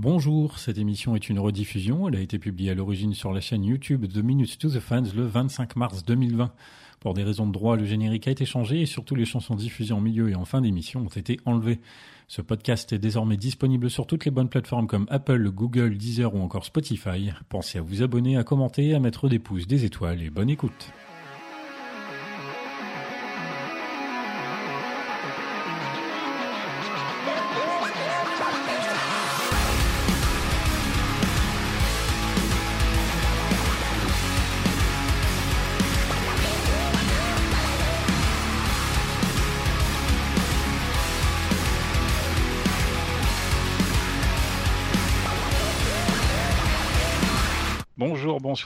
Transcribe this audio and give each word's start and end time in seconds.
Bonjour, 0.00 0.60
cette 0.60 0.78
émission 0.78 1.16
est 1.16 1.28
une 1.28 1.40
rediffusion. 1.40 2.06
Elle 2.06 2.14
a 2.14 2.20
été 2.20 2.38
publiée 2.38 2.70
à 2.70 2.74
l'origine 2.76 3.14
sur 3.14 3.32
la 3.32 3.40
chaîne 3.40 3.64
YouTube 3.64 4.06
de 4.06 4.22
Minutes 4.22 4.56
to 4.56 4.70
the 4.70 4.78
Fans 4.78 5.02
le 5.12 5.26
25 5.26 5.74
mars 5.74 6.04
2020. 6.04 6.52
Pour 7.00 7.14
des 7.14 7.24
raisons 7.24 7.48
de 7.48 7.52
droit, 7.52 7.76
le 7.76 7.84
générique 7.84 8.28
a 8.28 8.30
été 8.30 8.44
changé 8.44 8.80
et 8.80 8.86
surtout 8.86 9.16
les 9.16 9.24
chansons 9.24 9.56
diffusées 9.56 9.94
en 9.94 10.00
milieu 10.00 10.30
et 10.30 10.36
en 10.36 10.44
fin 10.44 10.60
d'émission 10.60 11.00
ont 11.00 11.08
été 11.08 11.40
enlevées. 11.46 11.80
Ce 12.28 12.40
podcast 12.40 12.92
est 12.92 13.00
désormais 13.00 13.36
disponible 13.36 13.90
sur 13.90 14.06
toutes 14.06 14.24
les 14.24 14.30
bonnes 14.30 14.48
plateformes 14.48 14.86
comme 14.86 15.06
Apple, 15.10 15.50
Google, 15.50 15.96
Deezer 15.96 16.32
ou 16.32 16.38
encore 16.42 16.64
Spotify. 16.64 17.32
Pensez 17.48 17.78
à 17.78 17.82
vous 17.82 18.00
abonner, 18.00 18.36
à 18.36 18.44
commenter, 18.44 18.94
à 18.94 19.00
mettre 19.00 19.28
des 19.28 19.40
pouces, 19.40 19.66
des 19.66 19.84
étoiles 19.84 20.22
et 20.22 20.30
bonne 20.30 20.48
écoute. 20.48 20.92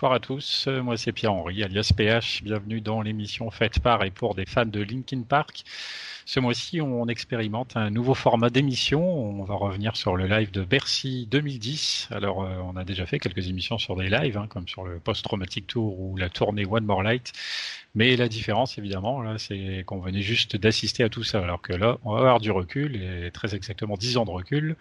Bonsoir 0.02 0.16
à 0.16 0.19
tous. 0.19 0.66
Moi 0.66 0.97
c'est 0.97 1.12
Pierre-Henri, 1.12 1.62
alias 1.62 1.92
PH. 1.97 2.42
Bienvenue 2.42 2.80
dans 2.80 3.02
l'émission 3.02 3.52
faite 3.52 3.79
par 3.79 4.02
et 4.02 4.11
pour 4.11 4.34
des 4.34 4.47
fans 4.47 4.66
de 4.66 4.80
Linkin 4.80 5.23
Park. 5.23 5.62
Ce 6.25 6.41
mois-ci, 6.41 6.80
on 6.80 7.06
expérimente 7.06 7.77
un 7.77 7.91
nouveau 7.91 8.15
format 8.15 8.51
d'émission. 8.51 9.01
On 9.05 9.45
va 9.45 9.55
revenir 9.55 9.97
sur 9.97 10.16
le 10.16 10.27
live 10.27 10.51
de 10.51 10.65
Bercy 10.65 11.28
2010. 11.30 12.09
Alors, 12.11 12.42
euh, 12.42 12.56
on 12.65 12.77
a 12.77 12.83
déjà 12.83 13.06
fait 13.06 13.20
quelques 13.20 13.48
émissions 13.48 13.78
sur 13.78 13.95
des 13.95 14.09
lives, 14.09 14.37
hein, 14.37 14.47
comme 14.48 14.66
sur 14.66 14.84
le 14.84 14.98
Post-Traumatic 14.98 15.69
Tour 15.69 16.00
ou 16.00 16.17
la 16.17 16.28
tournée 16.28 16.64
One 16.64 16.84
More 16.84 17.05
Light. 17.05 17.33
Mais 17.95 18.17
la 18.17 18.29
différence, 18.29 18.79
évidemment, 18.79 19.21
là, 19.21 19.37
c'est 19.39 19.85
qu'on 19.87 20.01
venait 20.01 20.23
juste 20.23 20.57
d'assister 20.57 21.05
à 21.05 21.11
tout 21.11 21.25
ça, 21.25 21.41
alors 21.43 21.61
que 21.61 21.75
là, 21.75 21.98
on 22.05 22.12
va 22.15 22.21
avoir 22.21 22.41
du 22.41 22.51
recul, 22.51 22.97
et 22.97 23.31
très 23.31 23.55
exactement 23.55 23.97
10 23.97 24.17
ans 24.17 24.25
de 24.25 24.31
recul, 24.31 24.77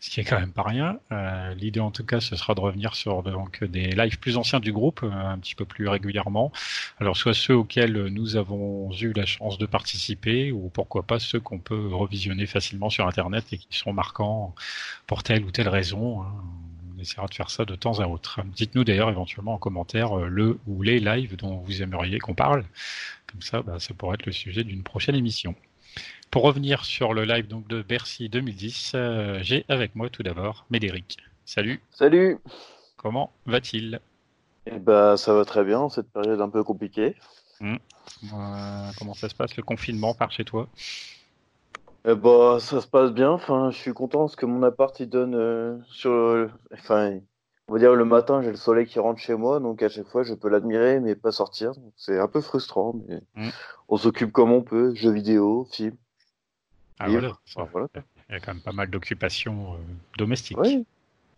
ce 0.00 0.10
qui 0.10 0.20
est 0.20 0.24
quand 0.24 0.40
même 0.40 0.52
pas 0.52 0.64
rien. 0.64 0.98
Euh, 1.12 1.54
L'idée, 1.54 1.78
en 1.78 1.92
tout 1.92 2.04
cas, 2.04 2.20
ce 2.20 2.34
sera 2.34 2.54
de 2.56 2.60
revenir 2.60 2.96
sur 2.96 3.22
donc 3.22 3.62
des 3.62 3.92
lives 3.92 4.18
plus 4.18 4.36
anciens 4.36 4.58
du 4.58 4.72
groupe, 4.72 5.02
euh, 5.04 5.10
un 5.12 5.38
petit 5.38 5.54
peu 5.54 5.64
plus 5.64 5.88
régulièrement. 5.88 6.50
Alors, 6.98 7.16
soit 7.16 7.34
ceux 7.34 7.54
auxquels 7.54 8.06
nous 8.08 8.36
avons 8.36 8.90
eu 9.00 9.12
la 9.12 9.26
chance 9.26 9.58
de 9.58 9.66
participer, 9.66 10.50
ou 10.50 10.68
pourquoi 10.68 11.04
pas 11.04 11.20
ceux 11.20 11.38
qu'on 11.38 11.60
peut 11.60 11.94
revisionner 11.94 12.46
facilement 12.46 12.90
sur 12.90 13.06
Internet 13.06 13.44
et 13.52 13.58
qui 13.58 13.78
sont 13.78 13.92
marquants 13.92 14.54
pour 15.06 15.22
telle 15.22 15.44
ou 15.44 15.52
telle 15.52 15.68
raison. 15.68 16.22
Hein 16.22 16.34
on 16.96 17.00
essaiera 17.00 17.26
de 17.26 17.34
faire 17.34 17.50
ça 17.50 17.64
de 17.64 17.74
temps 17.74 18.00
à 18.00 18.06
autre. 18.06 18.40
Dites-nous 18.44 18.84
d'ailleurs 18.84 19.10
éventuellement 19.10 19.54
en 19.54 19.58
commentaire 19.58 20.18
euh, 20.18 20.28
le 20.28 20.58
ou 20.66 20.82
les 20.82 20.98
lives 21.00 21.36
dont 21.36 21.58
vous 21.58 21.82
aimeriez 21.82 22.18
qu'on 22.18 22.34
parle. 22.34 22.64
Comme 23.30 23.42
ça, 23.42 23.62
bah, 23.62 23.78
ça 23.78 23.94
pourrait 23.94 24.14
être 24.14 24.26
le 24.26 24.32
sujet 24.32 24.64
d'une 24.64 24.82
prochaine 24.82 25.14
émission. 25.14 25.54
Pour 26.30 26.42
revenir 26.42 26.84
sur 26.84 27.14
le 27.14 27.24
live 27.24 27.46
donc 27.46 27.66
de 27.68 27.82
Bercy 27.82 28.28
2010, 28.28 28.92
euh, 28.94 29.38
j'ai 29.42 29.64
avec 29.68 29.94
moi 29.94 30.10
tout 30.10 30.22
d'abord 30.22 30.66
Médéric. 30.70 31.18
Salut. 31.44 31.80
Salut. 31.90 32.38
Comment 32.96 33.32
va-t-il? 33.46 34.00
Eh 34.66 34.78
ben, 34.78 35.16
ça 35.16 35.32
va 35.32 35.44
très 35.44 35.64
bien, 35.64 35.88
cette 35.88 36.10
période 36.10 36.40
un 36.40 36.48
peu 36.48 36.64
compliquée. 36.64 37.14
Hum. 37.60 37.78
Euh, 38.32 38.90
comment 38.98 39.14
ça 39.14 39.28
se 39.28 39.34
passe 39.34 39.56
le 39.56 39.62
confinement 39.62 40.14
par 40.14 40.32
chez 40.32 40.44
toi? 40.44 40.68
Eh 42.08 42.14
bah, 42.14 42.58
ça 42.60 42.80
se 42.80 42.86
passe 42.86 43.12
bien. 43.12 43.30
Enfin, 43.30 43.70
je 43.70 43.76
suis 43.76 43.92
content 43.92 44.20
parce 44.20 44.36
que 44.36 44.46
mon 44.46 44.62
appart 44.62 44.98
il 45.00 45.08
donne 45.08 45.34
euh, 45.34 45.76
sur, 45.88 46.48
enfin, 46.72 47.18
on 47.66 47.72
va 47.72 47.78
dire 47.80 47.94
le 47.96 48.04
matin 48.04 48.42
j'ai 48.42 48.50
le 48.50 48.56
soleil 48.56 48.86
qui 48.86 49.00
rentre 49.00 49.20
chez 49.20 49.34
moi, 49.34 49.58
donc 49.58 49.82
à 49.82 49.88
chaque 49.88 50.06
fois 50.06 50.22
je 50.22 50.34
peux 50.34 50.48
l'admirer 50.48 51.00
mais 51.00 51.16
pas 51.16 51.32
sortir. 51.32 51.72
C'est 51.96 52.18
un 52.18 52.28
peu 52.28 52.40
frustrant, 52.40 52.94
mais 53.08 53.20
mm. 53.34 53.48
on 53.88 53.96
s'occupe 53.96 54.30
comme 54.30 54.52
on 54.52 54.62
peut, 54.62 54.94
jeux 54.94 55.10
vidéo, 55.10 55.66
films. 55.72 55.96
Ah 57.00 57.08
voilà. 57.08 57.32
Il 58.28 58.32
y 58.32 58.36
a 58.36 58.40
quand 58.40 58.54
même 58.54 58.62
pas 58.62 58.72
mal 58.72 58.88
d'occupations 58.88 59.74
euh, 59.74 59.78
domestiques. 60.16 60.58
Oui. 60.58 60.86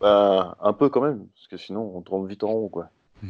Bah, 0.01 0.57
un 0.61 0.73
peu 0.75 0.91
quand 0.91 1.01
même, 1.01 1.27
parce 1.35 1.49
que 1.49 1.57
sinon 1.57 1.93
on 1.95 2.03
tourne 2.03 2.29
vite 2.29 2.45
en 2.45 2.49
rond, 2.49 2.69
quoi. 2.69 2.91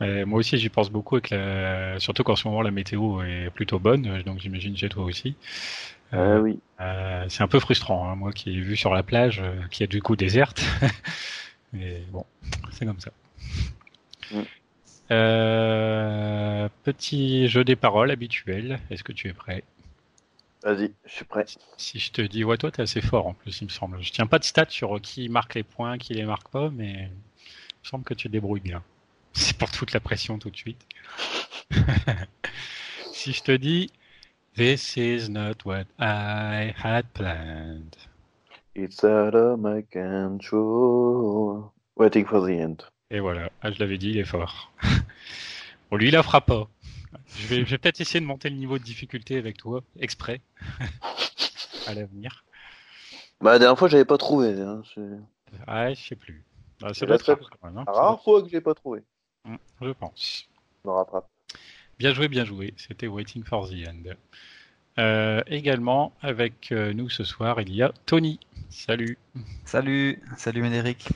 Ouais. 0.00 0.24
moi 0.24 0.38
aussi, 0.38 0.56
j'y 0.56 0.68
pense 0.68 0.90
beaucoup, 0.90 1.16
avec 1.16 1.30
la... 1.30 1.98
surtout 1.98 2.22
qu'en 2.22 2.36
ce 2.36 2.46
moment 2.46 2.62
la 2.62 2.70
météo 2.70 3.20
est 3.22 3.50
plutôt 3.50 3.80
bonne, 3.80 4.22
donc 4.22 4.38
j'imagine 4.38 4.76
chez 4.76 4.88
toi 4.88 5.02
aussi. 5.02 5.34
Euh, 6.14 6.40
oui. 6.40 6.60
Euh, 6.80 7.26
c'est 7.28 7.42
un 7.42 7.48
peu 7.48 7.60
frustrant, 7.60 8.10
hein, 8.10 8.16
moi 8.16 8.32
qui 8.32 8.50
ai 8.50 8.60
vu 8.60 8.76
sur 8.76 8.94
la 8.94 9.02
plage, 9.02 9.40
euh, 9.40 9.60
qui 9.70 9.82
est 9.82 9.86
du 9.86 10.00
coup 10.00 10.16
déserte. 10.16 10.62
Mais 11.72 12.02
bon, 12.10 12.24
c'est 12.72 12.86
comme 12.86 13.00
ça. 13.00 13.10
Mm. 14.30 14.42
petit 16.84 17.48
jeu 17.48 17.64
des 17.64 17.76
paroles 17.76 18.10
habituel. 18.10 18.80
Est-ce 18.90 19.04
que 19.04 19.12
tu 19.12 19.28
es 19.28 19.32
prêt? 19.32 19.64
Vas-y, 20.62 20.92
je 21.04 21.12
suis 21.12 21.24
prêt. 21.24 21.44
Si 21.76 21.98
je 21.98 22.10
te 22.10 22.22
dis, 22.22 22.42
ouais, 22.42 22.56
toi, 22.56 22.70
t'es 22.70 22.82
assez 22.82 23.00
fort 23.00 23.26
en 23.26 23.34
plus, 23.34 23.60
il 23.60 23.64
me 23.64 23.70
semble. 23.70 24.02
Je 24.02 24.10
tiens 24.10 24.26
pas 24.26 24.38
de 24.38 24.44
stats 24.44 24.66
sur 24.70 25.00
qui 25.00 25.28
marque 25.28 25.54
les 25.54 25.62
points, 25.62 25.98
qui 25.98 26.14
les 26.14 26.24
marque 26.24 26.48
pas, 26.48 26.70
mais 26.70 26.92
il 26.92 27.08
me 27.08 27.88
semble 27.88 28.04
que 28.04 28.14
tu 28.14 28.28
débrouilles 28.28 28.60
bien. 28.60 28.82
C'est 29.34 29.56
pour 29.56 29.70
toute 29.70 29.92
la 29.92 30.00
pression 30.00 30.38
tout 30.38 30.50
de 30.50 30.56
suite. 30.56 30.84
si 33.12 33.32
je 33.32 33.42
te 33.42 33.52
dis, 33.52 33.90
This 34.58 34.96
is 34.96 35.28
not 35.28 35.64
what 35.64 35.86
I 36.00 36.74
had 36.76 37.14
planned. 37.14 37.96
It's 38.74 39.04
out 39.04 39.36
of 39.36 39.60
my 39.60 39.82
control. 39.82 41.72
Waiting 41.94 42.26
for 42.26 42.40
the 42.40 42.58
end. 42.58 42.82
Et 43.08 43.20
voilà, 43.20 43.50
ah, 43.62 43.70
je 43.70 43.78
l'avais 43.78 43.98
dit, 43.98 44.10
il 44.10 44.18
est 44.18 44.24
fort. 44.24 44.72
bon, 45.92 45.96
lui, 45.96 46.08
il 46.08 46.12
la 46.12 46.24
fera 46.24 46.40
pas. 46.40 46.66
Je 47.36 47.46
vais, 47.46 47.64
je 47.64 47.70
vais 47.70 47.78
peut-être 47.78 48.00
essayer 48.00 48.18
de 48.18 48.24
monter 48.24 48.50
le 48.50 48.56
niveau 48.56 48.80
de 48.80 48.82
difficulté 48.82 49.38
avec 49.38 49.58
toi, 49.58 49.80
exprès, 50.00 50.40
à 51.86 51.94
l'avenir. 51.94 52.44
Bah, 53.40 53.52
la 53.52 53.60
dernière 53.60 53.78
fois, 53.78 53.86
j'avais 53.86 54.04
pas 54.04 54.18
trouvé. 54.18 54.60
Hein, 54.60 54.82
ouais, 55.68 55.94
je 55.94 56.04
sais 56.04 56.16
plus. 56.16 56.44
Bah, 56.80 56.88
c'est 56.94 57.06
la 57.06 57.14
hein. 57.14 57.84
rare 57.86 58.20
fois 58.24 58.42
que 58.42 58.48
j'ai 58.48 58.60
pas 58.60 58.74
trouvé. 58.74 59.04
Hum, 59.44 59.58
je 59.80 59.90
pense. 59.90 60.48
Je 60.82 60.90
me 60.90 60.94
rattrape. 60.96 61.28
Bien 61.98 62.14
joué, 62.14 62.28
bien 62.28 62.44
joué. 62.44 62.74
C'était 62.76 63.08
Waiting 63.08 63.42
for 63.42 63.68
the 63.68 63.88
End. 63.88 64.14
Euh, 65.00 65.42
également 65.48 66.12
avec 66.22 66.70
euh, 66.70 66.92
nous 66.92 67.10
ce 67.10 67.24
soir, 67.24 67.60
il 67.60 67.74
y 67.74 67.82
a 67.82 67.90
Tony. 68.06 68.38
Salut. 68.70 69.18
Salut, 69.64 70.22
salut 70.36 70.62
Médéric. 70.62 71.08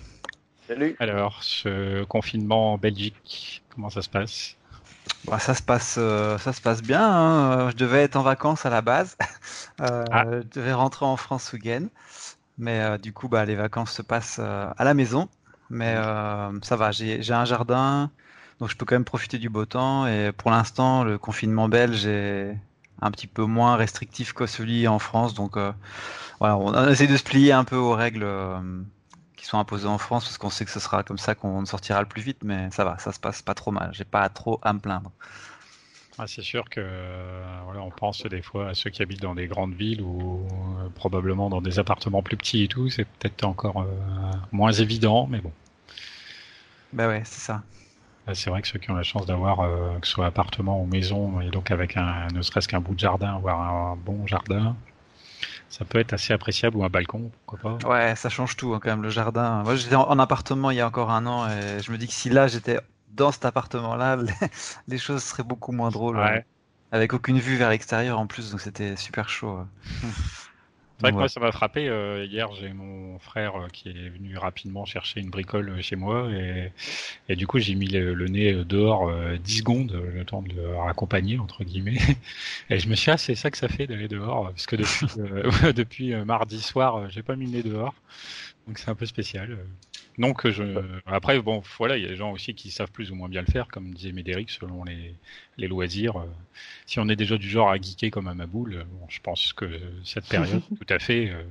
Salut. 0.67 0.97
Alors, 0.99 1.45
ce 1.45 2.03
confinement 2.03 2.73
en 2.73 2.79
Belgique, 2.79 3.63
comment 3.73 3.91
ça 3.91 4.03
se 4.03 4.09
passe? 4.09 4.57
Bah, 5.25 5.39
ça 5.39 5.55
se 5.55 5.63
passe, 5.63 5.97
euh, 5.99 6.37
ça 6.39 6.53
se 6.53 6.61
passe 6.61 6.83
bien. 6.83 7.01
Hein. 7.01 7.71
Je 7.71 7.77
devais 7.77 8.03
être 8.03 8.17
en 8.17 8.23
vacances 8.23 8.67
à 8.67 8.71
la 8.71 8.83
base. 8.83 9.17
Ah. 9.79 10.25
Je 10.33 10.61
devais 10.61 10.73
rentrer 10.73 11.07
en 11.07 11.17
France 11.17 11.45
ce 11.45 11.57
week-end, 11.57 11.87
mais 12.59 12.99
du 12.99 13.13
coup, 13.13 13.29
bah, 13.29 13.45
les 13.45 13.55
vacances 13.55 13.93
se 13.93 14.03
passent 14.03 14.41
à 14.41 14.75
la 14.81 14.95
maison. 14.95 15.29
Mais 15.71 15.95
ça 15.95 16.77
va. 16.77 16.91
J'ai 16.91 17.33
un 17.33 17.45
jardin, 17.45 18.11
donc 18.63 18.71
je 18.71 18.77
peux 18.77 18.87
quand 18.87 18.95
même 18.95 19.05
profiter 19.05 19.39
du 19.39 19.49
beau 19.49 19.65
temps. 19.65 20.07
Et 20.07 20.31
pour 20.31 20.53
l'instant, 20.53 21.03
le 21.03 21.19
confinement 21.19 21.69
belge 21.69 22.07
est 22.07 22.57
un 23.01 23.11
petit 23.11 23.27
peu 23.27 23.45
moins 23.45 23.75
restrictif 23.75 24.35
que 24.35 24.47
celui 24.47 24.87
en 24.87 25.01
France. 25.01 25.35
Donc 25.35 25.57
euh, 25.57 25.73
voilà, 26.39 26.57
on 26.57 26.89
essaie 26.89 27.09
de 27.09 27.17
se 27.17 27.25
plier 27.25 27.51
un 27.51 27.65
peu 27.65 27.75
aux 27.75 27.93
règles 27.93 28.23
euh, 28.23 28.61
qui 29.35 29.47
sont 29.47 29.59
imposées 29.59 29.89
en 29.89 29.99
France 29.99 30.27
parce 30.27 30.39
qu'on 30.39 30.49
sait 30.49 30.65
que 30.65 30.71
ce 30.71 30.79
sera 30.79 31.03
comme 31.03 31.19
ça 31.19 31.35
qu'on 31.35 31.67
sortira 31.67 32.01
le 32.03 32.07
plus 32.07 32.23
vite. 32.23 32.45
Mais 32.45 32.71
ça 32.71 32.85
va, 32.85 32.97
ça 33.01 33.11
se 33.11 33.19
passe 33.19 33.43
pas 33.43 33.55
trop 33.55 33.73
mal. 33.73 33.91
J'ai 33.95 34.05
pas 34.05 34.29
trop 34.29 34.61
à 34.63 34.73
me 34.73 34.79
plaindre. 34.79 35.11
Ah, 36.17 36.29
c'est 36.29 36.43
sûr 36.43 36.71
que 36.71 36.87
voilà, 37.65 37.83
on 37.83 37.91
pense 37.91 38.23
des 38.27 38.43
fois 38.43 38.69
à 38.69 38.75
ceux 38.75 38.91
qui 38.91 39.03
habitent 39.03 39.23
dans 39.23 39.35
des 39.35 39.49
grandes 39.49 39.75
villes 39.75 40.03
ou 40.03 40.47
euh, 40.47 40.89
probablement 40.95 41.51
dans 41.51 41.63
des 41.63 41.81
appartements 41.81 42.23
plus 42.23 42.37
petits 42.37 42.63
et 42.63 42.69
tout. 42.69 42.89
C'est 42.91 43.07
peut-être 43.07 43.43
encore 43.43 43.85
moins 44.53 44.71
évident, 44.71 45.27
mais 45.27 45.41
bon. 45.41 45.51
Ben 46.93 47.09
ouais, 47.09 47.23
c'est 47.25 47.41
ça. 47.41 47.63
C'est 48.35 48.51
vrai 48.51 48.63
que 48.63 48.69
ceux 48.69 48.79
qui 48.79 48.91
ont 48.91 48.95
la 48.95 49.03
chance 49.03 49.27
d'avoir, 49.27 49.61
euh, 49.61 49.99
que 50.01 50.07
ce 50.07 50.13
soit 50.13 50.27
appartement 50.27 50.81
ou 50.81 50.87
maison, 50.87 51.41
et 51.41 51.51
donc 51.51 51.71
avec 51.71 51.97
un, 51.97 52.29
ne 52.33 52.43
serait-ce 52.43 52.69
qu'un 52.69 52.81
bout 52.81 52.95
de 52.95 53.01
jardin, 53.01 53.39
voire 53.41 53.61
un, 53.61 53.97
bon 53.97 54.27
jardin, 54.27 54.77
ça 55.69 55.85
peut 55.85 55.99
être 55.99 56.13
assez 56.13 56.33
appréciable 56.33 56.77
ou 56.77 56.85
un 56.85 56.89
balcon, 56.89 57.33
pourquoi 57.47 57.79
pas. 57.79 57.89
Ouais, 57.89 58.15
ça 58.15 58.29
change 58.29 58.57
tout 58.57 58.75
hein, 58.75 58.81
quand 58.81 58.91
même 58.91 59.03
le 59.03 59.11
jardin. 59.11 59.63
Moi, 59.65 59.75
j'étais 59.75 59.97
en, 59.97 60.19
appartement 60.19 60.71
il 60.71 60.77
y 60.77 60.81
a 60.81 60.87
encore 60.87 61.11
un 61.11 61.27
an 61.27 61.49
et 61.49 61.83
je 61.83 61.91
me 61.91 61.99
dis 61.99 62.07
que 62.07 62.13
si 62.13 62.29
là 62.29 62.47
j'étais 62.47 62.79
dans 63.13 63.33
cet 63.33 63.45
appartement-là, 63.45 64.19
les, 64.89 64.99
choses 64.99 65.23
seraient 65.23 65.43
beaucoup 65.43 65.73
moins 65.73 65.91
drôles. 65.91 66.21
Avec 66.93 67.15
aucune 67.15 67.39
vue 67.39 67.57
vers 67.57 67.71
l'extérieur 67.71 68.21
en 68.21 68.27
plus, 68.27 68.51
donc 68.51 68.61
c'était 68.61 68.97
super 68.97 69.31
chaud. 69.31 69.65
C'est 70.03 70.07
vrai 71.03 71.13
que 71.13 71.17
moi, 71.17 71.29
ça 71.29 71.41
m'a 71.41 71.53
frappé. 71.53 71.89
Euh, 71.89 72.25
hier, 72.25 72.53
j'ai 72.55 72.73
mon 72.73 73.19
frère 73.19 73.57
euh, 73.57 73.69
qui 73.73 73.89
est 73.89 74.09
venu 74.09 74.37
rapidement 74.37 74.85
chercher 74.85 75.21
une 75.21 75.31
bricole 75.31 75.69
euh, 75.69 75.83
chez 75.83 75.97
moi 75.97 76.31
et, 76.31 76.73
et 77.29 77.37
du 77.37 77.47
coup, 77.47 77.59
j'ai 77.59 77.75
mis 77.75 77.89
le, 77.89 78.27
nez 78.27 78.65
dehors 78.65 79.09
euh, 79.09 79.37
10 79.37 79.59
secondes, 79.59 79.93
le 79.93 80.25
temps 80.25 80.43
de 80.43 80.53
le 80.53 80.77
raccompagner, 80.77 81.39
entre 81.39 81.65
guillemets. 81.65 81.99
Et 82.71 82.79
je 82.79 82.89
me 82.89 82.95
suis 82.95 83.07
dit, 83.07 83.11
ah, 83.11 83.17
c'est 83.19 83.35
ça 83.35 83.51
que 83.51 83.59
ça 83.59 83.69
fait 83.69 83.87
d'aller 83.87 84.09
dehors, 84.09 84.51
parce 84.51 84.67
que 84.67 84.77
depuis, 84.77 85.07
depuis 85.75 86.15
mardi 86.25 86.61
soir, 86.61 87.11
j'ai 87.11 87.23
pas 87.23 87.37
mis 87.37 87.47
le 87.47 87.53
nez 87.53 87.63
dehors. 87.63 87.95
Donc 88.67 88.79
c'est 88.79 88.89
un 88.89 88.95
peu 88.95 89.07
spécial. 89.07 89.59
Donc 90.19 90.49
je... 90.49 90.63
après 91.07 91.41
bon 91.41 91.63
voilà 91.79 91.97
il 91.97 92.03
y 92.03 92.07
a 92.07 92.09
des 92.09 92.17
gens 92.17 92.33
aussi 92.33 92.55
qui 92.55 92.71
savent 92.71 92.91
plus 92.91 93.11
ou 93.11 93.15
moins 93.15 93.29
bien 93.29 93.41
le 93.41 93.51
faire 93.51 93.69
comme 93.69 93.95
disait 93.95 94.13
Médéric 94.13 94.51
selon 94.51 94.85
les, 94.85 95.15
les 95.57 95.69
loisirs. 95.69 96.25
Si 96.87 97.01
on 97.01 97.09
est 97.09 97.17
déjà 97.17 97.39
du 97.39 97.49
genre 97.49 97.71
à 97.71 97.77
geeker 97.77 98.11
comme 98.11 98.29
à 98.29 98.35
Maboule, 98.35 98.85
bon, 98.91 99.07
je 99.09 99.21
pense 99.21 99.53
que 99.53 99.81
cette 100.05 100.27
période 100.27 100.63
tout 100.79 100.93
à 100.93 100.99
fait 100.99 101.31
euh, 101.31 101.43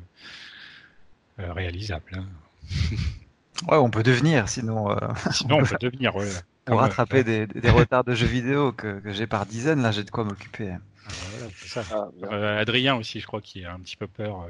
euh, 1.40 1.54
réalisable. 1.54 2.12
Hein. 2.14 2.26
ouais 3.68 3.78
on 3.78 3.90
peut 3.90 4.04
devenir 4.04 4.48
sinon. 4.48 4.92
Euh... 4.92 4.96
Sinon 5.32 5.60
on 5.62 5.64
peut 5.64 5.78
devenir 5.80 6.16
ouais. 6.16 6.30
Pour 6.66 6.80
rattraper 6.80 7.24
des, 7.24 7.48
des, 7.48 7.70
retards 7.72 8.04
de 8.04 8.14
jeux 8.14 8.28
vidéo 8.28 8.72
que, 8.72 9.00
que 9.00 9.12
j'ai 9.12 9.26
par 9.26 9.48
dizaines 9.48 9.82
là 9.82 9.92
j'ai 9.92 10.04
de 10.04 10.12
quoi 10.12 10.24
m'occuper. 10.24 10.70
Ah, 10.70 11.10
voilà, 11.32 11.52
ça. 11.56 11.84
Ah, 11.92 12.08
euh, 12.32 12.62
Adrien 12.62 12.96
aussi 12.96 13.20
je 13.20 13.26
crois 13.26 13.42
qu'il 13.42 13.66
a 13.66 13.74
un 13.74 13.80
petit 13.80 13.98
peu 13.98 14.08
peur 14.08 14.48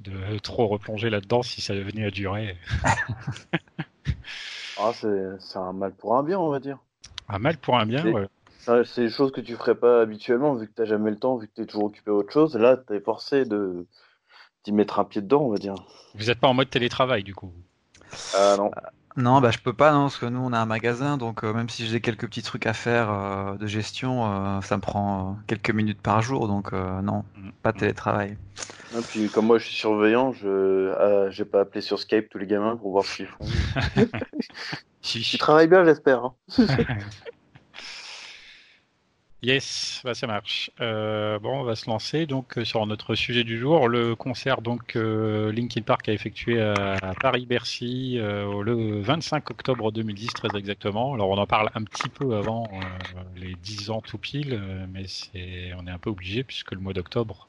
de 0.00 0.38
trop 0.38 0.66
replonger 0.66 1.10
là-dedans 1.10 1.42
si 1.42 1.60
ça 1.60 1.74
venait 1.74 2.04
à 2.04 2.10
durer. 2.10 2.56
ah, 4.78 4.92
c'est 4.92 5.58
un 5.58 5.72
mal 5.72 5.92
pour 5.94 6.16
un 6.16 6.22
bien, 6.22 6.38
on 6.38 6.50
va 6.50 6.60
dire. 6.60 6.78
Un 7.28 7.38
mal 7.38 7.56
pour 7.56 7.78
un 7.78 7.86
bien, 7.86 8.04
ouais. 8.06 8.26
C'est 8.84 9.02
des 9.02 9.10
choses 9.10 9.30
que 9.30 9.40
tu 9.40 9.56
ferais 9.56 9.74
pas 9.74 10.00
habituellement, 10.00 10.54
vu 10.54 10.66
que 10.66 10.72
tu 10.74 10.80
n'as 10.80 10.86
jamais 10.88 11.10
le 11.10 11.18
temps, 11.18 11.36
vu 11.36 11.48
que 11.48 11.52
tu 11.54 11.62
es 11.62 11.66
toujours 11.66 11.84
occupé 11.84 12.10
à 12.10 12.14
autre 12.14 12.32
chose. 12.32 12.56
Là, 12.56 12.76
tu 12.76 12.94
es 12.94 13.00
forcé 13.00 13.44
de 13.44 13.86
d'y 14.64 14.72
mettre 14.72 14.98
un 14.98 15.04
pied 15.04 15.20
dedans, 15.20 15.42
on 15.42 15.50
va 15.50 15.58
dire. 15.58 15.74
Vous 16.14 16.26
n'êtes 16.26 16.40
pas 16.40 16.48
en 16.48 16.54
mode 16.54 16.70
télétravail, 16.70 17.22
du 17.22 17.34
coup? 17.34 17.52
Ah 18.34 18.56
non. 18.56 18.70
Non, 19.16 19.40
bah 19.40 19.52
je 19.52 19.58
peux 19.58 19.72
pas, 19.72 19.92
non, 19.92 20.02
parce 20.02 20.18
que 20.18 20.26
nous 20.26 20.40
on 20.40 20.52
a 20.52 20.58
un 20.58 20.66
magasin, 20.66 21.16
donc 21.16 21.44
euh, 21.44 21.52
même 21.52 21.68
si 21.68 21.86
j'ai 21.86 22.00
quelques 22.00 22.26
petits 22.26 22.42
trucs 22.42 22.66
à 22.66 22.72
faire 22.72 23.12
euh, 23.12 23.54
de 23.56 23.66
gestion, 23.68 24.26
euh, 24.26 24.60
ça 24.60 24.76
me 24.76 24.80
prend 24.80 25.36
quelques 25.46 25.70
minutes 25.70 26.02
par 26.02 26.20
jour, 26.20 26.48
donc 26.48 26.72
non, 26.72 27.24
mm. 27.36 27.50
pas 27.62 27.70
de 27.70 27.78
télétravail. 27.78 28.36
Et 28.96 29.02
puis 29.02 29.28
comme 29.28 29.46
moi 29.46 29.58
je 29.58 29.66
suis 29.66 29.76
surveillant, 29.76 30.32
je 30.32 31.28
j'ai 31.30 31.44
pas 31.44 31.60
appelé 31.60 31.80
sur 31.80 32.00
Skype 32.00 32.28
tous 32.28 32.38
les 32.38 32.46
gamins 32.46 32.76
pour 32.76 32.90
voir 32.90 33.04
ce 33.04 33.16
qu'ils 33.16 33.26
font. 33.26 33.44
Ils 35.14 35.38
travaillent 35.38 35.68
bien, 35.68 35.84
j'espère. 35.84 36.24
Hein. 36.24 36.34
Yes, 39.44 40.00
bah 40.04 40.14
ça 40.14 40.26
marche. 40.26 40.70
Euh, 40.80 41.38
bon, 41.38 41.60
on 41.60 41.64
va 41.64 41.76
se 41.76 41.84
lancer 41.90 42.24
donc 42.24 42.56
euh, 42.56 42.64
sur 42.64 42.86
notre 42.86 43.14
sujet 43.14 43.44
du 43.44 43.58
jour, 43.58 43.88
le 43.88 44.16
concert 44.16 44.62
donc 44.62 44.96
euh, 44.96 45.52
Linkin 45.52 45.82
Park 45.82 46.08
a 46.08 46.14
effectué 46.14 46.58
à, 46.62 47.12
Paris-Bercy 47.20 48.14
le 48.14 49.02
25 49.02 49.50
octobre 49.50 49.92
2010 49.92 50.28
très 50.28 50.48
exactement. 50.56 51.12
Alors 51.12 51.28
on 51.28 51.36
en 51.36 51.46
parle 51.46 51.68
un 51.74 51.84
petit 51.84 52.08
peu 52.08 52.36
avant 52.36 52.66
les 53.36 53.54
10 53.56 53.90
ans 53.90 54.00
tout 54.00 54.16
pile, 54.16 54.58
mais 54.90 55.06
c'est 55.08 55.72
on 55.78 55.86
est 55.86 55.90
un 55.90 55.98
peu 55.98 56.08
obligé 56.08 56.42
puisque 56.42 56.72
le 56.72 56.80
mois 56.80 56.94
d'octobre 56.94 57.46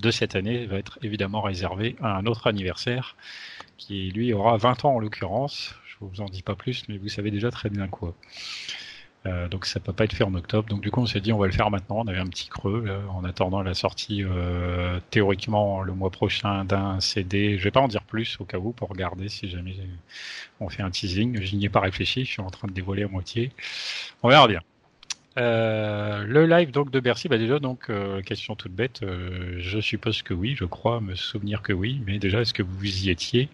de 0.00 0.10
cette 0.10 0.34
année 0.34 0.66
va 0.66 0.78
être 0.78 0.98
évidemment 1.02 1.42
réservé 1.42 1.94
à 2.02 2.16
un 2.16 2.26
autre 2.26 2.48
anniversaire 2.48 3.14
qui 3.78 4.10
lui 4.10 4.32
aura 4.32 4.56
20 4.56 4.84
ans 4.84 4.96
en 4.96 4.98
l'occurrence. 4.98 5.76
Je 5.86 5.94
vous 6.00 6.22
en 6.22 6.26
dis 6.26 6.42
pas 6.42 6.56
plus, 6.56 6.88
mais 6.88 6.98
vous 6.98 7.08
savez 7.08 7.30
déjà 7.30 7.52
très 7.52 7.70
bien 7.70 7.86
quoi. 7.86 8.16
Euh, 9.26 9.48
donc 9.48 9.66
ça 9.66 9.80
peut 9.80 9.92
pas 9.92 10.04
être 10.04 10.14
fait 10.14 10.24
en 10.24 10.34
octobre. 10.34 10.68
Donc 10.68 10.80
du 10.80 10.90
coup 10.90 11.00
on 11.00 11.06
s'est 11.06 11.20
dit 11.20 11.32
on 11.32 11.38
va 11.38 11.46
le 11.46 11.52
faire 11.52 11.70
maintenant. 11.70 12.00
On 12.00 12.06
avait 12.06 12.18
un 12.18 12.26
petit 12.26 12.48
creux 12.48 12.86
en 13.10 13.24
attendant 13.24 13.62
la 13.62 13.74
sortie 13.74 14.24
euh, 14.24 14.98
théoriquement 15.10 15.82
le 15.82 15.92
mois 15.92 16.10
prochain 16.10 16.64
d'un 16.64 17.00
CD. 17.00 17.58
Je 17.58 17.64
vais 17.64 17.70
pas 17.70 17.80
en 17.80 17.88
dire 17.88 18.02
plus 18.02 18.38
au 18.40 18.44
cas 18.44 18.58
où 18.58 18.72
pour 18.72 18.88
regarder 18.88 19.28
si 19.28 19.48
jamais 19.48 19.76
on 20.60 20.68
fait 20.68 20.82
un 20.82 20.90
teasing. 20.90 21.42
Je 21.42 21.56
n'y 21.56 21.66
ai 21.66 21.68
pas 21.68 21.80
réfléchi. 21.80 22.24
Je 22.24 22.32
suis 22.32 22.42
en 22.42 22.50
train 22.50 22.68
de 22.68 22.72
dévoiler 22.72 23.04
à 23.04 23.08
moitié. 23.08 23.52
On 24.22 24.28
verra 24.28 24.48
bien. 24.48 24.60
Euh, 25.38 26.24
le 26.24 26.46
live 26.46 26.70
donc 26.72 26.90
de 26.90 26.98
Bercy, 26.98 27.28
bah 27.28 27.38
déjà 27.38 27.60
donc 27.60 27.88
euh, 27.88 28.20
question 28.20 28.56
toute 28.56 28.72
bête, 28.72 29.02
euh, 29.02 29.56
je 29.58 29.80
suppose 29.80 30.22
que 30.22 30.34
oui, 30.34 30.56
je 30.58 30.64
crois 30.64 31.00
me 31.00 31.14
souvenir 31.14 31.62
que 31.62 31.72
oui, 31.72 32.02
mais 32.04 32.18
déjà 32.18 32.40
est-ce 32.40 32.52
que 32.52 32.64
vous 32.64 33.04
y 33.04 33.10
étiez? 33.10 33.48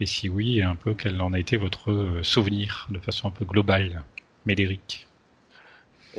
Et 0.00 0.06
si 0.06 0.28
oui, 0.28 0.62
un 0.62 0.74
peu 0.74 0.94
quel 0.94 1.20
en 1.20 1.32
a 1.34 1.38
été 1.38 1.56
votre 1.58 2.20
souvenir 2.22 2.86
de 2.90 2.98
façon 2.98 3.28
un 3.28 3.30
peu 3.30 3.44
globale, 3.44 4.02
Médéric? 4.46 5.07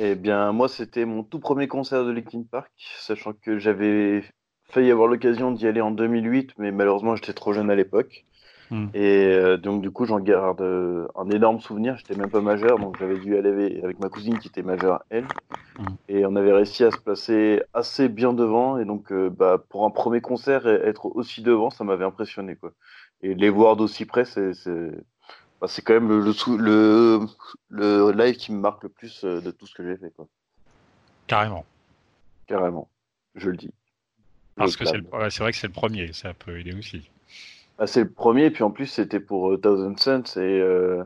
Eh 0.02 0.14
bien, 0.14 0.52
moi, 0.52 0.66
c'était 0.68 1.04
mon 1.04 1.22
tout 1.22 1.40
premier 1.40 1.68
concert 1.68 2.06
de 2.06 2.10
Linkin 2.10 2.42
Park, 2.50 2.72
sachant 2.98 3.34
que 3.34 3.58
j'avais 3.58 4.24
failli 4.64 4.90
avoir 4.90 5.08
l'occasion 5.08 5.50
d'y 5.50 5.66
aller 5.66 5.82
en 5.82 5.90
2008, 5.90 6.54
mais 6.56 6.72
malheureusement, 6.72 7.16
j'étais 7.16 7.34
trop 7.34 7.52
jeune 7.52 7.70
à 7.70 7.74
l'époque. 7.74 8.24
Hmm. 8.70 8.86
Et 8.94 9.26
euh, 9.26 9.58
donc, 9.58 9.82
du 9.82 9.90
coup, 9.90 10.06
j'en 10.06 10.18
garde 10.20 10.62
euh, 10.62 11.06
un 11.16 11.28
énorme 11.28 11.60
souvenir. 11.60 11.98
J'étais 11.98 12.14
même 12.14 12.30
pas 12.30 12.40
majeur, 12.40 12.78
donc 12.78 12.98
j'avais 12.98 13.18
dû 13.18 13.36
aller 13.36 13.80
avec 13.82 14.00
ma 14.00 14.08
cousine 14.08 14.38
qui 14.38 14.48
était 14.48 14.62
majeure, 14.62 15.02
elle. 15.10 15.26
Hmm. 15.78 15.96
Et 16.08 16.24
on 16.24 16.34
avait 16.34 16.52
réussi 16.52 16.82
à 16.84 16.90
se 16.90 16.96
placer 16.96 17.62
assez 17.74 18.08
bien 18.08 18.32
devant. 18.32 18.78
Et 18.78 18.86
donc, 18.86 19.12
euh, 19.12 19.28
bah, 19.28 19.62
pour 19.68 19.84
un 19.84 19.90
premier 19.90 20.22
concert, 20.22 20.66
être 20.66 21.14
aussi 21.14 21.42
devant, 21.42 21.68
ça 21.68 21.84
m'avait 21.84 22.06
impressionné. 22.06 22.56
Quoi. 22.56 22.72
Et 23.22 23.34
les 23.34 23.50
voir 23.50 23.76
d'aussi 23.76 24.06
près, 24.06 24.24
c'est 24.24 24.52
bah, 25.60 25.66
c'est 25.68 25.82
quand 25.82 25.94
même 25.94 26.08
le, 26.08 26.32
le, 26.56 27.26
le, 27.68 28.12
live 28.12 28.36
qui 28.36 28.52
me 28.52 28.60
marque 28.60 28.82
le 28.82 28.88
plus 28.88 29.24
euh, 29.24 29.40
de 29.40 29.50
tout 29.50 29.66
ce 29.66 29.74
que 29.74 29.84
j'ai 29.84 29.96
fait. 29.96 30.10
Quoi. 30.10 30.26
Carrément. 31.26 31.66
Carrément, 32.46 32.88
je 33.34 33.50
le 33.50 33.56
dis. 33.56 33.70
Parce 34.56 34.76
que 34.76 34.84
c'est 34.84 34.98
vrai 34.98 35.52
que 35.52 35.58
c'est 35.58 35.66
le 35.66 35.72
premier, 35.72 36.12
ça 36.12 36.34
peut 36.34 36.58
aider 36.58 36.74
aussi. 36.74 37.10
Ah, 37.78 37.86
c'est 37.86 38.04
le 38.04 38.10
premier, 38.10 38.46
et 38.46 38.50
puis 38.50 38.62
en 38.62 38.70
plus 38.70 38.86
c'était 38.86 39.20
pour 39.20 39.52
euh, 39.52 39.56
Thousand 39.58 39.96
Cents, 39.96 40.36
et 40.40 40.60
euh, 40.60 41.02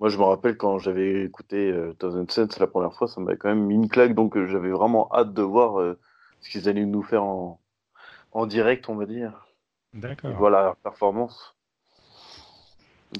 moi 0.00 0.08
je 0.08 0.18
me 0.18 0.24
rappelle 0.24 0.56
quand 0.56 0.78
j'avais 0.78 1.24
écouté 1.24 1.72
Thousand 1.98 2.28
Cents 2.28 2.58
la 2.58 2.66
première 2.66 2.94
fois, 2.94 3.06
ça 3.08 3.20
m'avait 3.20 3.36
quand 3.36 3.48
même 3.48 3.64
mis 3.64 3.74
une 3.74 3.88
claque, 3.88 4.14
donc 4.14 4.36
j'avais 4.46 4.70
vraiment 4.70 5.08
hâte 5.12 5.34
de 5.34 5.42
voir 5.42 5.96
ce 6.40 6.50
qu'ils 6.50 6.68
allaient 6.68 6.84
nous 6.84 7.02
faire 7.02 7.22
en, 7.22 7.60
en 8.32 8.46
direct, 8.46 8.88
on 8.88 8.96
va 8.96 9.06
dire. 9.06 9.46
D'accord. 9.94 10.32
Voilà 10.36 10.62
la 10.62 10.74
performance. 10.74 11.55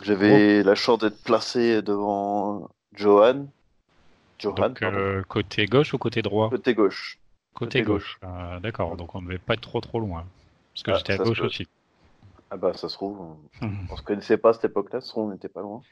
J'avais 0.03 0.63
la 0.63 0.75
chance 0.75 0.99
d'être 0.99 1.23
placé 1.23 1.83
devant 1.83 2.69
Johan. 2.95 3.47
Johan 4.39 4.69
donc, 4.69 4.83
euh, 4.83 5.23
côté 5.29 5.67
gauche 5.67 5.95
ou 5.95 5.99
côté 5.99 6.23
droit 6.23 6.51
Côté 6.51 6.75
gauche. 6.75 7.19
Côté, 7.55 7.83
gauche. 7.83 8.19
Ah, 8.21 8.59
d'accord, 8.63 8.97
donc 8.97 9.15
on 9.15 9.23
ne 9.23 9.27
devait 9.29 9.39
pas 9.39 9.55
être 9.55 9.63
trop 9.63 9.81
trop 9.81 9.99
loin. 9.99 10.27
Parce 10.75 10.83
que 10.83 10.91
ah, 10.91 10.95
j'étais 10.97 11.15
à 11.15 11.25
gauche 11.25 11.41
aussi. 11.41 11.67
Ah 12.51 12.57
bah 12.57 12.75
ça 12.75 12.89
se 12.89 12.95
trouve, 12.95 13.19
on, 13.63 13.67
ne 13.67 13.97
se 13.97 14.03
connaissait 14.03 14.37
pas 14.37 14.51
à 14.51 14.53
cette 14.53 14.67
époque-là, 14.67 15.01
on 15.17 15.31
n'était 15.31 15.49
pas 15.49 15.63
loin. 15.63 15.83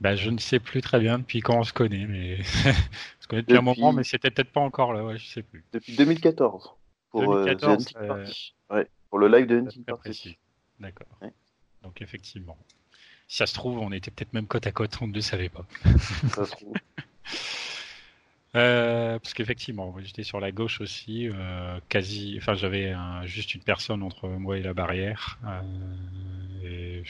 Bah 0.00 0.14
je 0.14 0.30
ne 0.30 0.38
sais 0.38 0.60
plus 0.60 0.80
très 0.80 1.00
bien 1.00 1.18
depuis 1.18 1.40
quand 1.40 1.58
on 1.58 1.64
se 1.64 1.72
connaît, 1.72 2.06
mais 2.06 2.38
on 2.66 3.22
se 3.22 3.26
connaît 3.26 3.42
depuis, 3.42 3.56
un 3.56 3.62
moment, 3.62 3.92
mais 3.92 4.04
c'était 4.04 4.30
peut-être 4.30 4.52
pas 4.52 4.60
encore 4.60 4.92
là, 4.92 5.02
ouais, 5.02 5.18
je 5.18 5.26
sais 5.26 5.42
plus. 5.42 5.64
Depuis 5.72 5.96
2014 5.96 6.74
pour 7.10 7.22
2014, 7.22 7.94
euh, 7.96 8.10
euh, 8.10 8.26
ouais, 8.74 8.88
pour 9.08 9.18
le 9.18 9.28
live 9.28 9.46
de 9.46 9.58
Hunting 9.60 9.84
Party. 9.84 10.38
D'accord. 10.78 11.08
Donc 11.82 12.00
effectivement. 12.02 12.58
Si 13.26 13.38
ça 13.38 13.46
se 13.46 13.54
trouve, 13.54 13.78
on 13.78 13.92
était 13.92 14.10
peut-être 14.10 14.32
même 14.32 14.46
côte 14.46 14.66
à 14.66 14.72
côte, 14.72 14.98
on 15.00 15.06
ne 15.06 15.14
le 15.14 15.20
savait 15.20 15.48
pas. 15.48 15.64
Ça 16.30 16.44
se 16.44 16.50
trouve. 16.50 16.74
Euh, 18.56 19.18
parce 19.18 19.34
qu'effectivement, 19.34 19.92
j'étais 20.00 20.22
sur 20.22 20.38
la 20.38 20.52
gauche 20.52 20.80
aussi, 20.80 21.28
euh, 21.28 21.80
quasi. 21.88 22.36
Enfin, 22.38 22.54
j'avais 22.54 22.94
juste 23.24 23.54
une 23.54 23.62
personne 23.62 24.02
entre 24.02 24.28
moi 24.28 24.58
et 24.58 24.62
la 24.62 24.74
barrière, 24.74 25.38
euh, 25.44 25.60
et 26.64 27.02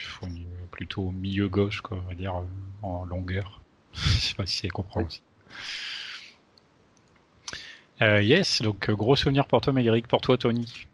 plutôt 0.70 1.10
milieu 1.10 1.48
gauche, 1.48 1.82
quoi, 1.82 1.98
on 2.02 2.08
va 2.08 2.14
dire, 2.14 2.42
en 2.82 3.04
longueur. 3.04 3.60
Je 3.92 4.00
sais 4.00 4.34
pas 4.34 4.46
si 4.46 4.56
c'est 4.56 4.68
compréhensible. 4.68 5.26
yes, 8.00 8.62
donc 8.62 8.90
gros 8.90 9.14
souvenir 9.14 9.46
pour 9.46 9.60
toi, 9.60 9.72
Médéric, 9.72 10.08
pour 10.08 10.22
toi, 10.22 10.38
Tony. 10.38 10.86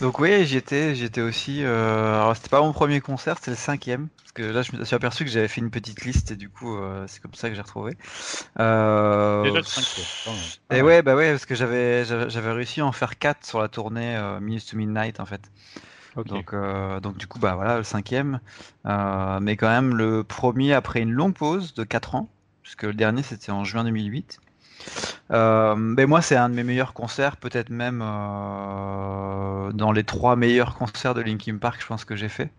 Donc 0.00 0.18
oui, 0.18 0.44
j'étais, 0.46 0.94
j'étais 0.94 1.20
aussi. 1.20 1.62
Euh... 1.62 2.14
Alors 2.14 2.36
c'était 2.36 2.48
pas 2.48 2.60
mon 2.60 2.72
premier 2.72 3.00
concert, 3.00 3.36
c'était 3.38 3.52
le 3.52 3.56
cinquième. 3.56 4.08
Parce 4.18 4.32
que 4.32 4.42
là, 4.42 4.62
je 4.62 4.76
me 4.76 4.84
suis 4.84 4.94
aperçu 4.96 5.24
que 5.24 5.30
j'avais 5.30 5.48
fait 5.48 5.60
une 5.60 5.70
petite 5.70 6.04
liste 6.04 6.32
et 6.32 6.36
du 6.36 6.48
coup, 6.48 6.76
euh, 6.76 7.04
c'est 7.06 7.22
comme 7.22 7.34
ça 7.34 7.48
que 7.48 7.54
j'ai 7.54 7.62
retrouvé. 7.62 7.96
Euh... 8.58 9.42
Déjà 9.44 9.58
le 9.58 9.62
cinquième. 9.62 10.06
Et 10.72 10.82
ouais, 10.82 11.02
bah 11.02 11.14
ouais, 11.14 11.30
parce 11.30 11.46
que 11.46 11.54
j'avais, 11.54 12.04
j'avais 12.04 12.52
réussi 12.52 12.80
à 12.80 12.86
en 12.86 12.92
faire 12.92 13.18
quatre 13.18 13.46
sur 13.46 13.60
la 13.60 13.68
tournée 13.68 14.16
euh, 14.16 14.40
Minutes 14.40 14.70
to 14.70 14.76
Midnight 14.76 15.20
en 15.20 15.26
fait. 15.26 15.50
Donc, 16.22 16.52
euh, 16.52 17.00
donc 17.00 17.16
du 17.16 17.26
coup, 17.26 17.38
bah 17.38 17.54
voilà, 17.54 17.78
le 17.78 17.84
cinquième. 17.84 18.40
Euh, 18.86 19.40
mais 19.40 19.56
quand 19.56 19.68
même 19.68 19.96
le 19.96 20.22
premier 20.22 20.72
après 20.72 21.00
une 21.00 21.10
longue 21.10 21.34
pause 21.34 21.74
de 21.74 21.82
4 21.84 22.14
ans, 22.14 22.28
puisque 22.62 22.84
le 22.84 22.94
dernier 22.94 23.22
c'était 23.22 23.50
en 23.50 23.64
juin 23.64 23.84
2008. 23.84 24.38
Euh, 25.30 25.74
ben 25.76 26.06
moi, 26.06 26.22
c'est 26.22 26.36
un 26.36 26.48
de 26.48 26.54
mes 26.54 26.64
meilleurs 26.64 26.92
concerts, 26.92 27.36
peut-être 27.36 27.70
même 27.70 28.02
euh, 28.04 29.72
dans 29.72 29.92
les 29.92 30.04
trois 30.04 30.36
meilleurs 30.36 30.74
concerts 30.76 31.14
de 31.14 31.22
Linkin 31.22 31.58
Park, 31.58 31.80
je 31.80 31.86
pense 31.86 32.04
que 32.04 32.16
j'ai 32.16 32.28
fait. 32.28 32.50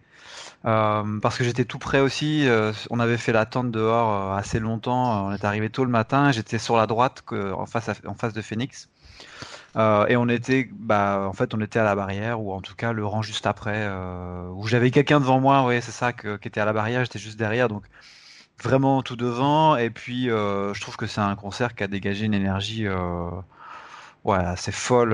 Euh, 0.66 1.20
parce 1.22 1.38
que 1.38 1.44
j'étais 1.44 1.66
tout 1.66 1.78
près 1.78 2.00
aussi. 2.00 2.48
on 2.90 3.00
avait 3.00 3.18
fait 3.18 3.32
l'attente 3.32 3.72
dehors 3.72 4.34
assez 4.34 4.60
longtemps. 4.60 5.28
On 5.28 5.32
est 5.32 5.46
arrivé 5.46 5.70
tôt 5.70 5.86
le 5.86 5.92
matin. 5.92 6.32
J'étais 6.32 6.58
sur 6.58 6.76
la 6.78 6.88
droite, 6.88 7.24
en 7.32 7.66
face, 7.66 8.34
de 8.34 8.42
Phoenix. 8.42 8.90
Et 9.76 10.18
on 10.18 10.28
était, 10.30 10.70
bah, 10.72 11.28
en 11.30 11.34
fait, 11.34 11.54
on 11.54 11.62
était 11.62 11.80
à 11.80 11.84
la 11.84 11.96
barrière, 11.96 12.42
ou 12.42 12.52
en 12.54 12.62
tout 12.62 12.76
cas 12.76 12.94
le 12.94 13.06
rang 13.06 13.22
juste 13.22 13.46
après, 13.46 13.88
où 14.54 14.68
j'avais 14.68 14.90
quelqu'un 14.92 15.20
devant 15.20 15.40
moi, 15.40 15.66
oui, 15.68 15.82
c'est 15.82 15.92
ça, 15.92 16.14
qui 16.14 16.28
était 16.48 16.62
à 16.62 16.66
la 16.66 16.74
barrière, 16.74 17.04
j'étais 17.06 17.20
juste 17.20 17.38
derrière, 17.38 17.68
donc 17.68 17.84
vraiment 18.64 19.02
tout 19.04 19.16
devant. 19.16 19.78
Et 19.78 19.90
puis, 19.90 20.30
euh, 20.30 20.74
je 20.74 20.82
trouve 20.82 20.98
que 20.98 21.08
c'est 21.08 21.22
un 21.22 21.36
concert 21.36 21.76
qui 21.76 21.84
a 21.84 21.88
dégagé 21.88 22.26
une 22.26 22.34
énergie, 22.34 22.88
ouais, 24.24 24.38
assez 24.38 24.72
folle. 24.72 25.14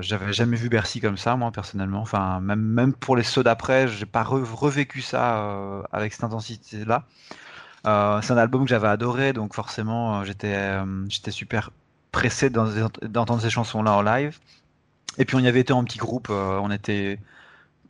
J'avais 0.00 0.32
jamais 0.32 0.56
vu 0.56 0.68
Bercy 0.68 1.00
comme 1.00 1.16
ça, 1.16 1.36
moi, 1.36 1.50
personnellement. 1.52 2.00
Enfin, 2.00 2.40
même, 2.40 2.60
même 2.60 2.92
pour 2.92 3.16
les 3.16 3.22
sauts 3.22 3.42
d'après, 3.42 3.88
j'ai 3.88 4.06
pas 4.06 4.22
revécu 4.22 5.02
ça 5.02 5.82
avec 5.92 6.12
cette 6.12 6.24
intensité-là. 6.24 7.04
c'est 7.84 8.32
un 8.32 8.36
album 8.38 8.64
que 8.64 8.70
j'avais 8.70 8.88
adoré, 8.88 9.32
donc 9.32 9.54
forcément, 9.54 10.24
j'étais, 10.24 10.78
j'étais 11.08 11.30
super 11.30 11.70
pressé 12.12 12.50
d'entendre 12.50 13.40
ces 13.40 13.50
chansons-là 13.50 13.92
en 13.92 14.02
live. 14.02 14.38
Et 15.18 15.24
puis 15.24 15.36
on 15.36 15.40
y 15.40 15.48
avait 15.48 15.60
été 15.60 15.72
en 15.72 15.84
petit 15.84 15.98
groupe, 15.98 16.28
euh, 16.30 16.58
on 16.62 16.70
était 16.70 17.18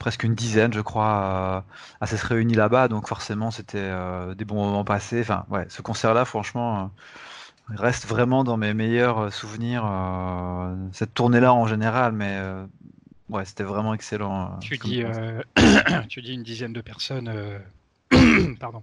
presque 0.03 0.25
une 0.25 0.35
dizaine, 0.35 0.73
je 0.73 0.81
crois, 0.81 1.65
à 2.01 2.07
s'être 2.09 2.25
réunis 2.25 2.55
là-bas, 2.55 2.89
donc 2.89 3.07
forcément 3.07 3.53
c'était 3.53 3.79
euh, 3.79 4.35
des 4.35 4.45
bons 4.45 4.57
moments 4.57 4.85
passés. 4.85 5.21
Enfin, 5.21 5.47
ouais, 5.49 5.65
ce 5.69 5.81
concert-là, 5.81 6.25
franchement, 6.25 6.93
euh, 7.71 7.75
reste 7.77 8.07
vraiment 8.09 8.43
dans 8.43 8.57
mes 8.57 8.75
meilleurs 8.75 9.33
souvenirs. 9.33 9.85
cette 10.93 11.15
tournée-là 11.15 11.55
en 11.55 11.69
général, 11.69 12.11
mais 12.11 12.37
ouais, 13.29 13.45
c'était 13.45 13.63
vraiment 13.63 13.95
excellent. 13.95 14.59
Tu 14.59 14.77
dis, 14.77 15.05
tu 16.09 16.21
dis 16.21 16.35
une 16.35 16.43
dizaine 16.43 16.73
de 16.73 16.81
personnes. 16.81 17.33
Pardon. 18.59 18.83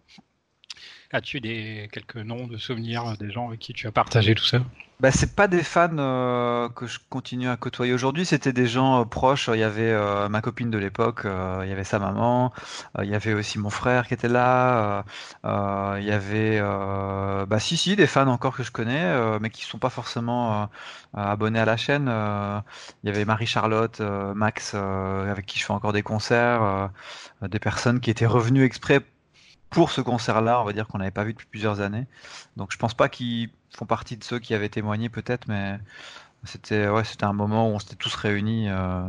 As-tu 1.12 1.42
des 1.42 1.90
quelques 1.92 2.16
noms 2.16 2.48
de 2.48 2.58
souvenirs 2.58 3.18
des 3.18 3.30
gens 3.30 3.50
avec 3.50 3.60
qui 3.60 3.74
tu 3.74 3.88
as 3.88 3.92
partagé 3.92 4.36
tout 4.36 4.46
ça? 4.46 4.60
Bah, 5.00 5.12
c'est 5.12 5.34
pas 5.34 5.48
des 5.48 5.64
fans 5.64 5.98
euh, 5.98 6.68
que 6.70 6.86
je 6.86 7.00
continue 7.10 7.48
à 7.48 7.56
côtoyer 7.56 7.94
aujourd'hui, 7.94 8.26
c'était 8.26 8.52
des 8.52 8.68
gens 8.68 9.02
euh, 9.02 9.06
proches. 9.06 9.50
Il 9.54 9.60
y 9.60 9.64
avait 9.64 9.92
euh, 9.92 10.28
ma 10.28 10.42
copine 10.42 10.70
de 10.70 10.78
l'époque, 10.78 11.22
il 11.24 11.70
y 11.70 11.72
avait 11.72 11.86
sa 11.86 12.00
maman, 12.00 12.52
il 13.02 13.10
y 13.10 13.16
avait 13.16 13.34
aussi 13.34 13.60
mon 13.60 13.70
frère 13.70 14.08
qui 14.08 14.14
était 14.14 14.28
là, 14.28 15.06
il 15.46 16.04
y 16.04 16.12
avait, 16.12 16.60
bah 17.48 17.60
si 17.60 17.78
si, 17.78 17.96
des 17.96 18.08
fans 18.08 18.28
encore 18.28 18.56
que 18.58 18.64
je 18.64 18.72
connais, 18.72 19.40
mais 19.40 19.50
qui 19.50 19.64
sont 19.64 19.80
pas 19.80 19.90
forcément 19.90 20.70
abonnés 21.14 21.60
à 21.60 21.66
la 21.66 21.78
chaîne. 21.78 22.08
il 23.04 23.08
y 23.08 23.10
avait 23.10 23.26
Marie-Charlotte, 23.26 24.02
Max, 24.02 24.74
avec 24.76 25.46
qui 25.46 25.60
je 25.60 25.66
fais 25.66 25.74
encore 25.74 25.94
des 25.94 26.04
concerts, 26.04 26.90
des 27.42 27.60
personnes 27.60 28.00
qui 28.02 28.10
étaient 28.12 28.26
revenues 28.26 28.64
exprès 28.64 29.02
pour 29.70 29.92
ce 29.92 30.02
concert-là, 30.02 30.62
on 30.62 30.64
va 30.64 30.74
dire 30.74 30.88
qu'on 30.88 30.98
n'avait 30.98 31.12
pas 31.12 31.24
vu 31.24 31.34
depuis 31.34 31.48
plusieurs 31.48 31.82
années. 31.82 32.08
Donc 32.58 32.72
je 32.72 32.78
pense 32.78 32.94
pas 32.94 33.10
qu'ils 33.10 33.50
font 33.76 33.86
partie 33.86 34.18
de 34.18 34.24
ceux 34.24 34.40
qui 34.40 34.54
avaient 34.54 34.70
témoigné 34.70 35.10
peut-être, 35.10 35.48
mais 35.48 35.80
c'était 36.44 36.88
ouais, 36.88 37.04
c'était 37.04 37.26
un 37.26 37.34
moment 37.34 37.70
où 37.70 37.76
on 37.76 37.80
s'était 37.80 37.96
tous 37.96 38.16
réunis 38.16 38.70
euh, 38.70 39.08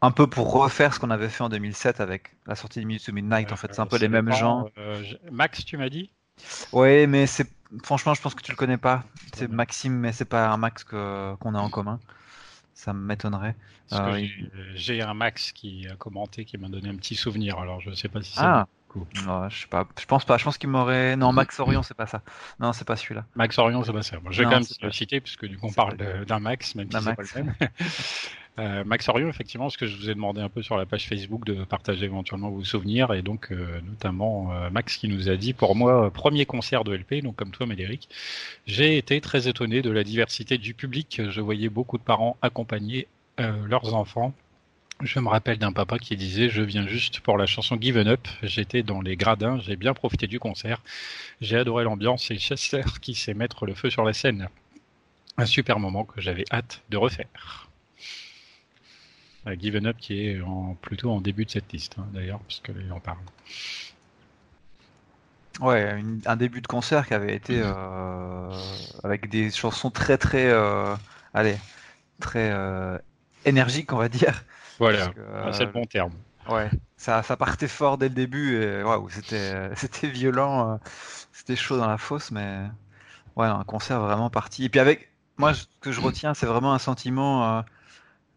un 0.00 0.10
peu 0.10 0.26
pour 0.26 0.52
refaire 0.52 0.94
ce 0.94 1.00
qu'on 1.00 1.10
avait 1.10 1.28
fait 1.28 1.42
en 1.42 1.48
2007 1.48 2.00
avec 2.00 2.34
la 2.46 2.54
sortie 2.54 2.80
de 2.80 2.86
Minute 2.86 3.04
to 3.04 3.12
Midnight. 3.12 3.52
en 3.52 3.56
fait, 3.56 3.74
c'est 3.74 3.80
un 3.80 3.86
peu 3.86 3.98
les 3.98 4.08
mêmes 4.08 4.32
gens. 4.32 4.68
Euh, 4.78 5.02
Max, 5.30 5.64
tu 5.64 5.76
m'as 5.76 5.88
dit? 5.88 6.10
Oui, 6.72 7.06
mais 7.06 7.26
c'est 7.26 7.48
franchement, 7.82 8.14
je 8.14 8.20
pense 8.20 8.34
que 8.34 8.42
tu 8.42 8.50
le 8.50 8.56
connais 8.56 8.78
pas. 8.78 9.04
C'est 9.34 9.48
Maxime, 9.48 9.94
mais 9.94 10.12
c'est 10.12 10.24
pas 10.24 10.48
un 10.48 10.56
Max 10.56 10.84
que 10.84 11.34
qu'on 11.36 11.54
a 11.54 11.58
en 11.58 11.70
commun. 11.70 12.00
Ça 12.74 12.92
m'étonnerait. 12.92 13.54
Euh, 13.92 14.26
j'ai 14.74 15.02
un 15.02 15.14
Max 15.14 15.52
qui 15.52 15.86
a 15.86 15.94
commenté, 15.96 16.44
qui 16.44 16.56
m'a 16.58 16.68
donné 16.68 16.88
un 16.88 16.96
petit 16.96 17.14
souvenir. 17.14 17.58
Alors 17.58 17.80
je 17.80 17.92
sais 17.94 18.08
pas 18.08 18.22
si 18.22 18.32
c'est. 18.32 18.40
Ah. 18.40 18.66
Non, 19.26 19.48
je 19.48 19.62
sais 19.62 19.66
pas. 19.66 19.86
Je 19.98 20.06
pense 20.06 20.24
pas. 20.24 20.38
Je 20.38 20.44
pense 20.44 20.58
qu'il 20.58 20.68
m'aurait. 20.68 21.16
Non, 21.16 21.32
Max 21.32 21.58
Orion, 21.60 21.82
c'est 21.82 21.96
pas 21.96 22.06
ça. 22.06 22.22
Non, 22.60 22.72
c'est 22.72 22.86
pas 22.86 22.96
celui-là. 22.96 23.24
Max 23.34 23.58
Orion, 23.58 23.82
c'est 23.84 23.92
pas 23.92 24.02
ça. 24.02 24.16
je 24.30 24.38
vais 24.38 24.44
quand 24.44 24.60
même 24.60 24.64
le 24.82 24.90
citer 24.92 25.20
puisque 25.20 25.46
du 25.46 25.58
coup 25.58 25.66
on 25.66 25.72
parle 25.72 25.96
d'un 26.26 26.40
Max, 26.40 26.74
même 26.74 26.90
si 26.90 26.98
c'est 26.98 27.14
pas 27.14 27.22
le 27.22 27.44
même. 27.44 27.54
Euh, 28.58 28.84
Max 28.84 29.08
Orion, 29.08 29.28
effectivement, 29.28 29.70
ce 29.70 29.78
que 29.78 29.86
je 29.86 29.96
vous 29.96 30.10
ai 30.10 30.14
demandé 30.14 30.40
un 30.42 30.50
peu 30.50 30.62
sur 30.62 30.76
la 30.76 30.84
page 30.84 31.08
Facebook 31.08 31.46
de 31.46 31.64
partager 31.64 32.04
éventuellement 32.04 32.50
vos 32.50 32.62
souvenirs 32.62 33.14
et 33.14 33.22
donc 33.22 33.50
euh, 33.50 33.80
notamment 33.80 34.52
euh, 34.52 34.68
Max 34.68 34.96
qui 34.96 35.08
nous 35.08 35.30
a 35.30 35.36
dit 35.36 35.54
pour 35.54 35.74
moi 35.74 36.10
premier 36.10 36.44
concert 36.44 36.84
de 36.84 36.94
LP, 36.94 37.22
donc 37.22 37.36
comme 37.36 37.50
toi 37.50 37.66
Médéric, 37.66 38.10
j'ai 38.66 38.98
été 38.98 39.22
très 39.22 39.48
étonné 39.48 39.80
de 39.80 39.90
la 39.90 40.04
diversité 40.04 40.58
du 40.58 40.74
public. 40.74 41.22
Je 41.30 41.40
voyais 41.40 41.70
beaucoup 41.70 41.96
de 41.96 42.02
parents 42.02 42.36
accompagner 42.42 43.08
leurs 43.38 43.94
enfants 43.94 44.34
je 45.02 45.18
me 45.18 45.28
rappelle 45.28 45.58
d'un 45.58 45.72
papa 45.72 45.98
qui 45.98 46.16
disait 46.16 46.48
Je 46.48 46.62
viens 46.62 46.86
juste 46.86 47.20
pour 47.20 47.36
la 47.36 47.46
chanson 47.46 47.76
Given 47.80 48.08
Up. 48.08 48.26
J'étais 48.42 48.82
dans 48.82 49.00
les 49.00 49.16
gradins, 49.16 49.58
j'ai 49.60 49.76
bien 49.76 49.94
profité 49.94 50.26
du 50.26 50.38
concert. 50.38 50.82
J'ai 51.40 51.58
adoré 51.58 51.84
l'ambiance 51.84 52.30
et 52.30 52.38
Chester 52.38 52.82
qui 53.00 53.14
sait 53.14 53.34
mettre 53.34 53.66
le 53.66 53.74
feu 53.74 53.90
sur 53.90 54.04
la 54.04 54.12
scène. 54.12 54.48
Un 55.38 55.46
super 55.46 55.78
moment 55.78 56.04
que 56.04 56.20
j'avais 56.20 56.44
hâte 56.52 56.82
de 56.90 56.96
refaire. 56.96 57.68
Euh, 59.46 59.56
Given 59.58 59.86
Up 59.86 59.96
qui 59.98 60.26
est 60.26 60.40
en, 60.40 60.74
plutôt 60.74 61.10
en 61.10 61.20
début 61.20 61.44
de 61.44 61.50
cette 61.50 61.72
liste, 61.72 61.96
hein, 61.98 62.06
d'ailleurs, 62.12 62.38
parce 62.40 62.60
qu'il 62.60 62.92
en 62.92 63.00
parle. 63.00 63.18
Ouais, 65.60 66.02
un 66.24 66.36
début 66.36 66.60
de 66.60 66.66
concert 66.66 67.06
qui 67.06 67.14
avait 67.14 67.34
été 67.34 67.60
euh, 67.62 68.50
avec 69.04 69.28
des 69.28 69.50
chansons 69.50 69.90
très 69.90 70.16
très, 70.16 70.46
euh, 70.46 70.94
allez, 71.34 71.56
très 72.20 72.52
énergiques, 73.44 73.92
on 73.92 73.98
va 73.98 74.08
dire. 74.08 74.44
Voilà, 74.82 75.12
ah, 75.32 75.52
c'est 75.52 75.66
le 75.66 75.70
bon 75.70 75.84
terme. 75.84 76.12
Ouais, 76.48 76.68
ça, 76.96 77.22
ça 77.22 77.36
partait 77.36 77.68
fort 77.68 77.98
dès 77.98 78.08
le 78.08 78.14
début 78.14 78.60
et 78.60 78.82
waouh, 78.82 79.08
c'était, 79.10 79.70
c'était 79.76 80.08
violent, 80.08 80.72
euh, 80.72 80.76
c'était 81.32 81.54
chaud 81.54 81.76
dans 81.76 81.86
la 81.86 81.98
fosse, 81.98 82.32
mais 82.32 82.62
ouais, 83.36 83.46
un 83.46 83.62
concert 83.62 84.00
vraiment 84.00 84.28
parti. 84.28 84.64
Et 84.64 84.68
puis 84.68 84.80
avec, 84.80 85.12
moi, 85.36 85.54
ce 85.54 85.66
que 85.80 85.92
je 85.92 86.00
retiens, 86.00 86.34
c'est 86.34 86.46
vraiment 86.46 86.74
un 86.74 86.80
sentiment 86.80 87.58
euh, 87.58 87.62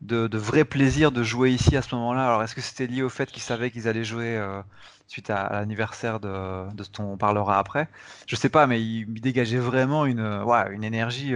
de, 0.02 0.28
de, 0.28 0.38
vrai 0.38 0.66
plaisir 0.66 1.12
de 1.12 1.24
jouer 1.24 1.52
ici 1.52 1.76
à 1.78 1.82
ce 1.82 1.96
moment-là. 1.96 2.28
Alors, 2.28 2.44
est-ce 2.44 2.54
que 2.54 2.62
c'était 2.62 2.86
lié 2.86 3.02
au 3.02 3.10
fait 3.10 3.32
qu'ils 3.32 3.42
savaient 3.42 3.72
qu'ils 3.72 3.88
allaient 3.88 4.04
jouer 4.04 4.38
euh, 4.38 4.62
suite 5.08 5.32
à, 5.32 5.50
l'anniversaire 5.54 6.20
de, 6.20 6.72
de, 6.76 6.84
ce 6.84 6.92
dont 6.92 7.14
on 7.14 7.18
parlera 7.18 7.58
après? 7.58 7.90
Je 8.28 8.36
sais 8.36 8.50
pas, 8.50 8.68
mais 8.68 8.84
ils 8.84 9.20
dégageaient 9.20 9.58
vraiment 9.58 10.06
une, 10.06 10.44
ouais, 10.44 10.72
une 10.72 10.84
énergie 10.84 11.34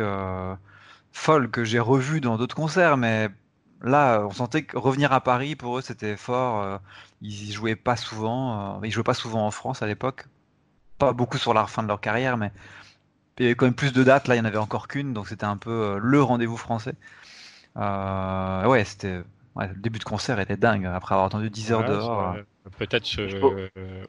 folle 1.11 1.49
que 1.49 1.63
j'ai 1.63 1.79
revue 1.79 2.21
dans 2.21 2.37
d'autres 2.37 2.55
concerts, 2.55 2.97
mais 2.97 3.29
là, 3.81 4.21
on 4.25 4.31
sentait 4.31 4.63
que 4.63 4.77
revenir 4.77 5.13
à 5.13 5.21
Paris, 5.21 5.55
pour 5.55 5.77
eux, 5.77 5.81
c'était 5.81 6.17
fort. 6.17 6.61
Euh, 6.61 6.77
ils 7.21 7.51
jouaient 7.51 7.75
pas 7.75 7.95
souvent. 7.95 8.77
Euh, 8.77 8.85
ils 8.85 8.91
jouaient 8.91 9.03
pas 9.03 9.13
souvent 9.13 9.45
en 9.47 9.51
France 9.51 9.81
à 9.81 9.87
l'époque. 9.87 10.25
Pas 10.97 11.13
beaucoup 11.13 11.37
sur 11.37 11.53
la 11.53 11.67
fin 11.67 11.83
de 11.83 11.87
leur 11.87 12.01
carrière, 12.01 12.37
mais 12.37 12.51
il 13.39 13.43
y 13.43 13.45
avait 13.47 13.55
quand 13.55 13.65
même 13.65 13.75
plus 13.75 13.93
de 13.93 14.03
dates. 14.03 14.27
Là, 14.27 14.35
il 14.35 14.39
n'y 14.39 14.45
en 14.45 14.49
avait 14.49 14.57
encore 14.57 14.87
qu'une, 14.87 15.13
donc 15.13 15.27
c'était 15.27 15.45
un 15.45 15.57
peu 15.57 15.71
euh, 15.71 15.99
le 16.01 16.21
rendez-vous 16.23 16.57
français. 16.57 16.93
ouais, 17.75 18.83
c'était. 18.85 19.23
Le 19.57 19.81
début 19.81 19.99
de 19.99 20.03
concert 20.03 20.39
était 20.39 20.57
dingue. 20.57 20.85
Après 20.85 21.15
avoir 21.15 21.27
attendu 21.27 21.49
10 21.49 21.71
heures 21.71 21.85
dehors. 21.85 22.35
Peut-être. 22.77 23.07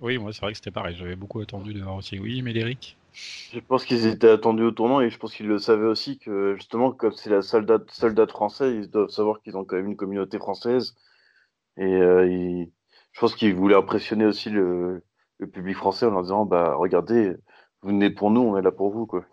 oui, 0.01 0.19
moi, 0.19 0.33
c'est 0.33 0.41
vrai 0.41 0.53
que 0.53 0.59
c'était 0.59 0.71
pareil. 0.71 0.97
J'avais 0.97 1.17
beaucoup 1.17 1.41
attendu 1.41 1.75
dehors 1.75 1.97
aussi. 1.97 2.19
Oui, 2.19 2.43
Médéric 2.43 2.97
je 3.13 3.61
pense 3.61 3.85
qu'ils 3.85 4.07
étaient 4.07 4.31
attendus 4.31 4.63
au 4.63 4.71
tournant 4.71 5.01
et 5.01 5.11
je 5.11 5.19
pense 5.19 5.35
qu'ils 5.35 5.49
le 5.49 5.59
savaient 5.59 5.87
aussi 5.87 6.19
que 6.19 6.55
justement, 6.55 6.93
comme 6.93 7.13
c'est 7.13 7.31
la 7.31 7.43
seule 7.43 7.67
date, 7.67 7.91
seule 7.91 8.15
date 8.15 8.31
française, 8.31 8.75
ils 8.85 8.91
doivent 8.91 9.11
savoir 9.11 9.41
qu'ils 9.43 9.57
ont 9.57 9.65
quand 9.65 9.77
même 9.77 9.89
une 9.89 9.97
communauté 9.97 10.39
française. 10.39 10.95
Et 11.77 11.85
euh, 11.85 12.65
je 13.13 13.21
pense 13.21 13.35
qu'ils 13.35 13.55
voulaient 13.55 13.77
impressionner 13.77 14.27
aussi 14.27 14.51
le, 14.51 15.03
le, 15.39 15.47
public 15.49 15.77
français 15.77 16.07
en 16.07 16.11
leur 16.11 16.23
disant 16.23 16.47
bah 16.47 16.75
regardez, 16.77 17.35
vous 17.83 17.91
venez 17.91 18.11
pour 18.11 18.31
nous, 18.31 18.43
on 18.43 18.57
est 18.57 18.63
là 18.63 18.73
pour 18.73 18.91
vous 18.91 19.07
quoi. 19.07 19.25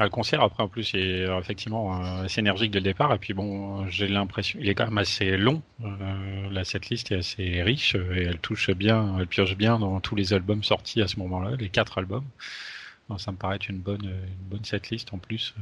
Ah, 0.00 0.04
le 0.04 0.10
concert, 0.10 0.40
après, 0.42 0.62
en 0.62 0.68
plus, 0.68 0.94
est 0.94 1.24
euh, 1.24 1.40
effectivement 1.40 2.00
euh, 2.00 2.22
assez 2.26 2.38
énergique 2.38 2.70
dès 2.70 2.78
le 2.78 2.84
départ. 2.84 3.12
Et 3.12 3.18
puis, 3.18 3.34
bon, 3.34 3.84
j'ai 3.88 4.06
l'impression, 4.06 4.56
il 4.62 4.68
est 4.68 4.74
quand 4.76 4.84
même 4.84 4.98
assez 4.98 5.36
long. 5.36 5.60
Euh, 5.82 6.62
cette 6.62 6.88
liste 6.88 7.10
est 7.10 7.16
assez 7.16 7.64
riche 7.64 7.96
et 7.96 8.22
elle 8.22 8.38
touche 8.38 8.70
bien, 8.70 9.18
elle 9.18 9.26
pioche 9.26 9.56
bien 9.56 9.76
dans 9.80 9.98
tous 9.98 10.14
les 10.14 10.32
albums 10.32 10.62
sortis 10.62 11.02
à 11.02 11.08
ce 11.08 11.18
moment-là, 11.18 11.56
les 11.56 11.68
quatre 11.68 11.98
albums. 11.98 12.26
ça 13.16 13.32
me 13.32 13.36
paraît 13.36 13.56
être 13.56 13.68
une 13.70 13.78
bonne, 13.80 14.04
une 14.04 14.48
bonne 14.48 14.64
setlist 14.64 15.12
en 15.12 15.18
plus 15.18 15.56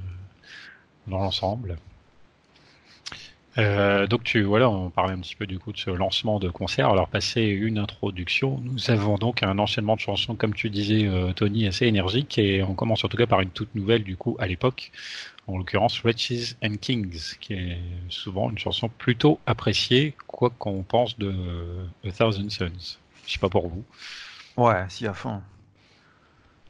dans 1.06 1.16
l'ensemble. 1.16 1.78
Euh, 3.58 4.06
donc 4.06 4.22
tu 4.22 4.42
voilà, 4.42 4.68
on 4.68 4.90
parlait 4.90 5.14
un 5.14 5.20
petit 5.20 5.34
peu 5.34 5.46
du 5.46 5.58
coup 5.58 5.72
de 5.72 5.78
ce 5.78 5.90
lancement 5.90 6.38
de 6.38 6.48
concert. 6.50 6.90
Alors 6.90 7.08
passé 7.08 7.42
une 7.42 7.78
introduction, 7.78 8.60
nous 8.62 8.90
avons 8.90 9.16
donc 9.16 9.42
un 9.42 9.58
enchaînement 9.58 9.96
de 9.96 10.00
chansons, 10.00 10.34
comme 10.34 10.54
tu 10.54 10.68
disais 10.68 11.06
euh, 11.06 11.32
Tony, 11.32 11.66
assez 11.66 11.86
énergique 11.86 12.38
et 12.38 12.62
on 12.62 12.75
commence 12.75 13.04
en 13.04 13.08
tout 13.08 13.16
cas 13.16 13.26
par 13.26 13.40
une 13.40 13.50
toute 13.50 13.75
nouvelle 13.75 14.04
du 14.04 14.16
coup 14.16 14.36
à 14.38 14.46
l'époque, 14.46 14.92
en 15.46 15.56
l'occurrence 15.56 16.00
Wretches 16.02 16.56
and 16.62 16.76
Kings, 16.80 17.36
qui 17.40 17.54
est 17.54 17.78
souvent 18.08 18.50
une 18.50 18.58
chanson 18.58 18.88
plutôt 18.88 19.40
appréciée, 19.46 20.14
quoi 20.26 20.50
qu'on 20.50 20.82
pense 20.82 21.18
de 21.18 21.34
A 22.06 22.10
Thousand 22.10 22.50
Suns. 22.50 22.98
Je 23.26 23.32
sais 23.32 23.38
pas 23.38 23.48
pour 23.48 23.68
vous. 23.68 23.84
Ouais, 24.56 24.84
si 24.88 25.06
à 25.06 25.14
fond. 25.14 25.40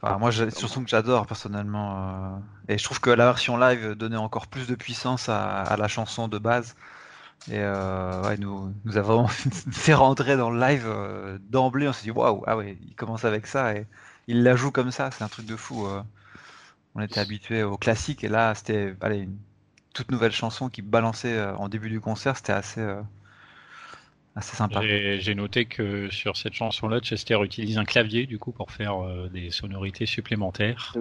Moi, 0.03 0.31
c'est 0.31 0.43
une 0.43 0.51
chanson 0.51 0.83
que 0.83 0.89
j'adore 0.89 1.25
personnellement. 1.25 1.97
Euh, 1.97 2.37
et 2.67 2.77
je 2.77 2.83
trouve 2.83 2.99
que 2.99 3.09
la 3.09 3.25
version 3.25 3.57
live 3.57 3.93
donnait 3.93 4.17
encore 4.17 4.47
plus 4.47 4.67
de 4.67 4.75
puissance 4.75 5.29
à, 5.29 5.75
la 5.77 5.87
chanson 5.87 6.27
de 6.27 6.37
base. 6.37 6.75
Et 7.49 7.59
euh, 7.59 8.21
ouais, 8.23 8.37
nous, 8.37 8.73
nous 8.85 8.97
a 8.97 9.01
vraiment 9.01 9.27
fait 9.71 9.93
rentrer 9.93 10.37
dans 10.37 10.49
le 10.49 10.59
live 10.59 10.85
euh, 10.87 11.37
d'emblée. 11.49 11.87
On 11.87 11.93
s'est 11.93 12.03
dit 12.03 12.11
waouh, 12.11 12.43
ah 12.47 12.57
ouais, 12.57 12.77
il 12.87 12.95
commence 12.95 13.25
avec 13.25 13.47
ça 13.47 13.75
et 13.75 13.87
il 14.27 14.43
la 14.43 14.55
joue 14.55 14.71
comme 14.71 14.91
ça. 14.91 15.09
C'est 15.11 15.23
un 15.23 15.29
truc 15.29 15.45
de 15.45 15.55
fou. 15.55 15.87
on 16.95 17.01
était 17.01 17.19
habitué 17.19 17.63
au 17.63 17.77
classique 17.77 18.23
et 18.23 18.29
là, 18.29 18.53
c'était 18.55 18.95
allez, 19.01 19.19
une 19.19 19.37
toute 19.93 20.11
nouvelle 20.11 20.31
chanson 20.31 20.69
qui 20.69 20.81
balançait 20.81 21.41
en 21.57 21.69
début 21.69 21.89
du 21.89 22.01
concert, 22.01 22.37
c'était 22.37 22.53
assez, 22.53 22.81
assez 24.37 24.55
sympa. 24.55 24.81
J'ai 24.83 25.35
noté 25.35 25.65
que 25.65 26.09
sur 26.09 26.37
cette 26.37 26.53
chanson-là, 26.53 26.99
Chester 26.99 27.37
utilise 27.43 27.77
un 27.77 27.85
clavier 27.85 28.25
du 28.25 28.37
coup 28.39 28.51
pour 28.51 28.71
faire 28.71 28.97
des 29.33 29.51
sonorités 29.51 30.05
supplémentaires, 30.05 30.95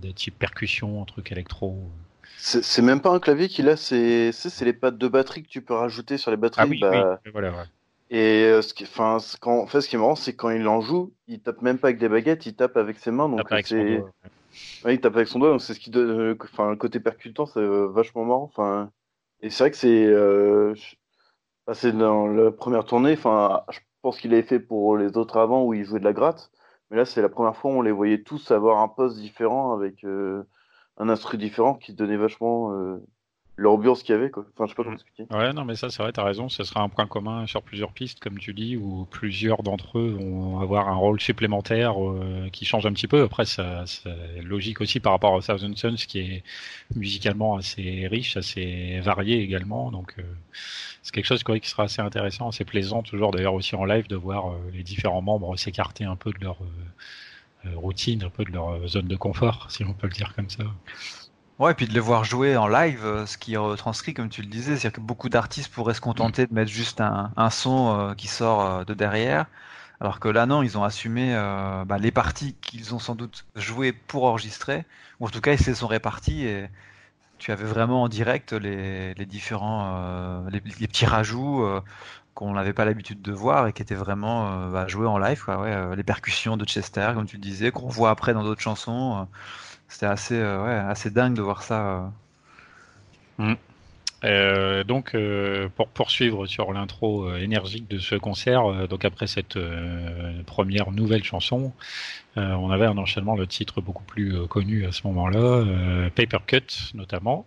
des 0.00 0.12
types 0.14 0.38
percussions, 0.38 1.02
un 1.02 1.04
truc 1.04 1.32
électro. 1.32 1.78
C'est 2.36 2.82
même 2.82 3.00
pas 3.00 3.10
un 3.10 3.18
clavier 3.18 3.48
qu'il 3.48 3.68
a, 3.68 3.76
c'est 3.76 4.32
les 4.60 4.72
pattes 4.72 4.96
de 4.96 5.08
batterie 5.08 5.42
que 5.42 5.48
tu 5.48 5.60
peux 5.60 5.74
rajouter 5.74 6.18
sur 6.18 6.30
les 6.30 6.36
batteries. 6.36 6.62
Ah 6.62 6.66
oui, 6.68 6.80
bah... 6.80 7.20
oui. 7.24 7.30
voilà. 7.32 7.50
Ouais. 7.50 7.64
Et 8.10 8.44
euh, 8.44 8.62
ce 8.62 8.72
qui, 8.72 8.84
enfin, 8.84 9.18
quand, 9.40 9.58
en 9.58 9.66
fait, 9.66 9.82
ce 9.82 9.88
qui 9.88 9.96
est 9.96 9.98
marrant, 9.98 10.14
c'est 10.14 10.34
quand 10.34 10.48
il 10.48 10.66
en 10.66 10.80
joue, 10.80 11.12
il 11.26 11.40
tape 11.40 11.60
même 11.60 11.78
pas 11.78 11.88
avec 11.88 11.98
des 11.98 12.08
baguettes, 12.08 12.46
il 12.46 12.54
tape 12.54 12.76
avec 12.78 12.98
ses 12.98 13.10
mains. 13.10 13.28
Donc 13.28 13.46
c'est, 13.64 14.02
ouais, 14.84 14.94
il 14.94 15.00
tape 15.00 15.16
avec 15.16 15.28
son 15.28 15.40
doigt. 15.40 15.50
Donc 15.50 15.60
c'est 15.60 15.74
ce 15.74 15.80
qui 15.80 15.90
donne, 15.90 16.10
euh, 16.18 16.38
enfin, 16.42 16.70
le 16.70 16.76
côté 16.76 17.00
percutant, 17.00 17.44
c'est 17.44 17.60
euh, 17.60 17.86
vachement 17.88 18.24
marrant. 18.24 18.44
Enfin, 18.44 18.90
et 19.42 19.50
c'est 19.50 19.64
vrai 19.64 19.70
que 19.72 19.76
c'est, 19.76 20.06
euh, 21.68 21.74
c'est 21.74 21.92
dans 21.92 22.26
la 22.26 22.50
première 22.50 22.84
tournée. 22.84 23.12
Enfin, 23.14 23.62
je 23.70 23.78
pense 24.02 24.20
qu'il 24.20 24.32
avait 24.32 24.42
fait 24.42 24.60
pour 24.60 24.96
les 24.96 25.16
autres 25.16 25.38
avant 25.38 25.64
où 25.64 25.74
il 25.74 25.84
jouait 25.84 26.00
de 26.00 26.04
la 26.04 26.12
gratte, 26.12 26.50
mais 26.90 26.96
là 26.96 27.04
c'est 27.04 27.22
la 27.22 27.28
première 27.28 27.56
fois 27.56 27.70
où 27.72 27.74
on 27.74 27.82
les 27.82 27.92
voyait 27.92 28.22
tous 28.22 28.50
avoir 28.50 28.78
un 28.78 28.88
poste 28.88 29.16
différent 29.18 29.72
avec 29.74 30.04
un 30.04 31.08
instrument 31.08 31.40
différent 31.40 31.74
qui 31.74 31.94
donnait 31.94 32.16
vachement 32.16 32.72
l'ambiance 33.58 34.04
qu'il 34.04 34.14
y 34.14 34.18
avait 34.18 34.30
quoi. 34.30 34.46
Enfin, 34.54 34.66
je 34.66 34.70
sais 34.70 34.76
pas 34.76 34.84
comment 34.84 34.94
mm. 34.94 35.00
expliquer. 35.00 35.34
Ouais, 35.34 35.52
non, 35.52 35.64
mais 35.64 35.74
ça, 35.74 35.90
c'est 35.90 36.02
vrai, 36.02 36.12
t'as 36.12 36.24
raison. 36.24 36.48
Ce 36.48 36.62
sera 36.62 36.80
un 36.80 36.88
point 36.88 37.06
commun 37.06 37.46
sur 37.46 37.62
plusieurs 37.62 37.92
pistes, 37.92 38.20
comme 38.20 38.38
tu 38.38 38.54
dis, 38.54 38.76
où 38.76 39.06
plusieurs 39.10 39.62
d'entre 39.62 39.98
eux 39.98 40.16
vont 40.18 40.60
avoir 40.60 40.88
un 40.88 40.94
rôle 40.94 41.20
supplémentaire 41.20 42.00
euh, 42.00 42.48
qui 42.52 42.64
change 42.64 42.86
un 42.86 42.92
petit 42.92 43.08
peu. 43.08 43.22
Après, 43.22 43.44
ça, 43.44 43.84
c'est 43.86 44.42
logique 44.42 44.80
aussi 44.80 45.00
par 45.00 45.12
rapport 45.12 45.36
à 45.36 45.40
Thousand 45.40 45.74
Suns, 45.74 45.96
qui 45.96 46.20
est 46.20 46.44
musicalement 46.94 47.56
assez 47.56 48.06
riche, 48.08 48.36
assez 48.36 49.00
varié 49.00 49.42
également. 49.42 49.90
Donc, 49.90 50.14
euh, 50.18 50.22
c'est 51.02 51.12
quelque 51.12 51.26
chose 51.26 51.42
qui 51.42 51.68
sera 51.68 51.84
assez 51.84 52.00
intéressant, 52.00 52.48
assez 52.48 52.64
plaisant 52.64 53.02
toujours 53.02 53.32
d'ailleurs 53.32 53.54
aussi 53.54 53.74
en 53.74 53.84
live 53.84 54.06
de 54.06 54.16
voir 54.16 54.52
euh, 54.52 54.56
les 54.72 54.84
différents 54.84 55.22
membres 55.22 55.56
s'écarter 55.56 56.04
un 56.04 56.16
peu 56.16 56.30
de 56.32 56.44
leur 56.44 56.58
routine, 57.74 58.22
un 58.22 58.30
peu 58.30 58.44
de 58.44 58.52
leur 58.52 58.86
zone 58.86 59.08
de 59.08 59.16
confort, 59.16 59.66
si 59.68 59.84
on 59.84 59.92
peut 59.92 60.06
le 60.06 60.12
dire 60.12 60.32
comme 60.34 60.48
ça. 60.48 60.64
Ouais, 61.58 61.72
et 61.72 61.74
puis 61.74 61.88
de 61.88 61.92
les 61.92 61.98
voir 62.00 62.22
jouer 62.22 62.56
en 62.56 62.68
live, 62.68 63.04
euh, 63.04 63.26
ce 63.26 63.36
qui 63.36 63.56
retranscrit, 63.56 64.14
comme 64.14 64.28
tu 64.28 64.42
le 64.42 64.48
disais, 64.48 64.76
c'est-à-dire 64.76 64.92
que 64.92 65.00
beaucoup 65.00 65.28
d'artistes 65.28 65.72
pourraient 65.72 65.94
se 65.94 66.00
contenter 66.00 66.46
de 66.46 66.54
mettre 66.54 66.70
juste 66.70 67.00
un, 67.00 67.32
un 67.36 67.50
son 67.50 67.98
euh, 67.98 68.14
qui 68.14 68.28
sort 68.28 68.60
euh, 68.64 68.84
de 68.84 68.94
derrière, 68.94 69.46
alors 70.00 70.20
que 70.20 70.28
là, 70.28 70.46
non, 70.46 70.62
ils 70.62 70.78
ont 70.78 70.84
assumé 70.84 71.34
bah, 71.86 71.98
les 71.98 72.12
parties 72.12 72.54
qu'ils 72.60 72.94
ont 72.94 73.00
sans 73.00 73.16
doute 73.16 73.44
jouées 73.56 73.92
pour 73.92 74.24
enregistrer, 74.24 74.84
ou 75.18 75.26
en 75.26 75.30
tout 75.30 75.40
cas, 75.40 75.52
ils 75.54 75.58
se 75.62 75.74
sont 75.74 75.88
répartis 75.88 76.46
et 76.46 76.68
tu 77.38 77.50
avais 77.52 77.64
vraiment 77.64 78.04
en 78.04 78.08
direct 78.08 78.52
les, 78.52 79.14
les 79.14 79.26
différents, 79.26 80.44
les, 80.50 80.60
petits 80.60 81.06
rajouts 81.06 81.66
qu'on 82.34 82.52
n'avait 82.52 82.72
pas 82.72 82.84
l'habitude 82.84 83.22
de 83.22 83.32
voir 83.32 83.66
et 83.66 83.72
qui 83.72 83.82
étaient 83.82 83.96
vraiment 83.96 84.70
bah, 84.70 84.86
joués 84.86 85.08
en 85.08 85.18
live, 85.18 85.42
quoi, 85.44 85.58
ouais, 85.58 85.96
les 85.96 86.04
percussions 86.04 86.56
de 86.56 86.64
Chester, 86.64 87.10
comme 87.14 87.26
tu 87.26 87.36
le 87.36 87.42
disais, 87.42 87.72
qu'on 87.72 87.88
voit 87.88 88.10
après 88.10 88.34
dans 88.34 88.44
d'autres 88.44 88.62
chansons. 88.62 89.26
C'était 89.88 90.06
assez, 90.06 90.34
euh, 90.34 90.64
ouais, 90.64 90.90
assez 90.90 91.10
dingue 91.10 91.34
de 91.34 91.42
voir 91.42 91.62
ça. 91.62 92.12
Euh. 93.40 93.52
Mm. 93.52 93.56
Euh, 94.24 94.84
donc, 94.84 95.16
pour 95.76 95.88
poursuivre 95.88 96.46
sur 96.46 96.72
l'intro 96.72 97.32
énergique 97.36 97.88
de 97.88 97.98
ce 97.98 98.16
concert, 98.16 98.88
donc 98.88 99.04
après 99.04 99.28
cette 99.28 99.56
première 100.44 100.90
nouvelle 100.90 101.22
chanson, 101.22 101.72
on 102.34 102.70
avait 102.72 102.86
un 102.86 102.98
enchaînement 102.98 103.36
de 103.36 103.44
titres 103.44 103.80
beaucoup 103.80 104.02
plus 104.02 104.44
connu 104.48 104.86
à 104.86 104.92
ce 104.92 105.06
moment-là, 105.06 106.10
Paper 106.16 106.38
Cut 106.44 106.94
notamment, 106.94 107.46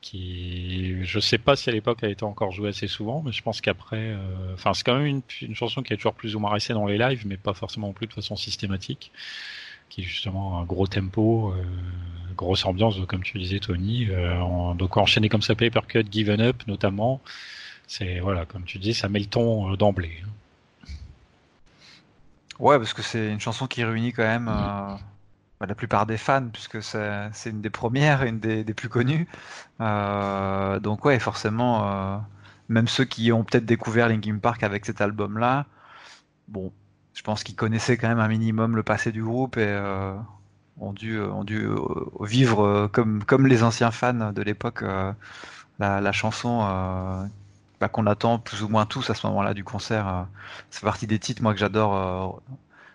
qui, 0.00 1.04
je 1.04 1.20
sais 1.20 1.38
pas 1.38 1.54
si 1.54 1.70
à 1.70 1.72
l'époque 1.72 1.98
elle 2.02 2.10
était 2.10 2.24
encore 2.24 2.50
jouée 2.50 2.70
assez 2.70 2.88
souvent, 2.88 3.22
mais 3.24 3.30
je 3.30 3.42
pense 3.42 3.60
qu'après, 3.60 4.16
enfin 4.54 4.74
c'est 4.74 4.82
quand 4.82 4.96
même 4.96 5.06
une, 5.06 5.22
une, 5.42 5.54
chanson 5.54 5.84
qui 5.84 5.92
est 5.92 5.96
toujours 5.96 6.14
plus 6.14 6.34
ou 6.34 6.40
moins 6.40 6.50
restée 6.50 6.72
dans 6.72 6.86
les 6.86 6.98
lives, 6.98 7.28
mais 7.28 7.36
pas 7.36 7.54
forcément 7.54 7.92
plus 7.92 8.08
de 8.08 8.12
façon 8.12 8.34
systématique 8.34 9.12
qui 9.88 10.02
est 10.02 10.04
justement 10.04 10.58
un 10.60 10.64
gros 10.64 10.86
tempo, 10.86 11.52
euh, 11.52 11.62
grosse 12.36 12.64
ambiance, 12.64 12.96
comme 13.06 13.22
tu 13.22 13.38
disais 13.38 13.58
Tony. 13.58 14.08
Euh, 14.10 14.74
donc 14.74 14.96
enchaîner 14.96 15.28
comme 15.28 15.42
ça 15.42 15.54
Papercut, 15.54 16.04
Given 16.10 16.40
Up 16.40 16.62
notamment, 16.66 17.20
c'est 17.86 18.20
voilà, 18.20 18.44
comme 18.46 18.64
tu 18.64 18.78
dis, 18.78 18.94
ça 18.94 19.08
met 19.08 19.20
le 19.20 19.26
ton 19.26 19.72
euh, 19.72 19.76
d'emblée. 19.76 20.22
Ouais, 22.58 22.76
parce 22.76 22.92
que 22.92 23.02
c'est 23.02 23.30
une 23.30 23.40
chanson 23.40 23.66
qui 23.66 23.84
réunit 23.84 24.12
quand 24.12 24.24
même 24.24 24.46
bah, 24.46 25.66
la 25.66 25.74
plupart 25.76 26.06
des 26.06 26.16
fans, 26.16 26.48
puisque 26.52 26.82
c'est 26.82 27.30
une 27.50 27.60
des 27.60 27.70
premières, 27.70 28.24
une 28.24 28.40
des, 28.40 28.64
des 28.64 28.74
plus 28.74 28.88
connues. 28.88 29.28
donc 29.78 31.04
ouais, 31.04 31.20
forcément, 31.20 32.20
même 32.68 32.88
ceux 32.88 33.04
qui 33.04 33.30
ont 33.30 33.44
peut-être 33.44 33.64
découvert 33.64 34.08
Linkin 34.08 34.38
Park 34.38 34.64
avec 34.64 34.86
cet 34.86 35.00
album-là, 35.00 35.66
bon, 36.48 36.72
je 37.18 37.24
pense 37.24 37.42
qu'ils 37.42 37.56
connaissaient 37.56 37.96
quand 37.96 38.06
même 38.06 38.20
un 38.20 38.28
minimum 38.28 38.76
le 38.76 38.84
passé 38.84 39.10
du 39.10 39.24
groupe 39.24 39.56
et 39.56 39.66
euh, 39.66 40.14
ont 40.78 40.92
dû, 40.92 41.18
euh, 41.18 41.32
euh, 41.50 42.04
vivre 42.24 42.86
comme, 42.92 43.46
les 43.48 43.64
anciens 43.64 43.90
fans 43.90 44.32
de 44.32 44.42
l'époque 44.42 44.84
la, 45.80 46.12
chanson 46.12 47.28
bah, 47.80 47.88
qu'on 47.88 48.06
attend 48.06 48.38
plus 48.38 48.62
ou 48.62 48.68
moins 48.68 48.86
tous 48.86 49.10
à 49.10 49.14
ce 49.14 49.26
moment-là 49.26 49.52
du 49.52 49.64
concert. 49.64 50.28
c'est 50.70 50.84
partie 50.84 51.08
des 51.08 51.18
titres 51.18 51.42
moi 51.42 51.54
que 51.54 51.58
j'adore. 51.58 52.40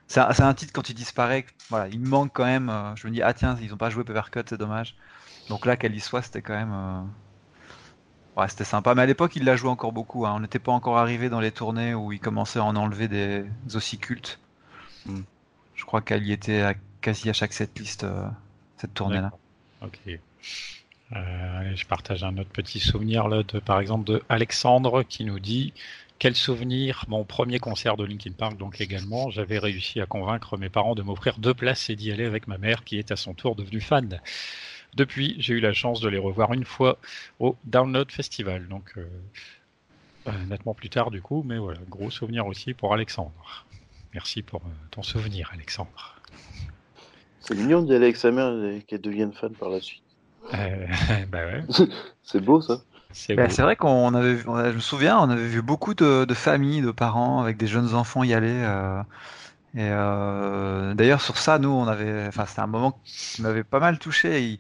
c'est 0.08 0.22
un, 0.22 0.54
titre 0.54 0.72
quand 0.72 0.90
il 0.90 0.96
disparaît, 0.96 1.46
il 1.92 2.00
manque 2.00 2.32
quand 2.34 2.46
même. 2.46 2.72
je 2.96 3.06
me 3.08 3.12
dis 3.12 3.22
ah 3.22 3.34
tiens 3.34 3.58
ils 3.62 3.72
n'ont 3.72 3.78
pas 3.78 3.90
joué 3.90 4.06
Papercut, 4.06 4.44
c'est 4.48 4.58
dommage. 4.58 4.96
Donc 5.50 5.66
là 5.66 5.76
qu'elle 5.76 5.96
y 5.96 6.00
soit, 6.00 6.22
c'était 6.22 6.42
quand 6.42 6.56
même 6.56 7.10
Ouais, 8.36 8.48
c'était 8.48 8.64
sympa. 8.64 8.96
Mais 8.96 9.04
à 9.04 9.06
l'époque, 9.06 9.36
il 9.36 9.44
la 9.44 9.56
joué 9.56 9.70
encore 9.70 9.92
beaucoup. 9.92 10.26
Hein. 10.26 10.34
On 10.36 10.40
n'était 10.40 10.60
pas 10.60 10.72
encore 10.72 10.98
arrivé 10.98 11.30
dans 11.30 11.40
les 11.40 11.52
tournées 11.52 11.94
où 11.94 12.12
il 12.12 12.20
commençait 12.20 12.60
à 12.60 12.64
en 12.64 12.76
enlever 12.76 13.08
des 13.08 13.46
ossicultes. 13.74 14.40
Hmm. 15.06 15.22
Je 15.76 15.86
crois 15.86 16.02
qu'elle 16.02 16.26
y 16.26 16.32
était 16.32 16.62
à, 16.62 16.74
quasi 17.02 17.30
à 17.30 17.34
chaque 17.34 17.54
setlist, 17.54 18.04
euh, 18.04 18.26
cette 18.78 18.94
tournée-là. 18.94 19.32
Ok. 19.82 20.00
Euh, 21.16 21.76
je 21.76 21.86
partage 21.86 22.24
un 22.24 22.38
autre 22.38 22.50
petit 22.50 22.80
souvenir 22.80 23.28
là, 23.28 23.44
de, 23.44 23.60
par 23.60 23.80
exemple, 23.80 24.06
de 24.06 24.24
Alexandre 24.30 25.04
qui 25.04 25.26
nous 25.26 25.40
dit 25.40 25.74
quel 26.18 26.36
souvenir, 26.36 27.04
mon 27.10 27.26
premier 27.26 27.60
concert 27.60 27.98
de 27.98 28.06
Linkin 28.06 28.32
Park, 28.32 28.58
donc 28.58 28.80
également, 28.80 29.30
j'avais 29.30 29.60
réussi 29.60 30.00
à 30.00 30.06
convaincre 30.06 30.58
mes 30.58 30.70
parents 30.70 30.96
de 30.96 31.02
m'offrir 31.02 31.38
deux 31.38 31.54
places 31.54 31.90
et 31.90 31.96
d'y 31.96 32.12
aller 32.12 32.26
avec 32.26 32.48
ma 32.48 32.58
mère 32.58 32.84
qui 32.84 32.98
est 32.98 33.12
à 33.12 33.16
son 33.16 33.34
tour 33.34 33.56
devenue 33.56 33.82
fan. 33.82 34.22
Depuis, 34.96 35.36
j'ai 35.40 35.56
eu 35.56 35.60
la 35.60 35.74
chance 35.74 36.02
de 36.02 36.10
les 36.10 36.18
revoir 36.18 36.54
une 36.54 36.66
fois 36.66 36.98
au 37.40 37.56
Download 37.66 38.12
Festival. 38.12 38.68
Donc, 38.68 38.94
euh, 38.98 39.06
euh, 40.28 40.32
nettement 40.48 40.74
plus 40.74 40.90
tard, 40.90 41.12
du 41.12 41.22
coup, 41.22 41.44
mais 41.46 41.58
voilà, 41.58 41.80
gros 41.90 42.12
souvenir 42.12 42.46
aussi 42.46 42.74
pour 42.74 42.94
Alexandre. 42.94 43.66
Merci 44.14 44.44
pour 44.44 44.62
euh, 44.62 44.70
ton 44.92 45.02
souvenir, 45.02 45.50
Alexandre. 45.54 46.16
C'est 47.40 47.56
mignon 47.56 47.82
d'y 47.82 47.94
aller 47.94 48.06
avec 48.06 48.18
sa 48.18 48.32
mère 48.32 48.54
et 48.66 48.82
qu'elle 48.82 49.02
devienne 49.02 49.34
fan 49.34 49.52
par 49.54 49.70
la 49.70 49.82
suite. 49.82 50.04
bah 50.52 51.46
ouais. 51.46 51.64
c'est 52.24 52.42
beau 52.42 52.62
ça. 52.62 52.82
C'est 53.12 53.36
bah, 53.36 53.48
vrai 53.48 53.76
qu'on 53.76 54.14
avait, 54.14 54.38
je 54.38 54.76
me 54.76 54.80
souviens, 54.80 55.20
on 55.20 55.30
avait 55.30 55.48
vu 55.48 55.62
beaucoup 55.62 55.94
de, 55.94 56.26
familles, 56.34 56.82
de 56.82 56.92
parents 56.92 57.42
avec 57.42 57.58
des 57.58 57.68
jeunes 57.68 57.94
enfants 57.94 58.24
y 58.24 58.34
aller. 58.34 58.64
Et 59.76 59.88
euh, 59.90 60.94
d'ailleurs 60.94 61.22
sur 61.22 61.38
ça, 61.38 61.58
nous, 61.58 61.70
on 61.70 61.88
avait, 61.88 62.28
enfin 62.28 62.46
c'était 62.46 62.62
un 62.62 62.68
moment 62.68 63.00
qui 63.04 63.42
m'avait 63.42 63.64
pas 63.64 63.80
mal 63.80 63.98
touché. 63.98 64.60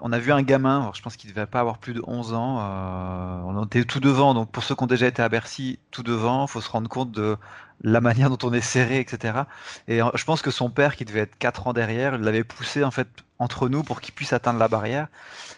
on 0.00 0.12
a 0.12 0.18
vu 0.18 0.32
un 0.32 0.42
gamin, 0.42 0.90
je 0.94 1.02
pense 1.02 1.16
qu'il 1.16 1.28
devait 1.30 1.46
pas 1.46 1.60
avoir 1.60 1.76
plus 1.78 1.92
de 1.92 2.02
11 2.06 2.32
ans. 2.32 2.58
Euh, 2.60 3.40
on 3.44 3.64
était 3.64 3.84
tout 3.84 4.00
devant, 4.00 4.32
donc 4.32 4.50
pour 4.50 4.62
ceux 4.62 4.74
qui 4.74 4.82
ont 4.82 4.86
déjà 4.86 5.08
été 5.08 5.22
à 5.22 5.28
Bercy, 5.28 5.78
tout 5.90 6.02
devant, 6.02 6.46
faut 6.46 6.62
se 6.62 6.70
rendre 6.70 6.88
compte 6.88 7.12
de 7.12 7.36
la 7.82 8.00
manière 8.00 8.30
dont 8.30 8.48
on 8.48 8.52
est 8.54 8.62
serré, 8.62 8.98
etc. 8.98 9.40
Et 9.88 10.00
je 10.14 10.24
pense 10.24 10.40
que 10.40 10.50
son 10.50 10.70
père, 10.70 10.96
qui 10.96 11.04
devait 11.04 11.20
être 11.20 11.36
4 11.38 11.66
ans 11.66 11.72
derrière, 11.74 12.16
l'avait 12.16 12.44
poussé 12.44 12.82
en 12.82 12.90
fait 12.90 13.08
entre 13.38 13.68
nous 13.68 13.82
pour 13.82 14.00
qu'il 14.00 14.14
puisse 14.14 14.32
atteindre 14.32 14.58
la 14.58 14.68
barrière. 14.68 15.08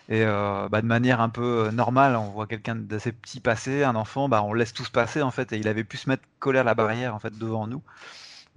Et 0.09 0.25
euh, 0.25 0.69
bah, 0.69 0.83
de 0.83 0.87
manière 0.87 1.21
un 1.21 1.29
peu 1.29 1.71
normale, 1.71 2.17
on 2.17 2.31
voit 2.31 2.49
quelqu'un 2.49 2.75
d'assez 2.75 3.13
petit 3.13 3.39
passer, 3.41 3.85
un 3.85 3.95
enfant, 3.95 4.29
bah, 4.29 4.43
on 4.43 4.53
laisse 4.55 4.73
tous 4.73 4.89
passer 4.89 5.23
en 5.23 5.31
fait, 5.31 5.53
et 5.53 5.59
il 5.59 5.69
avait 5.69 5.85
pu 5.85 5.97
se 5.99 6.09
mettre 6.09 6.25
collé 6.41 6.59
à 6.59 6.65
la 6.65 6.75
barrière 6.75 7.15
en 7.15 7.21
fait 7.21 7.37
devant 7.39 7.69
nous. 7.69 7.83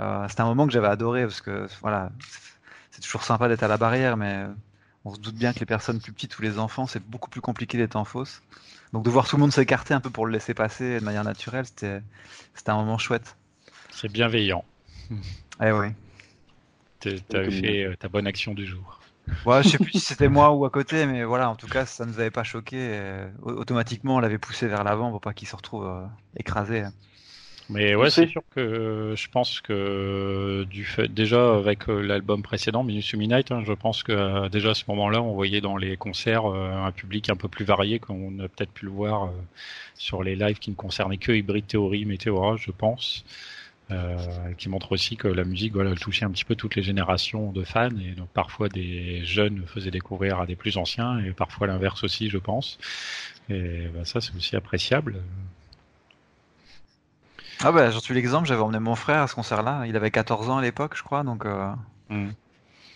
Euh, 0.01 0.27
c'était 0.27 0.41
un 0.41 0.45
moment 0.45 0.65
que 0.65 0.73
j'avais 0.73 0.87
adoré 0.87 1.23
parce 1.23 1.41
que 1.41 1.67
voilà, 1.81 2.11
c'est 2.89 3.01
toujours 3.01 3.23
sympa 3.23 3.47
d'être 3.47 3.63
à 3.63 3.67
la 3.67 3.77
barrière, 3.77 4.17
mais 4.17 4.45
on 5.05 5.13
se 5.13 5.19
doute 5.19 5.35
bien 5.35 5.53
que 5.53 5.59
les 5.59 5.65
personnes 5.65 5.99
plus 5.99 6.11
petites 6.11 6.37
ou 6.39 6.41
les 6.41 6.57
enfants, 6.57 6.87
c'est 6.87 7.03
beaucoup 7.03 7.29
plus 7.29 7.41
compliqué 7.41 7.77
d'être 7.77 7.95
en 7.95 8.05
fausse. 8.05 8.41
Donc 8.93 9.03
de 9.03 9.09
voir 9.09 9.27
tout 9.27 9.37
le 9.37 9.41
monde 9.41 9.53
s'écarter 9.53 9.93
un 9.93 10.01
peu 10.01 10.09
pour 10.09 10.25
le 10.25 10.33
laisser 10.33 10.53
passer 10.53 10.99
de 10.99 11.05
manière 11.05 11.23
naturelle, 11.23 11.65
c'était 11.65 12.01
un 12.67 12.75
moment 12.75 12.97
chouette. 12.97 13.35
C'est 13.91 14.11
bienveillant. 14.11 14.65
Eh 15.63 15.71
oui. 15.71 15.87
Tu 16.99 17.09
as 17.09 17.51
fait 17.51 17.83
euh, 17.83 17.95
ta 17.95 18.09
bonne 18.09 18.27
action 18.27 18.53
du 18.53 18.65
jour. 18.65 18.99
Ouais, 19.45 19.63
je 19.63 19.69
sais 19.69 19.77
plus 19.77 19.91
si 19.91 19.99
c'était 19.99 20.27
moi 20.29 20.51
ou 20.55 20.65
à 20.65 20.69
côté, 20.69 21.05
mais 21.05 21.23
voilà, 21.23 21.49
en 21.49 21.55
tout 21.55 21.67
cas, 21.67 21.85
ça 21.85 22.05
ne 22.05 22.11
nous 22.11 22.19
avait 22.19 22.31
pas 22.31 22.43
choqué. 22.43 22.99
automatiquement, 23.43 24.15
on 24.15 24.19
l'avait 24.19 24.37
poussé 24.39 24.67
vers 24.67 24.83
l'avant 24.83 25.11
pour 25.11 25.21
pas 25.21 25.33
qu'il 25.33 25.47
se 25.47 25.55
retrouve 25.55 25.85
euh, 25.85 26.05
écrasé. 26.35 26.85
Mais 27.71 27.95
ouais, 27.95 28.09
c'est 28.09 28.27
sûr 28.27 28.41
que 28.53 29.13
je 29.15 29.29
pense 29.29 29.61
que 29.61 30.65
du 30.69 30.83
fait, 30.83 31.07
déjà 31.07 31.55
avec 31.55 31.87
euh, 31.87 32.01
l'album 32.01 32.41
précédent, 32.41 32.83
Minus 32.83 33.13
Midnight, 33.13 33.49
hein, 33.51 33.63
je 33.65 33.71
pense 33.71 34.03
que 34.03 34.11
euh, 34.11 34.49
déjà 34.49 34.71
à 34.71 34.73
ce 34.73 34.83
moment-là, 34.89 35.21
on 35.21 35.33
voyait 35.33 35.61
dans 35.61 35.77
les 35.77 35.95
concerts 35.95 36.45
euh, 36.45 36.85
un 36.85 36.91
public 36.91 37.29
un 37.29 37.37
peu 37.37 37.47
plus 37.47 37.63
varié 37.63 37.99
qu'on 37.99 38.37
a 38.39 38.49
peut-être 38.49 38.71
pu 38.71 38.85
le 38.85 38.91
voir 38.91 39.31
sur 39.95 40.21
les 40.21 40.35
lives 40.35 40.59
qui 40.59 40.69
ne 40.69 40.75
concernaient 40.75 41.17
que 41.17 41.31
Hybrid 41.31 41.65
Theory, 41.65 42.03
Meteora, 42.03 42.57
je 42.57 42.71
pense. 42.71 43.23
qui 44.57 44.69
montre 44.69 44.93
aussi 44.93 45.17
que 45.17 45.27
la 45.27 45.43
musique 45.43 45.73
voilà, 45.73 45.91
elle 45.91 45.99
touchait 45.99 46.25
un 46.25 46.31
petit 46.31 46.45
peu 46.45 46.55
toutes 46.55 46.75
les 46.75 46.83
générations 46.83 47.51
de 47.51 47.63
fans 47.63 47.89
et 47.89 48.15
donc 48.15 48.29
parfois 48.29 48.69
des 48.69 49.25
jeunes 49.25 49.63
faisaient 49.67 49.91
découvrir 49.91 50.39
à 50.39 50.45
des 50.45 50.55
plus 50.55 50.77
anciens 50.77 51.19
et 51.19 51.31
parfois 51.31 51.67
l'inverse 51.67 52.01
aussi 52.05 52.29
je 52.29 52.37
pense 52.37 52.79
et 53.49 53.89
bah, 53.93 54.05
ça 54.05 54.21
c'est 54.21 54.33
aussi 54.33 54.55
appréciable 54.55 55.21
ah 57.63 57.71
bah 57.71 57.91
j'en 57.91 57.99
suis 57.99 58.13
l'exemple, 58.13 58.47
j'avais 58.47 58.61
emmené 58.61 58.79
mon 58.79 58.95
frère 58.95 59.21
à 59.21 59.27
ce 59.27 59.35
concert-là, 59.35 59.85
il 59.87 59.95
avait 59.95 60.11
14 60.11 60.49
ans 60.49 60.57
à 60.57 60.61
l'époque 60.61 60.95
je 60.95 61.03
crois, 61.03 61.23
donc, 61.23 61.45
euh... 61.45 61.71
Hmm. 62.09 62.29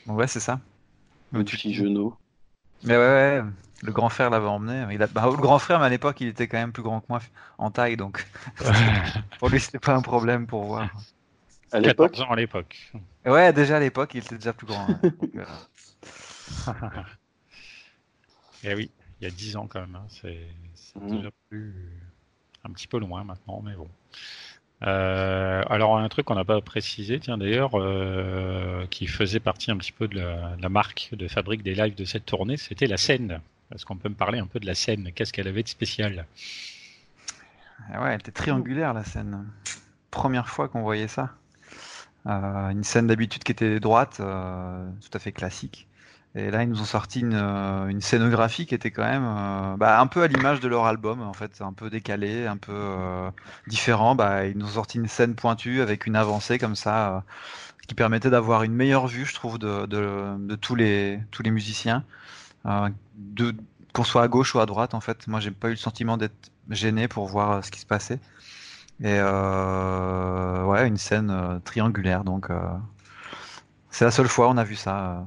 ouais 0.07 0.27
c'est 0.27 0.39
ça. 0.39 0.59
Le 1.31 1.43
petit 1.43 1.73
genou. 1.73 2.15
Mais 2.83 2.95
ouais, 2.95 2.97
ouais, 2.97 3.43
le 3.83 3.91
grand 3.91 4.09
frère 4.09 4.29
l'avait 4.29 4.47
emmené. 4.47 4.85
Il 4.93 5.01
a... 5.01 5.07
bah, 5.07 5.25
le 5.25 5.37
grand 5.37 5.59
frère, 5.59 5.79
mais 5.79 5.85
à 5.85 5.89
l'époque, 5.89 6.21
il 6.21 6.27
était 6.27 6.47
quand 6.47 6.57
même 6.57 6.71
plus 6.71 6.83
grand 6.83 7.01
que 7.01 7.05
moi 7.09 7.19
en 7.57 7.71
taille, 7.71 7.97
donc 7.97 8.25
pour 9.39 9.49
lui, 9.49 9.59
c'était 9.59 9.79
pas 9.79 9.95
un 9.95 10.01
problème 10.01 10.47
pour 10.47 10.65
voir. 10.65 10.89
À 11.71 11.79
l'époque 11.79 12.19
ans 12.19 12.31
à 12.31 12.35
l'époque. 12.35 12.91
Ouais, 13.25 13.51
déjà 13.51 13.77
à 13.77 13.79
l'époque, 13.79 14.11
il 14.13 14.19
était 14.19 14.35
déjà 14.35 14.53
plus 14.53 14.67
grand. 14.67 14.87
Hein, 14.89 14.99
euh. 15.35 15.43
Et 18.63 18.69
eh 18.69 18.75
oui, 18.75 18.91
il 19.19 19.25
y 19.25 19.27
a 19.27 19.31
10 19.31 19.57
ans 19.57 19.67
quand 19.67 19.81
même. 19.81 19.95
Hein. 19.95 20.05
C'est 20.09 20.47
hmm. 20.95 21.17
déjà 21.17 21.29
plus 21.49 21.91
un 22.63 22.71
petit 22.71 22.87
peu 22.87 22.99
loin 22.99 23.23
maintenant, 23.23 23.61
mais 23.63 23.75
bon. 23.75 23.89
Euh, 24.83 25.63
alors 25.69 25.97
un 25.97 26.07
truc 26.09 26.25
qu'on 26.25 26.35
n'a 26.35 26.43
pas 26.43 26.61
précisé, 26.61 27.19
tiens 27.19 27.37
d'ailleurs, 27.37 27.71
euh, 27.75 28.85
qui 28.89 29.07
faisait 29.07 29.39
partie 29.39 29.71
un 29.71 29.77
petit 29.77 29.91
peu 29.91 30.07
de 30.07 30.19
la, 30.19 30.69
marque 30.69 31.09
de 31.13 31.27
fabrique 31.27 31.63
des 31.63 31.75
lives 31.75 31.95
de 31.95 32.05
cette 32.05 32.25
tournée, 32.25 32.57
c'était 32.57 32.87
la 32.87 32.97
scène. 32.97 33.41
Est-ce 33.73 33.85
qu'on 33.85 33.97
peut 33.97 34.09
me 34.09 34.15
parler 34.15 34.39
un 34.39 34.47
peu 34.47 34.59
de 34.59 34.65
la 34.65 34.75
scène? 34.75 35.11
Qu'est-ce 35.13 35.33
qu'elle 35.33 35.47
avait 35.47 35.63
de 35.63 35.67
spécial? 35.67 36.25
Ah 37.91 38.03
Ouais, 38.03 38.09
elle 38.09 38.19
était 38.19 38.31
triangulaire 38.31 38.93
la 38.93 39.03
scène. 39.03 39.47
Première 40.11 40.49
fois 40.49 40.67
qu'on 40.67 40.81
voyait 40.81 41.07
ça. 41.07 41.31
Euh, 42.27 42.69
une 42.69 42.83
scène 42.83 43.07
d'habitude 43.07 43.43
qui 43.43 43.51
était 43.51 43.79
droite, 43.79 44.17
tout 44.17 45.11
à 45.13 45.19
fait 45.19 45.31
classique. 45.31 45.87
Et 46.35 46.51
là, 46.51 46.63
ils 46.63 46.69
nous 46.69 46.81
ont 46.81 46.85
sorti 46.85 47.21
une, 47.21 47.33
euh, 47.33 47.87
une 47.87 48.01
scénographie 48.01 48.65
qui 48.65 48.75
était 48.75 48.91
quand 48.91 49.05
même 49.05 49.23
euh, 49.25 49.77
bah, 49.77 50.01
un 50.01 50.07
peu 50.07 50.21
à 50.21 50.27
l'image 50.27 50.59
de 50.59 50.67
leur 50.67 50.85
album, 50.85 51.21
en 51.21 51.31
fait, 51.33 51.61
un 51.61 51.71
peu 51.71 51.89
décalé, 51.89 52.45
un 52.45 52.57
peu 52.57 52.73
euh, 52.73 53.29
différent. 53.67 54.15
Bah, 54.15 54.45
ils 54.45 54.57
nous 54.57 54.65
ont 54.65 54.73
sorti 54.73 54.97
une 54.97 55.07
scène 55.07 55.35
pointue 55.35 55.81
avec 55.81 56.05
une 56.05 56.17
avancée 56.17 56.57
comme 56.59 56.75
ça, 56.75 57.23
qui 57.87 57.95
permettait 57.95 58.29
d'avoir 58.29 58.63
une 58.63 58.73
meilleure 58.73 59.07
vue, 59.07 59.25
je 59.25 59.33
trouve, 59.33 59.59
de, 59.59 59.85
de, 59.85 60.35
de 60.39 60.55
tous 60.55 60.75
les 60.75 61.19
tous 61.31 61.43
les 61.43 61.51
musiciens, 61.51 62.03
de 62.65 63.55
qu'on 63.93 64.03
soit 64.03 64.23
à 64.23 64.27
gauche 64.27 64.55
ou 64.55 64.59
à 64.59 64.65
droite. 64.65 64.93
En 64.93 65.01
fait, 65.01 65.27
moi, 65.27 65.39
j'ai 65.39 65.51
pas 65.51 65.67
eu 65.69 65.71
le 65.71 65.77
sentiment 65.77 66.17
d'être 66.17 66.51
gêné 66.69 67.07
pour 67.07 67.27
voir 67.27 67.63
ce 67.63 67.71
qui 67.71 67.79
se 67.79 67.85
passait. 67.85 68.19
Et 69.01 69.21
ouais, 69.21 70.87
une 70.87 70.97
scène 70.97 71.61
triangulaire, 71.63 72.23
donc 72.23 72.49
c'est 73.89 74.05
la 74.05 74.11
seule 74.11 74.27
fois 74.27 74.49
on 74.49 74.57
a 74.57 74.63
vu 74.63 74.75
ça 74.75 75.25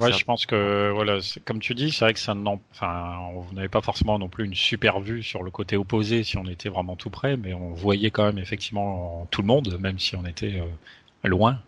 Ouais, 0.00 0.12
je 0.12 0.24
pense 0.24 0.46
que 0.46 0.90
voilà, 0.92 1.18
comme 1.44 1.60
tu 1.60 1.74
dis, 1.74 1.92
c'est 1.92 2.04
vrai 2.04 2.14
que 2.14 2.20
ça 2.20 2.34
enfin, 2.72 3.18
on 3.34 3.52
n'avait 3.54 3.68
pas 3.68 3.80
forcément 3.80 4.18
non 4.18 4.28
plus 4.28 4.44
une 4.44 4.54
super 4.54 5.00
vue 5.00 5.22
sur 5.22 5.42
le 5.42 5.50
côté 5.50 5.76
opposé 5.76 6.24
si 6.24 6.36
on 6.38 6.46
était 6.46 6.68
vraiment 6.68 6.96
tout 6.96 7.10
près, 7.10 7.36
mais 7.36 7.54
on 7.54 7.72
voyait 7.72 8.10
quand 8.10 8.24
même 8.24 8.38
effectivement 8.38 9.26
tout 9.30 9.42
le 9.42 9.46
monde, 9.46 9.78
même 9.80 9.98
si 9.98 10.16
on 10.16 10.26
était 10.26 10.60
euh, 10.60 11.28
loin. 11.28 11.60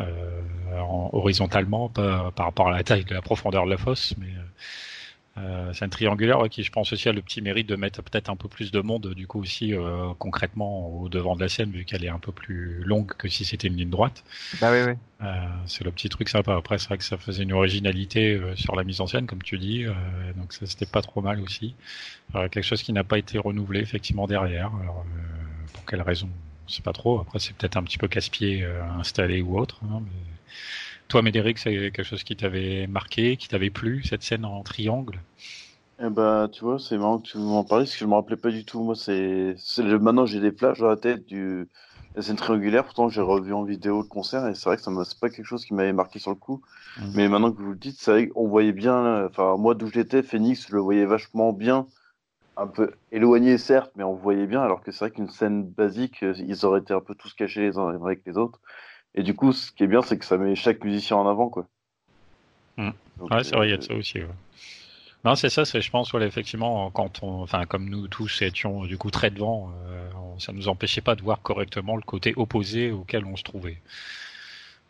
Euh, 0.00 0.40
horizontalement, 1.12 1.88
pas 1.88 2.30
par 2.30 2.46
rapport 2.46 2.68
à 2.68 2.72
la 2.72 2.82
taille 2.82 3.04
de 3.04 3.14
la 3.14 3.22
profondeur 3.22 3.66
de 3.66 3.70
la 3.70 3.76
fosse, 3.76 4.14
mais 4.18 4.28
euh, 5.38 5.62
euh, 5.72 5.72
c'est 5.72 5.84
un 5.84 5.88
triangulaire 5.88 6.48
qui, 6.50 6.62
je 6.62 6.70
pense 6.70 6.92
aussi, 6.92 7.08
a 7.08 7.12
le 7.12 7.22
petit 7.22 7.40
mérite 7.40 7.68
de 7.68 7.76
mettre 7.76 8.02
peut-être 8.02 8.30
un 8.30 8.36
peu 8.36 8.48
plus 8.48 8.70
de 8.70 8.80
monde, 8.80 9.14
du 9.14 9.26
coup 9.26 9.40
aussi 9.40 9.74
euh, 9.74 10.12
concrètement 10.18 10.88
au 10.88 11.08
devant 11.08 11.36
de 11.36 11.40
la 11.40 11.48
scène, 11.48 11.70
vu 11.70 11.84
qu'elle 11.84 12.04
est 12.04 12.08
un 12.08 12.18
peu 12.18 12.32
plus 12.32 12.82
longue 12.84 13.12
que 13.16 13.28
si 13.28 13.44
c'était 13.44 13.68
une 13.68 13.76
ligne 13.76 13.90
droite. 13.90 14.24
Bah 14.60 14.70
oui, 14.72 14.78
oui. 14.86 14.92
Euh, 15.22 15.46
c'est 15.66 15.84
le 15.84 15.92
petit 15.92 16.08
truc 16.08 16.28
sympa. 16.28 16.56
Après, 16.56 16.78
c'est 16.78 16.88
vrai 16.88 16.98
que 16.98 17.04
ça 17.04 17.16
faisait 17.16 17.44
une 17.44 17.52
originalité 17.52 18.34
euh, 18.34 18.56
sur 18.56 18.76
la 18.76 18.84
mise 18.84 19.00
en 19.00 19.06
scène, 19.06 19.26
comme 19.26 19.42
tu 19.42 19.58
dis, 19.58 19.84
euh, 19.84 19.92
donc 20.36 20.52
ça 20.52 20.66
c'était 20.66 20.86
pas 20.86 21.02
trop 21.02 21.22
mal 21.22 21.40
aussi. 21.40 21.74
Alors, 22.34 22.50
quelque 22.50 22.64
chose 22.64 22.82
qui 22.82 22.92
n'a 22.92 23.04
pas 23.04 23.18
été 23.18 23.38
renouvelé 23.38 23.80
effectivement 23.80 24.26
derrière. 24.26 24.70
Alors, 24.80 25.04
pour 25.72 25.84
quelle 25.86 26.02
raison 26.02 26.28
sais 26.68 26.80
pas 26.80 26.92
trop. 26.94 27.20
Après, 27.20 27.38
c'est 27.38 27.54
peut-être 27.54 27.76
un 27.76 27.82
petit 27.82 27.98
peu 27.98 28.08
casse-pied 28.08 28.64
installé 28.98 29.42
ou 29.42 29.58
autre. 29.58 29.80
Hein, 29.84 30.00
mais... 30.02 30.10
Toi, 31.12 31.20
Médéric, 31.20 31.58
c'est 31.58 31.74
quelque 31.74 32.04
chose 32.04 32.24
qui 32.24 32.36
t'avait 32.36 32.86
marqué, 32.86 33.36
qui 33.36 33.46
t'avait 33.46 33.68
plu, 33.68 34.02
cette 34.02 34.22
scène 34.22 34.46
en 34.46 34.62
triangle? 34.62 35.18
Eh 36.02 36.08
ben, 36.08 36.48
tu 36.48 36.64
vois, 36.64 36.78
c'est 36.78 36.96
marrant 36.96 37.18
que 37.18 37.28
tu 37.28 37.36
m'en 37.36 37.64
parles, 37.64 37.82
parce 37.82 37.92
que 37.92 37.98
je 37.98 38.06
me 38.06 38.14
rappelais 38.14 38.38
pas 38.38 38.48
du 38.48 38.64
tout. 38.64 38.82
Moi, 38.82 38.94
c'est, 38.94 39.54
maintenant 39.78 40.24
j'ai 40.24 40.40
des 40.40 40.52
plages 40.52 40.78
dans 40.78 40.88
la 40.88 40.96
tête 40.96 41.26
du 41.26 41.68
la 42.16 42.22
scène 42.22 42.36
triangulaire. 42.36 42.84
Pourtant, 42.84 43.10
j'ai 43.10 43.20
revu 43.20 43.52
en 43.52 43.62
vidéo 43.62 44.00
le 44.00 44.08
concert 44.08 44.48
et 44.48 44.54
c'est 44.54 44.64
vrai 44.64 44.76
que 44.78 44.82
ça 44.82 44.90
c'est 45.04 45.20
pas 45.20 45.28
quelque 45.28 45.44
chose 45.44 45.66
qui 45.66 45.74
m'avait 45.74 45.92
marqué 45.92 46.18
sur 46.18 46.30
le 46.30 46.36
coup. 46.36 46.62
Mmh. 46.96 47.02
Mais 47.14 47.28
maintenant 47.28 47.52
que 47.52 47.60
vous 47.60 47.72
le 47.72 47.78
dites, 47.78 47.96
c'est 47.98 48.10
vrai 48.10 48.28
qu'on 48.28 48.48
voyait 48.48 48.72
bien. 48.72 49.26
Enfin, 49.26 49.58
moi, 49.58 49.74
d'où 49.74 49.88
j'étais, 49.88 50.22
Phoenix, 50.22 50.66
je 50.66 50.74
le 50.74 50.80
voyais 50.80 51.04
vachement 51.04 51.52
bien, 51.52 51.88
un 52.56 52.68
peu 52.68 52.90
éloigné 53.10 53.58
certes, 53.58 53.92
mais 53.96 54.04
on 54.04 54.14
voyait 54.14 54.46
bien. 54.46 54.62
Alors 54.62 54.82
que 54.82 54.90
c'est 54.92 55.00
vrai 55.00 55.10
qu'une 55.10 55.28
scène 55.28 55.62
basique, 55.62 56.22
ils 56.22 56.64
auraient 56.64 56.80
été 56.80 56.94
un 56.94 57.02
peu 57.02 57.14
tous 57.14 57.34
cachés 57.34 57.60
les 57.60 57.76
uns 57.76 57.88
avec 58.02 58.22
les 58.24 58.38
autres. 58.38 58.62
Et 59.14 59.22
du 59.22 59.34
coup, 59.34 59.52
ce 59.52 59.72
qui 59.72 59.84
est 59.84 59.88
bien, 59.88 60.02
c'est 60.02 60.18
que 60.18 60.24
ça 60.24 60.38
met 60.38 60.54
chaque 60.54 60.82
musicien 60.84 61.16
en 61.16 61.28
avant, 61.28 61.48
quoi. 61.48 61.66
Hmm. 62.76 62.90
ouais, 63.20 63.44
c'est 63.44 63.54
vrai, 63.54 63.68
il 63.68 63.70
y 63.70 63.74
a 63.74 63.76
de 63.76 63.82
ça 63.82 63.94
aussi. 63.94 64.20
Non, 65.24 65.36
c'est 65.36 65.50
ça, 65.50 65.64
c'est, 65.64 65.80
je 65.80 65.90
pense, 65.90 66.10
voilà, 66.10 66.26
effectivement, 66.26 66.90
quand 66.90 67.22
on, 67.22 67.42
enfin, 67.42 67.64
comme 67.64 67.88
nous 67.88 68.08
tous 68.08 68.42
étions 68.42 68.84
du 68.84 68.98
coup 68.98 69.10
très 69.10 69.30
devant, 69.30 69.70
euh, 69.86 70.10
ça 70.38 70.52
nous 70.52 70.68
empêchait 70.68 71.00
pas 71.00 71.14
de 71.14 71.22
voir 71.22 71.42
correctement 71.42 71.94
le 71.94 72.02
côté 72.02 72.32
opposé 72.36 72.90
auquel 72.90 73.24
on 73.24 73.36
se 73.36 73.44
trouvait. 73.44 73.78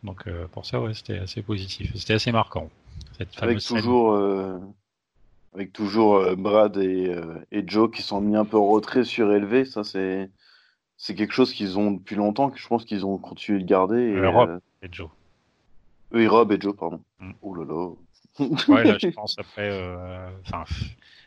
Donc, 0.04 0.26
euh, 0.26 0.46
pour 0.48 0.64
ça, 0.64 0.80
ouais, 0.80 0.94
c'était 0.94 1.18
assez 1.18 1.42
positif, 1.42 1.92
c'était 1.94 2.14
assez 2.14 2.32
marquant. 2.32 2.70
avec, 3.36 3.60
toujours, 3.60 4.12
euh, 4.12 4.58
avec 5.54 5.72
toujours 5.74 6.34
Brad 6.36 6.78
et, 6.78 7.14
et 7.50 7.62
Joe 7.66 7.90
qui 7.90 8.00
sont 8.00 8.22
mis 8.22 8.36
un 8.36 8.46
peu 8.46 8.56
en 8.56 8.68
retrait, 8.68 9.04
surélevés, 9.04 9.66
ça 9.66 9.84
c'est 9.84 10.30
c'est 11.02 11.16
quelque 11.16 11.34
chose 11.34 11.52
qu'ils 11.52 11.80
ont 11.80 11.90
depuis 11.90 12.14
longtemps, 12.14 12.48
que 12.48 12.60
je 12.60 12.68
pense 12.68 12.84
qu'ils 12.84 13.04
ont 13.04 13.18
continué 13.18 13.58
de 13.58 13.66
garder. 13.66 14.00
Et, 14.00 14.18
euh, 14.18 14.30
Rob 14.30 14.60
et 14.82 14.88
Joe. 14.92 15.08
Oui, 16.12 16.28
Rob 16.28 16.52
et 16.52 16.60
Joe, 16.60 16.76
pardon. 16.76 17.02
Mm. 17.18 17.32
Oh 17.42 17.56
là 17.56 17.64
là. 17.64 18.46
ouais, 18.68 18.84
là, 18.84 18.98
je 19.00 19.08
pense 19.14 19.36
après. 19.36 19.68
Euh, 19.68 20.30
enfin, 20.46 20.62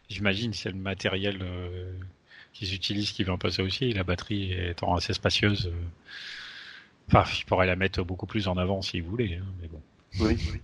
j'imagine 0.08 0.54
c'est 0.54 0.70
le 0.70 0.78
matériel 0.78 1.40
euh, 1.42 1.92
qu'ils 2.54 2.74
utilisent 2.74 3.12
qui 3.12 3.30
un 3.30 3.38
peu 3.38 3.50
ça 3.50 3.64
aussi. 3.64 3.92
La 3.92 4.06
batterie 4.06 4.54
étant 4.54 4.96
assez 4.96 5.12
spacieuse. 5.12 5.70
Enfin, 7.10 7.26
je 7.26 7.44
pourrais 7.44 7.68
la 7.68 7.76
mettre 7.76 8.02
beaucoup 8.02 8.28
plus 8.28 8.48
en 8.48 8.56
avant 8.56 8.82
s'ils 8.82 9.04
voulaient, 9.04 9.42
hein, 9.42 9.46
mais 9.62 9.68
bon. 9.68 9.82
Oui. 10.22 10.38
oui. 10.54 10.62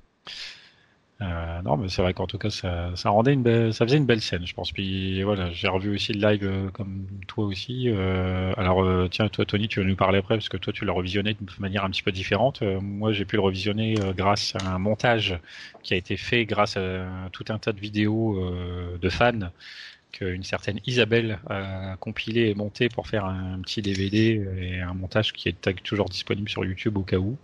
Euh, 1.22 1.62
non, 1.62 1.78
mais 1.78 1.88
c'est 1.88 2.02
vrai 2.02 2.14
qu'en 2.14 2.26
tout 2.26 2.40
cas, 2.40 2.50
ça, 2.50 2.90
ça 2.96 3.12
rendait 3.12 3.34
une 3.34 3.44
belle, 3.44 3.74
ça 3.74 3.86
faisait 3.86 3.98
une 3.98 4.08
belle 4.08 4.22
scène, 4.22 4.46
je 4.48 4.54
pense. 4.56 4.72
Puis 4.72 5.22
voilà, 5.22 5.52
j'ai 5.52 5.68
revu 5.68 5.94
aussi 5.94 6.14
le 6.14 6.28
live 6.28 6.44
euh, 6.44 6.70
comme 6.72 7.06
toi 7.28 7.46
aussi. 7.46 7.90
Euh, 7.90 8.54
alors 8.58 8.84
euh, 8.84 9.08
tiens, 9.10 9.28
toi 9.30 9.46
Tony, 9.46 9.68
tu 9.68 9.80
vas 9.82 9.86
nous 9.86 9.96
parler 9.96 10.18
après 10.18 10.36
parce 10.36 10.50
que 10.50 10.58
toi 10.58 10.74
tu 10.74 10.84
l'as 10.84 10.94
revisionné 10.94 11.36
de 11.36 11.52
manière 11.60 11.86
un 11.86 11.92
petit 11.92 12.02
peu 12.02 12.12
différente. 12.12 12.64
moi, 12.82 13.12
j'ai 13.12 13.26
pu 13.26 13.36
le 13.36 13.44
revisionner 13.44 13.96
grâce 14.16 14.56
à 14.64 14.74
un 14.74 14.80
montage 14.80 15.38
qui 15.84 15.94
a 15.94 15.98
été 15.98 16.18
fait 16.18 16.46
grâce 16.46 16.78
à 16.78 17.30
tout 17.32 17.46
un 17.50 17.60
tas 17.60 17.74
de 17.74 17.80
vidéos 17.80 18.40
de 19.00 19.10
fans 19.10 19.52
qu'une 20.12 20.43
certaine 20.43 20.80
Isabelle 20.86 21.39
a 21.50 21.95
compilé 22.00 22.50
et 22.50 22.56
monté 22.56 22.89
pour 22.89 23.08
faire 23.08 23.26
un 23.26 23.60
petit 23.62 23.82
DVD 23.82 24.45
et 24.60 24.82
un 24.82 24.93
montage 24.93 25.34
qui 25.34 25.50
est 25.50 25.84
toujours 25.84 26.10
disponible 26.10 26.50
sur 26.50 26.65
YouTube 26.65 26.97
au 26.97 27.04
cas 27.04 27.17
où, 27.17 27.38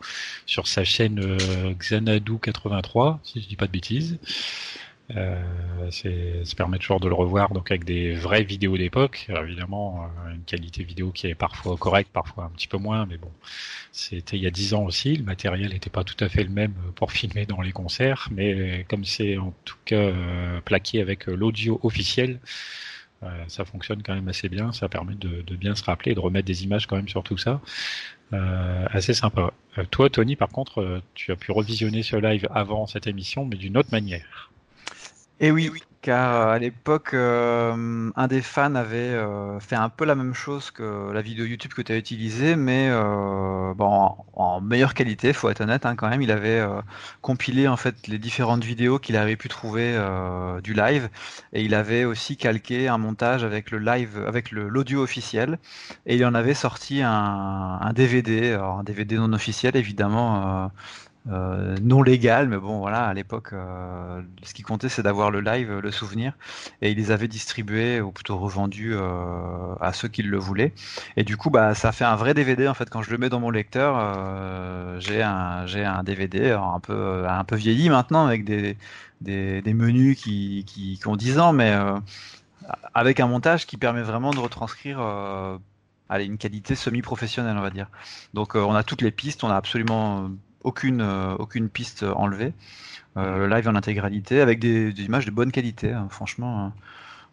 sur 0.45 0.67
sa 0.67 0.83
chaîne 0.83 1.19
euh, 1.19 1.73
Xanadu83, 1.73 3.19
si 3.23 3.41
je 3.41 3.47
dis 3.47 3.55
pas 3.55 3.67
de 3.67 3.71
bêtises. 3.71 4.17
Euh, 5.15 5.89
ça 5.89 6.55
permet 6.57 6.79
toujours 6.79 6.99
de 6.99 7.07
le 7.07 7.13
revoir 7.13 7.53
donc 7.53 7.71
avec 7.71 7.85
des 7.85 8.13
vraies 8.13 8.43
vidéos 8.43 8.77
d'époque. 8.77 9.27
Évidemment, 9.29 10.03
euh, 10.03 10.33
une 10.33 10.43
qualité 10.43 10.83
vidéo 10.83 11.11
qui 11.11 11.27
est 11.27 11.35
parfois 11.35 11.77
correcte, 11.77 12.11
parfois 12.11 12.45
un 12.45 12.49
petit 12.49 12.67
peu 12.67 12.77
moins, 12.77 13.05
mais 13.05 13.17
bon, 13.17 13.31
c'était 13.91 14.35
il 14.37 14.43
y 14.43 14.47
a 14.47 14.51
dix 14.51 14.73
ans 14.73 14.83
aussi. 14.83 15.15
Le 15.15 15.23
matériel 15.23 15.71
n'était 15.71 15.89
pas 15.89 16.03
tout 16.03 16.21
à 16.23 16.29
fait 16.29 16.43
le 16.43 16.49
même 16.49 16.73
pour 16.95 17.11
filmer 17.11 17.45
dans 17.45 17.61
les 17.61 17.71
concerts, 17.71 18.27
mais 18.31 18.85
comme 18.89 19.05
c'est 19.05 19.37
en 19.37 19.53
tout 19.63 19.77
cas 19.85 19.95
euh, 19.95 20.59
plaqué 20.61 21.01
avec 21.01 21.27
l'audio 21.27 21.79
officiel, 21.83 22.39
euh, 23.23 23.43
ça 23.47 23.65
fonctionne 23.65 24.03
quand 24.03 24.13
même 24.13 24.27
assez 24.27 24.49
bien. 24.49 24.73
Ça 24.73 24.89
permet 24.89 25.15
de, 25.15 25.41
de, 25.41 25.55
bien 25.55 25.75
se 25.75 25.83
rappeler 25.83 26.11
et 26.11 26.15
de 26.15 26.19
remettre 26.19 26.47
des 26.47 26.63
images 26.63 26.85
quand 26.85 26.97
même 26.97 27.07
sur 27.07 27.23
tout 27.23 27.37
ça. 27.37 27.61
assez 28.91 29.13
sympa. 29.13 29.53
toi, 29.91 30.09
Tony, 30.09 30.35
par 30.35 30.49
contre, 30.49 31.01
tu 31.15 31.31
as 31.31 31.37
pu 31.37 31.51
revisionner 31.53 32.03
ce 32.03 32.17
live 32.17 32.47
avant 32.53 32.87
cette 32.87 33.07
émission, 33.07 33.45
mais 33.45 33.55
d'une 33.55 33.77
autre 33.77 33.89
manière. 33.91 34.51
Et 35.39 35.51
oui, 35.51 35.71
car 36.01 36.35
euh, 36.35 36.53
à 36.53 36.57
l'époque, 36.59 37.13
euh, 37.13 38.11
un 38.15 38.27
des 38.27 38.41
fans 38.41 38.75
avait 38.75 38.97
euh, 38.97 39.59
fait 39.59 39.75
un 39.75 39.89
peu 39.89 40.05
la 40.05 40.15
même 40.15 40.33
chose 40.33 40.71
que 40.71 41.11
la 41.11 41.21
vidéo 41.21 41.45
YouTube 41.45 41.73
que 41.73 41.81
tu 41.81 41.91
as 41.91 41.97
utilisée, 41.97 42.55
mais 42.55 42.89
bon, 43.75 44.15
en, 44.33 44.61
meilleure 44.61 44.93
qualité, 44.93 45.33
faut 45.33 45.49
être 45.49 45.61
honnête 45.61 45.85
hein, 45.85 45.95
quand 45.95 46.09
même. 46.09 46.21
Il 46.21 46.31
avait 46.31 46.65
compilé 47.21 47.67
en 47.67 47.77
fait 47.77 48.07
les 48.07 48.19
différentes 48.19 48.63
vidéos 48.63 48.99
qu'il 48.99 49.17
avait 49.17 49.35
pu 49.35 49.49
trouver 49.49 49.97
du 50.63 50.73
live, 50.73 51.09
et 51.53 51.63
il 51.63 51.73
avait 51.75 52.05
aussi 52.05 52.37
calqué 52.37 52.87
un 52.87 52.97
montage 52.97 53.43
avec 53.43 53.69
le 53.71 53.79
live, 53.79 54.23
avec 54.27 54.51
l'audio 54.51 55.01
officiel, 55.03 55.59
et 56.05 56.15
il 56.15 56.25
en 56.25 56.33
avait 56.33 56.53
sorti 56.53 57.01
un, 57.01 57.11
un 57.81 57.93
DVD, 57.93 58.53
un 58.53 58.83
DVD 58.83 59.17
non 59.17 59.33
officiel 59.33 59.75
évidemment 59.75 60.71
euh, 61.29 61.75
non 61.81 62.03
légal, 62.03 62.47
mais 62.47 62.57
bon 62.57 62.79
voilà, 62.79 63.05
à 63.05 63.13
l'époque, 63.13 63.49
euh, 63.51 64.21
ce 64.43 64.53
qui 64.53 64.61
comptait 64.61 64.87
c'est 64.87 65.03
d'avoir 65.03 65.29
le 65.29 65.41
live, 65.41 65.79
le 65.79 65.91
souvenir, 65.91 66.33
et 66.81 66.91
ils 66.91 66.97
les 66.97 67.11
avaient 67.11 67.27
distribués 67.27 67.99
ou 67.99 68.11
plutôt 68.11 68.37
revendus 68.37 68.93
euh, 68.93 69.75
à 69.81 69.91
ceux 69.91 70.07
qui 70.07 70.23
le 70.23 70.37
voulaient. 70.37 70.73
Et 71.17 71.23
du 71.23 71.35
coup, 71.35 71.49
bah 71.49 71.75
ça 71.75 71.91
fait 71.91 72.05
un 72.05 72.15
vrai 72.15 72.33
DVD 72.33 72.67
en 72.67 72.73
fait. 72.73 72.89
Quand 72.89 73.01
je 73.01 73.11
le 73.11 73.17
mets 73.17 73.29
dans 73.29 73.41
mon 73.41 73.49
lecteur, 73.49 74.99
j'ai 74.99 75.21
un 75.21 75.65
j'ai 75.65 75.83
un 75.83 76.03
DVD 76.03 76.51
un 76.51 76.79
peu 76.79 77.27
un 77.27 77.43
peu 77.43 77.55
vieilli 77.55 77.89
maintenant 77.89 78.25
avec 78.25 78.45
des 78.45 78.77
des, 79.21 79.61
des 79.61 79.73
menus 79.73 80.17
qui, 80.21 80.63
qui, 80.67 80.97
qui 80.99 81.07
ont 81.07 81.15
10 81.15 81.39
ans, 81.39 81.51
mais 81.53 81.75
avec 82.93 83.19
un 83.19 83.27
montage 83.27 83.65
qui 83.65 83.77
permet 83.77 84.01
vraiment 84.03 84.31
de 84.31 84.39
retranscrire 84.39 84.99
allez, 86.09 86.25
une 86.25 86.37
qualité 86.37 86.75
semi-professionnelle, 86.75 87.57
on 87.57 87.61
va 87.61 87.69
dire. 87.71 87.89
Donc 88.33 88.55
on 88.55 88.73
a 88.75 88.83
toutes 88.83 89.01
les 89.01 89.11
pistes, 89.11 89.43
on 89.43 89.49
a 89.49 89.55
absolument 89.55 90.29
aucune, 90.63 91.01
euh, 91.01 91.35
aucune 91.35 91.69
piste 91.69 92.03
enlevée. 92.03 92.53
Euh, 93.15 93.47
live 93.47 93.67
en 93.67 93.75
intégralité 93.75 94.41
avec 94.41 94.59
des, 94.59 94.89
images 95.01 95.25
de 95.25 95.31
bonne 95.31 95.51
qualité, 95.51 95.91
hein, 95.91 96.07
franchement. 96.09 96.65
Hein. 96.65 96.73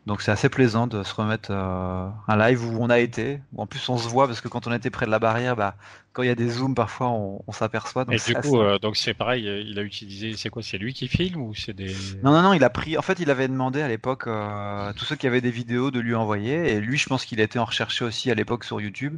Donc 0.07 0.21
c'est 0.23 0.31
assez 0.31 0.51
plaisant 0.51 0.87
de 0.87 1.03
se 1.03 1.15
remettre 1.15 1.49
euh, 1.51 2.09
un 2.29 2.37
live 2.37 2.65
où 2.65 2.79
on 2.81 2.91
a 2.91 2.99
été, 2.99 3.41
où 3.55 3.63
en 3.63 3.67
plus 3.67 3.87
on 3.89 3.97
se 3.97 4.07
voit 4.07 4.27
parce 4.27 4.43
que 4.43 4.49
quand 4.49 4.67
on 4.67 4.73
était 4.73 4.91
près 4.91 5.07
de 5.07 5.11
la 5.11 5.19
barrière, 5.19 5.57
bah, 5.57 5.77
quand 6.13 6.23
il 6.23 6.27
y 6.27 6.31
a 6.31 6.35
des 6.35 6.49
zooms 6.49 6.75
parfois 6.75 7.09
on, 7.09 7.53
s'aperçoit. 7.53 8.05
Et 8.11 8.17
du 8.17 8.35
coup, 8.35 8.59
donc 8.83 8.97
c'est 8.97 9.15
pareil, 9.15 9.45
il 9.45 9.79
a 9.79 9.83
utilisé, 9.83 10.35
c'est 10.37 10.51
quoi, 10.51 10.63
c'est 10.63 10.77
lui 10.77 10.93
qui 10.93 11.09
filme 11.09 11.41
ou 11.41 11.55
c'est 11.55 11.73
des 11.73 11.95
Non 12.23 12.33
non 12.33 12.43
non, 12.43 12.53
il 12.53 12.65
a 12.65 12.71
pris, 12.71 12.99
en 12.99 13.03
fait 13.03 13.19
il 13.19 13.31
avait 13.31 13.49
demandé 13.49 13.81
à 13.81 13.89
l'époque 13.89 14.27
à 14.27 14.93
tous 14.95 15.07
ceux 15.07 15.17
qui 15.17 15.27
avaient 15.27 15.41
des 15.41 15.51
vidéos 15.51 15.91
de 15.91 16.01
lui 16.01 16.15
envoyer 16.15 16.73
et 16.75 16.81
lui 16.81 16.99
je 16.99 17.07
pense 17.07 17.25
qu'il 17.25 17.41
été 17.41 17.59
en 17.59 17.65
recherché 17.65 18.05
aussi 18.05 18.31
à 18.31 18.35
l'époque 18.35 18.65
sur 18.65 18.83
YouTube. 18.83 19.17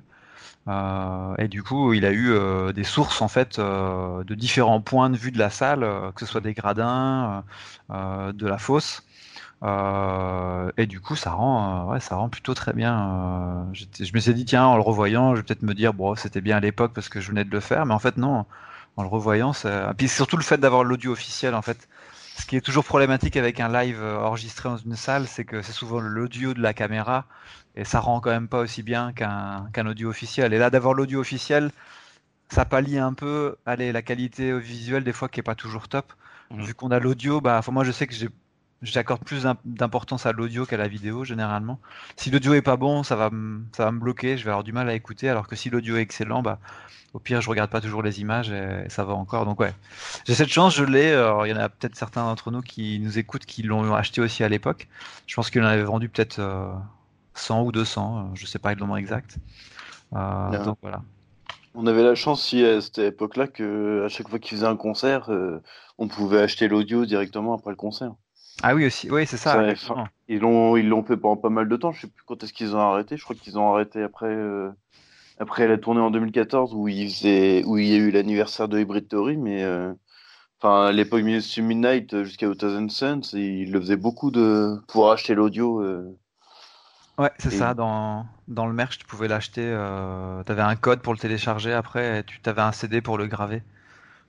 Euh, 0.68 1.35
et 1.38 1.48
du 1.48 1.62
coup, 1.62 1.92
il 1.92 2.05
a 2.05 2.11
eu 2.11 2.33
euh, 2.33 2.72
des 2.72 2.83
sources 2.85 3.22
en 3.22 3.29
fait 3.29 3.59
euh, 3.59 4.24
de 4.24 4.35
différents 4.35 4.81
points 4.81 5.11
de 5.11 5.16
vue 5.16 5.31
de 5.31 5.38
la 5.38 5.50
salle, 5.50 5.81
que 6.14 6.20
ce 6.20 6.26
soit 6.26 6.40
des 6.40 6.55
gradins, 6.55 7.44
de 7.90 8.46
la 8.46 8.59
fosse. 8.59 9.05
et 9.62 10.87
du 10.87 11.00
coup, 11.00 11.16
ça 11.16 11.33
rend, 11.33 11.90
ouais, 11.90 12.00
ça 12.00 12.16
rend 12.16 12.29
plutôt 12.29 12.55
très 12.55 12.72
bien. 12.72 13.68
je 13.72 14.12
me 14.14 14.20
suis 14.20 14.35
dit 14.35 14.44
tiens, 14.44 14.66
en 14.66 14.76
le 14.76 14.83
revoyant, 14.83 15.35
je 15.35 15.40
vais 15.40 15.44
peut-être 15.44 15.62
me 15.62 15.74
dire 15.74 15.94
bon, 15.94 16.14
c'était 16.16 16.40
bien 16.40 16.57
à 16.57 16.61
l'époque 16.61 16.92
parce 16.94 17.09
que 17.09 17.20
je 17.20 17.29
venais 17.31 17.44
de 17.44 17.50
le 17.50 17.61
faire, 17.61 17.87
mais 17.87 17.94
en 17.94 17.98
fait 17.98 18.16
non. 18.16 18.46
En 18.98 19.02
le 19.02 19.09
revoyant, 19.09 19.52
ça... 19.52 19.92
puis 19.96 20.09
surtout 20.09 20.38
le 20.38 20.42
fait 20.42 20.59
d'avoir 20.59 20.83
l'audio 20.83 21.12
officiel 21.12 21.55
en 21.55 21.62
fait. 21.62 21.88
Ce 22.38 22.46
qui 22.46 22.57
est 22.57 22.61
toujours 22.61 22.85
problématique 22.85 23.37
avec 23.37 23.61
un 23.61 23.68
live 23.68 24.02
enregistré 24.02 24.68
dans 24.68 24.76
une 24.76 24.96
salle, 24.96 25.26
c'est 25.26 25.44
que 25.44 25.62
c'est 25.62 25.72
souvent 25.72 26.00
l'audio 26.00 26.55
de 26.55 26.61
la 26.61 26.74
caméra 26.74 27.26
et 27.77 27.85
ça 27.85 28.01
rend 28.01 28.21
quand 28.21 28.31
même 28.31 28.49
pas 28.49 28.61
aussi 28.61 28.83
bien 28.83 29.12
qu'un 29.12 29.87
audio 29.87 30.09
officiel. 30.09 30.55
Et 30.55 30.59
là, 30.59 30.71
d'avoir 30.71 30.95
l'audio 30.95 31.21
officiel, 31.21 31.71
ça 32.49 32.65
pallie 32.65 32.99
un 32.99 33.12
peu 33.12 33.57
allez, 33.67 33.93
la 33.93 34.03
qualité 34.03 34.59
visuelle 34.59 35.05
des 35.05 35.12
fois 35.12 35.29
qui 35.29 35.41
est 35.41 35.43
pas 35.43 35.55
toujours 35.55 35.89
top. 35.89 36.12
Mmh. 36.51 36.62
Vu 36.62 36.75
qu'on 36.75 36.91
a 36.91 36.99
l'audio, 36.99 37.41
bah, 37.41 37.61
moi 37.71 37.85
je 37.85 37.93
sais 37.93 38.07
que 38.07 38.15
j'accorde 38.83 39.25
plus 39.25 39.47
d'importance 39.65 40.27
à 40.27 40.33
l'audio 40.33 40.65
qu'à 40.65 40.77
la 40.77 40.89
vidéo 40.89 41.25
généralement. 41.25 41.81
Si 42.17 42.31
l'audio 42.31 42.55
est 42.55 42.62
pas 42.62 42.77
bon, 42.77 43.03
ça 43.03 43.17
va, 43.17 43.31
ça 43.77 43.85
va 43.85 43.93
me 43.93 43.99
bloquer, 43.99 44.39
je 44.39 44.45
vais 44.45 44.51
avoir 44.51 44.65
du 44.65 44.73
mal 44.73 44.89
à 44.89 44.95
écouter, 44.95 45.29
alors 45.29 45.49
que 45.49 45.57
si 45.57 45.71
l'audio 45.71 45.97
est 45.97 46.03
excellent, 46.03 46.43
bah, 46.43 46.61
au 47.15 47.19
pire, 47.19 47.41
je 47.41 47.49
regarde 47.49 47.71
pas 47.71 47.81
toujours 47.81 48.03
les 48.03 48.21
images 48.21 48.51
et, 48.51 48.89
ça 48.89 49.05
va 49.05 49.15
encore. 49.15 49.45
Donc 49.45 49.59
ouais, 49.61 49.73
j'ai 50.27 50.35
cette 50.35 50.51
chance, 50.51 50.77
je 50.77 50.85
l'ai. 50.85 51.09
Il 51.09 51.51
y 51.51 51.53
en 51.53 51.61
a 51.61 51.69
peut-être 51.69 51.97
certains 51.97 52.25
d'entre 52.25 52.51
nous 52.51 52.62
qui 52.62 53.01
nous 53.01 53.19
écoutent 53.19 53.47
qui 53.47 53.62
l'ont 53.62 53.93
acheté 53.95 54.21
aussi 54.21 54.45
à 54.45 54.49
l'époque. 54.49 54.87
Je 55.27 55.35
pense 55.35 55.51
qu'il 55.51 55.62
en 55.62 55.67
avait 55.67 55.83
vendu 55.83 56.09
peut-être 56.09 56.39
euh, 56.39 56.73
100 57.38 57.64
ou 57.64 57.72
200, 57.72 58.18
euh, 58.18 58.35
je 58.35 58.42
ne 58.42 58.46
sais 58.46 58.59
pas 58.59 58.75
le 58.75 58.81
nombre 58.81 58.96
exact. 58.96 59.38
Euh, 60.14 60.64
donc 60.64 60.79
voilà. 60.83 61.03
On 61.75 61.87
avait 61.87 62.03
la 62.03 62.14
chance 62.14 62.42
si 62.42 62.64
à 62.64 62.81
cette 62.81 62.99
époque-là 62.99 63.46
que 63.46 64.05
à 64.05 64.09
chaque 64.09 64.29
fois 64.29 64.38
qu'ils 64.38 64.57
faisaient 64.57 64.66
un 64.66 64.77
concert, 64.77 65.31
euh, 65.31 65.62
on 65.99 66.09
pouvait 66.09 66.40
acheter 66.40 66.68
l'audio 66.68 67.05
directement 67.05 67.55
après 67.55 67.70
le 67.70 67.77
concert. 67.77 68.12
Ah 68.62 68.75
oui 68.75 68.87
aussi, 68.87 69.11
oui 69.11 69.27
c'est 69.27 69.37
ça. 69.37 69.62
ils 70.29 70.38
l'ont 70.38 70.77
ils 70.79 70.88
l'ont 70.88 71.05
fait 71.05 71.18
pendant 71.18 71.37
pas 71.37 71.51
mal 71.51 71.68
de 71.68 71.77
temps. 71.77 71.92
Je 71.92 72.03
sais 72.03 72.07
plus 72.07 72.22
quand 72.25 72.42
est-ce 72.42 72.55
qu'ils 72.55 72.75
ont 72.75 72.81
arrêté. 72.81 73.18
Je 73.18 73.25
crois 73.25 73.37
qu'ils 73.37 73.59
ont 73.59 73.70
arrêté 73.75 74.03
après 74.03 74.35
après 75.38 75.68
la 75.68 75.77
tournée 75.77 76.01
en 76.01 76.11
2014 76.11 76.72
où 76.75 76.88
il 76.88 77.07
où 77.66 77.77
il 77.77 77.87
y 77.87 77.94
a 77.94 77.99
eu 77.99 78.11
l'anniversaire 78.11 78.68
de 78.68 78.79
Hybrid 78.81 79.09
Theory, 79.09 79.37
mais 79.37 79.62
enfin 80.59 80.87
à 80.87 80.92
l'époque 80.92 81.22
Midnight 81.22 82.22
jusqu'à 82.22 82.49
2000 82.49 82.88
ils 83.35 83.70
le 83.70 83.81
faisaient 83.81 83.96
beaucoup 83.96 84.31
de 84.31 84.81
pour 84.88 85.12
acheter 85.12 85.35
l'audio. 85.35 85.83
Ouais, 87.18 87.31
c'est 87.38 87.50
ça. 87.50 87.74
Dans, 87.74 88.26
dans 88.48 88.66
le 88.66 88.72
merch, 88.74 88.98
tu 88.98 89.07
pouvais 89.07 89.29
l'acheter. 89.29 89.62
Euh, 89.64 90.42
tu 90.44 90.52
avais 90.52 90.62
un 90.62 90.76
code 90.76 91.00
pour 91.02 91.12
le 91.14 91.18
télécharger. 91.18 91.72
Après, 91.72 92.24
tu 92.24 92.38
avais 92.44 92.62
un 92.62 92.72
CD 92.72 93.00
pour 93.00 93.16
le 93.18 93.26
graver. 93.26 93.62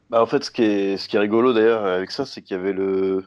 Bah, 0.09 0.21
en 0.21 0.25
fait, 0.25 0.43
ce 0.43 0.51
qui 0.51 0.63
est, 0.63 0.97
ce 0.97 1.07
qui 1.07 1.15
est 1.17 1.19
rigolo 1.19 1.53
d'ailleurs 1.53 1.85
avec 1.85 2.11
ça, 2.11 2.25
c'est 2.25 2.41
qu'il 2.41 2.55
y 2.55 2.59
avait 2.59 2.73
le, 2.73 3.25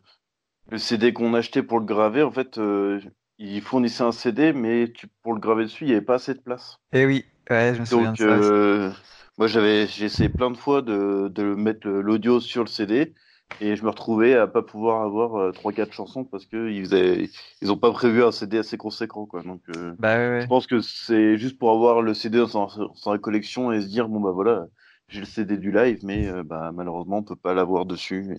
le 0.71 0.79
CD 0.79 1.13
qu'on 1.13 1.35
achetait 1.35 1.63
pour 1.63 1.81
le 1.81 1.87
graver. 1.87 2.23
En 2.23 2.33
fait, 2.33 2.59
euh, 2.59 3.01
il 3.39 3.63
fournissait 3.63 4.05
un 4.05 4.13
CD, 4.13 4.53
mais 4.53 4.93
tu, 4.93 5.09
pour 5.23 5.35
le 5.35 5.41
graver 5.41 5.65
dessus, 5.65 5.85
il 5.85 5.89
n'y 5.89 5.95
avait 5.95 6.05
pas 6.07 6.17
assez 6.17 6.35
de 6.35 6.41
place. 6.41 6.79
Eh 6.93 7.07
oui, 7.07 7.25
ouais, 7.51 7.75
je 7.75 7.81
me 7.81 7.85
souviens 7.85 8.13
de 8.13 8.19
ça. 8.19 8.41
Euh, 8.41 8.93
moi, 9.39 9.47
j'avais, 9.47 9.87
j'ai 9.87 10.07
essayé 10.07 10.29
plein 10.29 10.51
de 10.51 10.57
fois 10.57 10.83
de, 10.83 11.29
de 11.33 11.55
mettre 11.55 11.89
l'audio 11.89 12.41
sur 12.41 12.63
le 12.63 12.69
CD 12.69 13.15
et 13.61 13.77
je 13.77 13.85
me 13.85 13.91
retrouvais 13.91 14.35
à 14.35 14.47
pas 14.47 14.63
pouvoir 14.63 15.03
avoir 15.03 15.37
euh, 15.37 15.53
trois 15.53 15.73
4 15.73 15.77
quatre 15.77 15.95
chansons 15.95 16.25
parce 16.25 16.47
que 16.47 16.71
ils 16.71 17.73
ont 17.73 17.77
pas 17.77 17.93
prévu 17.93 18.23
un 18.23 18.33
CD 18.33 18.59
assez 18.59 18.77
conséquent 18.77 19.27
quoi. 19.27 19.43
Donc 19.43 19.63
euh, 19.77 19.95
bah, 19.99 20.41
je 20.41 20.47
pense 20.47 20.67
que 20.67 20.81
c'est 20.81 21.37
juste 21.37 21.59
pour 21.59 21.71
avoir 21.71 22.03
le 22.03 22.15
CD 22.15 22.39
dans 22.39 22.69
sa, 22.95 23.19
collection 23.19 23.73
et 23.73 23.81
se 23.81 23.87
dire 23.87 24.09
bon 24.09 24.21
bah 24.21 24.31
voilà 24.31 24.67
j'ai 25.09 25.21
le 25.21 25.27
CD 25.27 25.57
du 25.57 25.73
live 25.73 26.01
mais 26.03 26.29
euh, 26.29 26.43
bah 26.43 26.71
malheureusement 26.73 27.19
on 27.19 27.23
peut 27.23 27.37
pas 27.37 27.55
l'avoir 27.55 27.87
dessus. 27.87 28.39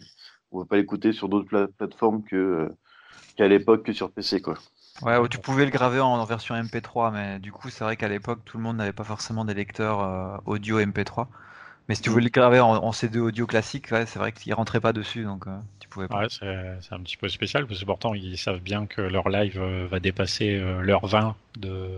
on 0.52 0.62
peut 0.62 0.67
pas 0.67 0.78
l'écouter 0.78 1.12
sur 1.13 1.30
d'autres 1.30 1.69
plateformes 1.78 2.24
que 2.24 2.69
qu'à 3.36 3.47
l'époque 3.47 3.84
que 3.84 3.93
sur 3.93 4.12
PC 4.12 4.41
quoi. 4.41 4.56
Ouais, 5.04 5.17
tu 5.30 5.38
pouvais 5.39 5.65
le 5.65 5.71
graver 5.71 6.00
en, 6.00 6.24
version 6.26 6.54
MP3, 6.54 7.12
mais 7.13 7.39
du 7.39 7.52
coup, 7.52 7.69
c'est 7.69 7.84
vrai 7.84 7.95
qu'à 7.95 8.10
l'époque, 8.10 8.41
tout 8.45 8.58
le 8.58 8.63
monde 8.63 8.78
n'avait 8.78 8.91
pas 8.91 9.06
forcément 9.06 9.45
des 9.45 9.54
lecteurs 9.54 10.41
audio 10.45 10.80
MP3. 10.80 11.28
Mais 11.91 11.95
si 11.95 12.04
tu 12.04 12.10
voulais 12.10 12.23
le 12.23 12.30
graver 12.30 12.62
en, 12.62 12.91
CD 12.93 13.19
audio 13.19 13.45
classique, 13.45 13.88
c'est 13.89 14.15
vrai 14.15 14.32
qu'il 14.32 14.54
rentrait 14.54 14.80
pas 14.80 14.93
dessus, 14.93 15.25
donc 15.25 15.45
euh, 15.45 15.58
tu 15.82 15.89
pouvais 15.89 16.08
pas. 16.08 16.21
Ouais, 16.21 16.27
c'est 16.30 16.93
un 16.93 17.01
petit 17.01 17.17
peu 17.17 17.27
spécial 17.27 17.67
parce 17.67 17.82
que 17.82 17.86
pourtant 17.86 18.13
ils 18.13 18.38
savent 18.38 18.62
bien 18.62 18.86
que 18.86 19.01
leur 19.01 19.27
live 19.27 19.60
euh, 19.62 19.88
va 19.91 19.99
dépasser 19.99 20.56
euh, 20.56 20.80
leur 20.80 21.06
20 21.06 21.36
de 21.60 21.89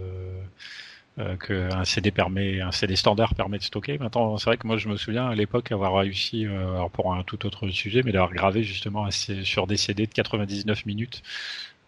qu'un 1.41 1.85
CD 1.85 2.09
permet, 2.09 2.59
un 2.59 2.71
CD 2.71 2.95
standard 2.95 3.35
permet 3.35 3.59
de 3.59 3.63
stocker. 3.63 3.99
Maintenant, 3.99 4.35
c'est 4.39 4.45
vrai 4.45 4.57
que 4.57 4.65
moi 4.65 4.77
je 4.77 4.89
me 4.89 4.97
souviens 4.97 5.27
à 5.27 5.35
l'époque 5.35 5.71
avoir 5.71 5.93
réussi, 5.93 6.47
alors 6.47 6.89
pour 6.89 7.13
un 7.13 7.21
tout 7.21 7.45
autre 7.45 7.69
sujet, 7.69 8.01
mais 8.03 8.11
d'avoir 8.11 8.33
gravé 8.33 8.63
justement 8.63 9.11
sur 9.11 9.67
des 9.67 9.77
CD 9.77 10.07
de 10.07 10.11
99 10.11 10.87
minutes. 10.87 11.21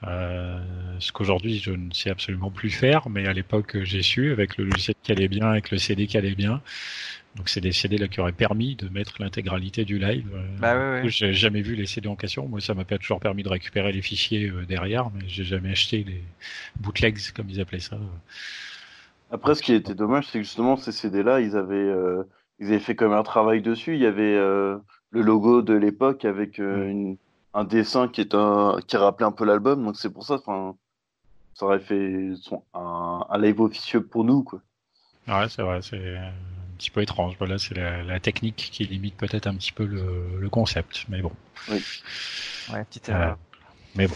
ce 0.04 1.12
qu'aujourd'hui 1.12 1.58
je 1.58 1.72
ne 1.72 1.92
sais 1.92 2.12
absolument 2.12 2.52
plus 2.52 2.70
faire, 2.70 3.10
mais 3.10 3.26
à 3.26 3.34
l'époque 3.34 3.78
j'ai 3.82 4.04
su 4.04 4.32
avec 4.32 4.58
le 4.58 4.66
logiciel 4.66 4.96
qui 5.02 5.12
allait 5.12 5.28
bien, 5.28 5.50
avec 5.50 5.72
le 5.72 5.80
CD 5.80 6.06
qui 6.06 6.20
allait 6.20 6.36
bien. 6.36 6.62
Donc 7.36 7.50
c'est 7.50 7.62
des 7.62 7.74
CD 7.74 7.98
là 7.98 8.08
qui 8.08 8.22
auraient 8.22 8.32
permis 8.32 8.76
de 8.76 8.88
mettre 8.88 9.16
l'intégralité 9.20 9.84
du 9.84 10.00
live. 10.00 10.28
Euh, 10.34 10.58
bah 10.60 10.76
ouais, 10.76 11.02
ouais. 11.04 11.10
J'ai 11.10 11.34
jamais 11.34 11.62
vu 11.62 11.76
les 11.76 11.86
CD 11.86 12.08
en 12.08 12.16
question. 12.16 12.48
Moi, 12.48 12.62
ça 12.62 12.74
m'a 12.74 12.86
pas 12.86 12.98
toujours 12.98 13.20
permis 13.20 13.44
de 13.44 13.50
récupérer 13.50 13.92
les 13.92 14.02
fichiers 14.02 14.50
euh, 14.50 14.66
derrière, 14.66 15.10
mais 15.14 15.28
j'ai 15.28 15.44
jamais 15.44 15.72
acheté 15.72 16.04
les 16.04 16.24
bootlegs 16.80 17.20
comme 17.36 17.50
ils 17.50 17.60
appelaient 17.60 17.80
ça. 17.80 17.98
Après, 19.32 19.54
ce 19.54 19.62
qui 19.62 19.74
était 19.74 19.96
dommage, 19.96 20.28
c'est 20.28 20.40
que 20.40 20.44
justement 20.44 20.78
ces 20.78 20.94
CD 20.94 21.24
là, 21.24 21.42
ils 21.42 21.58
avaient 21.58 21.76
euh, 21.76 22.24
ils 22.60 22.68
avaient 22.68 22.80
fait 22.80 22.96
comme 22.96 23.12
un 23.12 23.24
travail 23.24 23.62
dessus. 23.62 23.96
Il 23.96 24.02
y 24.02 24.06
avait 24.06 24.36
le 24.36 24.82
logo 25.12 25.62
de 25.62 25.74
l'époque 25.74 26.24
avec 26.24 26.60
un 26.60 27.64
dessin 27.66 28.08
qui 28.08 28.22
est 28.22 28.34
un 28.34 28.78
qui 28.88 28.96
rappelait 28.96 29.26
un 29.26 29.34
peu 29.34 29.44
l'album. 29.44 29.84
Donc 29.84 29.98
c'est 29.98 30.10
pour 30.10 30.24
ça, 30.24 30.36
enfin, 30.36 30.76
ça 31.54 31.66
aurait 31.66 31.80
fait 31.80 32.32
un, 32.74 33.26
un 33.30 33.38
live 33.40 33.60
officieux 33.60 34.06
pour 34.06 34.24
nous, 34.24 34.44
quoi. 34.44 34.62
Ouais, 35.28 35.50
c'est 35.50 35.64
vrai. 35.64 35.82
C'est 35.82 36.16
petit 36.78 36.92
peu 36.92 37.02
étrange. 37.02 37.36
Voilà, 37.40 37.58
c'est 37.58 37.76
la, 37.76 38.20
technique 38.20 38.70
qui 38.72 38.86
limite 38.86 39.16
peut-être 39.18 39.48
un 39.48 39.56
petit 39.56 39.72
peu 39.72 39.86
le, 39.86 40.50
concept, 40.50 41.06
mais 41.10 41.22
bon. 41.22 41.32
Oui. 41.70 41.84
Ouais, 42.72 42.84
petite 42.86 43.10
erreur. 43.10 43.38
mais 43.96 44.08
bon. 44.08 44.16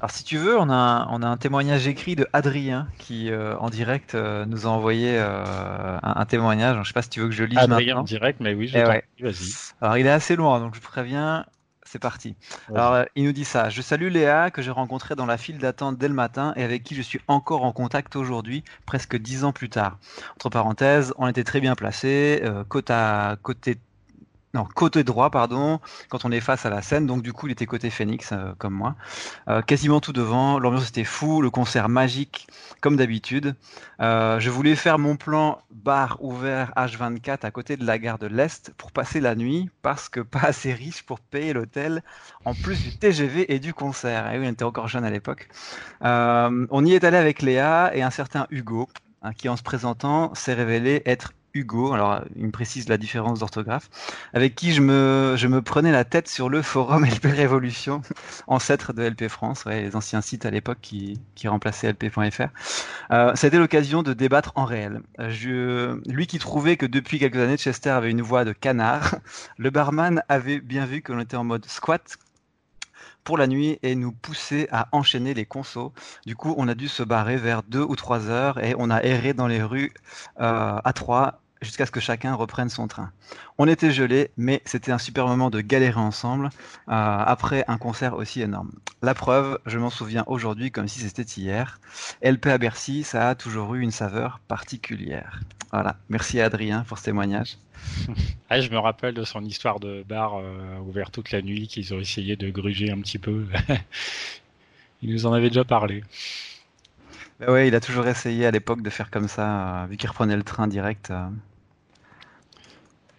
Alors 0.00 0.10
si 0.10 0.22
tu 0.22 0.36
veux, 0.36 0.58
on 0.58 0.68
a 0.68 0.74
un, 0.74 1.08
on 1.12 1.22
a 1.22 1.26
un 1.26 1.38
témoignage 1.38 1.86
écrit 1.86 2.14
de 2.14 2.28
Adrien 2.34 2.88
qui 2.98 3.30
euh, 3.30 3.56
en 3.56 3.70
direct 3.70 4.14
euh, 4.14 4.44
nous 4.44 4.66
a 4.66 4.68
envoyé 4.68 5.16
euh, 5.16 5.98
un, 6.02 6.26
témoignage. 6.26 6.76
Je 6.82 6.88
sais 6.88 6.92
pas 6.92 7.00
si 7.00 7.08
tu 7.08 7.20
veux 7.20 7.28
que 7.28 7.34
je 7.34 7.44
lise 7.44 7.58
Adrien 7.58 7.96
en 7.96 8.02
direct, 8.02 8.40
mais 8.40 8.52
oui, 8.52 8.68
je 8.68 8.76
eh 8.76 8.82
vas-y. 9.22 9.52
Alors 9.80 9.96
il 9.96 10.06
est 10.06 10.10
assez 10.10 10.36
loin, 10.36 10.60
donc 10.60 10.74
je 10.74 10.80
préviens, 10.80 11.46
c'est 11.94 12.00
parti. 12.00 12.34
Alors, 12.74 12.92
euh, 12.92 13.04
il 13.14 13.22
nous 13.22 13.30
dit 13.30 13.44
ça. 13.44 13.70
Je 13.70 13.80
salue 13.80 14.08
Léa, 14.08 14.50
que 14.50 14.62
j'ai 14.62 14.72
rencontrée 14.72 15.14
dans 15.14 15.26
la 15.26 15.38
file 15.38 15.58
d'attente 15.58 15.96
dès 15.96 16.08
le 16.08 16.14
matin 16.14 16.52
et 16.56 16.64
avec 16.64 16.82
qui 16.82 16.96
je 16.96 17.02
suis 17.02 17.20
encore 17.28 17.62
en 17.62 17.70
contact 17.70 18.16
aujourd'hui, 18.16 18.64
presque 18.84 19.16
dix 19.16 19.44
ans 19.44 19.52
plus 19.52 19.68
tard. 19.68 19.98
Entre 20.34 20.50
parenthèses, 20.50 21.14
on 21.18 21.28
était 21.28 21.44
très 21.44 21.60
bien 21.60 21.76
placés, 21.76 22.40
euh, 22.42 22.64
côte 22.64 22.90
à 22.90 23.36
côté 23.40 23.78
non, 24.54 24.64
côté 24.72 25.02
droit, 25.02 25.30
pardon, 25.30 25.80
quand 26.08 26.24
on 26.24 26.30
est 26.30 26.40
face 26.40 26.64
à 26.64 26.70
la 26.70 26.80
scène. 26.80 27.06
Donc, 27.06 27.22
du 27.22 27.32
coup, 27.32 27.48
il 27.48 27.52
était 27.52 27.66
côté 27.66 27.90
Phoenix, 27.90 28.30
euh, 28.30 28.52
comme 28.56 28.72
moi. 28.72 28.94
Euh, 29.48 29.62
quasiment 29.62 29.98
tout 29.98 30.12
devant. 30.12 30.60
L'ambiance 30.60 30.88
était 30.88 31.02
fou, 31.02 31.42
le 31.42 31.50
concert 31.50 31.88
magique, 31.88 32.46
comme 32.80 32.96
d'habitude. 32.96 33.56
Euh, 34.00 34.38
je 34.38 34.50
voulais 34.50 34.76
faire 34.76 35.00
mon 35.00 35.16
plan 35.16 35.58
bar 35.72 36.18
ouvert 36.22 36.72
H24 36.76 37.44
à 37.44 37.50
côté 37.50 37.76
de 37.76 37.84
la 37.84 37.98
gare 37.98 38.18
de 38.18 38.28
l'Est 38.28 38.72
pour 38.78 38.92
passer 38.92 39.20
la 39.20 39.34
nuit, 39.34 39.70
parce 39.82 40.08
que 40.08 40.20
pas 40.34 40.44
assez 40.44 40.72
riche 40.72 41.02
pour 41.02 41.18
payer 41.18 41.52
l'hôtel, 41.52 42.04
en 42.44 42.54
plus 42.54 42.80
du 42.80 42.96
TGV 42.96 43.52
et 43.52 43.58
du 43.58 43.74
concert. 43.74 44.32
Et 44.32 44.38
oui, 44.38 44.46
on 44.46 44.52
était 44.52 44.62
encore 44.62 44.86
jeune 44.86 45.04
à 45.04 45.10
l'époque. 45.10 45.48
on 46.00 46.84
y 46.84 46.94
est 46.94 47.02
allé 47.02 47.16
avec 47.16 47.42
Léa 47.42 47.90
et 47.92 48.02
un 48.02 48.10
certain 48.10 48.46
Hugo, 48.50 48.88
hein, 49.22 49.32
qui 49.32 49.48
en 49.48 49.56
se 49.56 49.64
présentant 49.64 50.32
s'est 50.36 50.54
révélé 50.54 51.02
être 51.06 51.32
Hugo, 51.56 51.92
alors 51.92 52.24
il 52.34 52.46
me 52.46 52.50
précise 52.50 52.88
la 52.88 52.96
différence 52.96 53.38
d'orthographe, 53.38 53.88
avec 54.32 54.56
qui 54.56 54.72
je 54.72 54.80
me, 54.80 55.34
je 55.36 55.46
me 55.46 55.62
prenais 55.62 55.92
la 55.92 56.04
tête 56.04 56.26
sur 56.26 56.48
le 56.48 56.62
forum 56.62 57.04
LP 57.06 57.26
Révolution, 57.26 58.02
ancêtre 58.48 58.92
de 58.92 59.04
LP 59.04 59.28
France, 59.28 59.64
les 59.66 59.94
anciens 59.94 60.20
sites 60.20 60.46
à 60.46 60.50
l'époque 60.50 60.78
qui, 60.82 61.20
qui 61.36 61.46
remplaçaient 61.46 61.92
LP.fr. 61.92 62.48
Euh, 63.12 63.34
l'occasion 63.52 64.02
de 64.02 64.14
débattre 64.14 64.50
en 64.56 64.64
réel. 64.64 65.00
Je, 65.20 66.00
lui 66.10 66.26
qui 66.26 66.40
trouvait 66.40 66.76
que 66.76 66.86
depuis 66.86 67.20
quelques 67.20 67.36
années 67.36 67.56
Chester 67.56 67.90
avait 67.90 68.10
une 68.10 68.22
voix 68.22 68.44
de 68.44 68.52
canard, 68.52 69.14
le 69.56 69.70
barman 69.70 70.24
avait 70.28 70.58
bien 70.58 70.86
vu 70.86 71.02
que 71.02 71.12
l'on 71.12 71.20
était 71.20 71.36
en 71.36 71.44
mode 71.44 71.66
squat, 71.66 72.18
pour 73.22 73.38
la 73.38 73.46
nuit 73.46 73.78
et 73.82 73.94
nous 73.94 74.12
pousser 74.12 74.68
à 74.70 74.88
enchaîner 74.92 75.34
les 75.34 75.46
consos. 75.46 75.92
Du 76.26 76.36
coup, 76.36 76.54
on 76.58 76.68
a 76.68 76.74
dû 76.74 76.88
se 76.88 77.02
barrer 77.02 77.36
vers 77.36 77.62
2 77.62 77.80
ou 77.80 77.96
3 77.96 78.28
heures 78.28 78.62
et 78.62 78.74
on 78.78 78.90
a 78.90 79.02
erré 79.02 79.32
dans 79.32 79.46
les 79.46 79.62
rues 79.62 79.92
euh, 80.40 80.78
à 80.84 80.92
3 80.92 81.40
jusqu'à 81.64 81.86
ce 81.86 81.90
que 81.90 82.00
chacun 82.00 82.34
reprenne 82.34 82.68
son 82.68 82.86
train. 82.86 83.10
On 83.58 83.66
était 83.66 83.90
gelés, 83.90 84.30
mais 84.36 84.62
c'était 84.64 84.92
un 84.92 84.98
super 84.98 85.26
moment 85.26 85.50
de 85.50 85.60
galérer 85.60 86.00
ensemble 86.00 86.46
euh, 86.46 86.50
après 86.88 87.64
un 87.68 87.78
concert 87.78 88.14
aussi 88.14 88.42
énorme. 88.42 88.70
La 89.02 89.14
preuve, 89.14 89.58
je 89.66 89.78
m'en 89.78 89.90
souviens 89.90 90.24
aujourd'hui 90.26 90.70
comme 90.70 90.88
si 90.88 91.00
c'était 91.00 91.22
hier. 91.22 91.80
LP 92.22 92.46
à 92.46 92.58
Bercy, 92.58 93.02
ça 93.02 93.30
a 93.30 93.34
toujours 93.34 93.74
eu 93.74 93.80
une 93.80 93.90
saveur 93.90 94.40
particulière. 94.46 95.40
Voilà, 95.72 95.96
merci 96.08 96.40
à 96.40 96.46
Adrien 96.46 96.84
pour 96.84 96.98
ce 96.98 97.04
témoignage. 97.04 97.58
Ah, 98.50 98.60
je 98.60 98.70
me 98.70 98.78
rappelle 98.78 99.14
de 99.14 99.24
son 99.24 99.42
histoire 99.42 99.80
de 99.80 100.04
bar 100.06 100.36
euh, 100.36 100.78
ouvert 100.86 101.10
toute 101.10 101.32
la 101.32 101.42
nuit 101.42 101.66
qu'ils 101.66 101.92
ont 101.92 101.98
essayé 101.98 102.36
de 102.36 102.50
gruger 102.50 102.92
un 102.92 103.00
petit 103.00 103.18
peu. 103.18 103.46
Il 105.02 105.10
nous 105.10 105.26
en 105.26 105.32
avait 105.32 105.48
déjà 105.48 105.64
parlé. 105.64 106.04
Bah 107.40 107.52
ouais, 107.52 107.68
il 107.68 107.74
a 107.74 107.80
toujours 107.80 108.06
essayé 108.06 108.46
à 108.46 108.50
l'époque 108.50 108.80
de 108.80 108.90
faire 108.90 109.10
comme 109.10 109.28
ça, 109.28 109.82
euh, 109.82 109.86
vu 109.86 109.96
qu'il 109.96 110.08
reprenait 110.08 110.36
le 110.36 110.44
train 110.44 110.68
direct. 110.68 111.10
Euh. 111.10 111.28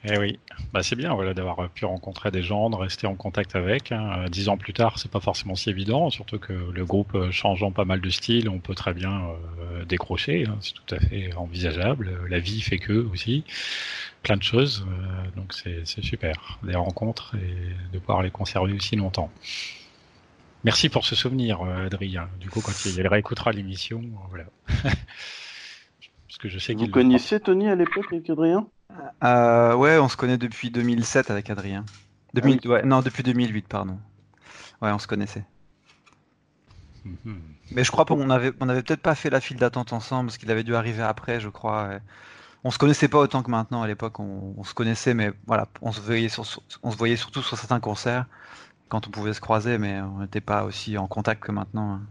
Eh 0.08 0.20
oui, 0.20 0.38
bah, 0.72 0.84
c'est 0.84 0.96
bien 0.96 1.16
voilà, 1.16 1.34
d'avoir 1.34 1.68
pu 1.70 1.86
rencontrer 1.86 2.30
des 2.30 2.44
gens, 2.44 2.70
de 2.70 2.76
rester 2.76 3.08
en 3.08 3.16
contact 3.16 3.56
avec. 3.56 3.92
Hein. 3.92 4.26
Dix 4.30 4.50
ans 4.50 4.58
plus 4.58 4.74
tard, 4.74 5.00
c'est 5.00 5.10
pas 5.10 5.20
forcément 5.20 5.56
si 5.56 5.72
évident, 5.72 6.12
surtout 6.12 6.38
que 6.38 6.54
le 6.54 6.86
groupe 6.86 7.16
euh, 7.16 7.32
changeant 7.32 7.72
pas 7.72 7.86
mal 7.86 8.02
de 8.02 8.10
style, 8.12 8.48
on 8.48 8.60
peut 8.60 8.76
très 8.76 8.94
bien 8.94 9.24
euh, 9.60 9.84
décrocher, 9.86 10.46
hein. 10.48 10.58
c'est 10.62 10.74
tout 10.74 10.96
à 10.96 11.00
fait 11.00 11.34
envisageable. 11.36 12.20
La 12.30 12.38
vie 12.38 12.62
fait 12.62 12.78
que 12.78 12.94
aussi, 12.94 13.46
plein 14.22 14.38
de 14.38 14.44
choses, 14.44 14.86
euh, 14.88 15.32
donc 15.36 15.54
c'est 15.54 16.04
super, 16.04 16.60
des 16.62 16.76
rencontres 16.76 17.34
et 17.36 17.94
de 17.94 18.00
pouvoir 18.00 18.22
les 18.22 18.32
conserver 18.32 18.74
aussi 18.74 18.96
longtemps. 18.96 19.32
Merci 20.64 20.90
pour 20.90 21.06
ce 21.06 21.16
souvenir, 21.16 21.62
Adrien. 21.62 22.30
Du 22.40 22.50
coup, 22.50 22.62
quand 22.62 22.74
il 22.86 23.08
réécoutera 23.08 23.52
l'émission, 23.52 24.04
voilà. 24.30 24.46
Parce 26.36 26.42
que 26.42 26.50
je 26.50 26.60
sais 26.60 26.74
Vous 26.74 26.90
connaissiez 26.90 27.40
Tony 27.40 27.70
à 27.70 27.76
l'époque 27.76 28.08
avec 28.12 28.30
Adrien? 28.30 28.68
Euh, 29.24 29.74
ouais, 29.74 29.98
on 30.00 30.10
se 30.10 30.18
connaît 30.18 30.38
depuis 30.38 30.70
2007 30.70 31.32
avec 31.32 31.50
Adrien. 31.50 31.86
Ah 32.36 32.82
non, 32.84 33.00
depuis 33.02 33.24
2008, 33.24 33.66
pardon. 33.70 33.98
Ouais, 34.82 34.92
on 34.92 35.00
se 35.00 35.08
connaissait. 35.08 35.46
Mhm. 37.06 37.40
Mais 37.72 37.86
je 37.86 37.92
crois 37.92 38.04
qu'on 38.04 38.30
avait, 38.30 38.52
on 38.60 38.68
avait 38.68 38.84
peut-être 38.84 39.02
pas 39.02 39.16
fait 39.16 39.30
la 39.30 39.40
file 39.40 39.56
d'attente 39.56 39.94
ensemble, 39.94 40.28
parce 40.28 40.38
qu'il 40.38 40.52
avait 40.52 40.66
dû 40.66 40.76
arriver 40.76 41.04
après, 41.04 41.40
je 41.40 41.48
crois. 41.48 42.00
On 42.66 42.72
se 42.72 42.78
connaissait 42.78 43.08
pas 43.08 43.20
autant 43.20 43.42
que 43.42 43.50
maintenant 43.50 43.82
à 43.82 43.88
l'époque. 43.88 44.20
On, 44.20 44.62
se 44.66 44.74
connaissait, 44.74 45.14
mais 45.14 45.32
voilà, 45.48 45.70
on 45.82 45.94
se 45.94 46.02
voyait, 46.02 46.28
on 46.84 46.92
se 46.92 46.98
voyait 46.98 47.16
surtout 47.16 47.44
sur 47.44 47.58
certains 47.58 47.80
concerts 47.80 48.26
quand 48.90 49.08
on 49.08 49.10
pouvait 49.10 49.34
se 49.34 49.40
croiser, 49.40 49.78
mais 49.78 50.02
on 50.02 50.20
n'était 50.20 50.42
pas 50.42 50.66
aussi 50.66 50.98
en 50.98 51.08
contact 51.08 51.42
que 51.46 51.54
maintenant. 51.54 51.94
Hein. 51.94 52.02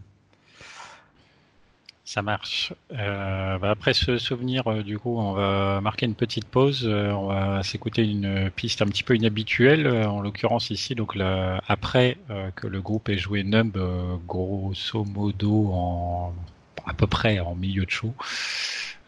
Ça 2.05 2.21
marche. 2.21 2.71
Euh, 2.91 3.57
bah, 3.57 3.71
après 3.71 3.95
ce 3.95 4.19
souvenir, 4.19 4.67
euh, 4.67 4.83
du 4.83 4.99
coup, 4.99 5.17
on 5.17 5.33
va 5.33 5.81
marquer 5.81 6.05
une 6.05 6.13
petite 6.13 6.45
pause. 6.45 6.85
Euh, 6.85 7.09
on 7.11 7.25
va 7.25 7.63
s'écouter 7.63 8.03
une 8.03 8.51
piste 8.51 8.83
un 8.83 8.85
petit 8.85 9.01
peu 9.01 9.15
inhabituelle, 9.15 9.87
en 9.87 10.21
l'occurrence 10.21 10.69
ici. 10.69 10.93
Donc 10.93 11.15
là, 11.15 11.61
après 11.67 12.17
que 12.55 12.67
le 12.67 12.79
groupe 12.79 13.09
ait 13.09 13.17
joué 13.17 13.43
Numb, 13.43 13.75
grosso 14.27 15.03
modo 15.03 15.71
en 15.73 16.33
à 16.85 16.93
peu 16.93 17.07
près 17.07 17.39
en 17.39 17.55
milieu 17.55 17.85
de 17.85 17.89
show. 17.89 18.13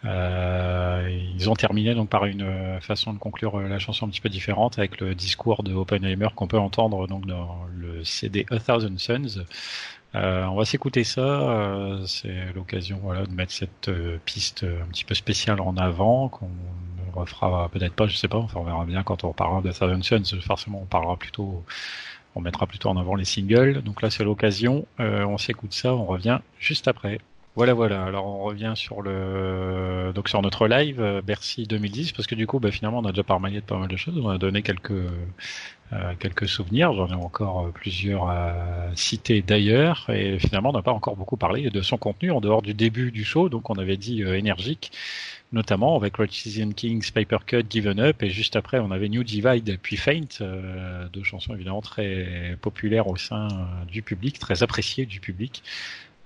ils 0.04 1.50
ont 1.50 1.56
terminé 1.56 1.94
donc 1.94 2.10
par 2.10 2.26
une 2.26 2.80
façon 2.82 3.14
de 3.14 3.20
conclure 3.20 3.60
la 3.60 3.78
chanson 3.78 4.08
un 4.08 4.10
petit 4.10 4.22
peu 4.22 4.30
différente 4.30 4.80
avec 4.80 5.00
le 5.00 5.14
discours 5.14 5.62
de 5.62 5.74
Oppenheimer 5.74 6.30
qu'on 6.36 6.48
peut 6.48 6.58
entendre 6.58 7.08
donc 7.08 7.28
dans 7.28 7.60
le 7.76 8.04
CD 8.04 8.48
A 8.50 8.60
Thousand 8.60 8.98
Suns. 8.98 9.46
Euh, 10.16 10.46
on 10.46 10.56
va 10.56 10.66
s'écouter 10.66 11.04
ça. 11.04 11.22
Euh, 11.22 12.06
c'est 12.06 12.54
l'occasion 12.56 13.00
voilà, 13.02 13.26
de 13.26 13.32
mettre 13.32 13.52
cette 13.52 13.90
euh, 13.90 14.18
piste 14.26 14.64
un 14.64 14.88
petit 14.88 15.04
peu 15.04 15.14
spéciale 15.14 15.62
en 15.62 15.76
avant 15.78 16.30
qu'on 16.30 16.48
ne 16.48 17.12
refera 17.14 17.70
peut-être 17.70 17.94
pas, 17.94 18.08
je 18.08 18.16
sais 18.16 18.28
pas. 18.28 18.38
Enfin, 18.38 18.60
on 18.60 18.64
verra 18.64 18.86
bien 18.86 19.04
quand 19.04 19.24
on 19.24 19.30
reparlera 19.30 19.62
de 19.62 19.72
Seven 19.72 20.04
Suns. 20.04 20.40
Forcément, 20.42 20.82
on 20.82 20.86
parlera 20.86 21.18
plutôt, 21.18 21.64
on 22.36 22.42
mettra 22.42 22.68
plutôt 22.68 22.90
en 22.90 22.98
avant 22.98 23.16
les 23.16 23.26
singles. 23.26 23.82
Donc 23.82 24.02
là, 24.02 24.10
c'est 24.10 24.24
l'occasion. 24.24 24.86
on 25.00 25.38
s'écoute 25.38 25.74
ça. 25.74 25.94
On 25.94 26.06
revient 26.06 26.40
juste 26.60 26.88
après. 26.88 27.20
Voilà, 27.56 27.74
voilà. 27.74 28.04
Alors 28.04 28.28
on 28.28 28.44
revient 28.44 28.74
sur 28.76 29.02
le 29.02 30.12
donc 30.14 30.30
sur 30.30 30.44
notre 30.44 30.68
live 30.68 31.24
Bercy 31.26 31.66
2010 31.66 32.12
parce 32.12 32.28
que 32.28 32.36
du 32.36 32.46
coup, 32.46 32.60
bah, 32.60 32.70
finalement, 32.70 33.00
on 33.00 33.06
a 33.06 33.10
déjà 33.10 33.24
parlé 33.24 33.56
de 33.56 33.62
pas 33.62 33.78
mal 33.78 33.88
de 33.88 33.98
choses. 33.98 34.16
On 34.24 34.30
a 34.30 34.38
donné 34.38 34.62
quelques 34.62 34.94
euh, 35.94 36.16
quelques 36.20 36.50
souvenirs, 36.50 36.92
j'en 36.92 37.08
ai 37.08 37.14
encore 37.14 37.68
euh, 37.68 37.72
plusieurs 37.72 38.30
à 38.30 38.54
citer 38.96 39.42
d'ailleurs, 39.42 40.10
et 40.10 40.38
finalement 40.38 40.72
on 40.72 40.74
n'a 40.74 40.82
pas 40.82 40.92
encore 40.92 41.16
beaucoup 41.16 41.38
parlé 41.38 41.70
de 41.70 41.82
son 41.82 41.96
contenu 41.96 42.30
en 42.32 42.42
dehors 42.42 42.62
du 42.62 42.74
début 42.74 43.10
du 43.10 43.24
show, 43.24 43.48
donc 43.48 43.70
on 43.70 43.76
avait 43.76 43.96
dit 43.96 44.22
euh, 44.22 44.38
énergique, 44.38 44.92
notamment 45.54 45.96
avec 45.96 46.18
Season 46.30 46.72
Kings, 46.72 47.10
Paper 47.14 47.38
Cut, 47.46 47.64
Given 47.70 48.02
Up, 48.02 48.22
et 48.22 48.30
juste 48.30 48.58
après 48.58 48.80
on 48.80 48.92
avait 48.92 49.08
New 49.08 49.24
Divide 49.24 49.80
puis 49.82 49.96
Faint, 49.96 50.44
deux 51.14 51.24
chansons 51.24 51.56
évidemment 51.56 51.82
très 51.82 52.58
populaires 52.62 53.08
au 53.08 53.16
sein 53.16 53.48
du 53.90 54.02
public, 54.02 54.40
très 54.40 54.64
appréciées 54.64 55.06
du 55.06 55.22
public. 55.22 55.64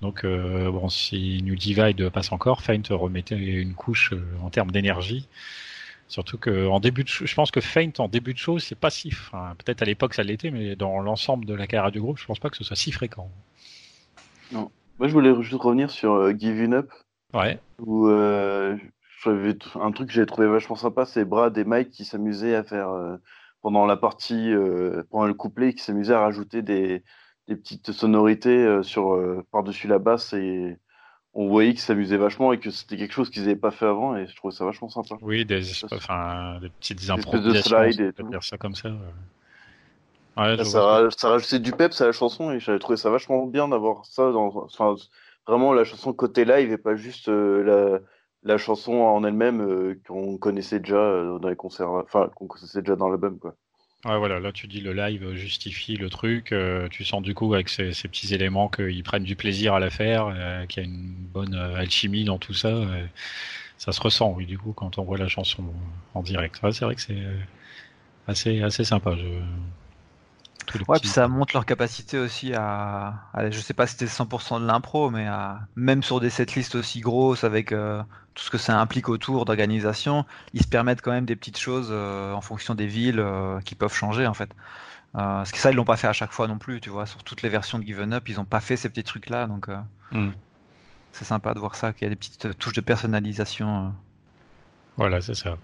Donc 0.01 0.25
bon, 0.25 0.89
si 0.89 1.43
New 1.43 1.55
Divide 1.55 2.09
passe 2.09 2.31
encore, 2.31 2.63
Faint 2.63 2.81
remettait 2.89 3.37
une 3.37 3.75
couche 3.75 4.11
en 4.41 4.49
termes 4.49 4.71
d'énergie. 4.71 5.27
Surtout 6.11 6.37
que 6.37 6.67
en 6.67 6.81
début 6.81 7.05
de 7.05 7.07
je 7.07 7.33
pense 7.35 7.51
que 7.51 7.61
Faint 7.61 7.93
en 7.99 8.09
début 8.09 8.33
de 8.33 8.37
show, 8.37 8.59
c'est 8.59 8.75
pas 8.75 8.89
si, 8.89 9.11
peut-être 9.31 9.81
à 9.81 9.85
l'époque 9.85 10.13
ça 10.13 10.23
l'était, 10.23 10.51
mais 10.51 10.75
dans 10.75 10.99
l'ensemble 10.99 11.45
de 11.45 11.53
la 11.53 11.67
carrière 11.67 11.89
du 11.89 12.01
groupe, 12.01 12.17
je 12.17 12.25
pense 12.25 12.37
pas 12.37 12.49
que 12.49 12.57
ce 12.57 12.65
soit 12.65 12.75
si 12.75 12.91
fréquent. 12.91 13.29
Non. 14.51 14.69
Moi, 14.99 15.07
je 15.07 15.13
voulais 15.13 15.33
juste 15.41 15.61
revenir 15.61 15.89
sur 15.89 16.11
euh, 16.11 16.33
Giving 16.37 16.73
Up. 16.73 16.91
Ouais. 17.33 17.59
Où 17.79 18.09
euh, 18.09 18.75
un 19.25 19.91
truc 19.93 20.09
que 20.09 20.13
j'ai 20.13 20.25
trouvé 20.25 20.47
vachement 20.47 20.75
sympa, 20.75 21.05
c'est 21.05 21.23
Brad 21.23 21.57
et 21.57 21.63
Mike 21.63 21.91
qui 21.91 22.03
s'amusaient 22.03 22.55
à 22.55 22.63
faire 22.63 22.89
euh, 22.89 23.15
pendant 23.61 23.85
la 23.85 23.95
partie, 23.95 24.53
pendant 25.11 25.27
le 25.27 25.33
couplet, 25.33 25.73
qui 25.73 25.81
s'amusaient 25.81 26.13
à 26.13 26.19
rajouter 26.19 26.61
des, 26.61 27.05
des 27.47 27.55
petites 27.55 27.93
sonorités 27.93 28.83
sur 28.83 29.17
par-dessus 29.51 29.87
la 29.87 29.99
basse 29.99 30.33
et 30.33 30.77
on 31.33 31.47
voyait 31.47 31.71
qu'ils 31.71 31.81
s'amusaient 31.81 32.17
vachement 32.17 32.51
et 32.51 32.59
que 32.59 32.71
c'était 32.71 32.97
quelque 32.97 33.13
chose 33.13 33.29
qu'ils 33.29 33.43
n'avaient 33.43 33.55
pas 33.55 33.71
fait 33.71 33.85
avant 33.85 34.17
et 34.17 34.27
je 34.27 34.35
trouvais 34.35 34.53
ça 34.53 34.65
vachement 34.65 34.89
sympa. 34.89 35.15
Oui, 35.21 35.45
des, 35.45 35.63
enfin, 35.91 36.59
des 36.61 36.69
petites 36.69 37.09
improvisations, 37.09 37.79
de 37.79 37.91
slide 37.91 38.29
dire 38.29 38.43
ça 38.43 38.57
comme 38.57 38.75
ça. 38.75 38.89
Ouais, 40.37 40.63
ça, 40.63 41.09
ça, 41.17 41.29
rajoutait 41.29 41.59
du 41.59 41.71
peps 41.71 41.99
à 42.01 42.05
la 42.05 42.11
chanson 42.11 42.51
et 42.51 42.59
j'avais 42.59 42.79
trouvé 42.79 42.97
ça 42.97 43.09
vachement 43.09 43.45
bien 43.45 43.67
d'avoir 43.67 44.05
ça 44.05 44.31
dans, 44.31 44.47
enfin, 44.55 44.95
vraiment 45.45 45.73
la 45.73 45.83
chanson 45.83 46.13
côté 46.13 46.45
live 46.45 46.71
et 46.71 46.77
pas 46.77 46.95
juste 46.95 47.27
euh, 47.27 47.63
la, 47.63 47.99
la, 48.43 48.57
chanson 48.57 48.93
en 48.93 49.23
elle-même 49.23 49.61
euh, 49.61 49.99
qu'on 50.07 50.37
connaissait 50.37 50.79
déjà 50.79 50.95
euh, 50.95 51.39
dans 51.39 51.49
les 51.49 51.55
concerts, 51.55 51.89
enfin 51.89 52.29
qu'on 52.35 52.47
connaissait 52.47 52.81
déjà 52.81 52.95
dans 52.95 53.09
l'album 53.09 53.39
quoi. 53.39 53.55
Ouais, 54.03 54.17
voilà, 54.17 54.39
là 54.39 54.51
tu 54.51 54.65
dis 54.67 54.81
le 54.81 54.93
live 54.93 55.35
justifie 55.35 55.95
le 55.95 56.09
truc, 56.09 56.53
euh, 56.53 56.87
tu 56.89 57.05
sens 57.05 57.21
du 57.21 57.35
coup 57.35 57.53
avec 57.53 57.69
ces, 57.69 57.91
petits 57.91 58.33
éléments 58.33 58.67
qu'ils 58.67 59.03
prennent 59.03 59.23
du 59.23 59.35
plaisir 59.35 59.75
à 59.75 59.79
la 59.79 59.91
faire, 59.91 60.25
euh, 60.35 60.65
qu'il 60.65 60.81
y 60.81 60.85
a 60.87 60.89
une 60.89 61.13
bonne 61.13 61.53
euh, 61.53 61.75
alchimie 61.75 62.23
dans 62.23 62.39
tout 62.39 62.55
ça. 62.55 62.73
ça 63.77 63.91
se 63.91 64.01
ressent, 64.01 64.31
oui, 64.33 64.47
du 64.47 64.57
coup, 64.57 64.73
quand 64.73 64.97
on 64.97 65.03
voit 65.03 65.17
la 65.19 65.27
chanson 65.27 65.71
en 66.15 66.23
direct. 66.23 66.59
c'est 66.71 66.85
vrai 66.85 66.95
que 66.95 67.01
c'est 67.01 67.23
assez, 68.27 68.61
assez 68.63 68.83
sympa. 68.85 69.15
Ouais, 70.87 70.99
puis 70.99 71.09
ça 71.09 71.27
montre 71.27 71.53
leur 71.53 71.65
capacité 71.65 72.17
aussi 72.17 72.53
à, 72.53 73.13
je 73.49 73.59
sais 73.59 73.73
pas 73.73 73.87
si 73.87 73.93
c'était 73.93 74.11
100% 74.11 74.61
de 74.61 74.65
l'impro, 74.65 75.09
mais 75.09 75.27
à, 75.27 75.61
même 75.75 76.03
sur 76.03 76.19
des 76.19 76.29
setlists 76.29 76.75
aussi 76.75 77.01
grosses 77.01 77.43
avec 77.43 77.71
euh, 77.71 78.01
tout 78.33 78.43
ce 78.43 78.49
que 78.49 78.57
ça 78.57 78.79
implique 78.79 79.09
autour 79.09 79.45
d'organisation, 79.45 80.25
ils 80.53 80.61
se 80.61 80.67
permettent 80.67 81.01
quand 81.01 81.11
même 81.11 81.25
des 81.25 81.35
petites 81.35 81.57
choses 81.57 81.89
euh, 81.91 82.33
en 82.33 82.41
fonction 82.41 82.75
des 82.75 82.87
villes 82.87 83.19
euh, 83.19 83.59
qui 83.61 83.75
peuvent 83.75 83.93
changer 83.93 84.27
en 84.27 84.33
fait. 84.33 84.51
parce 85.13 85.51
que 85.51 85.57
ça, 85.57 85.71
ils 85.71 85.75
l'ont 85.75 85.85
pas 85.85 85.97
fait 85.97 86.07
à 86.07 86.13
chaque 86.13 86.31
fois 86.31 86.47
non 86.47 86.57
plus, 86.57 86.81
tu 86.81 86.89
vois. 86.89 87.05
Sur 87.05 87.23
toutes 87.23 87.41
les 87.41 87.49
versions 87.49 87.79
de 87.79 87.83
Given 87.83 88.13
Up, 88.13 88.27
ils 88.29 88.39
ont 88.39 88.45
pas 88.45 88.61
fait 88.61 88.77
ces 88.77 88.89
petits 88.89 89.03
trucs 89.03 89.29
là, 89.29 89.47
donc 89.47 89.67
hmm. 90.11 90.29
c'est 91.11 91.25
sympa 91.25 91.53
de 91.53 91.59
voir 91.59 91.75
ça, 91.75 91.93
qu'il 91.93 92.03
y 92.03 92.07
a 92.07 92.09
des 92.09 92.15
petites 92.15 92.57
touches 92.57 92.73
de 92.73 92.81
personnalisation. 92.81 93.93
Voilà, 94.97 95.21
c'est 95.21 95.35
ça. 95.35 95.57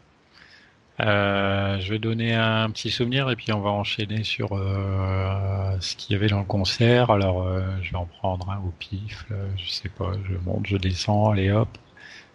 Euh, 0.99 1.79
je 1.79 1.91
vais 1.91 1.99
donner 1.99 2.33
un 2.33 2.69
petit 2.71 2.89
souvenir 2.89 3.29
et 3.29 3.35
puis 3.35 3.53
on 3.53 3.59
va 3.59 3.69
enchaîner 3.69 4.23
sur 4.23 4.53
euh, 4.53 5.77
ce 5.79 5.95
qu'il 5.95 6.13
y 6.13 6.15
avait 6.15 6.27
dans 6.27 6.39
le 6.39 6.45
concert. 6.45 7.11
Alors, 7.11 7.43
euh, 7.43 7.61
je 7.81 7.91
vais 7.91 7.97
en 7.97 8.05
prendre 8.05 8.49
un 8.49 8.57
au 8.57 8.73
pif. 8.79 9.25
je 9.57 9.69
sais 9.69 9.89
pas, 9.89 10.11
je 10.27 10.35
monte, 10.45 10.65
je 10.67 10.77
descends, 10.77 11.29
allez 11.31 11.51
hop. 11.51 11.69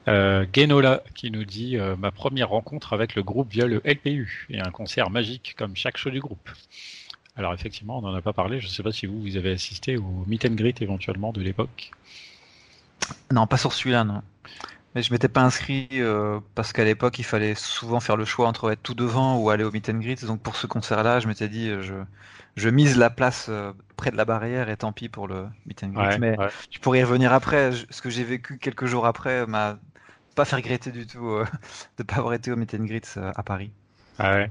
Euh, 0.09 0.47
Genola 0.53 1.03
qui 1.15 1.31
nous 1.31 1.45
dit 1.45 1.77
ma 1.99 2.11
première 2.11 2.49
rencontre 2.49 2.93
avec 2.93 3.15
le 3.15 3.23
groupe 3.23 3.51
via 3.51 3.67
le 3.67 3.81
LPU 3.85 4.47
et 4.51 4.61
un 4.61 4.71
concert 4.71 5.11
magique 5.11 5.55
comme 5.57 5.77
chaque 5.77 5.97
show 5.97 6.11
du 6.11 6.21
groupe. 6.21 6.51
Alors 7.37 7.55
effectivement, 7.55 7.99
on 7.99 8.03
n'en 8.03 8.15
a 8.15 8.21
pas 8.21 8.33
parlé. 8.33 8.61
Je 8.61 8.67
ne 8.67 8.71
sais 8.71 8.83
pas 8.83 8.93
si 8.93 9.07
vous 9.07 9.21
vous 9.21 9.37
avez 9.37 9.53
assisté 9.53 9.97
au 9.97 10.25
meet 10.27 10.45
and 10.45 10.57
éventuellement 10.81 11.33
de 11.33 11.41
l'époque. 11.41 11.91
Non, 13.33 13.47
pas 13.47 13.57
sur 13.57 13.73
celui-là, 13.73 14.05
non. 14.05 14.23
Mais 14.95 15.03
je 15.03 15.13
m'étais 15.13 15.29
pas 15.29 15.41
inscrit 15.43 15.89
euh, 15.95 16.41
parce 16.55 16.73
qu'à 16.73 16.85
l'époque 16.85 17.19
il 17.19 17.25
fallait 17.25 17.55
souvent 17.55 18.01
faire 18.01 18.17
le 18.17 18.25
choix 18.27 18.47
entre 18.49 18.71
être 18.71 18.83
tout 18.83 18.95
devant 18.95 19.39
ou 19.39 19.49
aller 19.51 19.65
au 19.65 19.71
meet 19.71 19.89
and 19.89 19.99
greet. 19.99 20.25
Donc 20.25 20.43
pour 20.43 20.57
ce 20.57 20.67
concert-là, 20.67 21.19
je 21.21 21.29
m'étais 21.29 21.49
dit 21.49 21.71
je, 21.81 21.95
je 22.57 22.69
mise 22.69 22.97
la 22.99 23.09
place 23.11 23.47
euh, 23.49 23.73
près 23.97 24.11
de 24.11 24.17
la 24.17 24.25
barrière 24.27 24.69
et 24.69 24.77
tant 24.77 24.93
pis 24.93 25.09
pour 25.09 25.29
le 25.29 25.49
meet 25.67 25.83
and 25.85 25.89
greet. 25.91 26.19
Mais 26.19 26.41
je 26.71 26.79
pourrais 26.79 27.01
y 27.01 27.05
revenir 27.05 27.33
après. 27.33 27.73
Ce 27.91 28.03
que 28.03 28.11
j'ai 28.11 28.25
vécu 28.25 28.59
quelques 28.59 28.87
jours 28.87 29.07
après 29.07 29.47
m'a 29.47 29.79
pas 30.35 30.45
fait 30.45 30.57
regretter 30.57 30.93
du 30.93 31.07
tout 31.07 31.27
euh, 31.29 31.47
de 31.99 32.03
pas 32.05 32.17
avoir 32.17 32.35
été 32.35 32.53
au 32.53 32.57
meet 32.57 32.75
and 32.75 32.85
greet 32.85 33.19
à 33.37 33.43
Paris. 33.43 33.73
Ah 34.19 34.35
ouais. 34.37 34.51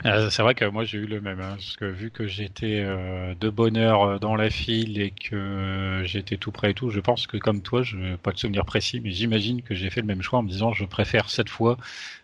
Euh, 0.05 0.29
c'est 0.29 0.43
vrai 0.43 0.53
que 0.53 0.63
moi 0.63 0.83
j'ai 0.83 0.99
eu 0.99 1.07
le 1.07 1.19
même, 1.21 1.39
hein, 1.41 1.55
parce 1.55 1.75
que 1.75 1.85
vu 1.85 2.11
que 2.11 2.27
j'étais 2.27 2.83
euh, 2.85 3.33
de 3.33 3.49
bonne 3.49 3.77
heure 3.77 4.03
euh, 4.03 4.19
dans 4.19 4.35
la 4.35 4.51
file 4.51 5.01
et 5.01 5.09
que 5.09 6.03
j'étais 6.05 6.37
tout 6.37 6.51
près 6.51 6.71
et 6.71 6.73
tout, 6.75 6.91
je 6.91 6.99
pense 6.99 7.25
que 7.25 7.35
comme 7.37 7.63
toi, 7.63 7.81
je 7.81 8.15
pas 8.17 8.31
de 8.31 8.37
souvenir 8.37 8.63
précis, 8.63 8.99
mais 8.99 9.09
j'imagine 9.09 9.63
que 9.63 9.73
j'ai 9.73 9.89
fait 9.89 10.01
le 10.01 10.07
même 10.07 10.21
choix 10.21 10.37
en 10.37 10.43
me 10.43 10.49
disant 10.49 10.71
je 10.71 10.85
préfère 10.85 11.31
cette 11.31 11.49
fois 11.49 11.77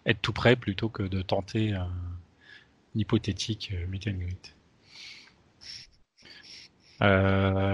être 0.05 0.22
tout 0.22 0.34
près 0.34 0.55
plutôt 0.55 0.88
que 0.88 1.01
de 1.01 1.24
tenter 1.24 1.74
un, 1.74 1.89
hypothétique 2.95 3.74
meet 3.89 4.07
and 4.07 4.20
greet. 4.20 4.55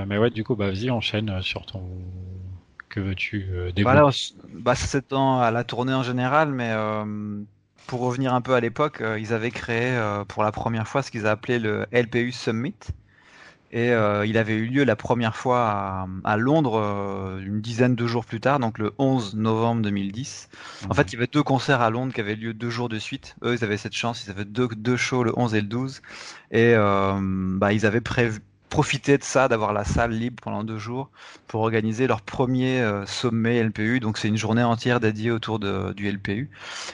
mais 0.07 0.17
ouais, 0.17 0.29
du 0.29 0.45
coup, 0.45 0.55
bah 0.55 0.71
vas-y, 0.71 0.89
enchaîne 0.89 1.41
sur 1.41 1.65
ton. 1.65 1.83
Que 2.87 3.01
veux-tu 3.01 3.41
développer 3.75 3.83
Voilà, 3.83 4.09
bah, 4.53 4.75
ça 4.75 4.87
s'étend 4.87 5.41
à 5.41 5.51
la 5.51 5.65
tournée 5.65 5.93
en 5.93 6.03
général, 6.03 6.53
mais 6.53 6.73
pour 7.89 8.01
revenir 8.01 8.35
un 8.35 8.41
peu 8.41 8.53
à 8.53 8.59
l'époque, 8.59 9.01
euh, 9.01 9.17
ils 9.19 9.33
avaient 9.33 9.49
créé 9.49 9.87
euh, 9.87 10.23
pour 10.23 10.43
la 10.43 10.51
première 10.51 10.87
fois 10.87 11.01
ce 11.01 11.09
qu'ils 11.09 11.25
appelaient 11.25 11.57
le 11.57 11.87
LPU 11.91 12.31
Summit. 12.31 12.75
Et 13.71 13.89
euh, 13.89 14.27
il 14.27 14.37
avait 14.37 14.53
eu 14.53 14.67
lieu 14.67 14.83
la 14.83 14.95
première 14.95 15.35
fois 15.35 16.07
à, 16.23 16.37
Londres 16.37 17.39
une 17.43 17.61
dizaine 17.61 17.95
de 17.95 18.07
jours 18.07 18.25
plus 18.25 18.39
tard, 18.39 18.59
donc 18.59 18.77
le 18.77 18.93
11 18.99 19.35
novembre 19.35 19.81
2010. 19.83 20.49
En 20.89 20.93
fait, 20.93 21.11
il 21.11 21.13
y 21.13 21.15
avait 21.17 21.27
deux 21.27 21.43
concerts 21.43 21.81
à 21.81 21.89
Londres 21.89 22.13
qui 22.13 22.21
avaient 22.21 22.35
lieu 22.35 22.53
deux 22.53 22.69
jours 22.69 22.89
de 22.89 22.97
suite. 22.97 23.35
Eux, 23.43 23.55
ils 23.55 23.63
avaient 23.63 23.77
cette 23.77 23.93
chance, 23.95 24.23
ils 24.25 24.31
avaient 24.31 24.45
deux, 24.45 24.67
deux 24.67 24.97
shows 24.97 25.23
le 25.23 25.33
11 25.37 25.55
et 25.55 25.61
le 25.61 25.67
12. 25.67 26.01
Et 26.51 26.75
bah, 26.75 27.73
ils 27.73 27.85
avaient 27.85 28.01
prévu, 28.01 28.39
profiter 28.69 29.17
de 29.17 29.23
ça, 29.23 29.47
d'avoir 29.47 29.73
la 29.73 29.83
salle 29.83 30.11
libre 30.11 30.37
pendant 30.41 30.63
deux 30.63 30.77
jours 30.77 31.09
pour 31.47 31.61
organiser 31.61 32.07
leur 32.07 32.21
premier 32.21 32.81
euh, 32.81 33.05
sommet 33.05 33.61
LPU. 33.63 33.99
Donc 33.99 34.17
c'est 34.17 34.27
une 34.27 34.37
journée 34.37 34.63
entière 34.63 34.99
dédiée 34.99 35.31
autour 35.31 35.59
du 35.59 36.11
LPU. 36.11 36.49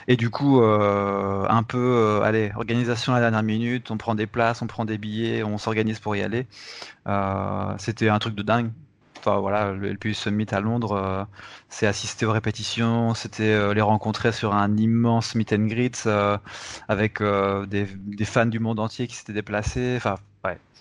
Et 0.08 0.16
du 0.16 0.30
coup, 0.30 0.62
euh, 0.62 1.46
un 1.48 1.62
peu, 1.62 1.78
euh, 1.78 2.22
allez, 2.22 2.52
organisation 2.56 3.12
à 3.12 3.16
la 3.16 3.30
dernière 3.30 3.42
minute, 3.42 3.90
on 3.90 3.98
prend 3.98 4.14
des 4.14 4.26
places, 4.26 4.62
on 4.62 4.66
prend 4.66 4.84
des 4.84 4.98
billets, 4.98 5.42
on 5.44 5.58
s'organise 5.58 6.00
pour 6.00 6.16
y 6.16 6.22
aller. 6.22 6.46
C'était 7.78 8.08
un 8.08 8.18
truc 8.18 8.34
de 8.34 8.42
dingue. 8.42 8.70
Enfin 9.26 9.40
voilà, 9.40 9.72
le 9.72 9.92
LPU 9.92 10.14
Summit 10.14 10.46
à 10.52 10.60
Londres, 10.60 11.26
c'est 11.68 11.86
assister 11.86 12.26
aux 12.26 12.32
répétitions, 12.32 13.14
c'était 13.14 13.74
les 13.74 13.80
rencontrer 13.80 14.30
sur 14.30 14.54
un 14.54 14.76
immense 14.76 15.34
meet 15.34 15.52
and 15.52 15.66
greet 15.66 16.08
avec 16.88 17.20
des, 17.20 18.24
fans 18.24 18.46
du 18.46 18.60
monde 18.60 18.78
entier 18.78 19.08
qui 19.08 19.16
s'étaient 19.16 19.32
déplacés. 19.32 19.94
Enfin, 19.96 20.16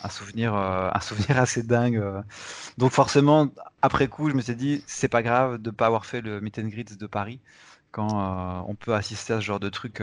un 0.04 0.10
souvenir, 0.10 0.56
euh, 0.56 0.90
un 0.94 1.00
souvenir 1.00 1.38
assez 1.40 1.64
dingue. 1.64 1.98
Euh. 1.98 2.22
Donc 2.78 2.92
forcément, 2.92 3.50
après 3.82 4.08
coup, 4.08 4.30
je 4.30 4.36
me 4.36 4.42
suis 4.42 4.56
dit, 4.56 4.84
c'est 4.88 5.08
pas 5.08 5.24
grave 5.24 5.58
de 5.58 5.72
pas 5.72 5.88
avoir 5.88 6.06
fait 6.06 6.22
le 6.22 6.42
meet 6.42 6.60
and 6.60 6.70
de 7.00 7.08
Paris 7.08 7.40
quand 7.92 8.10
euh, 8.10 8.62
on 8.68 8.76
peut 8.76 8.94
assister 8.94 9.34
à 9.34 9.40
ce 9.40 9.46
genre 9.46 9.60
de 9.60 9.70
truc 9.70 10.02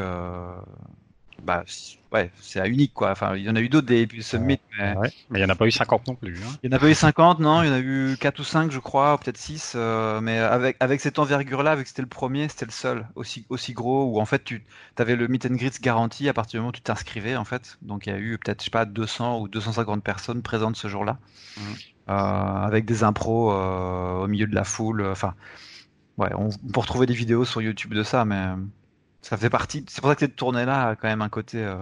bah, 1.42 1.64
ouais, 2.12 2.30
c'est 2.40 2.66
unique 2.68 2.94
quoi. 2.94 3.10
Enfin, 3.10 3.36
il 3.36 3.42
y 3.42 3.50
en 3.50 3.56
a 3.56 3.60
eu 3.60 3.68
d'autres 3.68 3.86
des 3.86 4.08
Summit, 4.20 4.60
mais... 4.78 4.94
mais 5.02 5.10
il 5.30 5.36
n'y 5.38 5.44
en 5.44 5.48
a 5.48 5.54
pas 5.54 5.66
eu 5.66 5.70
50 5.70 6.06
non 6.06 6.14
plus. 6.14 6.38
Hein. 6.38 6.56
Il 6.62 6.70
n'y 6.70 6.74
en 6.74 6.76
a 6.76 6.80
pas 6.80 6.88
eu 6.88 6.94
50, 6.94 7.40
non, 7.40 7.62
il 7.62 7.68
y 7.68 7.70
en 7.70 7.74
a 7.74 7.80
eu 7.80 8.16
4 8.20 8.38
ou 8.38 8.44
5, 8.44 8.70
je 8.70 8.78
crois, 8.78 9.18
peut-être 9.18 9.38
6. 9.38 9.72
Euh, 9.74 10.20
mais 10.20 10.38
avec, 10.38 10.76
avec 10.80 11.00
cette 11.00 11.18
envergure-là, 11.18 11.74
vu 11.74 11.82
que 11.82 11.88
c'était 11.88 12.02
le 12.02 12.08
premier, 12.08 12.48
c'était 12.48 12.66
le 12.66 12.70
seul 12.70 13.06
aussi, 13.16 13.44
aussi 13.48 13.72
gros 13.72 14.04
où 14.04 14.20
en 14.20 14.26
fait 14.26 14.44
tu 14.44 14.64
avais 14.98 15.16
le 15.16 15.26
meet 15.28 15.46
and 15.46 15.54
greet 15.54 15.80
garanti 15.80 16.28
à 16.28 16.32
partir 16.32 16.58
du 16.58 16.60
moment 16.60 16.68
où 16.70 16.72
tu 16.72 16.82
t'inscrivais 16.82 17.36
en 17.36 17.44
fait. 17.44 17.78
Donc 17.82 18.06
il 18.06 18.12
y 18.12 18.16
a 18.16 18.18
eu 18.18 18.38
peut-être, 18.38 18.60
je 18.60 18.64
sais 18.66 18.70
pas, 18.70 18.84
200 18.84 19.40
ou 19.40 19.48
250 19.48 20.04
personnes 20.04 20.42
présentes 20.42 20.76
ce 20.76 20.88
jour-là. 20.88 21.18
Mmh. 21.56 21.60
Euh, 22.08 22.12
avec 22.12 22.84
des 22.84 23.04
impros 23.04 23.52
euh, 23.52 24.24
au 24.24 24.26
milieu 24.26 24.46
de 24.46 24.54
la 24.54 24.64
foule. 24.64 25.06
Enfin, 25.06 25.34
ouais, 26.18 26.30
on 26.34 26.48
peut 26.50 26.80
retrouver 26.80 27.06
des 27.06 27.14
vidéos 27.14 27.44
sur 27.44 27.62
YouTube 27.62 27.94
de 27.94 28.02
ça, 28.02 28.24
mais 28.24 28.44
fait 29.22 29.50
partie. 29.50 29.84
C'est 29.88 30.00
pour 30.00 30.10
ça 30.10 30.14
que 30.14 30.20
cette 30.20 30.36
tournée-là 30.36 30.88
a 30.88 30.96
quand 30.96 31.08
même 31.08 31.22
un 31.22 31.28
côté 31.28 31.64
euh, 31.64 31.76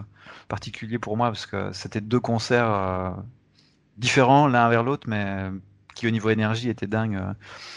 particulier 0.49 0.99
pour 0.99 1.17
moi 1.17 1.29
parce 1.29 1.47
que 1.47 1.73
c'était 1.73 2.01
deux 2.01 2.21
concerts 2.21 2.71
euh, 2.71 3.11
différents 3.97 4.47
l'un 4.47 4.69
vers 4.69 4.83
l'autre, 4.83 5.09
mais 5.09 5.51
qui 5.95 6.07
au 6.07 6.11
niveau 6.11 6.31
énergie 6.31 6.69
étaient 6.69 6.87
dingues. 6.87 7.17
Euh. 7.17 7.33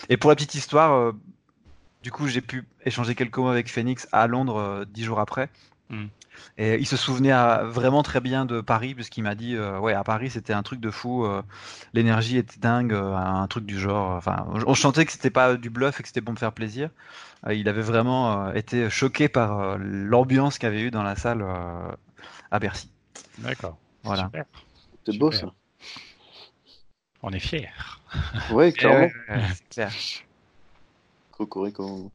Et 0.09 0.17
pour 0.17 0.29
la 0.29 0.35
petite 0.35 0.55
histoire, 0.55 1.13
du 2.01 2.11
coup, 2.11 2.27
j'ai 2.27 2.41
pu 2.41 2.67
échanger 2.85 3.15
quelques 3.15 3.37
mots 3.37 3.49
avec 3.49 3.69
Phoenix 3.69 4.07
à 4.11 4.27
Londres 4.27 4.85
dix 4.93 5.03
jours 5.03 5.19
après. 5.19 5.49
Hmm. 5.89 6.07
Et 6.57 6.75
il 6.75 6.85
se 6.85 6.97
souvenait 6.97 7.33
vraiment 7.63 8.03
très 8.03 8.19
bien 8.19 8.45
de 8.45 8.61
Paris, 8.61 8.93
puisqu'il 8.95 9.23
m'a 9.23 9.35
dit, 9.35 9.57
ouais, 9.57 9.93
à 9.93 10.03
Paris, 10.03 10.29
c'était 10.29 10.53
un 10.53 10.63
truc 10.63 10.79
de 10.79 10.91
fou, 10.91 11.27
l'énergie 11.93 12.37
était 12.37 12.59
dingue, 12.59 12.93
un 12.93 13.47
truc 13.47 13.65
du 13.65 13.79
genre. 13.79 14.11
Enfin, 14.11 14.45
on 14.67 14.73
chantait 14.73 15.05
que 15.05 15.11
c'était 15.11 15.29
pas 15.29 15.55
du 15.55 15.69
bluff 15.69 15.99
et 15.99 16.03
que 16.03 16.07
c'était 16.07 16.21
bon 16.21 16.33
de 16.33 16.39
faire 16.39 16.53
plaisir. 16.53 16.89
Euh, 17.47 17.53
il 17.53 17.67
avait 17.67 17.81
vraiment 17.81 18.47
euh, 18.47 18.53
été 18.53 18.89
choqué 18.89 19.27
par 19.27 19.59
euh, 19.59 19.77
l'ambiance 19.79 20.57
qu'il 20.57 20.69
y 20.69 20.71
avait 20.71 20.81
eu 20.81 20.91
dans 20.91 21.03
la 21.03 21.15
salle 21.15 21.45
à 22.51 22.59
Bercy. 22.59 22.89
D'accord. 23.39 23.77
Voilà. 24.03 24.31
C'est 25.05 25.17
beau 25.17 25.31
ça. 25.31 25.47
On 27.21 27.31
est 27.31 27.39
fiers. 27.39 27.69
Oui, 28.51 28.73
clairement. 28.73 29.09
c'est 29.53 29.69
clair. 29.69 29.91
Cocorico. 31.31 32.11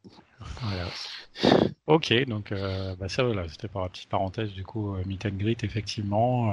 Ok, 1.86 2.12
donc 2.26 2.52
bah 2.98 3.08
ça 3.08 3.22
voilà, 3.24 3.48
c'était 3.48 3.68
par 3.68 3.82
la 3.82 3.88
petite 3.88 4.08
parenthèse 4.08 4.52
du 4.52 4.62
coup 4.64 4.94
meet 5.06 5.24
and 5.26 5.36
greet 5.38 5.64
effectivement. 5.64 6.52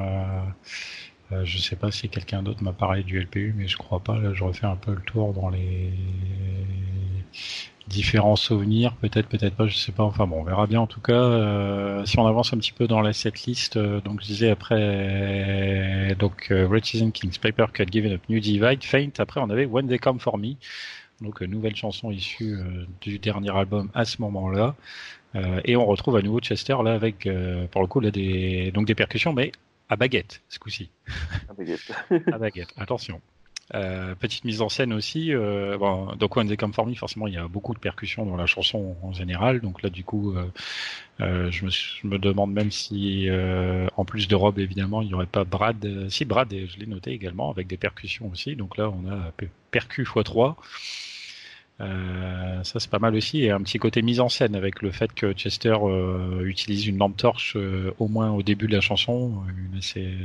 Euh, 1.31 1.43
je 1.43 1.57
sais 1.57 1.75
pas 1.75 1.91
si 1.91 2.07
quelqu'un 2.09 2.43
d'autre 2.43 2.63
m'a 2.63 2.73
parlé 2.73 3.03
du 3.03 3.19
LPU, 3.19 3.53
mais 3.57 3.67
je 3.67 3.77
crois 3.77 3.99
pas. 3.99 4.17
Là, 4.19 4.33
je 4.33 4.43
refais 4.43 4.67
un 4.67 4.75
peu 4.75 4.93
le 4.93 5.01
tour 5.01 5.33
dans 5.33 5.49
les 5.49 5.91
différents 7.87 8.35
souvenirs, 8.35 8.95
peut-être, 8.95 9.27
peut-être 9.27 9.55
pas, 9.55 9.67
je 9.67 9.75
sais 9.77 9.91
pas. 9.91 10.03
Enfin 10.03 10.27
bon, 10.27 10.41
on 10.41 10.43
verra 10.43 10.67
bien 10.67 10.81
en 10.81 10.87
tout 10.87 11.01
cas. 11.01 11.13
Euh, 11.13 12.05
si 12.05 12.19
on 12.19 12.27
avance 12.27 12.53
un 12.53 12.57
petit 12.57 12.71
peu 12.71 12.87
dans 12.87 13.01
la 13.01 13.13
setlist, 13.13 13.77
euh, 13.77 14.01
donc 14.01 14.21
je 14.21 14.27
disais 14.27 14.49
après, 14.49 16.15
donc 16.19 16.47
euh, 16.51 16.79
Kings, 16.79 17.39
Paper 17.39 17.65
Cut, 17.73 17.85
Given 17.91 18.13
Up, 18.13 18.21
New 18.29 18.39
Divide, 18.39 18.83
Faint. 18.83 19.11
Après, 19.19 19.39
on 19.41 19.49
avait 19.49 19.65
When 19.65 19.87
They 19.87 19.99
Come 19.99 20.19
For 20.19 20.37
Me, 20.37 20.55
donc 21.21 21.41
nouvelle 21.41 21.75
chanson 21.75 22.11
issue 22.11 22.57
du 23.01 23.19
dernier 23.19 23.55
album 23.55 23.89
à 23.93 24.05
ce 24.05 24.21
moment-là. 24.21 24.75
et 25.63 25.75
on 25.75 25.85
retrouve 25.85 26.17
à 26.17 26.21
nouveau 26.21 26.39
Chester 26.39 26.75
là 26.83 26.93
avec, 26.93 27.27
pour 27.71 27.81
le 27.81 27.87
coup, 27.87 27.99
là 27.99 28.11
des 28.11 28.71
donc 28.71 28.85
des 28.85 28.95
percussions, 28.95 29.33
mais 29.33 29.51
à 29.89 29.95
baguette 29.95 30.41
ce 30.49 30.59
coup-ci. 30.59 30.89
À 31.49 31.53
baguette. 31.53 31.91
à 32.33 32.37
baguette. 32.37 32.73
Attention. 32.77 33.21
Euh, 33.73 34.13
petite 34.13 34.43
mise 34.43 34.61
en 34.61 34.69
scène 34.69 34.93
aussi. 34.93 35.33
Euh, 35.33 35.77
bon, 35.77 36.13
donc 36.15 36.35
When 36.35 36.47
They 36.47 36.55
Come 36.55 36.73
For 36.73 36.85
Me, 36.85 36.93
forcément, 36.93 37.25
il 37.25 37.33
y 37.33 37.37
a 37.37 37.47
beaucoup 37.47 37.73
de 37.73 37.79
percussions 37.79 38.25
dans 38.25 38.35
la 38.35 38.45
chanson 38.45 38.95
en 39.01 39.11
général. 39.11 39.59
Donc 39.59 39.81
là, 39.81 39.89
du 39.89 40.03
coup, 40.03 40.33
euh, 40.33 40.45
euh 41.19 41.49
je, 41.49 41.65
me, 41.65 41.71
je, 41.71 42.07
me, 42.07 42.19
demande 42.19 42.53
même 42.53 42.69
si, 42.69 43.27
euh, 43.27 43.87
en 43.97 44.05
plus 44.05 44.27
de 44.27 44.35
Rob, 44.35 44.59
évidemment, 44.59 45.01
il 45.01 45.07
n'y 45.07 45.13
aurait 45.15 45.25
pas 45.25 45.45
Brad. 45.45 46.09
Si 46.09 46.25
Brad, 46.25 46.53
je 46.53 46.77
l'ai 46.77 46.85
noté 46.85 47.11
également 47.11 47.49
avec 47.49 47.65
des 47.67 47.77
percussions 47.77 48.29
aussi. 48.31 48.55
Donc 48.55 48.77
là, 48.77 48.89
on 48.89 49.09
a 49.09 49.31
percu 49.71 50.03
x3. 50.03 50.55
Euh, 51.81 52.63
ça 52.63 52.79
c'est 52.79 52.89
pas 52.89 52.99
mal 52.99 53.15
aussi 53.15 53.43
et 53.43 53.51
un 53.51 53.61
petit 53.61 53.79
côté 53.79 54.01
mise 54.01 54.21
en 54.21 54.29
scène 54.29 54.55
avec 54.55 54.81
le 54.81 54.91
fait 54.91 55.13
que 55.13 55.33
Chester 55.33 55.75
euh, 55.81 56.45
utilise 56.45 56.87
une 56.87 56.97
lampe 56.97 57.17
torche 57.17 57.57
euh, 57.57 57.93
au 57.99 58.07
moins 58.07 58.31
au 58.31 58.43
début 58.43 58.67
de 58.67 58.71
la 58.71 58.79
chanson, 58.79 59.43
une, 59.49 59.77
assez, 59.77 60.15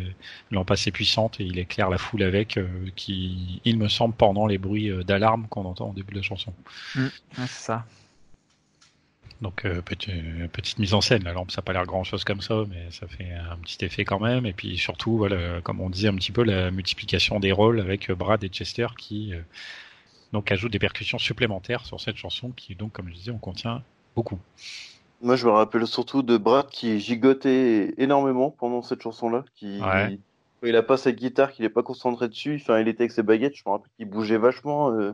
lampe 0.53 0.71
assez 0.71 0.93
puissante 0.93 1.41
et 1.41 1.45
il 1.45 1.59
éclaire 1.59 1.91
la 1.91 1.99
foule 1.99 2.23
avec, 2.23 2.61
qui 2.95 3.61
il 3.65 3.79
me 3.79 3.89
semble 3.89 4.15
pendant 4.15 4.47
les 4.47 4.59
bruits 4.59 4.93
d'alarme 5.05 5.49
qu'on 5.49 5.65
entend 5.65 5.91
au 5.91 5.93
début 5.93 6.13
de 6.13 6.19
la 6.19 6.23
chanson. 6.23 6.53
Mmh, 6.95 7.07
c'est 7.39 7.49
ça. 7.49 7.85
Donc 9.41 9.67
petite 9.85 10.79
mise 10.79 10.95
en 10.95 11.01
scène, 11.01 11.25
la 11.25 11.33
lampe 11.33 11.51
ça 11.51 11.63
n'a 11.63 11.65
pas 11.65 11.73
l'air 11.73 11.87
grand 11.87 12.05
chose 12.05 12.23
comme 12.25 12.43
ça, 12.43 12.63
mais 12.69 12.91
ça 12.91 13.09
fait 13.09 13.33
un 13.33 13.57
petit 13.57 13.85
effet 13.85 14.05
quand 14.05 14.21
même. 14.21 14.47
Et 14.47 14.53
puis 14.53 14.79
surtout, 14.79 15.17
voilà, 15.17 15.61
comme 15.63 15.81
on 15.81 15.91
disait 15.91 16.09
un 16.09 16.15
petit 16.15 16.31
peu, 16.31 16.45
la 16.45 16.71
multiplication 16.71 17.41
des 17.41 17.51
rôles 17.51 17.81
avec 17.81 18.13
Brad 18.13 18.45
et 18.45 18.49
Chester 18.49 18.87
qui 18.97 19.33
donc 20.33 20.53
ajoute 20.53 20.73
des 20.73 20.79
percussions 20.79 21.19
supplémentaires 21.19 21.85
sur 21.85 22.01
cette 22.01 22.17
chanson 22.17 22.51
qui 22.51 22.75
donc 22.75 22.93
comme 22.93 23.09
je 23.09 23.15
disais 23.15 23.31
on 23.31 23.39
contient 23.39 23.83
beaucoup. 24.15 24.39
Moi 25.23 25.37
je 25.37 25.47
me 25.47 25.53
rappelle 25.53 25.87
surtout 25.87 26.23
de 26.23 26.37
Brad 26.37 26.69
qui 26.69 26.99
gigotait 27.01 27.95
énormément 27.99 28.51
pendant 28.51 28.83
cette 28.83 29.03
chanson-là, 29.03 29.45
qui 29.55 29.81
il 30.63 30.77
a 30.77 30.83
pas 30.83 30.99
sa 30.99 31.13
guitare, 31.13 31.53
qu'il 31.53 31.65
n'est 31.65 31.71
pas 31.71 31.83
concentré 31.83 32.29
dessus, 32.29 32.59
enfin 32.61 32.79
il 32.81 32.89
était 32.89 33.05
avec 33.05 33.13
ses 33.13 33.23
baguettes, 33.23 33.57
je 33.57 33.63
me 33.67 33.73
rappelle 33.73 33.91
qu'il 33.97 34.09
bougeait 34.09 34.37
vachement, 34.37 34.93
euh... 34.93 35.13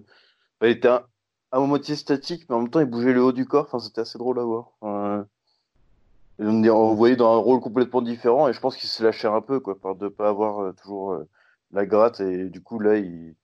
il 0.62 0.68
était 0.68 0.88
à, 0.88 1.60
moitié 1.60 1.96
statique 1.96 2.46
mais 2.48 2.56
en 2.56 2.60
même 2.60 2.70
temps 2.70 2.80
il 2.80 2.86
bougeait 2.86 3.12
le 3.12 3.22
haut 3.22 3.32
du 3.32 3.46
corps, 3.46 3.66
enfin 3.66 3.78
c'était 3.78 4.00
assez 4.00 4.18
drôle 4.18 4.38
à 4.38 4.44
voir. 4.44 4.72
on, 4.80 6.94
voyait 6.94 7.16
dans 7.16 7.34
un 7.34 7.38
rôle 7.38 7.60
complètement 7.60 8.02
différent 8.02 8.48
et 8.48 8.52
je 8.52 8.60
pense 8.60 8.76
qu'il 8.76 8.88
se 8.88 9.02
lâchait 9.02 9.28
un 9.28 9.40
peu 9.40 9.60
quoi, 9.60 9.78
par 9.78 9.94
de 9.94 10.08
pas 10.08 10.28
avoir 10.28 10.60
euh, 10.60 10.72
toujours 10.72 11.12
euh, 11.12 11.28
la 11.72 11.86
gratte 11.86 12.20
et 12.20 12.48
du 12.48 12.60
coup 12.60 12.78
là 12.78 12.96
il 12.96 13.34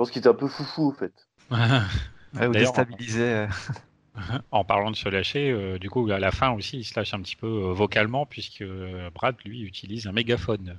pense 0.00 0.10
qu'il 0.10 0.20
était 0.20 0.30
un 0.30 0.34
peu 0.34 0.48
foufou, 0.48 0.88
en 0.88 0.92
fait. 0.92 1.12
ou 2.34 2.52
déstabilisé. 2.52 3.22
Euh. 3.22 3.46
En 4.50 4.64
parlant 4.64 4.90
de 4.90 4.96
se 4.96 5.08
lâcher, 5.08 5.50
euh, 5.50 5.78
du 5.78 5.88
coup, 5.88 6.10
à 6.10 6.18
la 6.18 6.30
fin 6.32 6.50
aussi, 6.50 6.78
il 6.78 6.84
se 6.84 6.98
lâche 6.98 7.14
un 7.14 7.22
petit 7.22 7.36
peu 7.36 7.46
euh, 7.46 7.72
vocalement, 7.72 8.26
puisque 8.26 8.64
Brad, 9.14 9.36
lui, 9.44 9.62
utilise 9.62 10.08
un 10.08 10.12
mégaphone. 10.12 10.78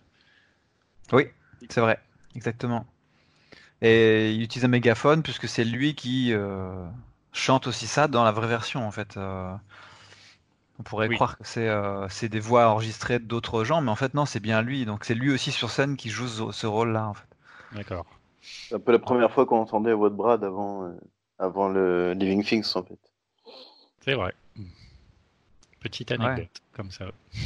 Oui, 1.11 1.27
c'est 1.69 1.79
vrai, 1.79 1.99
exactement. 2.35 2.85
Et 3.81 4.33
il 4.33 4.43
utilise 4.43 4.65
un 4.65 4.67
mégaphone, 4.67 5.23
puisque 5.23 5.47
c'est 5.47 5.63
lui 5.63 5.95
qui 5.95 6.33
chante 7.31 7.67
aussi 7.67 7.87
ça 7.87 8.07
dans 8.07 8.23
la 8.23 8.31
vraie 8.31 8.49
version, 8.49 8.85
en 8.85 8.91
fait. 8.91 9.17
On 9.17 10.83
pourrait 10.83 11.09
croire 11.09 11.37
que 11.37 11.45
c'est 11.45 12.29
des 12.29 12.39
voix 12.39 12.67
enregistrées 12.67 13.19
d'autres 13.19 13.63
gens, 13.63 13.81
mais 13.81 13.91
en 13.91 13.95
fait, 13.95 14.13
non, 14.13 14.25
c'est 14.25 14.41
bien 14.41 14.61
lui. 14.61 14.85
Donc, 14.85 15.05
c'est 15.05 15.15
lui 15.15 15.31
aussi 15.31 15.51
sur 15.51 15.71
scène 15.71 15.95
qui 15.95 16.09
joue 16.09 16.27
ce 16.51 16.67
rôle-là, 16.67 17.07
en 17.07 17.13
fait. 17.13 17.27
D'accord. 17.71 18.05
C'est 18.41 18.75
un 18.75 18.79
peu 18.79 18.91
la 18.91 18.99
première 18.99 19.31
fois 19.31 19.45
qu'on 19.45 19.59
entendait 19.59 19.91
de 19.91 20.09
Brad 20.09 20.43
avant, 20.43 20.85
euh, 20.85 20.91
avant 21.39 21.69
le 21.69 22.13
Living 22.13 22.43
Things, 22.43 22.71
en 22.75 22.83
fait. 22.83 22.99
C'est 24.01 24.13
vrai. 24.13 24.33
Petite 25.79 26.11
anecdote, 26.11 26.61
comme 26.73 26.91
ça. 26.91 27.05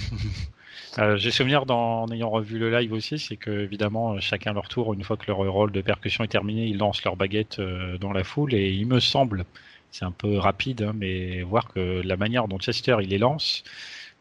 Euh, 0.97 1.17
j'ai 1.17 1.31
souvenir 1.31 1.69
en 1.69 2.09
ayant 2.11 2.29
revu 2.29 2.57
le 2.57 2.69
live 2.69 2.93
aussi, 2.93 3.19
c'est 3.19 3.35
que 3.35 3.51
évidemment 3.51 4.19
chacun 4.21 4.53
leur 4.53 4.69
tour, 4.69 4.93
une 4.93 5.03
fois 5.03 5.17
que 5.17 5.25
leur 5.27 5.37
rôle 5.37 5.71
de 5.71 5.81
percussion 5.81 6.23
est 6.23 6.29
terminé, 6.29 6.67
ils 6.67 6.77
lancent 6.77 7.03
leur 7.03 7.17
baguette 7.17 7.59
euh, 7.59 7.97
dans 7.97 8.13
la 8.13 8.23
foule 8.23 8.53
et 8.53 8.71
il 8.71 8.87
me 8.87 9.01
semble, 9.01 9.45
c'est 9.91 10.05
un 10.05 10.11
peu 10.11 10.37
rapide, 10.37 10.83
hein, 10.83 10.93
mais 10.95 11.41
voir 11.41 11.67
que 11.67 12.01
la 12.01 12.15
manière 12.15 12.47
dont 12.47 12.59
Chester 12.59 12.95
il 13.01 13.09
les 13.09 13.17
lance, 13.17 13.63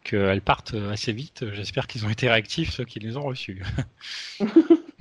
qu'elles 0.03 0.41
partent 0.41 0.75
assez 0.91 1.13
vite. 1.13 1.45
J'espère 1.53 1.87
qu'ils 1.87 2.05
ont 2.05 2.09
été 2.09 2.29
réactifs 2.29 2.71
ceux 2.71 2.85
qui 2.85 2.99
les 2.99 3.15
ont 3.15 3.23
reçus. 3.23 3.63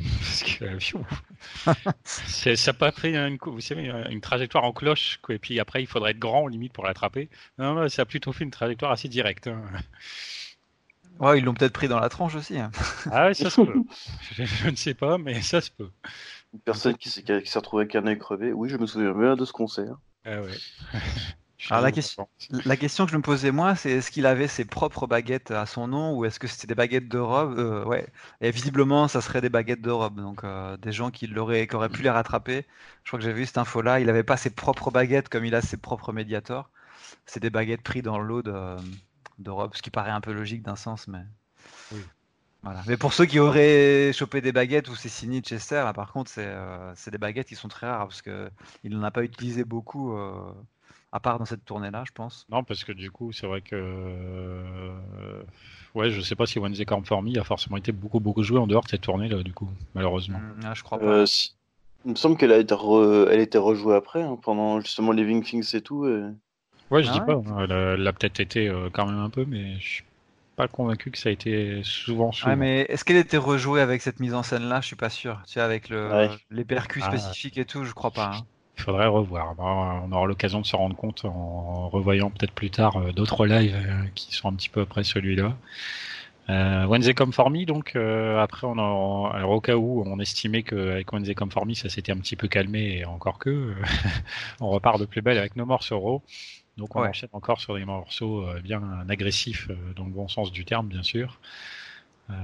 Parce 1.64 2.42
que, 2.42 2.56
ça 2.56 2.72
pas 2.72 2.92
pris 2.92 3.16
une, 3.16 3.38
vous 3.40 3.60
savez, 3.60 3.90
une 4.10 4.20
trajectoire 4.20 4.64
en 4.64 4.72
cloche, 4.72 5.18
quoi, 5.22 5.34
et 5.34 5.38
puis 5.38 5.60
après 5.60 5.82
il 5.82 5.86
faudrait 5.86 6.10
être 6.12 6.18
grand 6.18 6.46
limite 6.46 6.72
pour 6.72 6.84
l'attraper. 6.84 7.28
Non, 7.58 7.88
ça 7.88 8.02
a 8.02 8.04
plutôt 8.04 8.32
fait 8.32 8.44
une 8.44 8.50
trajectoire 8.50 8.92
assez 8.92 9.08
directe. 9.08 9.46
Hein. 9.46 9.62
Ouais, 11.20 11.38
ils 11.38 11.44
l'ont 11.44 11.54
peut-être 11.54 11.72
pris 11.72 11.88
dans 11.88 12.00
la 12.00 12.08
tranche 12.08 12.34
aussi. 12.34 12.58
Hein. 12.58 12.70
Ah 13.10 13.26
ouais, 13.26 13.34
ça 13.34 13.50
se 13.50 13.60
peut. 13.60 13.82
Je, 14.32 14.68
ne 14.68 14.76
sais 14.76 14.94
pas, 14.94 15.18
mais 15.18 15.42
ça 15.42 15.60
se 15.60 15.70
peut. 15.70 15.90
Une 16.52 16.60
personne 16.60 16.96
qui 16.96 17.08
s'est 17.08 17.22
retrouvée 17.54 17.82
avec 17.82 17.94
un 17.94 18.06
œil 18.06 18.18
crevé. 18.18 18.52
Oui, 18.52 18.68
je 18.68 18.76
me 18.76 18.86
souviens 18.86 19.12
bien 19.12 19.36
de 19.36 19.44
ce 19.44 19.52
concert. 19.52 19.96
Ah 20.24 20.40
ouais. 20.40 21.00
Alors 21.70 21.82
la 21.82 21.92
question, 21.92 22.28
la 22.64 22.76
question 22.76 23.06
que 23.06 23.12
je 23.12 23.16
me 23.16 23.22
posais 23.22 23.50
moi, 23.50 23.74
c'est 23.74 23.90
est-ce 23.90 24.10
qu'il 24.10 24.26
avait 24.26 24.48
ses 24.48 24.66
propres 24.66 25.06
baguettes 25.06 25.50
à 25.50 25.64
son 25.66 25.88
nom 25.88 26.14
ou 26.14 26.24
est-ce 26.26 26.38
que 26.38 26.46
c'était 26.46 26.66
des 26.66 26.74
baguettes 26.74 27.08
de 27.08 27.18
robe? 27.18 27.58
Euh, 27.58 27.84
Ouais. 27.84 28.06
Et 28.42 28.50
visiblement, 28.50 29.08
ça 29.08 29.20
serait 29.22 29.40
des 29.40 29.48
baguettes 29.48 29.80
de 29.80 29.90
robe, 29.90 30.16
donc 30.20 30.44
euh, 30.44 30.76
des 30.76 30.92
gens 30.92 31.10
qui 31.10 31.26
l'auraient, 31.26 31.66
qui 31.66 31.74
auraient 31.74 31.88
pu 31.88 32.02
les 32.02 32.10
rattraper. 32.10 32.66
Je 33.02 33.10
crois 33.10 33.18
que 33.18 33.24
j'ai 33.24 33.32
vu 33.32 33.46
cette 33.46 33.58
info-là. 33.58 34.00
Il 34.00 34.06
n'avait 34.06 34.22
pas 34.24 34.36
ses 34.36 34.50
propres 34.50 34.90
baguettes 34.90 35.28
comme 35.30 35.44
il 35.46 35.54
a 35.54 35.62
ses 35.62 35.78
propres 35.78 36.12
médiators. 36.12 36.70
C'est 37.26 37.40
des 37.40 37.50
baguettes 37.50 37.82
prises 37.82 38.02
dans 38.02 38.18
le 38.18 38.26
lot 38.26 38.42
de, 38.42 38.76
de 39.38 39.50
robe, 39.50 39.74
ce 39.74 39.82
qui 39.82 39.90
paraît 39.90 40.10
un 40.12 40.20
peu 40.22 40.32
logique 40.32 40.62
d'un 40.62 40.76
sens, 40.76 41.08
mais. 41.08 41.24
Oui. 41.90 42.10
Voilà. 42.62 42.82
Mais 42.86 42.96
pour 42.96 43.12
ceux 43.12 43.26
qui 43.26 43.38
auraient 43.38 44.12
chopé 44.14 44.40
des 44.40 44.52
baguettes 44.52 44.88
ou 44.88 44.94
c'est 44.96 45.08
signé 45.10 45.40
Chester, 45.42 45.76
là, 45.84 45.92
par 45.92 46.12
contre, 46.12 46.30
c'est, 46.30 46.46
euh, 46.46 46.94
c'est 46.96 47.10
des 47.10 47.18
baguettes 47.18 47.48
qui 47.48 47.56
sont 47.56 47.68
très 47.68 47.86
rares 47.88 48.08
parce 48.08 48.22
que 48.22 48.50
il 48.84 48.92
n'en 48.92 49.02
a 49.02 49.10
pas 49.10 49.22
utilisé 49.24 49.64
beaucoup 49.64 50.16
à 51.14 51.20
part 51.20 51.38
dans 51.38 51.44
cette 51.44 51.64
tournée-là, 51.64 52.02
je 52.04 52.10
pense. 52.12 52.44
Non, 52.50 52.64
parce 52.64 52.82
que 52.82 52.90
du 52.90 53.12
coup, 53.12 53.30
c'est 53.30 53.46
vrai 53.46 53.60
que. 53.60 53.76
Euh, 53.76 55.42
ouais, 55.94 56.10
je 56.10 56.20
sais 56.20 56.34
pas 56.34 56.44
si 56.44 56.58
Wednesday 56.58 56.84
Camp 56.84 57.06
For 57.06 57.22
Me 57.22 57.38
a 57.38 57.44
forcément 57.44 57.76
été 57.76 57.92
beaucoup, 57.92 58.18
beaucoup 58.18 58.42
joué 58.42 58.58
en 58.58 58.66
dehors 58.66 58.82
de 58.82 58.88
cette 58.88 59.02
tournée-là, 59.02 59.44
du 59.44 59.52
coup, 59.52 59.68
malheureusement. 59.94 60.40
Mm, 60.40 60.74
je 60.74 60.82
crois 60.82 60.98
pas. 60.98 61.04
Euh, 61.04 61.26
il 62.04 62.10
me 62.10 62.16
semble 62.16 62.36
qu'elle 62.36 62.50
a 62.50 62.58
été, 62.58 62.74
elle 63.30 63.40
était 63.40 63.58
rejouée 63.58 63.94
après, 63.94 64.22
hein, 64.22 64.36
pendant 64.42 64.80
justement 64.80 65.12
Living 65.12 65.42
Things 65.44 65.76
et 65.76 65.80
tout. 65.80 66.04
Ouais, 66.90 67.04
je 67.04 67.12
dis 67.12 67.20
ah 67.22 67.24
pas. 67.24 67.40
Elle 67.62 68.06
a, 68.06 68.12
peut-être 68.12 68.40
été 68.40 68.68
euh, 68.68 68.90
quand 68.92 69.06
même 69.06 69.20
un 69.20 69.30
peu, 69.30 69.44
mais 69.48 69.78
je 69.78 69.86
suis 69.86 70.04
pas 70.56 70.66
convaincu 70.66 71.12
que 71.12 71.18
ça 71.18 71.28
a 71.28 71.32
été 71.32 71.80
souvent. 71.84 72.32
souvent. 72.32 72.50
Ouais, 72.50 72.56
mais 72.56 72.86
est-ce 72.88 73.04
qu'elle 73.04 73.16
était 73.16 73.36
rejouée 73.36 73.80
avec 73.80 74.02
cette 74.02 74.18
mise 74.18 74.34
en 74.34 74.42
scène-là? 74.42 74.80
Je 74.80 74.88
suis 74.88 74.96
pas 74.96 75.10
sûr. 75.10 75.40
Tu 75.46 75.52
sais, 75.52 75.60
avec 75.60 75.88
le, 75.90 76.28
les 76.50 76.64
percus 76.64 77.04
ah. 77.06 77.16
spécifiques 77.16 77.56
et 77.56 77.64
tout, 77.64 77.84
je 77.84 77.92
crois 77.92 78.10
pas. 78.10 78.32
Hein. 78.34 78.46
Il 78.76 78.82
faudrait 78.82 79.06
revoir. 79.06 79.54
on 79.58 80.12
aura 80.12 80.26
l'occasion 80.26 80.60
de 80.60 80.66
se 80.66 80.76
rendre 80.76 80.96
compte 80.96 81.24
en 81.24 81.88
revoyant 81.88 82.30
peut-être 82.30 82.52
plus 82.52 82.70
tard 82.70 82.96
euh, 82.96 83.12
d'autres 83.12 83.46
lives 83.46 83.74
euh, 83.74 84.04
qui 84.14 84.34
sont 84.34 84.48
un 84.48 84.54
petit 84.54 84.68
peu 84.68 84.82
après 84.82 85.04
celui-là. 85.04 85.56
Euh, 86.50 86.84
Wednesday 86.84 87.14
Come 87.14 87.32
For 87.32 87.48
Me, 87.50 87.64
donc 87.64 87.96
euh, 87.96 88.38
après 88.38 88.66
on 88.66 88.76
a, 88.78 89.34
alors 89.34 89.52
au 89.52 89.60
cas 89.62 89.76
où 89.76 90.02
on 90.04 90.18
estimait 90.20 90.62
qu'avec 90.62 91.10
Wednesday 91.10 91.34
Come 91.34 91.50
For 91.50 91.64
Me 91.64 91.72
ça 91.72 91.88
s'était 91.88 92.12
un 92.12 92.18
petit 92.18 92.36
peu 92.36 92.48
calmé 92.48 92.98
et 92.98 93.04
encore 93.06 93.38
que 93.38 93.74
on 94.60 94.68
repart 94.68 95.00
de 95.00 95.06
plus 95.06 95.22
belle 95.22 95.38
avec 95.38 95.56
No 95.56 95.64
More 95.64 95.82
Sorrow. 95.82 96.22
Donc 96.76 96.96
on 96.96 97.04
enchaîne 97.04 97.30
encore 97.32 97.60
sur 97.60 97.76
des 97.76 97.84
morceaux 97.84 98.44
bien 98.62 98.82
agressifs 99.08 99.68
dans 99.96 100.04
le 100.04 100.10
bon 100.10 100.28
sens 100.28 100.50
du 100.52 100.64
terme 100.64 100.88
bien 100.88 101.04
sûr. 101.04 101.38
Euh, 102.30 102.34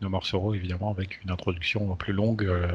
No 0.00 0.08
More 0.08 0.54
évidemment, 0.54 0.90
avec 0.90 1.22
une 1.24 1.30
introduction 1.30 1.94
plus 1.96 2.12
longue. 2.12 2.44
Euh, 2.44 2.66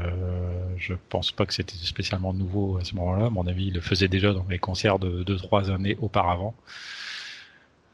je 0.78 0.93
pense 1.09 1.32
pas 1.32 1.45
que 1.45 1.53
c'était 1.53 1.76
spécialement 1.76 2.34
nouveau 2.34 2.78
à 2.78 2.84
ce 2.84 2.95
moment-là. 2.95 3.28
À 3.28 3.30
mon 3.30 3.47
avis, 3.47 3.67
il 3.67 3.74
le 3.74 3.82
faisait 3.82 4.09
déjà 4.09 4.34
dans 4.34 4.45
les 4.49 4.59
concerts 4.59 4.99
de 4.99 5.24
2-3 5.24 5.71
années 5.71 5.97
auparavant. 6.01 6.53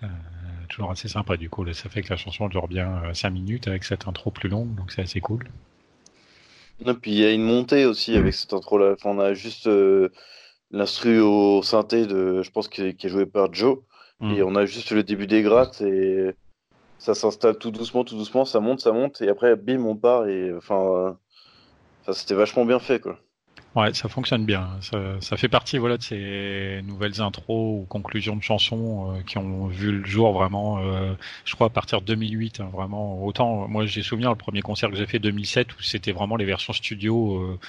Euh, 0.04 0.08
toujours 0.70 0.92
assez 0.92 1.08
sympa 1.08 1.36
du 1.38 1.50
coup. 1.50 1.66
Ça 1.74 1.90
fait 1.90 2.02
que 2.02 2.10
la 2.10 2.18
chanson 2.18 2.48
dure 2.48 2.68
bien 2.68 3.14
5 3.14 3.28
euh, 3.28 3.32
minutes 3.32 3.68
avec 3.68 3.84
cette 3.84 4.08
intro 4.08 4.32
plus 4.32 4.50
longue, 4.50 4.74
donc 4.76 4.92
c'est 4.92 5.02
assez 5.02 5.20
cool. 5.20 5.48
Et 6.86 6.94
puis 6.94 7.12
il 7.12 7.18
y 7.18 7.26
a 7.26 7.32
une 7.32 7.44
montée 7.44 7.86
aussi 7.86 8.16
avec 8.16 8.34
cette 8.34 8.54
intro-là. 8.54 8.96
on 9.04 9.20
a 9.20 9.34
juste 9.34 9.68
euh, 9.68 10.10
l'instru 10.72 11.20
au 11.20 11.62
synthé 11.62 12.06
de, 12.06 12.42
je 12.42 12.52
pense, 12.52 12.70
qui 12.70 12.82
est, 12.82 13.08
joué 13.08 13.26
par 13.26 13.54
Joe. 13.54 13.80
Mm. 14.22 14.32
Et 14.32 14.44
on 14.44 14.56
a 14.56 14.66
juste 14.66 14.92
le 14.92 15.04
début 15.04 15.28
des 15.28 15.42
grattes 15.42 15.82
et 15.82 16.32
ça 17.00 17.16
s'installe 17.16 17.58
tout 17.58 17.72
doucement, 17.72 18.04
tout 18.04 18.16
doucement, 18.16 18.46
ça 18.46 18.60
monte, 18.60 18.82
ça 18.82 18.92
monte, 18.92 19.22
et 19.22 19.30
après, 19.30 19.56
bim, 19.56 19.84
on 19.86 19.96
part, 19.96 20.28
et 20.28 20.54
enfin, 20.56 21.18
c'était 22.12 22.36
vachement 22.36 22.66
bien 22.66 22.80
fait, 22.80 23.00
quoi. 23.00 23.18
Ouais, 23.76 23.94
ça 23.94 24.10
fonctionne 24.10 24.46
bien. 24.46 24.68
Ça, 24.82 25.38
fait 25.38 25.48
partie 25.48 25.78
voilà 25.78 25.98
de 25.98 26.02
ces 26.02 26.82
nouvelles 26.84 27.22
intros 27.22 27.82
ou 27.82 27.86
conclusions 27.88 28.36
de 28.36 28.42
chansons 28.42 29.14
euh, 29.14 29.22
qui 29.22 29.38
ont 29.38 29.68
vu 29.68 29.92
le 29.92 30.06
jour 30.06 30.34
vraiment. 30.34 30.80
Euh, 30.80 31.14
je 31.46 31.54
crois 31.54 31.68
à 31.68 31.70
partir 31.70 32.02
de 32.02 32.08
2008, 32.08 32.62
hein, 32.62 32.70
vraiment. 32.74 33.24
Autant 33.24 33.68
moi 33.68 33.86
j'ai 33.86 34.02
souvenir 34.02 34.32
le 34.32 34.36
premier 34.36 34.62
concert 34.62 34.90
que 34.90 34.96
j'ai 34.98 35.06
fait 35.06 35.20
2007 35.20 35.78
où 35.78 35.82
c'était 35.84 36.12
vraiment 36.12 36.36
les 36.36 36.46
versions 36.46 36.74
studio 36.74 37.36
euh, 37.38 37.60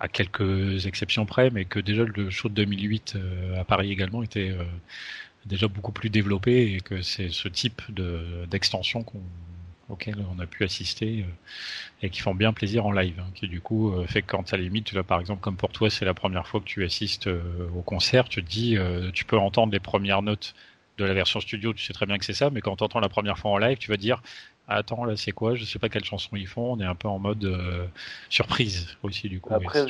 à 0.00 0.08
quelques 0.08 0.86
exceptions 0.86 1.24
près, 1.24 1.50
mais 1.50 1.64
que 1.66 1.78
déjà 1.78 2.02
le 2.02 2.30
show 2.30 2.48
de 2.48 2.54
2008 2.54 3.16
à 3.56 3.64
Paris 3.64 3.92
également 3.92 4.24
était 4.24 4.52
déjà 5.46 5.68
beaucoup 5.68 5.92
plus 5.92 6.10
développé 6.10 6.74
et 6.74 6.80
que 6.80 7.02
c'est 7.02 7.28
ce 7.28 7.48
type 7.48 7.82
de 7.90 8.46
d'extension 8.50 9.02
qu'on 9.02 9.22
auquel 9.88 10.16
on 10.34 10.40
a 10.40 10.46
pu 10.46 10.64
assister 10.64 11.20
euh, 11.20 11.32
et 12.02 12.10
qui 12.10 12.20
font 12.20 12.34
bien 12.34 12.52
plaisir 12.52 12.86
en 12.86 12.92
live, 12.92 13.18
hein, 13.20 13.30
qui 13.34 13.48
du 13.48 13.60
coup 13.60 13.92
euh, 13.92 14.06
fait 14.06 14.22
que 14.22 14.28
quand 14.28 14.52
à 14.52 14.56
la 14.56 14.62
limite, 14.62 14.92
là, 14.92 15.02
par 15.02 15.20
exemple 15.20 15.40
comme 15.40 15.56
pour 15.56 15.70
toi 15.70 15.90
c'est 15.90 16.04
la 16.04 16.14
première 16.14 16.46
fois 16.46 16.60
que 16.60 16.64
tu 16.64 16.84
assistes 16.84 17.26
euh, 17.26 17.68
au 17.76 17.82
concert, 17.82 18.28
tu 18.28 18.42
te 18.42 18.48
dis, 18.48 18.76
tu 19.12 19.24
peux 19.24 19.38
entendre 19.38 19.72
les 19.72 19.80
premières 19.80 20.22
notes 20.22 20.54
de 20.98 21.04
la 21.04 21.14
version 21.14 21.40
studio, 21.40 21.72
tu 21.72 21.84
sais 21.84 21.92
très 21.92 22.06
bien 22.06 22.18
que 22.18 22.24
c'est 22.24 22.34
ça, 22.34 22.50
mais 22.50 22.60
quand 22.60 22.76
tu 22.76 22.84
entends 22.84 23.00
la 23.00 23.08
première 23.08 23.38
fois 23.38 23.50
en 23.50 23.58
live, 23.58 23.78
tu 23.78 23.90
vas 23.90 23.96
dire, 23.96 24.22
attends 24.68 25.04
là 25.04 25.16
c'est 25.16 25.32
quoi, 25.32 25.54
je 25.54 25.64
sais 25.64 25.78
pas 25.78 25.88
quelle 25.88 26.04
chanson 26.04 26.36
ils 26.36 26.46
font, 26.46 26.72
on 26.72 26.80
est 26.80 26.84
un 26.84 26.94
peu 26.94 27.08
en 27.08 27.18
mode 27.18 27.90
surprise 28.28 28.96
aussi 29.02 29.28
du 29.28 29.40
coup, 29.40 29.52
Après, 29.54 29.86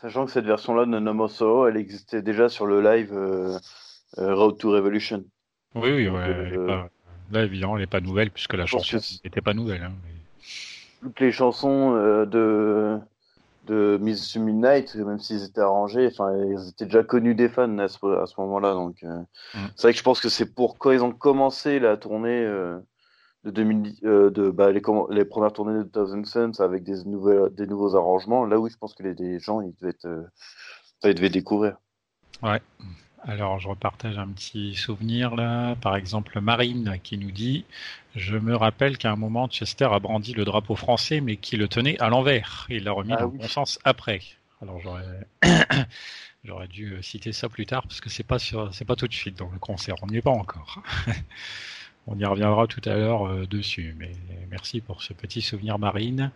Sachant 0.00 0.24
que 0.24 0.32
cette 0.32 0.46
version-là 0.46 0.86
de 0.86 0.98
No 0.98 1.12
More 1.12 1.30
Sorrow, 1.30 1.66
elle 1.66 1.76
existait 1.76 2.22
déjà 2.22 2.48
sur 2.48 2.66
le 2.66 2.80
live 2.80 3.12
euh, 3.12 3.58
euh, 4.18 4.34
Road 4.34 4.56
to 4.56 4.70
Revolution. 4.70 5.24
Oui, 5.74 5.92
oui, 5.92 6.08
ouais, 6.08 6.18
euh, 6.18 6.66
pas... 6.66 6.88
là 7.30 7.44
évidemment, 7.44 7.76
elle 7.76 7.82
n'est 7.82 7.86
pas 7.86 8.00
nouvelle 8.00 8.30
puisque 8.30 8.54
la 8.54 8.66
chanson 8.66 8.98
n'était 9.24 9.42
pas 9.42 9.52
nouvelle. 9.52 9.82
Hein, 9.82 9.92
Toutes 11.02 11.20
les 11.20 11.32
chansons 11.32 11.92
de 11.92 12.98
de 13.66 13.98
Miss 14.00 14.34
Midnight, 14.36 14.96
même 14.96 15.20
s'ils 15.20 15.44
étaient 15.44 15.60
arrangés, 15.60 16.08
enfin, 16.10 16.34
ils 16.34 16.70
étaient 16.70 16.86
déjà 16.86 17.04
connus 17.04 17.34
des 17.34 17.48
fans 17.48 17.78
à 17.78 17.86
ce, 17.86 18.20
à 18.20 18.26
ce 18.26 18.40
moment-là. 18.40 18.72
Donc, 18.72 19.02
mm. 19.02 19.26
c'est 19.76 19.82
vrai 19.82 19.92
que 19.92 19.98
je 19.98 20.02
pense 20.02 20.20
que 20.20 20.30
c'est 20.30 20.54
pour 20.54 20.78
quand 20.78 20.90
ils 20.90 21.04
ont 21.04 21.12
commencé 21.12 21.78
la 21.78 21.96
tournée 21.98 22.48
de 23.44 23.50
2010, 23.50 24.00
euh, 24.04 24.30
de 24.30 24.50
bah, 24.50 24.70
les, 24.70 24.82
les, 25.10 25.24
premières 25.24 25.52
tournées 25.52 25.78
de 25.78 25.84
Thousand 25.84 26.24
Suns 26.24 26.62
avec 26.62 26.82
des, 26.82 27.04
nouvelles, 27.04 27.54
des 27.54 27.66
nouveaux 27.66 27.96
arrangements, 27.96 28.44
là 28.44 28.58
oui, 28.58 28.70
je 28.70 28.76
pense 28.76 28.94
que 28.94 29.02
les, 29.02 29.38
gens 29.38 29.60
ils 29.60 29.74
devaient, 29.80 29.90
être, 29.90 30.06
euh, 30.06 30.24
ils 31.04 31.14
devaient 31.14 31.30
découvrir. 31.30 31.76
Ouais. 32.42 32.60
Alors, 33.22 33.58
je 33.58 33.68
repartage 33.68 34.18
un 34.18 34.28
petit 34.28 34.74
souvenir 34.74 35.36
là. 35.36 35.74
Par 35.76 35.94
exemple, 35.96 36.40
Marine 36.40 36.98
qui 37.02 37.18
nous 37.18 37.30
dit 37.30 37.66
Je 38.14 38.36
me 38.36 38.56
rappelle 38.56 38.96
qu'à 38.96 39.12
un 39.12 39.16
moment, 39.16 39.46
Chester 39.46 39.88
a 39.92 39.98
brandi 39.98 40.32
le 40.32 40.46
drapeau 40.46 40.74
français, 40.74 41.20
mais 41.20 41.36
qui 41.36 41.58
le 41.58 41.68
tenait 41.68 41.98
à 42.00 42.08
l'envers. 42.08 42.66
Il 42.70 42.84
l'a 42.84 42.92
remis 42.92 43.12
ah 43.12 43.20
dans 43.20 43.30
le 43.30 43.38
bon 43.38 43.48
sens 43.48 43.78
après. 43.84 44.20
Alors, 44.62 44.80
j'aurais. 44.80 45.04
J'aurais 46.42 46.68
dû 46.68 46.96
citer 47.02 47.32
ça 47.32 47.50
plus 47.50 47.66
tard 47.66 47.82
parce 47.82 48.00
que 48.00 48.08
c'est 48.08 48.24
pas 48.24 48.38
sur, 48.38 48.72
c'est 48.72 48.86
pas 48.86 48.96
tout 48.96 49.06
de 49.06 49.12
suite 49.12 49.36
dans 49.36 49.50
le 49.50 49.58
concert, 49.58 49.96
on 50.02 50.06
n'y 50.06 50.16
est 50.16 50.22
pas 50.22 50.30
encore. 50.30 50.82
On 52.06 52.18
y 52.18 52.24
reviendra 52.24 52.66
tout 52.66 52.80
à 52.86 52.96
l'heure 52.96 53.26
euh, 53.26 53.46
dessus. 53.46 53.94
Mais 53.98 54.12
merci 54.50 54.80
pour 54.80 55.02
ce 55.02 55.12
petit 55.12 55.42
souvenir 55.42 55.78
marine. 55.78 56.30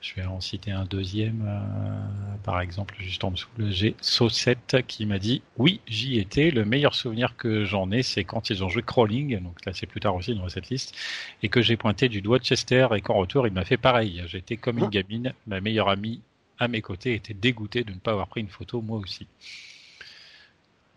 Je 0.00 0.14
vais 0.16 0.26
en 0.26 0.38
citer 0.38 0.70
un 0.70 0.84
deuxième, 0.84 1.44
euh, 1.46 2.36
par 2.42 2.60
exemple, 2.60 2.94
juste 2.98 3.24
en 3.24 3.30
dessous, 3.30 3.48
le 3.56 3.70
G 3.70 3.96
Saucette 4.02 4.84
qui 4.86 5.06
m'a 5.06 5.18
dit 5.18 5.40
Oui, 5.56 5.80
j'y 5.86 6.18
étais. 6.18 6.50
Le 6.50 6.66
meilleur 6.66 6.94
souvenir 6.94 7.36
que 7.38 7.64
j'en 7.64 7.90
ai, 7.90 8.02
c'est 8.02 8.22
quand 8.22 8.50
ils 8.50 8.62
ont 8.62 8.68
joué 8.68 8.82
Crawling, 8.82 9.40
donc 9.40 9.64
là 9.64 9.72
c'est 9.72 9.86
plus 9.86 10.00
tard 10.00 10.14
aussi 10.14 10.34
dans 10.34 10.46
cette 10.50 10.68
liste, 10.68 10.94
et 11.42 11.48
que 11.48 11.62
j'ai 11.62 11.78
pointé 11.78 12.10
du 12.10 12.20
doigt 12.20 12.38
de 12.38 12.44
Chester 12.44 12.86
et 12.94 13.00
qu'en 13.00 13.14
retour 13.14 13.46
il 13.46 13.54
m'a 13.54 13.64
fait 13.64 13.78
pareil. 13.78 14.22
J'étais 14.26 14.58
comme 14.58 14.78
une 14.78 14.84
ah. 14.84 14.88
gamine, 14.88 15.32
ma 15.46 15.62
meilleure 15.62 15.88
amie 15.88 16.20
à 16.58 16.68
mes 16.68 16.82
côtés 16.82 17.14
était 17.14 17.32
dégoûtée 17.32 17.82
de 17.82 17.92
ne 17.92 17.98
pas 17.98 18.12
avoir 18.12 18.28
pris 18.28 18.42
une 18.42 18.48
photo 18.48 18.82
moi 18.82 18.98
aussi. 18.98 19.26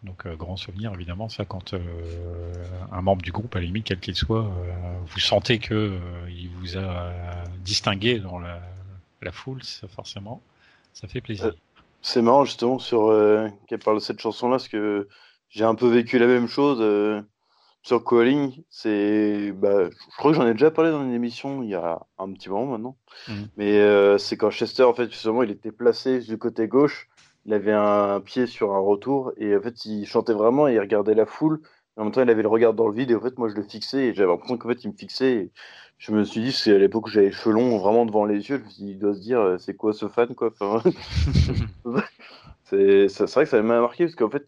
Donc 0.03 0.25
euh, 0.25 0.35
grand 0.35 0.57
souvenir 0.57 0.93
évidemment 0.93 1.27
ça 1.27 1.43
quand 1.43 1.73
euh, 1.73 1.79
un 2.91 3.01
membre 3.01 3.23
du 3.23 3.31
groupe 3.31 3.55
à 3.55 3.59
la 3.59 3.65
limite 3.65 3.85
quel 3.85 3.99
qu'il 3.99 4.15
soit 4.15 4.45
euh, 4.45 4.99
vous 5.07 5.19
sentez 5.19 5.57
que 5.57 5.97
il 6.29 6.49
vous 6.49 6.77
a 6.77 7.11
distingué 7.63 8.19
dans 8.19 8.37
la, 8.39 8.61
foule 9.31 9.61
ça 9.63 9.87
forcément 9.87 10.41
ça 10.93 11.07
fait 11.07 11.19
plaisir. 11.19 11.51
c'est 12.01 12.21
marrant 12.21 12.45
justement 12.45 12.79
sur 12.79 13.07
qu'elle 13.67 13.79
parle 13.79 13.97
de 13.97 14.01
cette 14.01 14.21
chanson 14.21 14.47
là 14.47 14.57
parce 14.57 14.69
que 14.69 15.09
j'ai 15.49 15.65
un 15.65 15.75
peu 15.75 15.87
vécu 15.87 16.17
la 16.17 16.27
même 16.27 16.47
chose 16.47 16.77
sur 17.81 18.05
Calling 18.05 18.63
c'est 18.69 19.51
bah, 19.51 19.89
je 19.89 20.17
crois 20.17 20.31
que 20.31 20.37
j'en 20.37 20.47
ai 20.47 20.53
déjà 20.53 20.71
parlé 20.71 20.91
dans 20.91 21.03
une 21.03 21.13
émission 21.13 21.61
il 21.63 21.69
y 21.69 21.75
a 21.75 22.05
un 22.19 22.31
petit 22.31 22.47
moment 22.49 22.67
maintenant 22.67 22.97
mmh. 23.27 23.33
mais 23.57 24.17
c'est 24.19 24.37
quand 24.37 24.51
Chester 24.51 24.83
en 24.83 24.93
fait 24.93 25.11
justement 25.11 25.43
il 25.43 25.51
était 25.51 25.73
placé 25.73 26.19
du 26.19 26.37
côté 26.37 26.67
gauche 26.69 27.09
il 27.47 27.53
avait 27.53 27.73
un 27.73 28.19
pied 28.19 28.45
sur 28.45 28.73
un 28.73 28.79
retour 28.79 29.31
et 29.37 29.55
en 29.55 29.61
fait 29.61 29.85
il 29.85 30.05
chantait 30.05 30.33
vraiment 30.33 30.67
et 30.67 30.73
il 30.73 30.79
regardait 30.79 31.15
la 31.15 31.25
foule. 31.25 31.61
en 31.95 32.03
même 32.03 32.11
temps 32.11 32.21
il 32.21 32.29
avait 32.29 32.41
le 32.41 32.49
regard 32.49 32.73
dans 32.73 32.87
le 32.89 32.93
vide 32.93 33.11
et 33.11 33.15
en 33.15 33.21
fait 33.21 33.37
moi 33.37 33.47
je 33.47 33.55
le 33.55 33.63
fixais 33.63 34.07
et 34.07 34.13
j'avais 34.13 34.29
l'impression 34.29 34.57
qu'en 34.57 34.69
fait 34.69 34.83
il 34.83 34.91
me 34.91 34.97
fixait. 34.97 35.31
Et 35.33 35.51
je 35.97 36.11
me 36.11 36.23
suis 36.25 36.41
dit 36.41 36.51
c'est 36.51 36.75
à 36.75 36.77
l'époque 36.77 37.07
où 37.07 37.09
j'avais 37.09 37.27
les 37.27 37.31
cheveux 37.31 37.55
longs 37.55 37.77
vraiment 37.79 38.05
devant 38.05 38.25
les 38.25 38.49
yeux. 38.49 38.63
Il 38.79 38.99
doit 38.99 39.15
se 39.15 39.21
dire 39.21 39.55
c'est 39.59 39.75
quoi 39.75 39.93
ce 39.93 40.09
fan 40.09 40.35
quoi? 40.35 40.53
c'est 42.65 43.07
c'est 43.07 43.31
vrai 43.33 43.45
que 43.45 43.49
ça 43.49 43.61
m'a 43.61 43.79
marqué 43.79 44.05
parce 44.05 44.15
qu'en 44.15 44.29
fait 44.29 44.45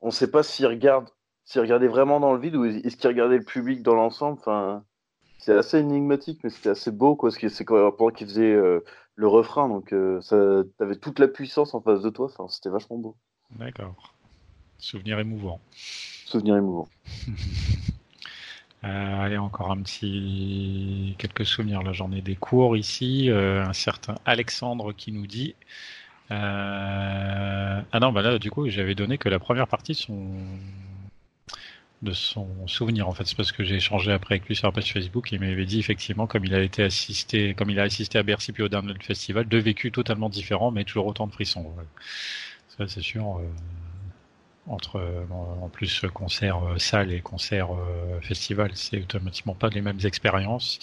on 0.00 0.10
sait 0.10 0.30
pas 0.30 0.42
s'il 0.42 0.66
regarde 0.66 1.10
s'il 1.44 1.60
regardait 1.60 1.88
vraiment 1.88 2.18
dans 2.18 2.32
le 2.32 2.40
vide 2.40 2.56
ou 2.56 2.64
est-ce 2.64 2.96
qu'il 2.96 3.08
regardait 3.08 3.38
le 3.38 3.44
public 3.44 3.82
dans 3.82 3.94
l'ensemble. 3.94 4.38
Enfin 4.40 4.84
c'est 5.38 5.54
assez 5.54 5.78
énigmatique 5.78 6.40
mais 6.44 6.50
c'était 6.50 6.70
assez 6.70 6.90
beau 6.92 7.14
quoi 7.14 7.28
parce 7.28 7.38
que 7.38 7.48
c'est 7.50 7.64
pendant 7.66 8.10
qu'il 8.10 8.26
faisait 8.26 8.54
euh, 8.54 8.80
le 9.14 9.28
refrain, 9.28 9.68
donc 9.68 9.92
euh, 9.92 10.20
ça, 10.20 10.36
t'avais 10.78 10.96
toute 10.96 11.18
la 11.18 11.28
puissance 11.28 11.74
en 11.74 11.80
face 11.80 12.02
de 12.02 12.10
toi. 12.10 12.26
Enfin, 12.26 12.48
c'était 12.48 12.70
vachement 12.70 12.98
beau. 12.98 13.16
D'accord. 13.58 14.14
Souvenir 14.78 15.18
émouvant. 15.18 15.60
Souvenir 16.26 16.56
émouvant. 16.56 16.88
Euh, 18.84 19.20
allez, 19.20 19.38
encore 19.38 19.70
un 19.70 19.80
petit 19.80 21.14
quelques 21.16 21.46
souvenirs. 21.46 21.84
Là, 21.84 21.92
j'en 21.92 22.10
ai 22.10 22.20
des 22.20 22.34
cours 22.34 22.76
ici. 22.76 23.30
Euh, 23.30 23.64
un 23.64 23.72
certain 23.72 24.16
Alexandre 24.24 24.92
qui 24.92 25.12
nous 25.12 25.28
dit. 25.28 25.54
Ah 26.28 27.84
non, 28.00 28.10
bah 28.10 28.22
là, 28.22 28.40
du 28.40 28.50
coup, 28.50 28.68
j'avais 28.68 28.96
donné 28.96 29.18
que 29.18 29.28
la 29.28 29.38
première 29.38 29.68
partie 29.68 29.94
sont 29.94 30.34
de 32.02 32.12
son 32.12 32.66
souvenir 32.66 33.08
en 33.08 33.12
fait. 33.12 33.24
C'est 33.26 33.36
parce 33.36 33.52
que 33.52 33.64
j'ai 33.64 33.76
échangé 33.76 34.12
après 34.12 34.34
avec 34.36 34.48
lui 34.48 34.56
sur 34.56 34.66
la 34.68 34.72
page 34.72 34.92
Facebook 34.92 35.30
il 35.32 35.40
m'avait 35.40 35.64
dit 35.64 35.78
effectivement 35.78 36.26
comme 36.26 36.44
il 36.44 36.54
a 36.54 36.60
été 36.60 36.82
assisté, 36.82 37.54
comme 37.54 37.70
il 37.70 37.78
a 37.78 37.84
assisté 37.84 38.18
à 38.18 38.22
Bercy 38.22 38.52
puis 38.52 38.62
au 38.62 38.68
Download 38.68 39.00
Festival, 39.02 39.46
deux 39.46 39.58
vécus 39.58 39.92
totalement 39.92 40.28
différents 40.28 40.70
mais 40.70 40.84
toujours 40.84 41.06
autant 41.06 41.26
de 41.26 41.32
frissons. 41.32 41.72
Ça 42.76 42.88
c'est 42.88 43.02
sûr. 43.02 43.38
Euh, 43.38 43.42
entre 44.68 45.26
en 45.32 45.68
plus 45.68 46.04
concert 46.14 46.64
euh, 46.64 46.78
salle 46.78 47.12
et 47.12 47.20
concert 47.20 47.74
euh, 47.74 48.20
festival, 48.20 48.70
c'est 48.74 49.00
automatiquement 49.02 49.54
pas 49.54 49.68
les 49.68 49.80
mêmes 49.80 49.98
expériences. 50.04 50.78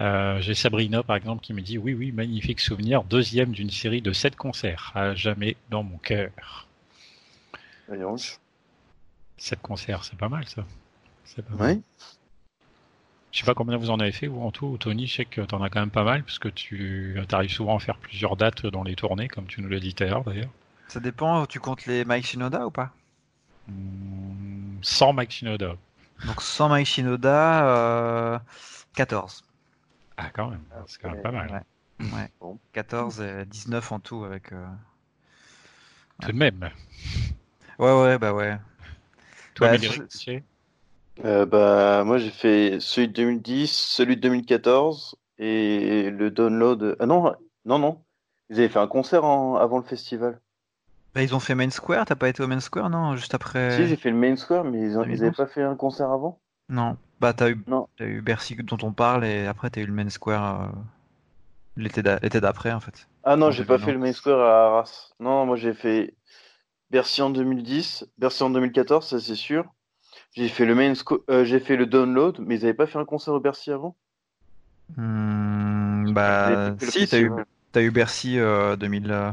j'ai 0.00 0.54
Sabrina 0.54 1.04
par 1.04 1.14
exemple 1.16 1.40
qui 1.42 1.52
me 1.52 1.60
dit 1.60 1.78
oui 1.78 1.94
oui 1.94 2.10
magnifique 2.10 2.60
souvenir, 2.60 3.04
deuxième 3.04 3.52
d'une 3.52 3.70
série 3.70 4.02
de 4.02 4.12
sept 4.12 4.34
concerts, 4.34 4.90
à 4.94 5.14
jamais 5.14 5.56
dans 5.70 5.84
mon 5.84 5.98
cœur. 5.98 6.66
Sept 9.38 9.60
concerts, 9.60 10.04
c'est 10.04 10.16
pas 10.16 10.28
mal 10.28 10.46
ça. 10.48 10.64
C'est 11.24 11.42
pas 11.44 11.54
mal. 11.54 11.80
Je 13.32 13.40
sais 13.40 13.44
pas 13.44 13.54
combien 13.54 13.76
vous 13.76 13.90
en 13.90 14.00
avez 14.00 14.12
fait, 14.12 14.28
vous 14.28 14.40
en 14.40 14.50
tout, 14.50 14.78
Tony. 14.78 15.06
Je 15.06 15.16
sais 15.16 15.24
que 15.26 15.42
tu 15.42 15.54
en 15.54 15.62
as 15.62 15.68
quand 15.68 15.80
même 15.80 15.90
pas 15.90 16.04
mal, 16.04 16.22
parce 16.22 16.38
que 16.38 16.48
tu 16.48 17.20
arrives 17.32 17.50
souvent 17.50 17.76
à 17.76 17.80
faire 17.80 17.98
plusieurs 17.98 18.36
dates 18.36 18.64
dans 18.66 18.82
les 18.82 18.96
tournées, 18.96 19.28
comme 19.28 19.46
tu 19.46 19.60
nous 19.60 19.68
l'as 19.68 19.80
dit 19.80 19.92
tout 19.94 20.04
à 20.04 20.06
l'heure 20.06 20.24
d'ailleurs. 20.24 20.48
Ça 20.88 21.00
dépend, 21.00 21.44
tu 21.46 21.60
comptes 21.60 21.84
les 21.86 22.04
Mike 22.04 22.24
Shinoda 22.24 22.66
ou 22.66 22.70
pas? 22.70 22.92
Hmm, 23.68 24.78
Sans 24.80 25.12
Mike 25.12 25.32
Shinoda. 25.32 25.76
Donc 26.24 26.40
sans 26.40 26.68
Mike 26.70 26.86
Shinoda, 26.86 28.40
14. 28.94 29.42
Euh, 29.44 29.52
ah, 30.16 30.30
quand 30.32 30.48
même, 30.48 30.62
c'est 30.86 31.02
quand 31.02 31.10
même 31.10 31.20
pas 31.20 31.32
mal. 31.32 31.62
Ouais. 32.00 32.30
Bon. 32.40 32.58
14 32.72 33.20
et 33.20 33.44
19 33.46 33.92
en 33.92 34.00
tout 34.00 34.24
avec. 34.24 34.52
Euh, 34.52 34.66
tout 36.22 36.32
de 36.32 36.36
même. 36.36 36.70
Ouais, 37.78 37.92
ouais, 38.00 38.18
bah 38.18 38.32
ouais. 38.32 38.56
Toi, 39.56 39.68
bah, 39.68 39.76
euh, 41.24 41.46
bah, 41.46 42.04
moi 42.04 42.18
j'ai 42.18 42.30
fait 42.30 42.78
celui 42.78 43.08
de 43.08 43.14
2010, 43.14 43.72
celui 43.72 44.16
de 44.16 44.20
2014 44.20 45.16
et 45.38 46.10
le 46.10 46.30
download. 46.30 46.96
Ah 47.00 47.06
non, 47.06 47.34
non, 47.64 47.78
non. 47.78 48.02
Ils 48.50 48.58
avaient 48.58 48.68
fait 48.68 48.78
un 48.78 48.86
concert 48.86 49.24
avant 49.24 49.78
le 49.78 49.84
festival. 49.84 50.40
Bah, 51.14 51.22
ils 51.22 51.34
ont 51.34 51.40
fait 51.40 51.54
Main 51.54 51.70
Square, 51.70 52.04
t'as 52.04 52.16
pas 52.16 52.28
été 52.28 52.42
au 52.42 52.46
Main 52.46 52.60
Square, 52.60 52.90
non 52.90 53.16
Juste 53.16 53.32
après. 53.32 53.70
Si, 53.78 53.86
j'ai 53.86 53.96
fait 53.96 54.10
le 54.10 54.16
Main 54.16 54.36
Square, 54.36 54.64
mais 54.64 54.78
ils, 54.90 54.98
avaient 54.98 55.30
pas 55.30 55.46
fait 55.46 55.62
un 55.62 55.74
concert 55.74 56.10
avant? 56.10 56.38
Non. 56.68 56.98
Bah, 57.20 57.32
t'as 57.32 57.48
eu, 57.48 57.58
as 57.98 58.04
eu 58.04 58.20
Bercy 58.20 58.56
dont 58.56 58.76
on 58.82 58.92
parle 58.92 59.24
et 59.24 59.46
après 59.46 59.70
t'as 59.70 59.80
eu 59.80 59.86
le 59.86 59.94
Main 59.94 60.10
Square 60.10 60.64
euh, 60.64 60.66
l'été 61.78 62.02
d'après 62.02 62.72
en 62.72 62.80
fait. 62.80 63.08
Ah 63.24 63.36
non, 63.36 63.50
j'ai 63.50 63.64
pas 63.64 63.78
fait 63.78 63.92
le 63.92 63.98
Main 63.98 64.12
Square 64.12 64.40
à 64.40 64.66
Arras. 64.66 65.12
Non, 65.18 65.46
moi 65.46 65.56
j'ai 65.56 65.72
fait 65.72 66.12
Bercy 66.90 67.22
en 67.22 67.30
2010, 67.30 68.06
Bercy 68.18 68.42
en 68.42 68.50
2014, 68.50 69.06
ça 69.06 69.20
c'est 69.20 69.34
sûr. 69.34 69.64
J'ai 70.32 70.48
fait 70.48 70.66
le 70.66 70.74
main 70.74 70.92
euh, 71.30 71.44
j'ai 71.44 71.60
fait 71.60 71.76
le 71.76 71.86
download, 71.86 72.38
mais 72.40 72.56
ils 72.56 72.62
n'avaient 72.62 72.74
pas 72.74 72.86
fait 72.86 72.98
un 72.98 73.04
concert 73.04 73.34
au 73.34 73.40
Bercy 73.40 73.70
avant? 73.70 73.96
Hmm, 74.96 76.12
Bah 76.12 76.74
si, 76.78 77.08
t'as 77.08 77.18
eu, 77.18 77.30
as 77.74 77.82
eu 77.82 77.90
Bercy, 77.90 78.36
2000, 78.36 79.10
euh, 79.10 79.32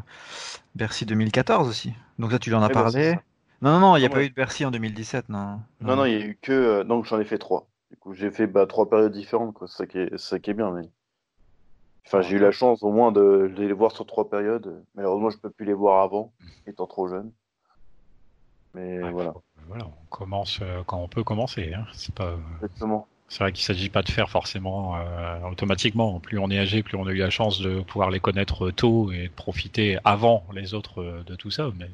Bercy 0.76 1.06
2014 1.06 1.68
aussi. 1.68 1.93
Donc 2.20 2.32
là, 2.32 2.39
tu 2.39 2.49
lui 2.49 2.56
en 2.56 2.64
as 2.64 2.70
parlé. 2.70 3.16
non, 3.62 3.72
non, 3.74 3.80
non, 3.80 3.95
il 3.97 4.01
n'y 4.01 4.06
a 4.06 4.10
pas 4.10 4.24
eu 4.24 4.30
de 4.30 4.34
Bercy 4.34 4.66
en 4.66 4.72
2017, 4.72 5.30
non. 5.30 5.60
Non, 5.82 5.95
non, 5.95 6.06
il 6.06 6.18
n'y 6.18 6.24
a 6.24 6.26
eu 6.26 6.38
que. 6.41 6.51
Euh, 6.51 6.84
donc 6.84 7.06
j'en 7.06 7.20
ai 7.20 7.26
fait 7.26 7.38
trois. 7.38 7.68
Du 7.91 7.97
coup, 7.97 8.14
j'ai 8.14 8.32
fait 8.32 8.47
bah, 8.47 8.66
trois 8.66 8.89
périodes 8.89 9.14
différentes, 9.14 9.54
quoi. 9.54 9.68
Ça 9.68 9.86
qui 9.86 9.99
est, 9.99 10.18
ça 10.18 10.39
qui 10.39 10.49
est 10.51 10.54
bien, 10.54 10.72
mais. 10.72 10.89
Enfin, 12.06 12.22
j'ai 12.22 12.36
eu 12.36 12.39
la 12.39 12.51
chance 12.51 12.84
au 12.84 12.91
moins 12.91 13.14
de, 13.14 13.51
de, 13.56 13.64
les 13.64 13.74
voir 13.74 13.93
sur 13.93 14.06
trois 14.06 14.30
périodes. 14.30 14.84
Malheureusement, 14.93 15.30
je 15.30 15.38
ne 15.38 15.41
peux 15.41 15.49
plus 15.49 15.66
les 15.66 15.74
voir 15.74 16.04
avant, 16.04 16.34
étant 16.68 16.86
trop 16.86 17.08
jeune. 17.08 17.32
Mais 18.74 18.99
voilà. 19.11 19.34
Voilà, 19.67 19.86
on 19.86 20.05
commence 20.09 20.59
euh, 20.61 20.82
quand 20.86 20.97
on 20.97 21.07
peut 21.07 21.24
commencer. 21.24 21.74
Hein. 21.74 21.86
C'est 21.93 22.13
pas. 22.13 22.36
Exactement. 22.61 23.07
C'est 23.30 23.39
vrai 23.39 23.51
qu'il 23.51 23.61
ne 23.61 23.65
s'agit 23.76 23.89
pas 23.89 24.03
de 24.03 24.11
faire 24.11 24.30
forcément 24.30 24.95
euh, 24.97 25.39
automatiquement. 25.49 26.19
Plus 26.19 26.38
on 26.38 26.51
est 26.51 26.59
âgé, 26.59 26.84
plus 26.84 26.97
on 26.97 27.07
a 27.07 27.11
eu 27.11 27.17
la 27.17 27.30
chance 27.30 27.61
de 27.61 27.80
pouvoir 27.82 28.11
les 28.11 28.19
connaître 28.19 28.69
tôt 28.71 29.11
et 29.11 29.28
de 29.30 29.34
profiter 29.34 29.97
avant 30.03 30.43
les 30.53 30.74
autres 30.74 31.01
euh, 31.01 31.24
de 31.26 31.36
tout 31.36 31.49
ça. 31.49 31.69
Mais 31.80 31.89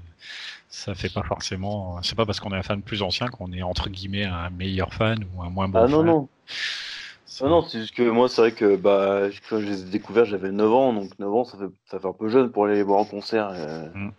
ça 0.70 0.96
fait 0.96 1.14
pas 1.14 1.24
forcément. 1.24 2.02
C'est 2.02 2.16
pas 2.16 2.26
parce 2.26 2.40
qu'on 2.40 2.52
est 2.52 2.58
un 2.58 2.64
fan 2.64 2.82
plus 2.82 3.04
ancien 3.04 3.28
qu'on 3.28 3.54
est 3.54 3.62
entre 3.62 3.90
guillemets 3.90 4.26
un 4.26 4.50
meilleur 4.50 4.94
fan 4.94 5.24
ou 5.36 5.44
un 5.44 5.50
moins 5.50 5.70
bon 5.70 5.80
ah, 5.80 5.88
fan. 5.88 5.92
non, 5.92 6.04
non. 6.04 6.30
Ah 7.42 7.48
non, 7.48 7.62
c'est 7.62 7.80
juste 7.80 7.96
que 7.96 8.04
moi, 8.04 8.28
c'est 8.28 8.42
vrai 8.42 8.52
que 8.52 8.76
bah, 8.76 9.30
quand 9.50 9.60
je 9.60 9.66
les 9.66 9.82
ai 9.82 9.86
découverts, 9.86 10.26
j'avais 10.26 10.52
9 10.52 10.74
ans, 10.74 10.94
donc 10.94 11.18
9 11.20 11.34
ans, 11.34 11.46
ça 11.46 11.58
fait, 11.58 11.72
ça 11.86 12.00
fait 12.00 12.08
un 12.08 12.14
peu 12.14 12.28
jeune 12.28 12.52
pour 12.52 12.66
aller 12.66 12.76
les 12.76 12.84
voir 12.84 13.00
en 13.00 13.06
concert. 13.06 13.50
euh. 13.54 13.88
Mm. 13.94 14.12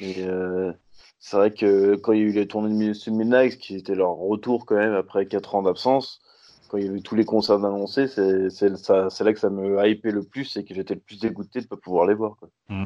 Et 0.00 0.16
euh, 0.20 0.72
c'est 1.20 1.36
vrai 1.36 1.52
que 1.52 1.96
quand 1.96 2.12
il 2.12 2.18
y 2.20 2.22
a 2.22 2.26
eu 2.26 2.32
les 2.32 2.46
tournées 2.46 2.68
de 2.70 3.10
Midnight, 3.10 3.58
qui 3.58 3.76
était 3.76 3.94
leur 3.94 4.12
retour 4.14 4.66
quand 4.66 4.76
même 4.76 4.94
après 4.94 5.26
4 5.26 5.54
ans 5.54 5.62
d'absence, 5.62 6.20
quand 6.68 6.78
il 6.78 6.86
y 6.86 6.88
a 6.88 6.92
eu 6.92 7.02
tous 7.02 7.14
les 7.14 7.24
concerts 7.24 7.64
annoncés, 7.64 8.06
c'est 8.08 8.50
c'est 8.50 8.76
ça- 8.76 9.10
c'est 9.10 9.24
là 9.24 9.32
que 9.32 9.40
ça 9.40 9.50
me 9.50 9.86
hypait 9.88 10.10
le 10.12 10.22
plus 10.22 10.56
et 10.56 10.64
que 10.64 10.74
j'étais 10.74 10.94
le 10.94 11.00
plus 11.00 11.18
dégoûté 11.20 11.60
de 11.60 11.64
ne 11.64 11.68
pas 11.68 11.76
pouvoir 11.76 12.06
les 12.06 12.14
voir. 12.14 12.36
Quoi. 12.38 12.48
Mm. 12.68 12.84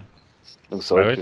Donc 0.71 0.83
c'est 0.83 0.95
Ouais, 0.95 1.17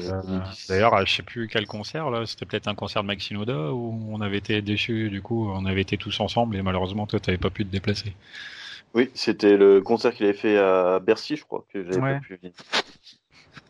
D'ailleurs, 0.69 1.07
je 1.07 1.13
sais 1.17 1.23
plus 1.23 1.49
quel 1.49 1.67
concert 1.67 2.11
là, 2.11 2.25
c'était 2.27 2.47
peut-être 2.47 2.69
un 2.69 2.75
concert 2.75 3.03
de 3.03 3.09
Mike 3.09 3.21
Shinoda 3.21 3.73
où 3.73 3.95
on 4.11 4.21
avait 4.21 4.39
été 4.39 4.63
déçus. 4.63 5.11
Du 5.11 5.23
coup, 5.23 5.49
on 5.51 5.65
avait 5.67 5.83
été 5.83 5.97
tous 5.97 6.21
ensemble 6.21 6.57
et 6.57 6.63
malheureusement, 6.63 7.07
toi, 7.07 7.21
t'avais 7.21 7.39
pas 7.39 7.51
pu 7.51 7.65
te 7.65 7.71
déplacer. 7.71 8.13
Oui, 8.95 9.11
c'était 9.15 9.57
le 9.57 9.81
concert 9.81 10.13
qu'il 10.15 10.27
avait 10.27 10.35
fait 10.37 10.59
à 10.59 10.99
Bercy, 11.01 11.37
je 11.37 11.45
crois, 11.45 11.65
que 11.73 11.85
j'avais 11.85 12.01
Ouais. 12.01 12.15
pas 12.15 12.21
pu 12.21 12.37
venir. 12.37 12.53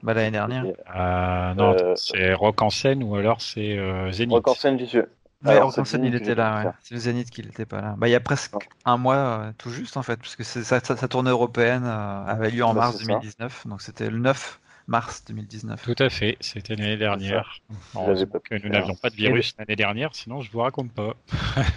Bah, 0.03 0.15
l'année 0.15 0.31
dernière. 0.31 0.65
Euh, 0.97 1.55
non, 1.55 1.75
Euh, 1.79 1.95
c'est 1.97 2.33
Rock 2.35 2.63
en 2.63 2.71
scène 2.71 3.03
ou 3.03 3.17
alors 3.17 3.41
c'est 3.41 3.79
euh, 3.79 4.11
Zénith. 4.13 4.35
Rock 4.35 4.49
en 4.49 4.55
scène, 4.55 4.79
j'y 4.79 4.87
suis. 4.87 4.99
Ouais, 4.99 5.53
Alors, 5.53 5.69
en 5.69 5.71
c'est 5.71 5.85
scène, 5.87 6.03
Zénith 6.03 6.13
il 6.15 6.19
que 6.19 6.25
était 6.25 6.35
là, 6.35 6.65
ouais. 6.67 6.71
C'est 6.83 6.95
le 6.95 7.01
Zénith 7.01 7.31
qui 7.31 7.43
n'était 7.43 7.65
pas 7.67 7.81
là. 7.81 7.95
Bah, 7.97 8.09
il 8.09 8.11
y 8.11 8.15
a 8.15 8.21
presque 8.21 8.53
Non. 8.55 8.59
un 8.85 8.97
mois 8.99 9.53
tout 9.59 9.71
juste, 9.71 9.97
en 9.97 10.03
fait, 10.03 10.19
puisque 10.21 10.45
c'est- 10.45 10.63
sa, 10.65 10.81
tournée 11.09 11.31
européenne 11.31 11.85
euh, 11.87 12.25
avait 12.27 12.51
lieu 12.51 12.63
en 12.65 12.75
Bah, 12.75 12.81
mars 12.83 12.97
c'est 12.99 13.05
ça. 13.05 13.13
2019, 13.13 13.67
donc 13.67 13.81
c'était 13.81 14.11
le 14.11 14.19
9 14.19 14.61
mars 14.87 15.25
2019. 15.29 15.83
Tout 15.83 15.95
à 16.03 16.11
fait, 16.11 16.37
c'était 16.41 16.75
l'année 16.77 16.97
dernière. 16.99 17.61
Pas 17.95 18.01
que 18.41 18.63
nous 18.63 18.69
n'avions 18.71 18.97
pas 18.97 19.09
de 19.09 19.15
virus 19.15 19.55
l'année 19.59 19.77
dernière, 19.77 20.15
sinon 20.15 20.41
je 20.43 20.51
vous 20.51 20.61
raconte 20.61 20.93
pas. 20.93 21.15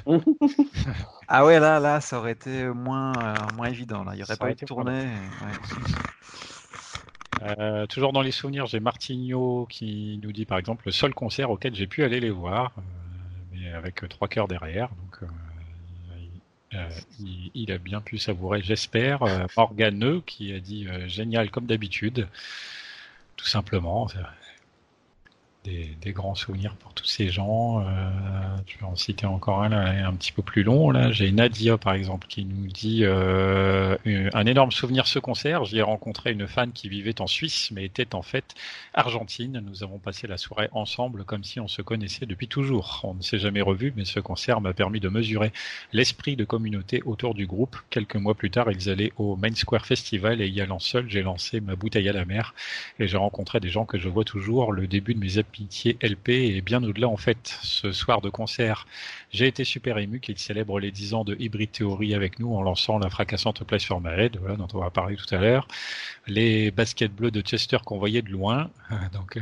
Ah 1.29 1.45
ouais, 1.45 1.59
là, 1.59 1.79
là, 1.79 2.01
ça 2.01 2.17
aurait 2.19 2.33
été 2.33 2.65
moins, 2.65 3.13
euh, 3.13 3.33
moins 3.55 3.67
évident. 3.67 4.03
Là. 4.03 4.11
Il 4.13 4.17
n'y 4.17 4.23
aurait 4.23 4.33
Ça 4.33 4.37
pas 4.37 4.47
eu 4.47 4.49
de 4.49 4.53
été 4.55 4.65
tournée. 4.65 5.05
Euh, 7.41 7.85
toujours 7.87 8.13
dans 8.13 8.21
les 8.21 8.31
souvenirs, 8.31 8.67
j'ai 8.67 8.79
Martigno 8.79 9.65
qui 9.69 10.19
nous 10.21 10.31
dit 10.31 10.45
par 10.45 10.57
exemple 10.57 10.83
le 10.85 10.91
seul 10.91 11.13
concert 11.13 11.49
auquel 11.49 11.75
j'ai 11.75 11.87
pu 11.87 12.03
aller 12.03 12.19
les 12.19 12.29
voir, 12.29 12.71
euh, 12.77 12.81
mais 13.51 13.73
avec 13.73 14.07
trois 14.09 14.27
cœurs 14.27 14.47
derrière. 14.47 14.89
Euh, 16.73 16.89
il, 17.53 17.71
a 17.71 17.77
bien 17.77 18.01
pu 18.01 18.17
savourer, 18.17 18.63
j'espère. 18.63 19.19
Morganeux 19.55 20.23
qui 20.25 20.53
a 20.53 20.59
dit 20.59 20.87
génial 21.05 21.51
comme 21.51 21.67
d'habitude, 21.67 22.27
tout 23.37 23.45
simplement. 23.45 24.07
Des, 25.63 25.95
des 26.01 26.11
grands 26.11 26.35
souvenirs 26.35 26.75
pour 26.75 26.93
tous 26.93 27.05
ces 27.05 27.29
gens. 27.29 27.79
Euh, 27.79 27.85
je 28.67 28.77
vais 28.79 28.85
en 28.85 28.97
citer 28.97 29.25
encore 29.25 29.63
un 29.63 29.69
là, 29.69 30.05
un 30.05 30.13
petit 30.13 30.33
peu 30.33 30.41
plus 30.41 30.63
long. 30.63 30.91
Là, 30.91 31.13
j'ai 31.13 31.31
Nadia 31.31 31.77
par 31.77 31.93
exemple 31.93 32.27
qui 32.27 32.43
nous 32.43 32.67
dit 32.67 33.03
euh, 33.03 33.95
un 34.33 34.45
énorme 34.45 34.73
souvenir 34.73 35.07
ce 35.07 35.19
concert. 35.19 35.63
J'y 35.63 35.77
ai 35.77 35.81
rencontré 35.81 36.33
une 36.33 36.47
fan 36.47 36.73
qui 36.73 36.89
vivait 36.89 37.21
en 37.21 37.27
Suisse, 37.27 37.71
mais 37.71 37.85
était 37.85 38.13
en 38.13 38.21
fait 38.21 38.55
argentine. 38.93 39.63
Nous 39.65 39.83
avons 39.83 39.99
passé 39.99 40.27
la 40.27 40.35
soirée 40.35 40.67
ensemble 40.73 41.23
comme 41.23 41.45
si 41.45 41.61
on 41.61 41.69
se 41.69 41.81
connaissait 41.81 42.25
depuis 42.25 42.49
toujours. 42.49 42.99
On 43.05 43.13
ne 43.13 43.21
s'est 43.21 43.39
jamais 43.39 43.61
revus, 43.61 43.93
mais 43.95 44.03
ce 44.03 44.19
concert 44.19 44.59
m'a 44.59 44.73
permis 44.73 44.99
de 44.99 45.07
mesurer 45.07 45.53
l'esprit 45.93 46.35
de 46.35 46.43
communauté 46.43 47.01
autour 47.05 47.35
du 47.35 47.47
groupe. 47.47 47.77
Quelques 47.89 48.17
mois 48.17 48.35
plus 48.35 48.51
tard, 48.51 48.69
ils 48.69 48.89
allaient 48.89 49.13
au 49.15 49.37
Main 49.37 49.55
Square 49.55 49.85
Festival 49.85 50.41
et 50.41 50.49
y 50.49 50.59
allant 50.59 50.79
seul, 50.79 51.09
j'ai 51.09 51.21
lancé 51.21 51.61
ma 51.61 51.77
bouteille 51.77 52.09
à 52.09 52.13
la 52.13 52.25
mer 52.25 52.53
et 52.99 53.07
j'ai 53.07 53.15
rencontré 53.15 53.61
des 53.61 53.69
gens 53.69 53.85
que 53.85 53.97
je 53.97 54.09
vois 54.09 54.25
toujours. 54.25 54.73
Le 54.73 54.87
début 54.87 55.13
de 55.13 55.19
mes 55.19 55.37
amitiés 55.57 55.97
LP 56.01 56.29
et 56.29 56.61
bien 56.61 56.83
au-delà 56.83 57.07
en 57.07 57.17
fait. 57.17 57.57
Ce 57.61 57.91
soir 57.91 58.21
de 58.21 58.29
concert, 58.29 58.85
j'ai 59.31 59.47
été 59.47 59.63
super 59.63 59.97
ému 59.97 60.19
qu'ils 60.19 60.37
célèbrent 60.39 60.79
les 60.79 60.91
10 60.91 61.13
ans 61.13 61.23
de 61.23 61.35
Hybrid 61.39 61.71
Theory 61.71 62.13
avec 62.13 62.39
nous 62.39 62.53
en 62.55 62.61
lançant 62.61 62.99
la 62.99 63.09
fracassante 63.09 63.63
Place 63.63 63.85
for 63.85 64.01
My 64.01 64.09
Head, 64.11 64.37
voilà, 64.39 64.55
dont 64.55 64.67
on 64.73 64.79
va 64.79 64.89
parler 64.89 65.15
tout 65.15 65.33
à 65.33 65.39
l'heure. 65.39 65.67
Les 66.27 66.71
baskets 66.71 67.13
bleues 67.13 67.31
de 67.31 67.41
Chester 67.41 67.77
qu'on 67.85 67.97
voyait 67.97 68.21
de 68.21 68.29
loin. 68.29 68.69
Donc, 69.13 69.37
euh, 69.37 69.41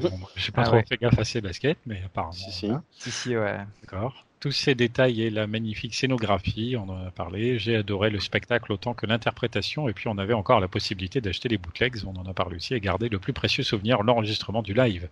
bon, 0.00 0.18
j'ai 0.36 0.52
pas 0.52 0.62
Ah 0.62 0.64
trop 0.64 0.76
ouais. 0.76 0.84
fait 0.88 0.96
gaffe 0.98 1.18
à 1.18 1.24
ces 1.24 1.40
baskets, 1.40 1.78
mais 1.86 2.02
apparemment. 2.04 2.32
Si, 2.32 2.52
si. 2.52 2.70
Si, 2.98 3.10
si, 3.10 3.36
ouais. 3.36 3.58
D'accord. 3.82 4.27
Tous 4.40 4.52
ces 4.52 4.76
détails 4.76 5.22
et 5.22 5.30
la 5.30 5.48
magnifique 5.48 5.94
scénographie, 5.94 6.76
on 6.76 6.88
en 6.88 7.06
a 7.06 7.10
parlé. 7.10 7.58
J'ai 7.58 7.74
adoré 7.74 8.08
le 8.10 8.20
spectacle 8.20 8.72
autant 8.72 8.94
que 8.94 9.04
l'interprétation. 9.04 9.88
Et 9.88 9.92
puis, 9.92 10.08
on 10.08 10.16
avait 10.16 10.34
encore 10.34 10.60
la 10.60 10.68
possibilité 10.68 11.20
d'acheter 11.20 11.48
les 11.48 11.58
bootlegs. 11.58 12.04
On 12.06 12.16
en 12.16 12.24
a 12.24 12.32
parlé 12.32 12.56
aussi 12.56 12.74
et 12.74 12.80
garder 12.80 13.08
le 13.08 13.18
plus 13.18 13.32
précieux 13.32 13.64
souvenir, 13.64 14.02
l'enregistrement 14.04 14.62
du 14.62 14.74
live. 14.74 15.08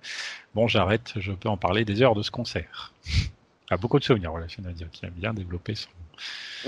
Bon, 0.54 0.68
j'arrête. 0.68 1.14
Je 1.16 1.32
peux 1.32 1.48
en 1.48 1.56
parler 1.56 1.84
des 1.84 2.02
heures 2.02 2.14
de 2.14 2.22
ce 2.22 2.30
concert. 2.30 2.92
Ah, 3.68 3.76
beaucoup 3.76 3.98
de 3.98 4.04
souvenirs, 4.04 4.30
voilà, 4.30 4.46
Nadia, 4.62 4.86
qui 4.92 5.06
a 5.06 5.10
bien 5.10 5.34
développé 5.34 5.74
son. 5.74 5.88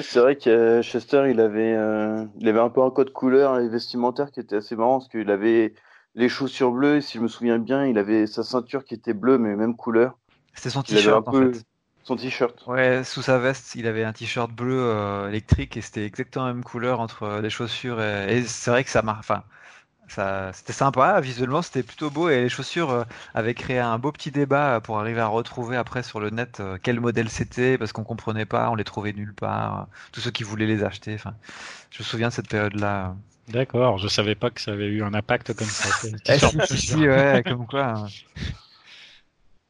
C'est 0.03 0.19
vrai 0.19 0.35
que 0.35 0.51
euh, 0.51 0.83
Chester, 0.83 1.31
il 1.31 1.39
avait, 1.41 1.75
euh, 1.77 2.25
il 2.41 2.49
avait 2.49 2.59
un 2.59 2.71
peu 2.71 2.83
un 2.83 2.91
code 2.91 3.13
couleur 3.13 3.61
et 3.61 3.69
vestimentaire 3.69 4.33
qui 4.33 4.41
était 4.41 4.57
assez 4.57 4.75
marrant 4.75 4.99
parce 4.99 5.09
qu'il 5.09 5.31
avait 5.31 5.75
les 6.17 6.29
chaussures 6.29 6.73
bleues 6.73 6.97
et 6.97 7.01
si 7.01 7.19
je 7.19 7.23
me 7.23 7.29
souviens 7.29 7.59
bien, 7.59 7.87
il 7.87 7.99
avait 7.99 8.27
sa 8.27 8.43
ceinture 8.43 8.85
qui 8.85 8.95
était 8.95 9.15
bleue 9.15 9.39
mais 9.39 9.55
même 9.55 9.77
couleur. 9.77 10.19
C'était 10.55 10.71
son 10.71 10.83
t-shirt, 10.83 11.29
en 11.29 11.31
peu 11.31 11.53
fait. 11.53 11.65
Son 12.09 12.17
t-shirt. 12.17 12.59
Ouais, 12.67 13.03
sous 13.03 13.23
sa 13.23 13.39
veste, 13.39 13.75
il 13.77 13.87
avait 13.87 14.05
un 14.05 14.13
t-shirt 14.13 14.51
bleu 14.53 14.79
euh, 14.79 15.29
électrique 15.29 15.77
et 15.79 15.81
c'était 15.81 16.05
exactement 16.05 16.47
la 16.47 16.53
même 16.53 16.65
couleur 16.65 17.01
entre 17.01 17.23
euh, 17.23 17.41
les 17.41 17.49
chaussures 17.51 18.01
et, 18.03 18.37
et 18.39 18.43
c'est 18.45 18.71
vrai 18.71 18.85
que 18.85 18.91
ça 18.91 19.01
marche. 19.01 19.21
Enfin, 19.21 19.43
ça, 20.09 20.53
c'était 20.55 20.73
sympa. 20.75 21.21
Visuellement, 21.21 21.63
c'était 21.63 21.83
plutôt 21.85 22.11
beau 22.11 22.29
et 22.31 22.43
les 22.43 22.49
chaussures 22.51 22.91
euh, 22.91 23.05
avaient 23.35 23.55
créé 23.55 23.79
un 23.81 23.99
beau 23.99 24.13
petit 24.13 24.31
débat 24.33 24.81
pour 24.83 25.01
arriver 25.01 25.21
à 25.21 25.29
retrouver 25.29 25.77
après 25.77 26.03
sur 26.03 26.21
le 26.21 26.31
net 26.31 26.61
euh, 26.61 26.79
quel 26.83 27.01
modèle 27.01 27.31
c'était 27.31 27.79
parce 27.79 27.93
qu'on 27.93 28.05
comprenait 28.05 28.47
pas, 28.47 28.71
on 28.71 28.77
les 28.77 28.85
trouvait 28.85 29.13
nulle 29.15 29.35
part. 29.35 29.83
euh, 29.83 29.85
Tous 30.13 30.21
ceux 30.21 30.31
qui 30.33 30.45
voulaient 30.45 30.67
les 30.67 30.85
acheter. 30.85 31.15
Enfin, 31.15 31.35
je 31.91 32.03
me 32.03 32.05
souviens 32.05 32.29
de 32.29 32.35
cette 32.35 32.49
période-là. 32.51 33.17
D'accord, 33.49 33.99
je 33.99 34.09
savais 34.09 34.35
pas 34.35 34.51
que 34.51 34.61
ça 34.61 34.73
avait 34.73 34.87
eu 34.89 35.03
un 35.03 35.13
impact 35.15 35.53
comme 35.55 35.73
ça. 35.73 35.91
Eh, 36.29 36.39
si, 36.39 36.61
si, 36.61 37.09
ouais, 37.09 37.43
comme 37.47 37.67
quoi. 37.67 37.85
hein. 37.87 38.13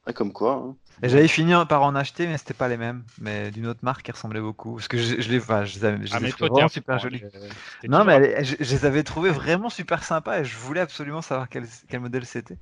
Ah, 0.07 0.13
comme 0.13 0.33
quoi. 0.33 0.55
hein. 0.55 0.77
Et 1.03 1.09
j'avais 1.09 1.29
fini 1.29 1.53
par 1.69 1.83
en 1.83 1.95
acheter, 1.95 2.27
mais 2.27 2.39
c'était 2.39 2.55
pas 2.55 2.69
les 2.69 2.77
mêmes, 2.77 3.03
mais 3.21 3.51
d'une 3.51 3.67
autre 3.67 3.81
marque 3.83 4.03
qui 4.03 4.11
ressemblait 4.13 4.41
beaucoup. 4.41 4.75
Parce 4.75 4.89
que 4.89 4.99
je, 4.99 5.21
je 5.21 5.31
les, 5.31 5.39
enfin, 5.39 5.65
je 5.65 5.79
les 5.79 5.85
avais- 5.85 6.07
je 6.07 6.15
Ah, 6.17 6.21
les 6.21 6.33
toi, 6.33 6.49
vraiment 6.49 6.69
super 6.69 6.99
jolis. 6.99 7.23
euh, 7.23 7.49
Non, 7.89 8.05
mais 8.05 8.15
elle- 8.15 8.45
je, 8.45 8.57
je 8.59 8.75
les 8.77 8.85
avais 8.85 9.03
trouvés 9.03 9.31
vraiment 9.31 9.71
super 9.71 10.03
sympas 10.03 10.41
et 10.41 10.45
je 10.45 10.57
voulais 10.57 10.81
absolument 10.81 11.23
savoir 11.23 11.49
quel, 11.49 11.65
quel 11.89 12.01
modèle 12.01 12.27
c'était. 12.27 12.57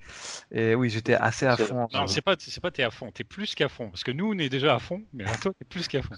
Et 0.53 0.74
oui, 0.74 0.91
j'étais 0.91 1.14
assez 1.14 1.47
à 1.47 1.57
fond. 1.57 1.89
Non, 1.93 2.07
c'est 2.07 2.20
pas, 2.22 2.37
c'est 2.39 2.61
pas 2.61 2.70
t'es 2.70 2.82
à 2.82 2.91
fond, 2.91 3.11
t'es 3.11 3.24
plus 3.24 3.55
qu'à 3.55 3.68
fond. 3.68 3.89
Parce 3.91 4.05
que 4.05 4.11
nous, 4.11 4.32
on 4.34 4.39
est 4.39 4.49
déjà 4.49 4.74
à 4.74 4.78
fond, 4.78 5.03
mais 5.12 5.24
toi, 5.39 5.53
t'es 5.59 5.64
plus 5.64 5.89
qu'à 5.89 6.03
fond. 6.03 6.16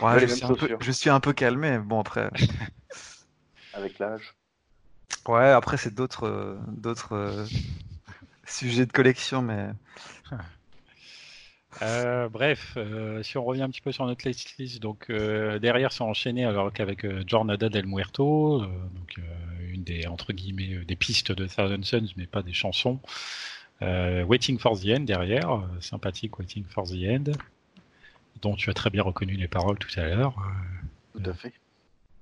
Ouais, 0.00 0.20
je, 0.20 0.34
suis 0.34 0.44
un 0.44 0.54
peu, 0.54 0.68
je 0.80 0.92
suis 0.92 1.10
un 1.10 1.20
peu 1.20 1.32
calmé. 1.32 1.78
Bon, 1.78 2.00
après, 2.00 2.30
Avec 3.72 3.98
l'âge. 3.98 4.34
ouais, 5.28 5.50
après 5.50 5.76
c'est 5.76 5.94
d'autres, 5.94 6.24
euh, 6.26 6.58
d'autres 6.68 7.12
euh, 7.14 7.44
sujets 8.46 8.86
de 8.86 8.92
collection, 8.92 9.42
mais 9.42 9.70
Euh, 11.82 12.28
bref, 12.28 12.74
euh, 12.76 13.22
si 13.22 13.38
on 13.38 13.44
revient 13.44 13.62
un 13.62 13.70
petit 13.70 13.80
peu 13.80 13.92
sur 13.92 14.04
notre 14.06 14.26
list, 14.28 14.80
donc 14.80 15.06
euh, 15.10 15.58
derrière 15.58 15.92
c'est 15.92 16.02
enchaîné 16.02 16.44
alors 16.44 16.72
qu'avec 16.72 17.04
euh, 17.04 17.22
Jornada 17.26 17.68
del 17.68 17.86
Muerto, 17.86 18.62
euh, 18.62 18.66
donc 18.66 19.14
euh, 19.18 19.22
une 19.72 19.82
des 19.84 20.06
entre 20.06 20.32
guillemets 20.32 20.74
euh, 20.74 20.84
des 20.84 20.96
pistes 20.96 21.30
de 21.32 21.46
Thousand 21.46 21.82
Suns, 21.82 22.08
mais 22.16 22.26
pas 22.26 22.42
des 22.42 22.52
chansons. 22.52 22.98
Euh, 23.82 24.24
Waiting 24.24 24.58
for 24.58 24.78
the 24.78 24.86
End 24.88 25.00
derrière, 25.00 25.52
euh, 25.54 25.60
sympathique 25.80 26.38
Waiting 26.38 26.64
for 26.68 26.84
the 26.88 26.96
End, 27.08 27.32
dont 28.42 28.56
tu 28.56 28.70
as 28.70 28.74
très 28.74 28.90
bien 28.90 29.02
reconnu 29.04 29.34
les 29.34 29.48
paroles 29.48 29.78
tout 29.78 29.88
à 30.00 30.02
l'heure. 30.04 30.34
Euh, 31.16 31.18
Tout 31.22 31.30
à 31.30 31.34
fait. 31.34 31.52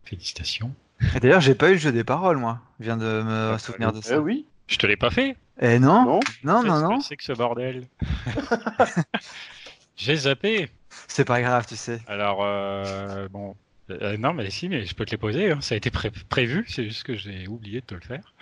félicitations. 0.05 0.73
Et 1.15 1.21
d'ailleurs, 1.21 1.41
j'ai 1.41 1.55
pas 1.55 1.69
eu 1.71 1.75
le 1.75 1.79
jeu 1.79 1.93
des 1.93 2.05
paroles, 2.05 2.37
moi. 2.39 2.61
Je 2.81 2.85
viens 2.85 2.97
de 2.97 3.23
me 3.23 3.59
souvenir 3.59 3.93
de 3.93 3.99
Eh 3.99 4.03
ça. 4.03 4.21
oui. 4.21 4.47
Je 4.67 4.77
te 4.79 4.87
l'ai 4.87 4.97
pas 4.97 5.11
fait. 5.11 5.37
Et 5.61 5.79
non, 5.79 6.05
Non. 6.05 6.21
non, 6.45 6.63
Qu'est-ce 6.63 6.83
non. 6.83 7.01
C'est 7.01 7.17
que 7.17 7.25
ce 7.25 7.33
bordel? 7.33 7.87
J'ai 9.97 10.17
zappé. 10.17 10.69
C'est 11.09 11.25
pas 11.25 11.41
grave, 11.41 11.67
tu 11.67 11.77
sais. 11.77 12.01
Alors, 12.07 12.41
euh, 12.43 13.29
bon. 13.29 13.57
Euh, 13.91 14.17
non, 14.17 14.35
mais 14.35 14.51
si, 14.51 14.69
mais 14.69 14.85
je 14.85 14.95
peux 14.95 15.05
te 15.05 15.13
les 15.13 15.17
poser. 15.17 15.53
hein. 15.53 15.61
Ça 15.61 15.75
a 15.75 15.79
été 15.79 15.91
pré- 15.91 16.11
prévu, 16.29 16.67
c'est 16.69 16.85
juste 16.85 17.05
que 17.05 17.15
j'ai 17.15 17.47
oublié 17.47 17.81
de 17.81 17.87
te 17.87 17.95
le 17.95 18.01
faire. 18.01 18.35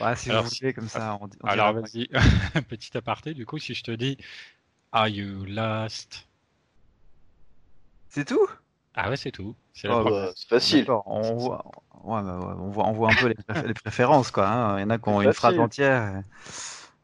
Ouais, 0.00 0.14
si 0.16 0.30
Alors, 0.30 0.44
vous 0.44 0.50
voulez, 0.60 0.72
comme 0.72 0.88
ça, 0.88 1.18
on, 1.20 1.26
dit- 1.26 1.38
on 1.42 1.48
Alors, 1.48 1.72
vas-y, 1.74 2.08
petit 2.68 2.96
aparté. 2.96 3.34
Du 3.34 3.44
coup, 3.44 3.58
si 3.58 3.74
je 3.74 3.82
te 3.82 3.90
dis 3.90 4.16
Are 4.92 5.08
you 5.08 5.44
lost 5.46 6.28
C'est 8.08 8.24
tout? 8.26 8.48
Ah 8.94 9.10
ouais, 9.10 9.16
c'est 9.16 9.32
tout. 9.32 9.54
C'est 9.72 9.88
Ah, 9.88 10.02
bah, 10.04 10.30
facile. 10.48 10.80
D'accord, 10.80 11.02
on 11.06 11.34
voit, 11.36 11.64
ouais, 12.04 12.22
bah, 12.22 12.38
ouais, 12.38 12.54
on 12.58 12.70
voit, 12.70 12.86
on 12.86 12.92
voit 12.92 13.10
un 13.10 13.14
peu 13.14 13.26
les, 13.28 13.34
préf- 13.34 13.66
les 13.66 13.74
préférences, 13.74 14.30
quoi. 14.30 14.48
hein. 14.48 14.78
Il 14.78 14.82
y 14.82 14.84
en 14.84 14.90
a 14.90 14.98
qui 14.98 15.08
ont 15.08 15.20
une 15.20 15.32
phrase 15.32 15.58
entière. 15.58 16.22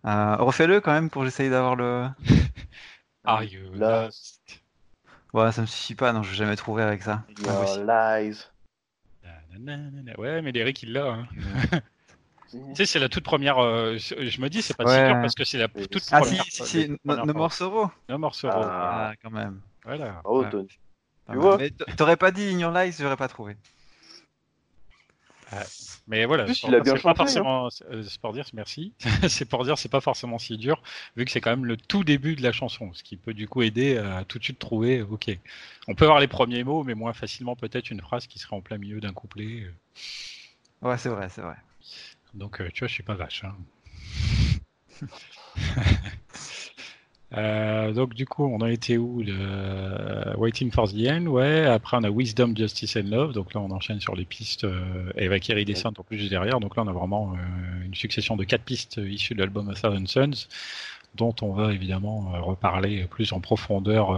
Euh, 0.07 0.36
refais-le 0.36 0.80
quand 0.80 0.93
même 0.93 1.11
pour 1.11 1.22
que 1.22 1.26
j'essaye 1.26 1.51
d'avoir 1.51 1.76
le. 1.76 2.09
Are 3.24 3.43
you 3.45 3.70
Lost? 3.74 4.41
Ouais, 5.34 5.53
ça 5.53 5.61
me 5.62 5.66
suffit 5.66 5.95
pas, 5.95 6.12
non, 6.12 6.22
je 6.22 6.30
vais 6.30 6.36
jamais 6.36 6.57
trouver 6.57 6.82
avec 6.82 7.03
ça. 7.03 7.24
Your 7.45 7.84
lies. 7.84 8.36
Ouais, 10.16 10.43
mais 10.43 10.53
Derek, 10.53 10.82
il 10.82 10.93
l'a. 10.93 11.12
Hein. 11.12 11.28
Tu 12.51 12.59
sais, 12.74 12.84
c'est 12.86 12.99
la 12.99 13.09
toute 13.09 13.22
première. 13.22 13.59
euh, 13.59 13.97
je 13.97 14.41
me 14.41 14.49
dis, 14.49 14.61
c'est 14.61 14.76
pas 14.76 14.82
Ouais. 14.84 14.97
si 14.99 15.05
dur 15.05 15.20
parce 15.20 15.34
que 15.36 15.45
c'est 15.45 15.59
la 15.59 15.68
toute 15.68 16.03
Ah 16.11 16.20
si, 16.20 16.26
première. 16.26 16.45
si, 16.45 16.64
si, 16.64 16.88
No 16.88 16.97
première 17.05 17.26
No 17.26 17.32
fois. 17.32 17.41
More 17.43 17.53
Sorrow. 17.53 17.91
No 18.09 18.18
More 18.18 18.34
Sorrow. 18.34 18.62
Ah. 18.64 19.11
Ah, 19.11 19.14
quand 19.22 19.30
même. 19.30 19.61
Voilà. 19.84 20.20
Oh, 20.24 20.43
Ouais. 20.43 20.51
Tu 21.30 21.36
vois 21.36 21.58
Mais 21.58 21.70
t'aurais 21.96 22.16
pas 22.16 22.30
dit 22.30 22.48
In 22.48 22.58
Your 22.58 22.72
Life, 22.72 22.96
j'aurais 22.98 23.16
pas 23.16 23.28
trouvé. 23.28 23.56
Mais 26.06 26.24
voilà, 26.26 26.44
plus, 26.44 26.62
il 26.62 26.74
a 26.74 26.80
bien 26.80 26.96
pas 26.96 27.14
forcément, 27.14 27.66
hein. 27.66 27.70
euh, 27.90 28.02
c'est 28.02 28.20
pour 28.20 28.32
dire 28.32 28.44
merci. 28.52 28.92
c'est 29.28 29.44
pour 29.44 29.64
dire 29.64 29.78
c'est 29.78 29.88
pas 29.88 30.00
forcément 30.00 30.38
si 30.38 30.56
dur, 30.56 30.82
vu 31.16 31.24
que 31.24 31.30
c'est 31.30 31.40
quand 31.40 31.50
même 31.50 31.64
le 31.64 31.76
tout 31.76 32.04
début 32.04 32.36
de 32.36 32.42
la 32.42 32.52
chanson, 32.52 32.92
ce 32.94 33.02
qui 33.02 33.16
peut 33.16 33.34
du 33.34 33.48
coup 33.48 33.62
aider 33.62 33.96
à 33.96 34.24
tout 34.24 34.38
de 34.38 34.44
suite 34.44 34.58
trouver. 34.58 35.02
Ok, 35.02 35.30
on 35.88 35.94
peut 35.94 36.04
avoir 36.04 36.20
les 36.20 36.28
premiers 36.28 36.64
mots, 36.64 36.84
mais 36.84 36.94
moins 36.94 37.12
facilement 37.12 37.56
peut-être 37.56 37.90
une 37.90 38.00
phrase 38.00 38.26
qui 38.26 38.38
serait 38.38 38.56
en 38.56 38.60
plein 38.60 38.78
milieu 38.78 39.00
d'un 39.00 39.12
couplet. 39.12 39.70
Ouais, 40.82 40.98
c'est 40.98 41.08
vrai, 41.08 41.28
c'est 41.28 41.42
vrai. 41.42 41.56
Donc 42.34 42.60
euh, 42.60 42.68
tu 42.72 42.80
vois, 42.80 42.88
je 42.88 42.94
suis 42.94 43.02
pas 43.02 43.14
vache. 43.14 43.44
Hein. 43.44 43.56
Euh, 47.36 47.92
donc 47.92 48.14
du 48.14 48.26
coup, 48.26 48.44
on 48.44 48.60
a 48.60 48.70
été 48.70 48.98
où 48.98 49.22
le... 49.22 50.36
Waiting 50.36 50.70
for 50.70 50.88
the 50.88 51.06
End, 51.08 51.26
ouais. 51.26 51.64
Après, 51.66 51.96
on 51.96 52.04
a 52.04 52.10
Wisdom, 52.10 52.54
Justice 52.56 52.96
and 52.96 53.08
Love. 53.08 53.32
Donc 53.32 53.54
là, 53.54 53.60
on 53.60 53.70
enchaîne 53.70 54.00
sur 54.00 54.16
les 54.16 54.24
pistes 54.24 54.64
euh, 54.64 55.12
avec 55.16 55.48
Iridescent 55.48 55.92
en 55.96 56.02
plus 56.02 56.28
derrière. 56.28 56.60
Donc 56.60 56.76
là, 56.76 56.82
on 56.82 56.88
a 56.88 56.92
vraiment 56.92 57.32
euh, 57.32 57.84
une 57.84 57.94
succession 57.94 58.36
de 58.36 58.44
quatre 58.44 58.64
pistes 58.64 59.00
issues 59.02 59.34
de 59.34 59.40
l'album 59.40 59.68
A 59.68 59.74
Thousand 59.74 60.06
Suns, 60.06 60.48
dont 61.14 61.34
on 61.42 61.52
va 61.52 61.72
évidemment 61.72 62.32
euh, 62.34 62.40
reparler 62.40 63.06
plus 63.10 63.32
en 63.32 63.40
profondeur 63.40 64.16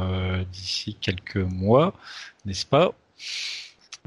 d'ici 0.53 0.97
quelques 1.01 1.37
mois, 1.37 1.95
n'est-ce 2.47 2.67
pas? 2.67 2.95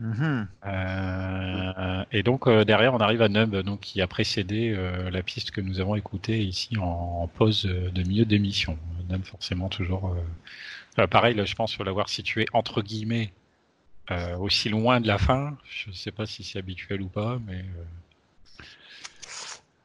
Mhm. 0.02 0.48
Euh, 0.66 2.04
et 2.12 2.22
donc 2.22 2.48
euh, 2.48 2.66
derrière, 2.66 2.94
on 2.94 2.98
arrive 2.98 3.22
à 3.22 3.30
Nub, 3.30 3.56
donc 3.62 3.80
qui 3.82 4.02
a 4.02 4.08
précédé 4.08 4.74
euh, 4.76 5.10
la 5.10 5.24
piste 5.24 5.52
que 5.52 5.62
nous 5.62 5.80
avons 5.80 5.96
écoutée 5.96 6.44
ici 6.44 6.78
en, 6.78 7.30
pause 7.34 7.64
de 7.66 8.04
milieu 8.04 8.26
d'émission. 8.26 8.78
Nub, 9.10 9.24
forcément, 9.24 9.70
toujours 9.70 10.16
pareil. 11.10 11.36
Là, 11.36 11.46
je 11.46 11.56
pense 11.56 11.78
l'avoir 11.80 12.10
situé 12.10 12.46
entre 12.54 12.82
guillemets 12.82 13.34
aussi 14.40 14.70
loin 14.70 15.02
de 15.02 15.08
la 15.08 15.18
fin. 15.18 15.58
Je 15.66 15.90
ne 15.90 15.96
sais 15.96 16.12
pas 16.12 16.26
si 16.26 16.44
c'est 16.44 16.60
habituel 16.60 17.02
ou 17.02 17.08
pas, 17.08 17.38
mais 17.46 17.66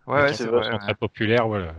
ouais, 0.07 0.33
c'est 0.33 0.47
vrai, 0.47 0.79
très 0.79 0.95
populaire. 0.95 1.49
Voilà, 1.49 1.73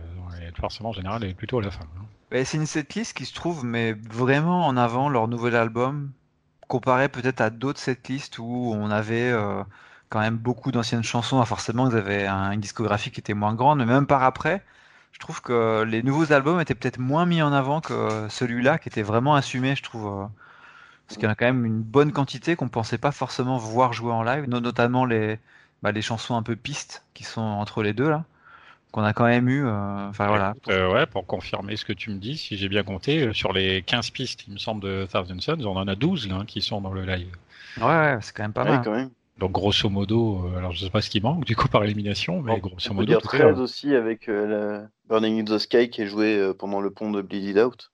forcément, 0.58 0.90
en 0.90 0.92
général, 0.92 1.24
elle 1.24 1.30
est 1.30 1.34
plutôt 1.34 1.58
à 1.58 1.62
la 1.62 1.70
fin. 1.70 1.84
Hein. 1.96 2.44
c'est 2.44 2.56
une 2.56 2.66
setlist 2.66 3.16
qui 3.16 3.26
se 3.26 3.34
trouve 3.34 3.64
mais 3.64 3.92
vraiment 3.92 4.66
en 4.66 4.76
avant 4.76 5.08
leur 5.08 5.28
nouvel 5.28 5.56
album 5.56 6.12
comparé 6.72 7.10
peut-être 7.10 7.42
à 7.42 7.50
d'autres 7.50 7.78
setlists 7.78 8.38
où 8.38 8.72
on 8.74 8.90
avait 8.90 9.30
euh, 9.30 9.62
quand 10.08 10.20
même 10.20 10.38
beaucoup 10.38 10.72
d'anciennes 10.72 11.02
chansons, 11.02 11.44
forcément 11.44 11.90
ils 11.90 11.96
avaient 11.96 12.26
une 12.26 12.60
discographie 12.60 13.10
qui 13.10 13.20
était 13.20 13.34
moins 13.34 13.54
grande, 13.54 13.78
mais 13.78 13.84
même 13.84 14.06
par 14.06 14.22
après, 14.22 14.64
je 15.12 15.18
trouve 15.18 15.40
que 15.40 15.84
les 15.84 16.02
nouveaux 16.02 16.32
albums 16.32 16.60
étaient 16.60 16.74
peut-être 16.74 16.98
moins 16.98 17.26
mis 17.26 17.42
en 17.42 17.52
avant 17.52 17.80
que 17.80 18.26
celui-là, 18.28 18.78
qui 18.78 18.88
était 18.88 19.02
vraiment 19.02 19.34
assumé, 19.34 19.76
je 19.76 19.82
trouve. 19.82 20.06
Euh, 20.06 20.26
parce 21.06 21.16
qu'il 21.18 21.24
y 21.24 21.28
en 21.28 21.32
a 21.32 21.34
quand 21.34 21.46
même 21.46 21.64
une 21.64 21.82
bonne 21.82 22.12
quantité 22.12 22.56
qu'on 22.56 22.68
pensait 22.68 22.98
pas 22.98 23.12
forcément 23.12 23.58
voir 23.58 23.92
jouer 23.92 24.12
en 24.12 24.22
live, 24.22 24.48
notamment 24.48 25.04
les, 25.04 25.38
bah, 25.82 25.92
les 25.92 26.00
chansons 26.00 26.36
un 26.36 26.42
peu 26.42 26.56
pistes 26.56 27.04
qui 27.12 27.24
sont 27.24 27.42
entre 27.42 27.82
les 27.82 27.92
deux 27.92 28.08
là 28.08 28.24
qu'on 28.92 29.02
a 29.02 29.12
quand 29.12 29.24
même 29.24 29.48
eu. 29.48 29.66
Euh, 29.66 30.08
enfin 30.08 30.28
voilà. 30.28 30.54
Euh, 30.68 30.92
ouais, 30.92 31.06
pour 31.06 31.26
confirmer 31.26 31.76
ce 31.76 31.84
que 31.84 31.92
tu 31.92 32.10
me 32.10 32.18
dis, 32.18 32.36
si 32.36 32.56
j'ai 32.56 32.68
bien 32.68 32.84
compté, 32.84 33.22
euh, 33.22 33.32
sur 33.32 33.52
les 33.52 33.82
15 33.82 34.10
pistes, 34.10 34.44
il 34.46 34.52
me 34.52 34.58
semble, 34.58 34.82
de 34.82 35.08
Thousand 35.10 35.40
Suns, 35.40 35.66
on 35.66 35.76
en 35.76 35.88
a 35.88 35.96
12 35.96 36.28
là, 36.28 36.44
qui 36.46 36.60
sont 36.60 36.80
dans 36.80 36.92
le 36.92 37.04
live. 37.04 37.34
Ouais, 37.78 37.86
ouais 37.86 38.18
c'est 38.20 38.36
quand 38.36 38.44
même 38.44 38.52
pas 38.52 38.64
mal. 38.64 38.82
Quand 38.84 38.92
même. 38.92 39.10
Donc 39.38 39.52
grosso 39.52 39.88
modo, 39.88 40.46
alors 40.56 40.72
je 40.72 40.84
sais 40.84 40.90
pas 40.90 41.00
ce 41.00 41.10
qui 41.10 41.20
manque 41.20 41.44
du 41.44 41.56
coup 41.56 41.66
par 41.66 41.82
élimination, 41.82 42.42
mais 42.42 42.60
grosso 42.60 42.90
on 42.90 42.94
modo. 42.94 43.06
Peut 43.06 43.06
dire 43.06 43.22
13 43.22 43.60
aussi 43.60 43.94
avec 43.94 44.30
Burning 45.08 45.40
in 45.40 45.44
the 45.44 45.58
Sky 45.58 45.90
qui 45.90 46.02
est 46.02 46.06
joué 46.06 46.52
pendant 46.58 46.80
le 46.80 46.90
pont 46.90 47.10
de 47.10 47.22
Bleed 47.22 47.58
Out. 47.58 47.90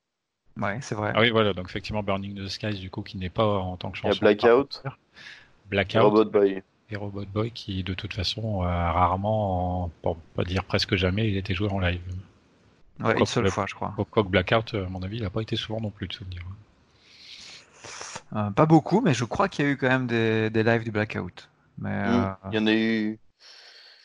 Ouais, 0.60 0.78
c'est 0.82 0.94
vrai. 0.94 1.12
Ah 1.14 1.20
oui, 1.20 1.30
voilà, 1.30 1.54
donc 1.54 1.66
effectivement 1.68 2.02
Burning 2.02 2.38
in 2.38 2.44
the 2.44 2.48
Sky 2.48 2.74
du 2.74 2.90
coup 2.90 3.02
qui 3.02 3.16
n'est 3.16 3.30
pas 3.30 3.46
en 3.46 3.76
tant 3.76 3.90
que 3.90 3.98
chanson. 3.98 4.18
Il 4.20 4.26
y 4.26 4.28
a 4.28 4.34
Blackout. 4.34 4.82
Blackout. 5.70 6.02
Robot 6.02 6.24
Boy 6.26 6.62
et 6.90 6.96
Robot 6.96 7.24
Boy 7.32 7.50
qui 7.50 7.84
de 7.84 7.94
toute 7.94 8.14
façon 8.14 8.58
rarement, 8.58 9.90
pour 10.02 10.16
pas 10.16 10.44
dire 10.44 10.64
presque 10.64 10.96
jamais, 10.96 11.28
il 11.28 11.36
était 11.36 11.54
joué 11.54 11.70
en 11.70 11.78
live. 11.78 12.02
Ouais, 13.00 13.18
une 13.18 13.26
seule 13.26 13.48
fois, 13.48 13.64
je 13.68 13.74
crois. 13.74 13.94
Au 13.96 14.24
Blackout, 14.24 14.74
à 14.74 14.88
mon 14.88 15.02
avis, 15.02 15.18
il 15.18 15.22
n'a 15.22 15.30
pas 15.30 15.40
été 15.40 15.54
souvent 15.54 15.80
non 15.80 15.90
plus 15.90 16.08
de 16.08 16.12
souvenir. 16.12 16.42
Euh, 18.36 18.50
pas 18.50 18.66
beaucoup, 18.66 19.00
mais 19.00 19.14
je 19.14 19.24
crois 19.24 19.48
qu'il 19.48 19.64
y 19.64 19.68
a 19.68 19.70
eu 19.70 19.76
quand 19.76 19.88
même 19.88 20.06
des, 20.06 20.50
des 20.50 20.62
lives 20.62 20.84
du 20.84 20.90
Blackout. 20.90 21.48
Mais, 21.78 21.90
euh, 21.90 22.28
Il 22.52 22.56
y 22.56 22.58
en 22.58 22.66
a 22.66 22.72
eu. 22.72 23.18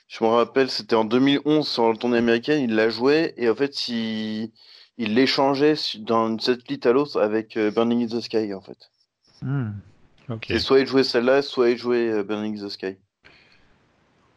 Je 0.07 0.23
me 0.23 0.29
rappelle, 0.29 0.69
c'était 0.69 0.95
en 0.95 1.05
2011 1.05 1.67
sur 1.67 1.91
la 1.91 1.97
tournée 1.97 2.19
américaine, 2.19 2.61
il 2.61 2.75
l'a 2.75 2.89
joué 2.89 3.33
et 3.35 3.49
en 3.49 3.55
fait, 3.55 3.87
il 3.87 4.51
l'échangeait 4.97 5.75
dans 5.99 6.37
cette 6.37 6.69
lit 6.69 6.79
à 6.83 6.91
l'autre 6.91 7.19
avec 7.19 7.57
euh, 7.57 7.71
Burning 7.71 8.03
in 8.03 8.17
the 8.17 8.21
Sky 8.21 8.53
en 8.53 8.61
fait. 8.61 8.77
Hmm. 9.41 9.71
Okay. 10.29 10.59
soit 10.59 10.79
il 10.79 10.87
jouait 10.87 11.03
celle-là, 11.03 11.41
soit 11.41 11.71
il 11.71 11.77
jouait 11.77 12.09
euh, 12.09 12.23
Burning 12.23 12.63
the 12.63 12.69
Sky. 12.69 12.97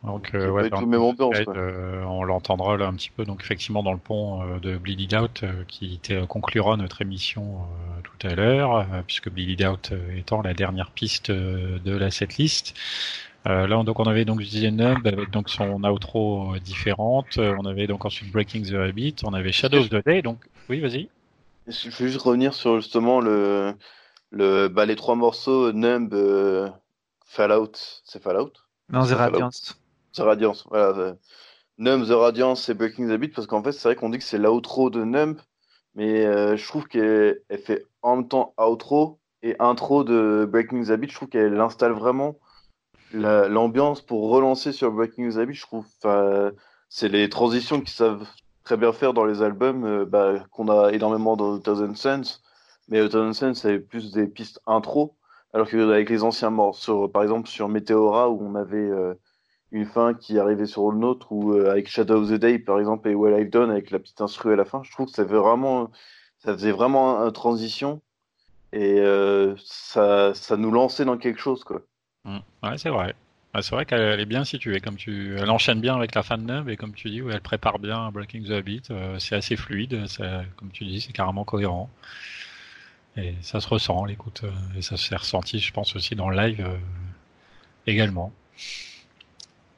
Donc, 0.06 0.34
euh, 0.34 0.48
ouais, 0.48 0.70
dans 0.70 0.86
même 0.86 1.02
ambiance, 1.02 1.36
euh, 1.48 2.02
on 2.04 2.24
l'entendra 2.24 2.76
là 2.76 2.86
un 2.86 2.94
petit 2.94 3.10
peu. 3.10 3.24
Donc, 3.24 3.42
effectivement, 3.42 3.82
dans 3.82 3.92
le 3.92 3.98
pont 3.98 4.42
euh, 4.42 4.58
de 4.60 4.76
Bleed 4.78 5.14
Out, 5.14 5.42
euh, 5.42 5.64
qui 5.66 6.00
conclura 6.28 6.76
notre 6.76 7.02
émission 7.02 7.58
tout 8.04 8.26
à 8.26 8.34
l'heure, 8.34 8.86
puisque 9.06 9.28
Bleed 9.30 9.62
Out 9.64 9.92
étant 10.16 10.42
la 10.42 10.54
dernière 10.54 10.90
piste 10.90 11.30
de 11.30 11.96
la 11.96 12.10
setlist. 12.10 12.74
là, 13.44 13.82
donc, 13.82 14.00
on 14.00 14.04
avait 14.04 14.24
donc 14.24 14.40
Nub 14.40 15.06
avec 15.06 15.30
donc 15.30 15.50
son 15.50 15.82
outro 15.84 16.56
différente. 16.64 17.38
on 17.38 17.66
avait 17.66 17.86
donc 17.86 18.04
ensuite 18.04 18.30
Breaking 18.30 18.62
the 18.62 18.74
Habit. 18.74 19.16
On 19.24 19.34
avait 19.34 19.52
Shadows 19.52 19.80
of 19.80 19.90
the 19.90 20.04
Day. 20.04 20.22
Donc, 20.22 20.38
oui, 20.68 20.80
vas-y. 20.80 21.08
Je 21.66 21.90
veux 21.90 22.08
juste 22.08 22.22
revenir 22.22 22.54
sur 22.54 22.76
justement 22.76 23.20
le, 23.20 23.74
le, 24.30 24.68
bah, 24.68 24.86
les 24.86 24.96
trois 24.96 25.16
morceaux 25.16 25.72
Numb, 25.72 26.12
euh, 26.12 26.68
Fallout, 27.24 27.72
c'est 28.04 28.22
Fallout? 28.22 28.52
Non, 28.90 29.04
The 29.04 29.12
Radiance. 29.12 29.76
The 30.16 30.20
Radiance, 30.20 30.64
voilà. 30.68 31.16
Numb, 31.78 32.06
The 32.06 32.12
Radiance 32.12 32.68
et 32.68 32.74
Breaking 32.74 33.08
the 33.08 33.18
Beat, 33.18 33.34
parce 33.34 33.46
qu'en 33.46 33.62
fait, 33.62 33.72
c'est 33.72 33.88
vrai 33.88 33.96
qu'on 33.96 34.08
dit 34.08 34.18
que 34.18 34.24
c'est 34.24 34.38
l'outro 34.38 34.90
de 34.90 35.04
Numb, 35.04 35.38
mais 35.94 36.24
euh, 36.24 36.56
je 36.56 36.66
trouve 36.66 36.86
qu'elle 36.88 37.40
fait 37.64 37.84
en 38.02 38.16
même 38.16 38.28
temps 38.28 38.54
outro 38.58 39.18
et 39.42 39.56
intro 39.58 40.04
de 40.04 40.48
Breaking 40.50 40.84
the 40.84 40.92
Beat. 40.92 41.10
Je 41.10 41.16
trouve 41.16 41.28
qu'elle 41.28 41.60
installe 41.60 41.92
vraiment 41.92 42.38
l'ambiance 43.12 44.00
pour 44.00 44.30
relancer 44.30 44.72
sur 44.72 44.90
Breaking 44.90 45.30
the 45.30 45.40
Beat. 45.40 45.56
Je 45.56 45.62
trouve 45.62 45.86
c'est 46.88 47.08
les 47.08 47.28
transitions 47.28 47.80
qu'ils 47.80 47.90
savent 47.90 48.26
très 48.64 48.76
bien 48.76 48.92
faire 48.92 49.12
dans 49.12 49.24
les 49.24 49.42
albums, 49.42 49.84
euh, 49.84 50.04
bah, 50.04 50.44
qu'on 50.50 50.68
a 50.68 50.92
énormément 50.92 51.36
dans 51.36 51.58
Thousand 51.58 51.94
Sense 51.94 52.42
mais 52.88 53.00
Autumn 53.00 53.32
c'est 53.32 53.78
plus 53.78 54.12
des 54.12 54.26
pistes 54.26 54.60
intro, 54.66 55.16
alors 55.52 55.68
qu'avec 55.68 56.10
les 56.10 56.22
anciens 56.22 56.50
morceaux, 56.50 57.08
par 57.08 57.22
exemple 57.22 57.48
sur 57.48 57.68
Meteora, 57.68 58.30
où 58.30 58.40
on 58.42 58.54
avait 58.54 58.76
euh, 58.76 59.14
une 59.72 59.86
fin 59.86 60.14
qui 60.14 60.38
arrivait 60.38 60.66
sur 60.66 60.90
le 60.90 60.98
nôtre, 60.98 61.32
ou 61.32 61.52
euh, 61.52 61.70
avec 61.70 61.88
Shadow 61.88 62.22
of 62.22 62.30
the 62.30 62.34
Day, 62.34 62.58
par 62.58 62.78
exemple, 62.78 63.08
et 63.08 63.14
Well 63.14 63.40
I've 63.40 63.50
Done, 63.50 63.70
avec 63.70 63.90
la 63.90 63.98
petite 63.98 64.20
instru 64.20 64.52
à 64.52 64.56
la 64.56 64.64
fin, 64.64 64.82
je 64.82 64.90
trouve 64.90 65.06
que 65.06 65.12
ça, 65.12 65.24
faisait 65.24 66.72
vraiment 66.72 67.24
une 67.24 67.32
transition, 67.32 68.00
et 68.72 69.00
euh, 69.00 69.54
ça, 69.64 70.32
nous 70.56 70.70
lançait 70.70 71.04
dans 71.04 71.18
quelque 71.18 71.40
chose, 71.40 71.64
quoi. 71.64 71.82
Mmh. 72.24 72.38
Ouais, 72.62 72.78
c'est 72.78 72.90
vrai. 72.90 73.14
c'est 73.60 73.70
vrai 73.70 73.86
qu'elle 73.86 74.20
est 74.20 74.26
bien 74.26 74.44
située, 74.44 74.80
comme 74.80 74.96
tu, 74.96 75.36
elle 75.38 75.50
enchaîne 75.50 75.80
bien 75.80 75.96
avec 75.96 76.14
la 76.14 76.22
fin 76.22 76.38
de 76.38 76.42
neuf 76.42 76.68
et 76.68 76.76
comme 76.76 76.92
tu 76.92 77.08
dis, 77.10 77.22
où 77.22 77.30
elle 77.30 77.40
prépare 77.40 77.78
bien 77.78 78.10
Breaking 78.10 78.42
the 78.42 78.50
Habit. 78.50 78.82
c'est 79.18 79.36
assez 79.36 79.56
fluide, 79.56 80.04
comme 80.56 80.70
tu 80.72 80.84
dis, 80.84 81.00
c'est 81.00 81.12
carrément 81.12 81.44
cohérent. 81.44 81.88
Et 83.16 83.34
ça 83.40 83.60
se 83.60 83.68
ressent, 83.68 84.04
l'écoute. 84.04 84.42
Euh, 84.44 84.78
et 84.78 84.82
ça 84.82 84.96
s'est 84.96 85.16
ressenti, 85.16 85.58
je 85.58 85.72
pense, 85.72 85.96
aussi 85.96 86.14
dans 86.14 86.28
le 86.28 86.36
live 86.36 86.60
euh, 86.60 86.76
également. 87.86 88.32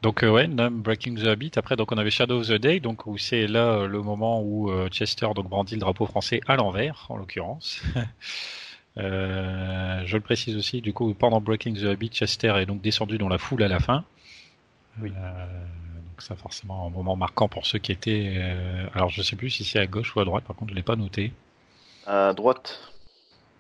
Donc 0.03 0.23
euh, 0.23 0.31
ouais, 0.31 0.47
Breaking 0.47 1.17
the 1.17 1.27
Habit. 1.27 1.53
Après, 1.57 1.77
donc 1.77 1.91
on 1.93 1.99
avait 1.99 2.11
Shadow 2.11 2.41
of 2.41 2.49
the 2.49 2.53
Day, 2.53 2.81
donc 2.81 3.07
où 3.07 3.19
c'est 3.19 3.47
là 3.47 3.87
le 3.87 4.01
moment 4.01 4.43
où 4.43 4.71
Chester 4.91 5.29
donc 5.35 5.49
brandit 5.49 5.75
le 5.75 5.81
drapeau 5.81 6.07
français 6.07 6.41
à 6.47 6.57
l'envers, 6.57 7.07
en 7.09 7.17
l'occurrence. 7.17 7.83
je 8.97 10.15
le 10.15 10.21
précise 10.21 10.57
aussi, 10.57 10.81
du 10.81 10.93
coup, 10.93 11.13
pendant 11.15 11.41
Breaking 11.41 11.75
the 11.75 11.85
Habit, 11.85 12.11
Chester 12.11 12.55
est 12.59 12.67
donc 12.67 12.81
descendu 12.81 13.19
dans 13.19 13.29
la 13.29 13.39
foule 13.39 13.63
à 13.63 13.69
la 13.69 13.81
fin. 13.81 14.05
Oui. 15.01 15.11
donc 15.11 16.21
ça 16.21 16.35
forcément 16.35 16.89
un 16.89 16.91
moment 16.91 17.15
marquant 17.15 17.49
pour 17.49 17.67
ceux 17.67 17.79
qui 17.79 17.93
étaient. 17.93 18.37
alors 18.95 19.11
je 19.11 19.23
sais 19.23 19.37
plus 19.37 19.51
si 19.51 19.65
c'est 19.65 19.79
à 19.79 19.87
gauche 19.87 20.15
ou 20.15 20.21
à 20.21 20.25
droite. 20.25 20.45
Par 20.45 20.57
contre, 20.57 20.71
je 20.71 20.77
l'ai 20.77 20.83
pas 20.83 20.97
noté. 20.97 21.33
À 22.07 22.33
droite 22.33 22.81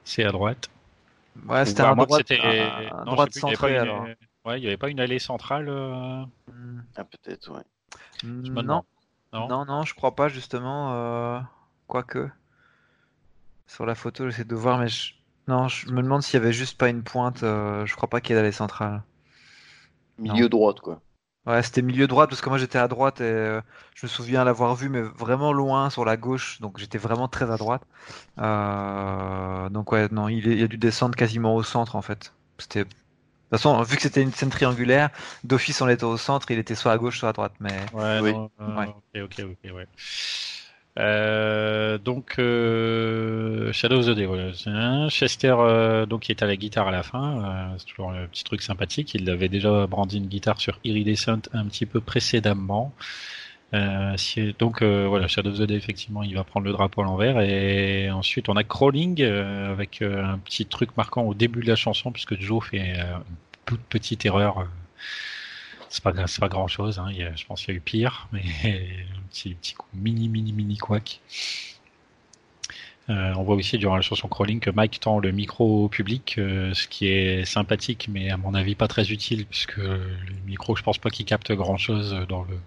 c'est 0.09 0.24
à 0.24 0.32
droite. 0.32 0.70
Ouais, 1.47 1.66
c'était 1.66 1.82
à 1.82 1.95
droite, 1.95 2.32
droite 3.05 3.32
centrale. 3.34 4.16
Ouais, 4.49 4.59
il 4.59 4.62
n'y 4.62 4.66
avait 4.66 4.78
pas 4.78 4.88
une 4.88 4.99
allée 4.99 5.18
centrale. 5.18 5.68
Euh 5.68 6.24
ah, 6.96 7.05
peut-être, 7.05 7.53
ouais. 7.53 7.62
Non. 8.24 8.82
non? 9.34 9.64
non, 9.66 9.82
je 9.82 9.94
crois 9.94 10.16
pas, 10.16 10.28
justement. 10.28 10.94
Euh... 10.94 11.40
Quoique. 11.86 12.30
Sur 13.66 13.84
la 13.84 13.94
photo, 13.94 14.30
j'essaie 14.30 14.44
de 14.44 14.55
voir, 14.55 14.78
mais 14.78 14.88
je... 14.88 15.12
non, 15.49 15.68
je 15.68 15.90
me 15.90 16.03
demande 16.03 16.22
s'il 16.22 16.40
y 16.40 16.42
avait 16.42 16.55
juste 16.55 16.78
pas 16.78 16.88
une 16.88 17.03
pointe. 17.03 17.42
Euh... 17.42 17.84
Je 17.84 17.94
crois 17.94 18.09
pas 18.09 18.22
qu'il 18.22 18.34
y 18.34 18.38
ait 18.38 18.40
d'allée 18.40 18.53
centrale. 18.53 19.03
Milieu 20.16 20.49
droite, 20.49 20.80
quoi. 20.80 21.03
Ouais, 21.46 21.62
c'était 21.62 21.82
milieu 21.82 22.07
droite 22.07 22.28
parce 22.30 22.42
que 22.42 22.49
moi 22.51 22.59
j'étais 22.59 22.76
à 22.78 22.88
droite 22.88 23.22
et 23.22 23.24
euh, 23.24 23.62
je 23.94 24.05
me 24.05 24.09
souviens 24.09 24.44
l'avoir 24.44 24.74
vu, 24.74 24.90
mais 24.90 25.01
vraiment 25.01 25.53
loin 25.55 25.88
sur 25.88 26.05
la 26.05 26.18
gauche, 26.18 26.61
donc 26.61 26.76
j'étais 26.78 26.99
vraiment 26.99 27.26
très 27.26 27.51
à 27.51 27.57
droite. 27.57 27.82
Euh, 28.38 29.70
donc 29.70 29.90
ouais, 29.92 30.09
non, 30.11 30.28
il, 30.28 30.46
il, 30.46 30.62
a 30.62 30.68
dû 30.68 30.76
descendre 30.76 31.16
quasiment 31.16 31.55
au 31.55 31.62
centre 31.62 31.96
en 31.96 32.03
fait. 32.03 32.34
C'était 32.59 32.84
de 33.51 33.57
toute 33.57 33.62
façon, 33.62 33.82
vu 33.82 33.96
que 33.96 34.03
c'était 34.03 34.20
une 34.20 34.32
scène 34.32 34.51
triangulaire, 34.51 35.09
d'office 35.42 35.80
on 35.80 35.88
était 35.88 36.05
au 36.05 36.18
centre, 36.18 36.51
il 36.51 36.59
était 36.59 36.74
soit 36.74 36.92
à 36.92 36.99
gauche, 36.99 37.18
soit 37.18 37.30
à 37.30 37.32
droite. 37.32 37.55
Mais 37.61 37.72
ouais, 37.94 38.20
oui. 38.20 38.32
non, 38.32 38.51
euh, 38.61 38.84
ok, 38.84 39.22
ok, 39.40 39.44
ok, 39.64 39.74
ouais. 39.74 39.86
Euh, 40.99 41.96
donc 41.96 42.34
euh, 42.38 43.72
Shadow 43.72 44.01
of 44.01 44.07
the 44.07 44.11
Day, 44.11 44.26
voilà. 44.26 44.53
Chester, 45.09 45.55
euh, 45.59 46.07
donc 46.07 46.22
qui 46.22 46.32
est 46.32 46.42
à 46.42 46.46
la 46.46 46.57
guitare 46.57 46.88
à 46.88 46.90
la 46.90 47.03
fin, 47.03 47.44
euh, 47.44 47.74
c'est 47.78 47.86
toujours 47.86 48.11
un 48.11 48.26
petit 48.26 48.44
truc 48.44 48.62
sympathique. 48.62 49.14
Il 49.14 49.30
avait 49.30 49.49
déjà 49.49 49.86
brandi 49.86 50.18
une 50.18 50.26
guitare 50.26 50.61
sur 50.61 50.78
Iridescent 50.84 51.40
un 51.53 51.66
petit 51.66 51.86
peu 51.86 52.01
précédemment. 52.01 52.92
Euh, 53.74 54.16
si, 54.16 54.54
donc 54.58 54.82
voilà, 54.82 55.28
Shadow 55.28 55.50
of 55.50 55.58
the 55.58 55.62
Day, 55.62 55.74
effectivement, 55.74 56.22
il 56.22 56.34
va 56.34 56.44
prendre 56.44 56.66
le 56.66 56.72
drapeau 56.72 57.02
à 57.02 57.04
l'envers. 57.04 57.40
Et 57.40 58.10
ensuite, 58.10 58.48
on 58.48 58.56
a 58.56 58.64
Crawling 58.64 59.22
avec 59.22 60.02
un 60.02 60.38
petit 60.38 60.66
truc 60.66 60.96
marquant 60.96 61.22
au 61.22 61.34
début 61.34 61.62
de 61.62 61.68
la 61.68 61.76
chanson, 61.76 62.12
puisque 62.12 62.38
Joe 62.40 62.64
fait 62.64 62.78
une 62.78 63.22
toute 63.66 63.80
petite 63.82 64.24
erreur 64.24 64.66
c'est 65.88 66.02
pas 66.02 66.12
pas 66.12 66.48
grand 66.48 66.68
chose 66.68 66.98
hein. 66.98 67.08
je 67.10 67.44
pense 67.46 67.64
qu'il 67.64 67.72
y 67.72 67.76
a 67.76 67.78
eu 67.78 67.80
pire 67.80 68.28
mais 68.32 68.42
un 68.64 69.20
petit 69.30 69.54
petit 69.54 69.74
coup 69.74 69.86
mini 69.94 70.28
mini 70.28 70.52
mini 70.52 70.76
couac 70.76 71.20
euh, 73.09 73.32
on 73.36 73.42
voit 73.42 73.54
aussi 73.54 73.78
durant 73.78 73.96
la 73.96 74.02
chanson 74.02 74.28
Crawling 74.28 74.61
que 74.61 74.70
Mike 74.70 75.00
tend 75.00 75.18
le 75.18 75.32
micro 75.32 75.84
au 75.84 75.88
public, 75.88 76.36
euh, 76.38 76.74
ce 76.74 76.86
qui 76.86 77.09
est 77.09 77.44
sympathique, 77.44 78.09
mais 78.12 78.30
à 78.30 78.36
mon 78.36 78.54
avis 78.54 78.74
pas 78.74 78.88
très 78.88 79.11
utile, 79.11 79.46
puisque 79.46 79.76
le 79.78 80.00
micro, 80.46 80.76
je 80.76 80.82
pense 80.82 80.98
pas 80.98 81.11
qu'il 81.11 81.24
capte 81.24 81.52
grand 81.52 81.78
chose 81.78 82.14
dans 82.28 82.42
le 82.44 82.59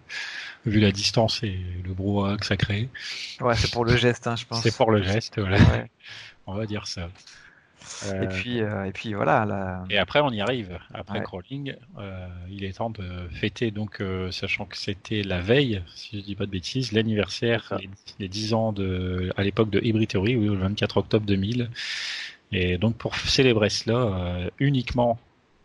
vu 0.66 0.80
la 0.80 0.92
distance 0.92 1.42
et 1.44 1.60
le 1.84 1.94
brouhaha 1.94 2.38
que 2.38 2.46
ça 2.46 2.56
crée. 2.56 2.90
Ouais, 3.40 3.56
c'est 3.56 3.72
pour 3.72 3.86
le 3.86 3.98
geste, 3.98 4.28
hein, 4.28 4.36
je 4.36 4.46
pense. 4.46 4.62
C'est 4.62 4.76
pour 4.76 4.92
le 4.92 5.02
geste, 5.02 5.40
voilà. 5.40 5.58
Ouais. 5.58 5.90
On 6.48 6.54
va 6.54 6.66
dire 6.66 6.88
ça. 6.88 7.10
Euh... 8.08 8.24
Et 8.24 8.28
puis, 8.28 8.62
euh, 8.62 8.86
et 8.86 8.92
puis 8.92 9.14
voilà. 9.14 9.46
La... 9.46 9.84
Et 9.90 9.98
après, 9.98 10.22
on 10.22 10.30
y 10.30 10.42
arrive. 10.42 10.78
Après 10.94 11.20
ouais. 11.20 11.24
crawling, 11.24 11.76
euh, 12.00 12.28
il 12.50 12.64
est 12.64 12.78
temps 12.78 12.90
de 12.90 13.28
fêter, 13.32 13.72
donc, 13.72 14.02
euh, 14.02 14.32
sachant 14.32 14.66
que 14.66 14.78
c'était 14.78 15.24
la 15.24 15.40
veille, 15.40 15.84
si 15.96 16.20
je 16.20 16.24
dis 16.24 16.36
pas 16.36 16.46
de 16.46 16.52
bêtises, 16.52 16.92
l'anniversaire, 16.92 17.78
les, 17.80 17.90
les, 18.20 18.28
10 18.28 18.54
ans 18.54 18.74
de, 18.74 19.32
à 19.38 19.44
l'époque 19.44 19.70
de 19.70 19.80
Hybrid 19.84 20.10
Theory, 20.10 20.36
oui, 20.36 20.46
le 20.48 20.56
24 20.56 20.98
octobre 20.98 21.26
2000. 21.26 21.70
Et 22.52 22.78
donc, 22.78 22.96
pour 22.96 23.16
célébrer 23.16 23.70
cela, 23.70 23.96
euh, 23.96 24.50
uniquement 24.60 25.20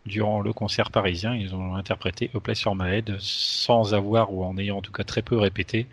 durant 0.05 0.39
le 0.39 0.53
concert 0.53 0.89
parisien, 0.89 1.35
ils 1.35 1.53
ont 1.53 1.75
interprété 1.75 2.31
A 2.33 2.39
Place 2.39 2.61
for 2.61 2.75
My 2.75 2.89
Head 2.89 3.17
sans 3.19 3.93
avoir, 3.93 4.33
ou 4.33 4.43
en 4.43 4.57
ayant 4.57 4.77
en 4.77 4.81
tout 4.81 4.93
cas 4.93 5.03
très 5.03 5.21
peu 5.21 5.37
répété. 5.37 5.87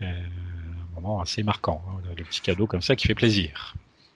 Euh, 0.00 0.06
un 0.06 1.00
moment 1.00 1.20
assez 1.20 1.42
marquant, 1.42 1.84
hein, 1.88 2.00
le 2.16 2.24
petit 2.24 2.40
cadeau 2.40 2.66
comme 2.66 2.80
ça 2.80 2.96
qui 2.96 3.06
fait 3.06 3.14
plaisir. 3.14 3.74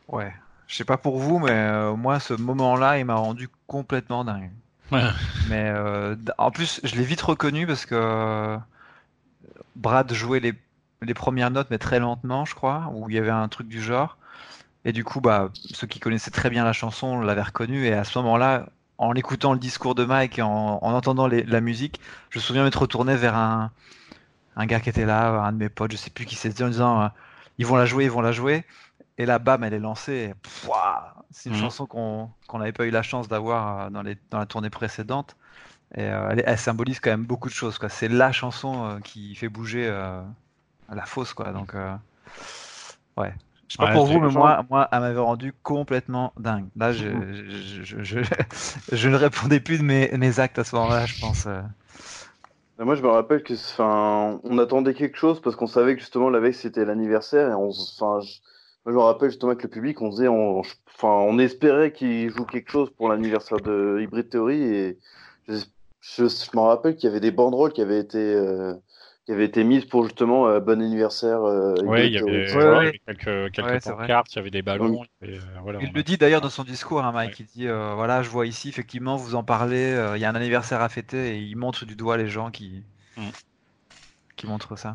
Ouais, 0.08 0.32
je 0.66 0.76
sais 0.76 0.84
pas 0.84 0.96
pour 0.96 1.18
vous, 1.18 1.38
mais 1.38 1.50
euh, 1.50 1.94
moi, 1.94 2.20
ce 2.20 2.34
moment-là, 2.34 2.98
il 2.98 3.04
m'a 3.04 3.14
rendu 3.14 3.48
complètement 3.66 4.24
dingue. 4.24 4.50
Ouais. 4.90 5.02
Mais 5.48 5.68
euh, 5.68 6.16
en 6.38 6.50
plus, 6.50 6.80
je 6.84 6.94
l'ai 6.96 7.04
vite 7.04 7.20
reconnu 7.22 7.66
parce 7.66 7.86
que 7.86 7.94
euh, 7.94 8.56
Brad 9.76 10.12
jouait 10.12 10.40
les, 10.40 10.54
les 11.00 11.14
premières 11.14 11.50
notes, 11.50 11.68
mais 11.70 11.78
très 11.78 11.98
lentement, 11.98 12.44
je 12.44 12.54
crois, 12.54 12.90
où 12.94 13.08
il 13.08 13.16
y 13.16 13.18
avait 13.18 13.30
un 13.30 13.48
truc 13.48 13.68
du 13.68 13.82
genre. 13.82 14.18
Et 14.84 14.92
du 14.92 15.04
coup, 15.04 15.20
bah, 15.20 15.50
ceux 15.54 15.86
qui 15.86 16.00
connaissaient 16.00 16.30
très 16.30 16.50
bien 16.50 16.64
la 16.64 16.72
chanson 16.72 17.20
l'avaient 17.20 17.42
reconnu. 17.42 17.86
Et 17.86 17.92
à 17.94 18.04
ce 18.04 18.18
moment-là, 18.18 18.66
en 18.98 19.14
écoutant 19.14 19.52
le 19.52 19.58
discours 19.58 19.94
de 19.94 20.04
Mike 20.04 20.38
et 20.38 20.42
en, 20.42 20.78
en 20.82 20.92
entendant 20.92 21.26
les, 21.26 21.42
la 21.44 21.60
musique, 21.60 22.00
je 22.30 22.38
me 22.38 22.42
souviens 22.42 22.64
m'être 22.64 22.80
retourné 22.80 23.16
vers 23.16 23.36
un, 23.36 23.70
un 24.56 24.66
gars 24.66 24.80
qui 24.80 24.88
était 24.88 25.06
là, 25.06 25.42
un 25.42 25.52
de 25.52 25.58
mes 25.58 25.68
potes, 25.68 25.92
je 25.92 25.96
sais 25.96 26.10
plus 26.10 26.24
qui 26.26 26.34
s'est 26.34 26.48
dit 26.50 26.62
en 26.62 26.68
disant 26.68 27.10
ils 27.58 27.66
vont 27.66 27.76
la 27.76 27.86
jouer, 27.86 28.04
ils 28.04 28.10
vont 28.10 28.20
la 28.22 28.32
jouer. 28.32 28.64
Et 29.18 29.26
la 29.26 29.38
bam, 29.38 29.62
elle 29.62 29.74
est 29.74 29.78
lancée. 29.78 30.34
C'est 31.30 31.50
une 31.50 31.56
mmh. 31.56 31.60
chanson 31.60 31.86
qu'on 31.86 32.58
n'avait 32.58 32.72
pas 32.72 32.86
eu 32.86 32.90
la 32.90 33.02
chance 33.02 33.28
d'avoir 33.28 33.90
dans, 33.90 34.02
les, 34.02 34.16
dans 34.30 34.38
la 34.38 34.46
tournée 34.46 34.70
précédente. 34.70 35.36
Et 35.94 36.04
euh, 36.04 36.30
elle, 36.30 36.42
elle, 36.46 36.58
symbolise 36.58 37.00
quand 37.00 37.10
même 37.10 37.26
beaucoup 37.26 37.48
de 37.48 37.54
choses. 37.54 37.78
C'est 37.88 38.08
la 38.08 38.32
chanson 38.32 38.84
euh, 38.84 38.98
qui 39.00 39.34
fait 39.34 39.48
bouger 39.48 39.86
euh, 39.86 40.22
la 40.90 41.04
fosse. 41.04 41.34
Quoi. 41.34 41.52
Donc, 41.52 41.74
ouais. 43.18 43.34
Je 43.68 43.76
sais 43.76 43.78
pas 43.78 43.86
ouais, 43.86 43.92
pour 43.94 44.06
vous, 44.06 44.20
mais 44.20 44.30
moi, 44.30 44.64
moi, 44.68 44.88
elle 44.92 45.00
m'avait 45.00 45.20
rendu 45.20 45.54
complètement 45.62 46.32
dingue. 46.38 46.66
Là, 46.76 46.92
je, 46.92 47.08
je, 47.32 47.82
je, 47.82 48.02
je, 48.02 48.20
je 48.92 49.08
ne 49.08 49.16
répondais 49.16 49.60
plus 49.60 49.78
de 49.78 49.82
mes, 49.82 50.10
mes 50.16 50.40
actes 50.40 50.58
à 50.58 50.64
ce 50.64 50.76
moment-là, 50.76 51.06
je 51.06 51.20
pense. 51.20 51.46
Moi, 52.78 52.94
je 52.96 53.02
me 53.02 53.08
rappelle 53.08 53.42
que, 53.42 53.54
enfin, 53.54 54.40
on 54.44 54.58
attendait 54.58 54.94
quelque 54.94 55.16
chose 55.16 55.40
parce 55.40 55.56
qu'on 55.56 55.66
savait 55.66 55.94
que 55.94 56.00
justement 56.00 56.30
la 56.30 56.40
veille 56.40 56.54
c'était 56.54 56.84
l'anniversaire 56.84 57.50
et 57.50 57.54
on, 57.54 57.70
enfin, 57.70 58.20
moi, 58.84 58.92
je 58.92 58.98
me 58.98 59.02
rappelle 59.02 59.30
justement 59.30 59.52
avec 59.52 59.62
le 59.62 59.68
public, 59.68 60.02
on 60.02 60.10
faisait, 60.10 60.28
on, 60.28 60.60
enfin, 60.60 61.08
on 61.08 61.38
espérait 61.38 61.92
qu'il 61.92 62.30
joue 62.30 62.44
quelque 62.44 62.70
chose 62.70 62.90
pour 62.90 63.08
l'anniversaire 63.08 63.60
de 63.60 64.00
Hybrid 64.00 64.28
Theory 64.28 64.60
et 64.60 64.98
je, 65.48 65.54
je, 66.00 66.26
je 66.26 66.56
me 66.56 66.60
rappelle 66.60 66.96
qu'il 66.96 67.08
y 67.08 67.10
avait 67.10 67.20
des 67.20 67.30
banderoles 67.30 67.72
qui 67.72 67.80
avaient 67.80 68.00
été, 68.00 68.18
euh, 68.18 68.74
qui 69.24 69.32
avaient 69.32 69.44
été 69.44 69.62
mises 69.62 69.84
pour 69.84 70.02
justement 70.02 70.48
euh, 70.48 70.58
bon 70.58 70.82
anniversaire. 70.82 71.42
Euh, 71.44 71.74
oui, 71.84 72.06
il 72.06 72.12
y 72.12 72.18
avait, 72.18 72.52
ouais, 72.56 72.78
ouais. 72.78 73.00
quelques, 73.06 73.52
quelques 73.52 73.68
ouais, 73.68 73.80
pancartes, 73.80 74.32
il 74.32 74.36
y 74.36 74.38
avait 74.40 74.50
des 74.50 74.62
ballons. 74.62 75.02
Oui. 75.22 75.28
Et, 75.28 75.38
voilà, 75.62 75.78
il 75.80 75.92
le 75.92 76.02
dit 76.02 76.16
d'ailleurs 76.16 76.40
dans 76.40 76.50
son 76.50 76.64
discours, 76.64 77.04
hein, 77.04 77.12
Mike. 77.12 77.38
Il 77.38 77.46
dit, 77.46 77.66
voilà, 77.68 78.22
je 78.22 78.30
vois 78.30 78.46
ici 78.46 78.68
effectivement, 78.68 79.14
vous 79.14 79.36
en 79.36 79.44
parlez, 79.44 79.96
il 80.16 80.20
y 80.20 80.24
a 80.24 80.28
un 80.28 80.34
anniversaire 80.34 80.80
à 80.80 80.88
fêter 80.88 81.36
et 81.36 81.38
il 81.38 81.56
montre 81.56 81.84
du 81.84 81.94
doigt 81.94 82.16
les 82.16 82.28
gens 82.28 82.50
qui. 82.50 82.82
Mm 83.16 83.22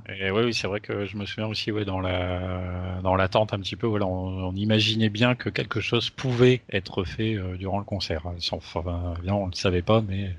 Et 0.09 0.31
oui, 0.31 0.53
c'est 0.53 0.67
vrai 0.67 0.79
que 0.79 1.05
je 1.05 1.17
me 1.17 1.25
souviens 1.25 1.47
aussi, 1.47 1.71
ouais, 1.71 1.85
dans 1.85 1.99
la 1.99 2.99
dans 3.03 3.15
l'attente 3.15 3.53
un 3.53 3.59
petit 3.59 3.75
peu, 3.75 3.87
voilà, 3.87 4.05
on, 4.05 4.53
imaginait 4.55 5.09
bien 5.09 5.35
que 5.35 5.49
quelque 5.49 5.81
chose 5.81 6.09
pouvait 6.09 6.61
être 6.71 7.03
fait 7.03 7.35
euh, 7.35 7.57
durant 7.57 7.79
le 7.79 7.85
concert. 7.85 8.23
Enfin, 8.51 9.13
bien, 9.21 9.33
on 9.33 9.47
ne 9.47 9.51
le 9.51 9.55
savait 9.55 9.81
pas, 9.81 10.01
mais 10.01 10.35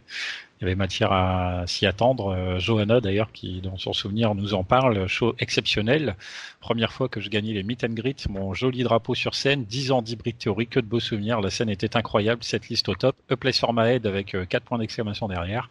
il 0.60 0.62
y 0.62 0.64
avait 0.64 0.74
matière 0.74 1.12
à 1.12 1.64
s'y 1.66 1.86
attendre. 1.86 2.34
Euh, 2.34 2.58
Johanna, 2.58 3.00
d'ailleurs, 3.00 3.32
qui 3.32 3.60
dans 3.60 3.76
son 3.76 3.92
souvenir 3.92 4.34
nous 4.34 4.54
en 4.54 4.64
parle, 4.64 5.06
show 5.06 5.34
exceptionnel. 5.38 6.16
Première 6.60 6.92
fois 6.92 7.08
que 7.08 7.20
je 7.20 7.28
gagnais 7.28 7.52
les 7.52 7.62
meet 7.62 7.84
and 7.84 7.94
greet, 7.94 8.26
mon 8.28 8.54
joli 8.54 8.82
drapeau 8.82 9.14
sur 9.14 9.34
scène, 9.34 9.64
10 9.64 9.92
ans 9.92 10.02
d'hybrid 10.02 10.36
théorie, 10.38 10.66
que 10.66 10.80
de 10.80 10.86
beaux 10.86 11.00
souvenirs. 11.00 11.40
La 11.40 11.50
scène 11.50 11.70
était 11.70 11.96
incroyable, 11.96 12.42
cette 12.42 12.68
liste 12.68 12.88
au 12.88 12.94
top. 12.94 13.16
A 13.30 13.36
Place 13.36 13.58
for 13.60 13.72
My 13.72 13.88
Head 13.88 14.06
avec 14.06 14.34
euh, 14.34 14.44
4 14.44 14.64
points 14.64 14.78
d'exclamation 14.78 15.28
derrière. 15.28 15.70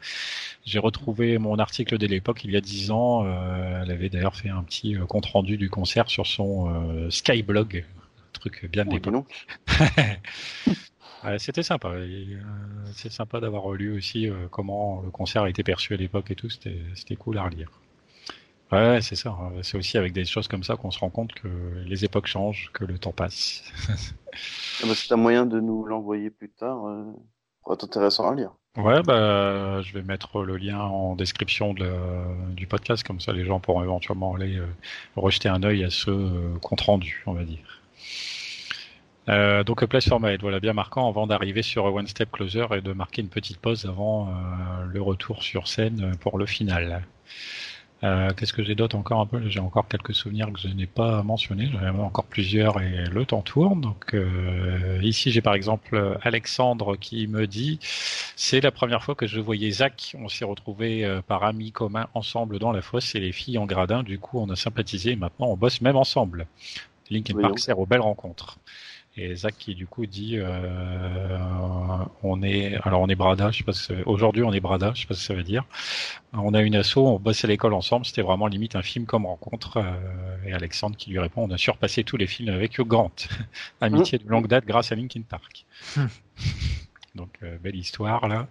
J'ai 0.68 0.80
retrouvé 0.80 1.38
mon 1.38 1.60
article 1.60 1.98
de 1.98 2.08
l'époque, 2.08 2.44
il 2.44 2.52
y 2.52 2.58
a 2.58 2.62
10 2.62 2.92
ans. 2.92 3.26
Euh, 3.26 3.82
elle 3.82 3.92
avait 3.92 4.10
d'ailleurs 4.10 4.36
fait 4.36 4.50
un 4.50 4.64
petit 4.64 4.96
euh, 4.96 5.06
compte 5.06 5.26
rendu 5.26 5.58
du 5.58 5.70
concert 5.70 6.10
sur 6.10 6.28
son 6.28 6.70
euh, 6.70 7.10
Skyblog. 7.10 7.86
Truc 8.34 8.70
bien 8.70 8.84
l'époque. 8.84 9.26
C'était 11.38 11.64
sympa. 11.64 11.90
Euh, 11.90 12.26
c'est 12.94 13.12
sympa 13.12 13.40
d'avoir 13.40 13.64
relu 13.64 13.96
aussi 13.98 14.30
euh, 14.30 14.48
comment 14.50 15.02
le 15.02 15.12
concert 15.12 15.44
a 15.44 15.50
été 15.50 15.64
perçu 15.64 15.94
à 15.94 15.98
l'époque 15.98 16.32
et 16.32 16.36
tout. 16.36 16.50
C'était 16.50 17.16
cool 17.16 17.38
à 17.38 17.44
relire. 17.44 17.70
Ouais, 18.72 19.00
c'est 19.02 19.16
ça. 19.16 19.30
Hein. 19.30 19.52
C'est 19.62 19.78
aussi 19.78 19.98
avec 19.98 20.14
des 20.14 20.26
choses 20.26 20.48
comme 20.48 20.64
ça 20.64 20.76
qu'on 20.76 20.92
se 20.92 21.00
rend 21.00 21.10
compte 21.10 21.34
que 21.34 21.48
les 21.86 22.04
époques 22.04 22.28
changent, 22.28 22.70
que 22.74 22.84
le 22.84 22.98
temps 22.98 23.14
passe. 23.14 23.64
c'est 24.34 25.14
un 25.14 25.18
moyen 25.18 25.46
de 25.46 25.60
nous 25.60 25.86
l'envoyer 25.86 26.30
plus 26.30 26.50
tard. 26.50 26.86
Euh, 26.86 27.04
pour 27.68 27.74
être 27.74 27.84
intéressant 27.84 28.32
à 28.32 28.34
lire. 28.34 28.52
Ouais, 28.78 29.02
bah, 29.02 29.82
je 29.82 29.92
vais 29.92 30.02
mettre 30.02 30.42
le 30.42 30.56
lien 30.56 30.80
en 30.80 31.16
description 31.16 31.74
de, 31.74 31.92
du 32.54 32.66
podcast, 32.66 33.06
comme 33.06 33.20
ça 33.20 33.34
les 33.34 33.44
gens 33.44 33.60
pourront 33.60 33.84
éventuellement 33.84 34.36
aller 34.36 34.58
euh, 34.58 34.68
rejeter 35.18 35.50
un 35.50 35.62
œil 35.64 35.84
à 35.84 35.90
ce 35.90 36.10
euh, 36.10 36.58
compte 36.62 36.80
rendu, 36.80 37.24
on 37.26 37.34
va 37.34 37.44
dire. 37.44 37.77
Euh, 39.30 39.64
donc 39.64 39.86
Place 39.86 40.08
for 40.08 40.20
voilà 40.20 40.60
bien 40.60 40.74
marquant 40.74 41.08
avant 41.10 41.28
d'arriver 41.28 41.62
sur 41.62 41.86
One 41.86 42.08
Step 42.08 42.32
Closer 42.32 42.68
et 42.72 42.82
de 42.82 42.94
marquer 42.94 43.22
une 43.22 43.30
petite 43.30 43.58
pause 43.60 43.86
avant 43.86 44.30
euh, 44.30 44.32
le 44.92 45.02
retour 45.02 45.44
sur 45.44 45.68
scène 45.68 46.16
pour 46.22 46.38
le 46.38 46.46
final. 46.46 47.04
Euh, 48.04 48.32
Qu'est-ce 48.36 48.54
que 48.54 48.64
j'ai 48.64 48.76
d'autre 48.76 48.96
encore 48.96 49.20
un 49.22 49.26
peu? 49.26 49.50
J'ai 49.50 49.60
encore 49.60 49.88
quelques 49.88 50.14
souvenirs 50.14 50.52
que 50.54 50.60
je 50.60 50.68
n'ai 50.68 50.86
pas 50.86 51.24
mentionnés. 51.24 51.68
J'en 51.72 51.82
ai 51.82 51.90
encore 51.90 52.26
plusieurs 52.26 52.80
et 52.80 53.06
le 53.06 53.26
temps 53.26 53.42
tourne. 53.42 53.82
Donc 53.82 54.14
euh, 54.14 55.00
ici 55.02 55.32
j'ai 55.32 55.42
par 55.42 55.56
exemple 55.56 56.18
Alexandre 56.22 56.96
qui 56.96 57.28
me 57.28 57.48
dit 57.48 57.80
c'est 58.36 58.62
la 58.62 58.72
première 58.72 59.04
fois 59.04 59.16
que 59.16 59.26
je 59.26 59.40
voyais 59.40 59.72
Zach. 59.72 60.16
On 60.20 60.30
s'est 60.30 60.46
retrouvés 60.46 61.04
euh, 61.06 61.22
par 61.22 61.44
amis 61.44 61.72
communs 61.72 62.08
ensemble 62.14 62.60
dans 62.60 62.72
la 62.72 62.82
fosse 62.82 63.16
et 63.16 63.20
les 63.20 63.32
filles 63.32 63.58
en 63.58 63.66
gradin. 63.66 64.04
Du 64.04 64.20
coup 64.20 64.40
on 64.40 64.50
a 64.52 64.56
sympathisé. 64.56 65.12
Et 65.12 65.16
maintenant 65.16 65.48
on 65.48 65.58
bosse 65.58 65.82
même 65.82 65.96
ensemble. 65.96 66.46
Linkin 67.10 67.40
Park 67.42 67.58
sert 67.60 67.80
aux 67.80 67.86
belles 67.86 68.02
rencontres. 68.02 68.60
Et 69.20 69.36
Zach 69.36 69.56
qui 69.58 69.74
du 69.74 69.88
coup 69.88 70.06
dit 70.06 70.38
euh, 70.38 71.40
on 72.22 72.44
est 72.44 72.76
alors 72.84 73.02
on 73.02 73.08
est 73.08 73.16
Brada, 73.16 73.50
je 73.50 73.58
sais 73.58 73.64
pas 73.64 73.74
si 73.74 73.92
aujourd'hui 74.06 74.44
on 74.44 74.54
est 74.54 74.60
Brada, 74.60 74.92
je 74.94 75.02
sais 75.02 75.08
pas 75.08 75.16
ce 75.16 75.22
que 75.22 75.26
ça 75.26 75.34
veut 75.34 75.44
dire. 75.44 75.66
On 76.34 76.54
a 76.54 76.62
une 76.62 76.76
asso, 76.76 76.98
on 76.98 77.18
bosse 77.18 77.44
à 77.44 77.48
l'école 77.48 77.74
ensemble, 77.74 78.06
c'était 78.06 78.22
vraiment 78.22 78.46
limite 78.46 78.76
un 78.76 78.84
film 78.84 79.08
comme 79.08 79.26
rencontre. 79.26 79.78
Euh, 79.78 80.46
et 80.46 80.54
Alexandre 80.54 80.96
qui 80.96 81.10
lui 81.10 81.18
répond 81.18 81.44
on 81.44 81.52
a 81.52 81.58
surpassé 81.58 82.04
tous 82.04 82.18
les 82.18 82.28
films 82.28 82.54
avec 82.54 82.78
Hugh 82.78 82.88
Grant, 82.88 83.16
amitié 83.82 84.20
de 84.20 84.30
longue 84.30 84.48
date 84.48 84.66
grâce 84.66 84.92
à 84.92 84.96
Linkin 84.96 85.24
Park. 85.28 85.66
Donc 87.16 87.40
euh, 87.42 87.58
belle 87.58 87.76
histoire 87.76 88.28
là. 88.28 88.48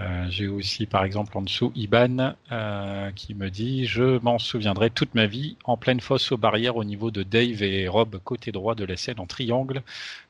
Euh, 0.00 0.26
j'ai 0.30 0.48
aussi 0.48 0.86
par 0.86 1.04
exemple 1.04 1.36
en 1.36 1.42
dessous 1.42 1.70
Iban 1.74 2.34
euh, 2.50 3.10
qui 3.12 3.34
me 3.34 3.50
dit 3.50 3.84
je 3.84 4.18
m'en 4.22 4.38
souviendrai 4.38 4.88
toute 4.88 5.14
ma 5.14 5.26
vie 5.26 5.58
en 5.64 5.76
pleine 5.76 6.00
fosse 6.00 6.32
aux 6.32 6.38
barrières 6.38 6.76
au 6.76 6.84
niveau 6.84 7.10
de 7.10 7.22
Dave 7.22 7.62
et 7.62 7.86
Rob 7.88 8.18
côté 8.24 8.52
droit 8.52 8.74
de 8.74 8.84
la 8.84 8.96
scène 8.96 9.20
en 9.20 9.26
triangle. 9.26 9.82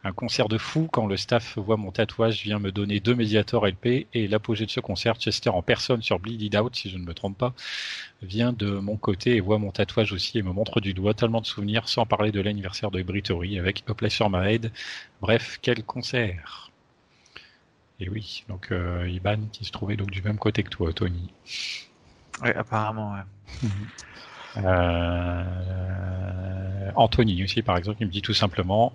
Un 0.02 0.12
concert 0.12 0.48
de 0.48 0.58
fou 0.58 0.88
quand 0.90 1.06
le 1.06 1.16
staff 1.16 1.58
voit 1.58 1.76
mon 1.76 1.92
tatouage 1.92 2.42
vient 2.42 2.58
me 2.58 2.72
donner 2.72 2.98
deux 2.98 3.14
médiators 3.14 3.64
LP 3.68 4.08
et 4.12 4.26
l'apogée 4.26 4.66
de 4.66 4.70
ce 4.72 4.80
concert 4.80 5.14
Chester 5.14 5.50
en 5.50 5.62
personne 5.62 6.02
sur 6.02 6.18
Bleed 6.18 6.56
Out 6.56 6.74
si 6.74 6.90
je 6.90 6.98
ne 6.98 7.04
me 7.04 7.14
trompe 7.14 7.38
pas 7.38 7.54
vient 8.20 8.52
de 8.52 8.70
mon 8.70 8.96
côté 8.96 9.36
et 9.36 9.40
voit 9.40 9.58
mon 9.58 9.70
tatouage 9.70 10.12
aussi 10.12 10.38
et 10.38 10.42
me 10.42 10.52
montre 10.52 10.80
du 10.80 10.92
doigt. 10.92 11.14
Tellement 11.14 11.40
de 11.40 11.46
souvenirs 11.46 11.88
sans 11.88 12.04
parler 12.04 12.32
de 12.32 12.40
l'anniversaire 12.40 12.90
de 12.90 13.00
Britory 13.02 13.60
avec 13.60 13.84
A 13.86 13.94
Place 13.94 14.14
sur 14.14 14.28
My 14.28 14.54
Head. 14.54 14.72
Bref 15.20 15.60
quel 15.62 15.84
concert 15.84 16.71
et 18.02 18.08
oui, 18.08 18.44
donc 18.48 18.72
euh, 18.72 19.08
Iban 19.08 19.38
qui 19.52 19.64
se 19.64 19.70
trouvait 19.70 19.96
donc 19.96 20.10
du 20.10 20.22
même 20.22 20.38
côté 20.38 20.64
que 20.64 20.70
toi, 20.70 20.92
Tony. 20.92 21.32
Oui, 22.42 22.50
apparemment, 22.50 23.14
ouais. 23.14 23.20
Euh, 24.58 25.42
Anthony 26.94 27.42
aussi, 27.42 27.62
par 27.62 27.78
exemple, 27.78 28.02
il 28.02 28.06
me 28.06 28.12
dit 28.12 28.20
tout 28.20 28.34
simplement 28.34 28.92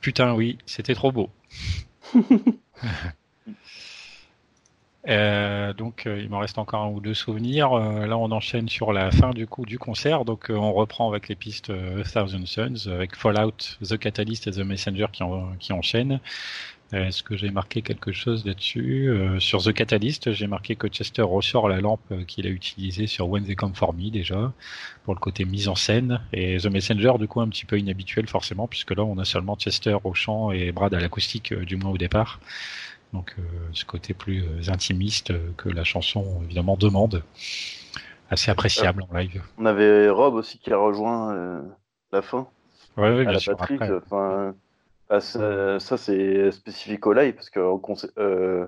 Putain, 0.00 0.34
oui, 0.34 0.56
c'était 0.66 0.94
trop 0.94 1.10
beau. 1.10 1.30
Euh, 5.08 5.72
donc 5.72 6.02
il 6.04 6.28
m'en 6.28 6.40
reste 6.40 6.58
encore 6.58 6.82
un 6.82 6.90
ou 6.90 7.00
deux 7.00 7.14
souvenirs. 7.14 7.70
là 7.72 8.18
on 8.18 8.30
enchaîne 8.32 8.68
sur 8.68 8.92
la 8.92 9.10
fin 9.10 9.30
du 9.30 9.46
coup 9.46 9.64
du 9.64 9.78
concert. 9.78 10.26
Donc 10.26 10.48
on 10.50 10.74
reprend 10.74 11.08
avec 11.08 11.26
les 11.28 11.36
pistes 11.36 11.72
Thousand 12.12 12.44
Suns, 12.44 12.86
avec 12.86 13.16
Fallout, 13.16 13.56
The 13.82 13.96
Catalyst 13.96 14.46
et 14.46 14.50
The 14.50 14.58
Messenger 14.58 15.06
qui, 15.10 15.24
qui 15.58 15.72
enchaînent. 15.72 16.20
Est-ce 16.92 17.22
que 17.22 17.36
j'ai 17.36 17.50
marqué 17.50 17.82
quelque 17.82 18.10
chose 18.10 18.44
là-dessus? 18.44 19.08
Euh, 19.08 19.38
Sur 19.38 19.62
The 19.62 19.72
Catalyst, 19.72 20.32
j'ai 20.32 20.48
marqué 20.48 20.74
que 20.74 20.88
Chester 20.88 21.22
ressort 21.22 21.68
la 21.68 21.80
lampe 21.80 22.00
euh, 22.10 22.24
qu'il 22.24 22.48
a 22.48 22.50
utilisée 22.50 23.06
sur 23.06 23.28
When 23.28 23.44
They 23.44 23.54
Come 23.54 23.74
For 23.74 23.92
Me 23.94 24.10
déjà, 24.10 24.52
pour 25.04 25.14
le 25.14 25.20
côté 25.20 25.44
mise 25.44 25.68
en 25.68 25.76
scène. 25.76 26.20
Et 26.32 26.58
The 26.58 26.66
Messenger, 26.66 27.12
du 27.18 27.28
coup, 27.28 27.40
un 27.40 27.48
petit 27.48 27.64
peu 27.64 27.78
inhabituel 27.78 28.26
forcément, 28.26 28.66
puisque 28.66 28.90
là, 28.90 29.04
on 29.04 29.18
a 29.18 29.24
seulement 29.24 29.54
Chester 29.54 29.96
au 30.02 30.14
chant 30.14 30.50
et 30.50 30.72
Brad 30.72 30.92
à 30.92 31.00
l'acoustique, 31.00 31.52
euh, 31.52 31.64
du 31.64 31.76
moins 31.76 31.92
au 31.92 31.98
départ. 31.98 32.40
Donc 33.12 33.34
ce 33.72 33.84
côté 33.84 34.14
plus 34.14 34.44
intimiste 34.68 35.32
que 35.56 35.68
la 35.68 35.82
chanson, 35.82 36.42
évidemment, 36.44 36.76
demande. 36.76 37.24
Assez 38.30 38.52
appréciable 38.52 39.02
en 39.10 39.18
live. 39.18 39.42
On 39.58 39.66
avait 39.66 40.08
Rob 40.08 40.34
aussi 40.34 40.60
qui 40.60 40.72
a 40.72 40.76
rejoint 40.76 41.60
la 42.12 42.22
fin. 42.22 42.46
Oui, 42.96 43.08
ouais, 43.08 43.24
bien 43.24 43.40
sûr. 43.40 43.56
Enfin, 43.58 44.54
ah, 45.10 45.20
ça, 45.20 45.96
c'est 45.96 46.52
spécifique 46.52 47.04
au 47.04 47.12
live 47.12 47.34
parce 47.34 47.50
que 47.50 47.60
euh, 48.18 48.66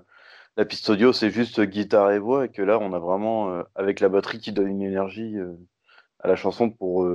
la 0.56 0.64
piste 0.64 0.90
audio 0.90 1.12
c'est 1.12 1.30
juste 1.30 1.60
guitare 1.60 2.10
et 2.10 2.18
voix 2.18 2.46
et 2.46 2.48
que 2.48 2.62
là 2.62 2.80
on 2.80 2.92
a 2.92 2.98
vraiment 2.98 3.52
euh, 3.52 3.62
avec 3.76 4.00
la 4.00 4.08
batterie 4.08 4.40
qui 4.40 4.50
donne 4.50 4.66
une 4.66 4.82
énergie 4.82 5.36
euh, 5.36 5.52
à 6.18 6.26
la 6.26 6.34
chanson 6.34 6.68
pour 6.68 7.08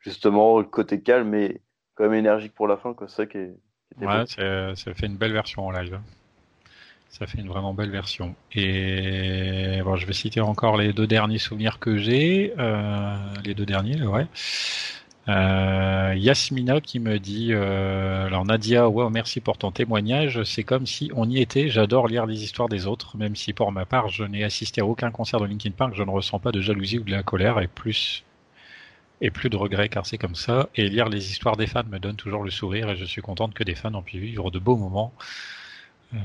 justement 0.00 0.58
le 0.58 0.66
côté 0.66 1.00
calme 1.00 1.34
et 1.34 1.62
quand 1.94 2.04
même 2.04 2.14
énergique 2.14 2.54
pour 2.54 2.68
la 2.68 2.76
fin 2.76 2.92
quoi. 2.92 3.08
Ça 3.08 3.24
qui 3.24 3.38
est, 3.38 3.54
ouais, 4.02 4.26
ça 4.26 4.94
fait 4.94 5.06
une 5.06 5.16
belle 5.16 5.32
version 5.32 5.66
en 5.66 5.70
live. 5.70 5.98
Ça 7.08 7.26
fait 7.26 7.38
une 7.38 7.48
vraiment 7.48 7.72
belle 7.72 7.90
version. 7.90 8.34
Et 8.52 9.80
bon, 9.82 9.96
je 9.96 10.06
vais 10.06 10.12
citer 10.12 10.42
encore 10.42 10.76
les 10.76 10.92
deux 10.92 11.06
derniers 11.06 11.38
souvenirs 11.38 11.78
que 11.78 11.96
j'ai. 11.96 12.52
les 13.42 13.54
deux 13.54 13.64
derniers, 13.64 14.02
ouais. 14.02 14.26
Euh, 15.28 16.14
Yasmina 16.16 16.80
qui 16.80 17.00
me 17.00 17.18
dit 17.18 17.48
euh, 17.50 18.26
alors 18.26 18.44
Nadia 18.44 18.88
ouais 18.88 19.10
merci 19.10 19.40
pour 19.40 19.58
ton 19.58 19.72
témoignage. 19.72 20.42
C'est 20.44 20.62
comme 20.64 20.86
si 20.86 21.10
on 21.14 21.28
y 21.28 21.40
était. 21.40 21.68
J'adore 21.68 22.08
lire 22.08 22.26
les 22.26 22.44
histoires 22.44 22.68
des 22.68 22.86
autres. 22.86 23.16
Même 23.16 23.34
si 23.36 23.52
pour 23.52 23.72
ma 23.72 23.86
part 23.86 24.08
je 24.08 24.24
n'ai 24.24 24.44
assisté 24.44 24.80
à 24.80 24.86
aucun 24.86 25.10
concert 25.10 25.40
de 25.40 25.46
Linkin 25.46 25.72
Park 25.72 25.94
je 25.96 26.02
ne 26.02 26.10
ressens 26.10 26.38
pas 26.38 26.52
de 26.52 26.60
jalousie 26.60 26.98
ou 26.98 27.04
de 27.04 27.10
la 27.10 27.22
colère 27.22 27.60
et 27.60 27.68
plus 27.68 28.24
et 29.20 29.30
plus 29.30 29.48
de 29.50 29.56
regrets 29.56 29.88
car 29.88 30.06
c'est 30.06 30.18
comme 30.18 30.34
ça. 30.36 30.68
Et 30.76 30.88
lire 30.88 31.08
les 31.08 31.30
histoires 31.30 31.56
des 31.56 31.66
fans 31.66 31.84
me 31.84 31.98
donne 31.98 32.16
toujours 32.16 32.44
le 32.44 32.50
sourire 32.50 32.90
et 32.90 32.96
je 32.96 33.04
suis 33.04 33.22
contente 33.22 33.54
que 33.54 33.64
des 33.64 33.74
fans 33.74 33.94
ont 33.94 34.02
pu 34.02 34.18
vivre 34.18 34.50
de 34.50 34.58
beaux 34.58 34.76
moments. 34.76 35.12
Euh, 36.14 36.18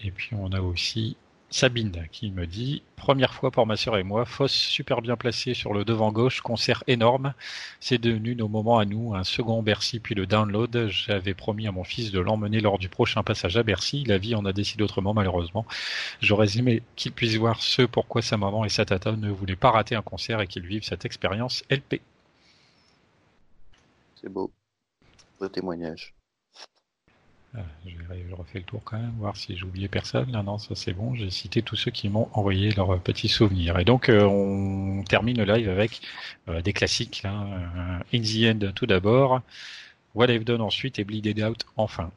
et 0.00 0.10
puis 0.10 0.30
on 0.36 0.52
a 0.52 0.60
aussi 0.60 1.16
Sabine 1.54 2.08
qui 2.10 2.32
me 2.32 2.48
dit 2.48 2.82
première 2.96 3.32
fois 3.32 3.52
pour 3.52 3.64
ma 3.64 3.76
sœur 3.76 3.96
et 3.96 4.02
moi, 4.02 4.24
fosse 4.24 4.50
super 4.52 5.00
bien 5.02 5.16
placée 5.16 5.54
sur 5.54 5.72
le 5.72 5.84
devant 5.84 6.10
gauche, 6.10 6.40
concert 6.40 6.82
énorme. 6.88 7.32
C'est 7.78 7.98
devenu 7.98 8.34
nos 8.34 8.48
moments 8.48 8.80
à 8.80 8.84
nous, 8.84 9.14
un 9.14 9.22
second 9.22 9.62
Bercy 9.62 10.00
puis 10.00 10.16
le 10.16 10.26
download. 10.26 10.88
J'avais 10.88 11.32
promis 11.32 11.68
à 11.68 11.70
mon 11.70 11.84
fils 11.84 12.10
de 12.10 12.18
l'emmener 12.18 12.58
lors 12.58 12.80
du 12.80 12.88
prochain 12.88 13.22
passage 13.22 13.56
à 13.56 13.62
Bercy. 13.62 14.02
La 14.02 14.18
vie 14.18 14.34
en 14.34 14.44
a 14.46 14.52
décidé 14.52 14.82
autrement 14.82 15.14
malheureusement. 15.14 15.64
J'aurais 16.20 16.58
aimé 16.58 16.82
qu'il 16.96 17.12
puisse 17.12 17.36
voir 17.36 17.62
ce 17.62 17.82
pourquoi 17.82 18.20
sa 18.20 18.36
maman 18.36 18.64
et 18.64 18.68
sa 18.68 18.84
tata 18.84 19.12
ne 19.12 19.30
voulaient 19.30 19.54
pas 19.54 19.70
rater 19.70 19.94
un 19.94 20.02
concert 20.02 20.40
et 20.40 20.48
qu'ils 20.48 20.66
vivent 20.66 20.82
cette 20.82 21.04
expérience 21.04 21.62
LP. 21.70 22.00
C'est 24.20 24.28
beau. 24.28 24.50
Beau 25.38 25.48
témoignage. 25.48 26.14
Ah, 27.56 27.60
je, 27.86 28.34
refais 28.34 28.58
le 28.58 28.64
tour 28.64 28.80
quand 28.84 28.98
même, 28.98 29.12
voir 29.18 29.36
si 29.36 29.56
j'ai 29.56 29.64
oublié 29.64 29.86
personne. 29.86 30.30
Non, 30.32 30.42
non, 30.42 30.58
ça 30.58 30.74
c'est 30.74 30.92
bon. 30.92 31.14
J'ai 31.14 31.30
cité 31.30 31.62
tous 31.62 31.76
ceux 31.76 31.92
qui 31.92 32.08
m'ont 32.08 32.28
envoyé 32.32 32.72
leurs 32.72 32.98
petits 33.00 33.28
souvenirs. 33.28 33.78
Et 33.78 33.84
donc, 33.84 34.08
euh, 34.08 34.24
on 34.24 35.04
termine 35.04 35.38
le 35.38 35.44
live 35.44 35.68
avec 35.68 36.00
euh, 36.48 36.62
des 36.62 36.72
classiques. 36.72 37.22
Euh, 37.24 37.98
In 38.12 38.22
the 38.22 38.64
End 38.64 38.72
tout 38.74 38.86
d'abord, 38.86 39.40
What 40.16 40.26
I've 40.32 40.42
Done 40.42 40.62
ensuite 40.62 40.98
et 40.98 41.04
Bleeded 41.04 41.40
Out 41.40 41.64
enfin. 41.76 42.10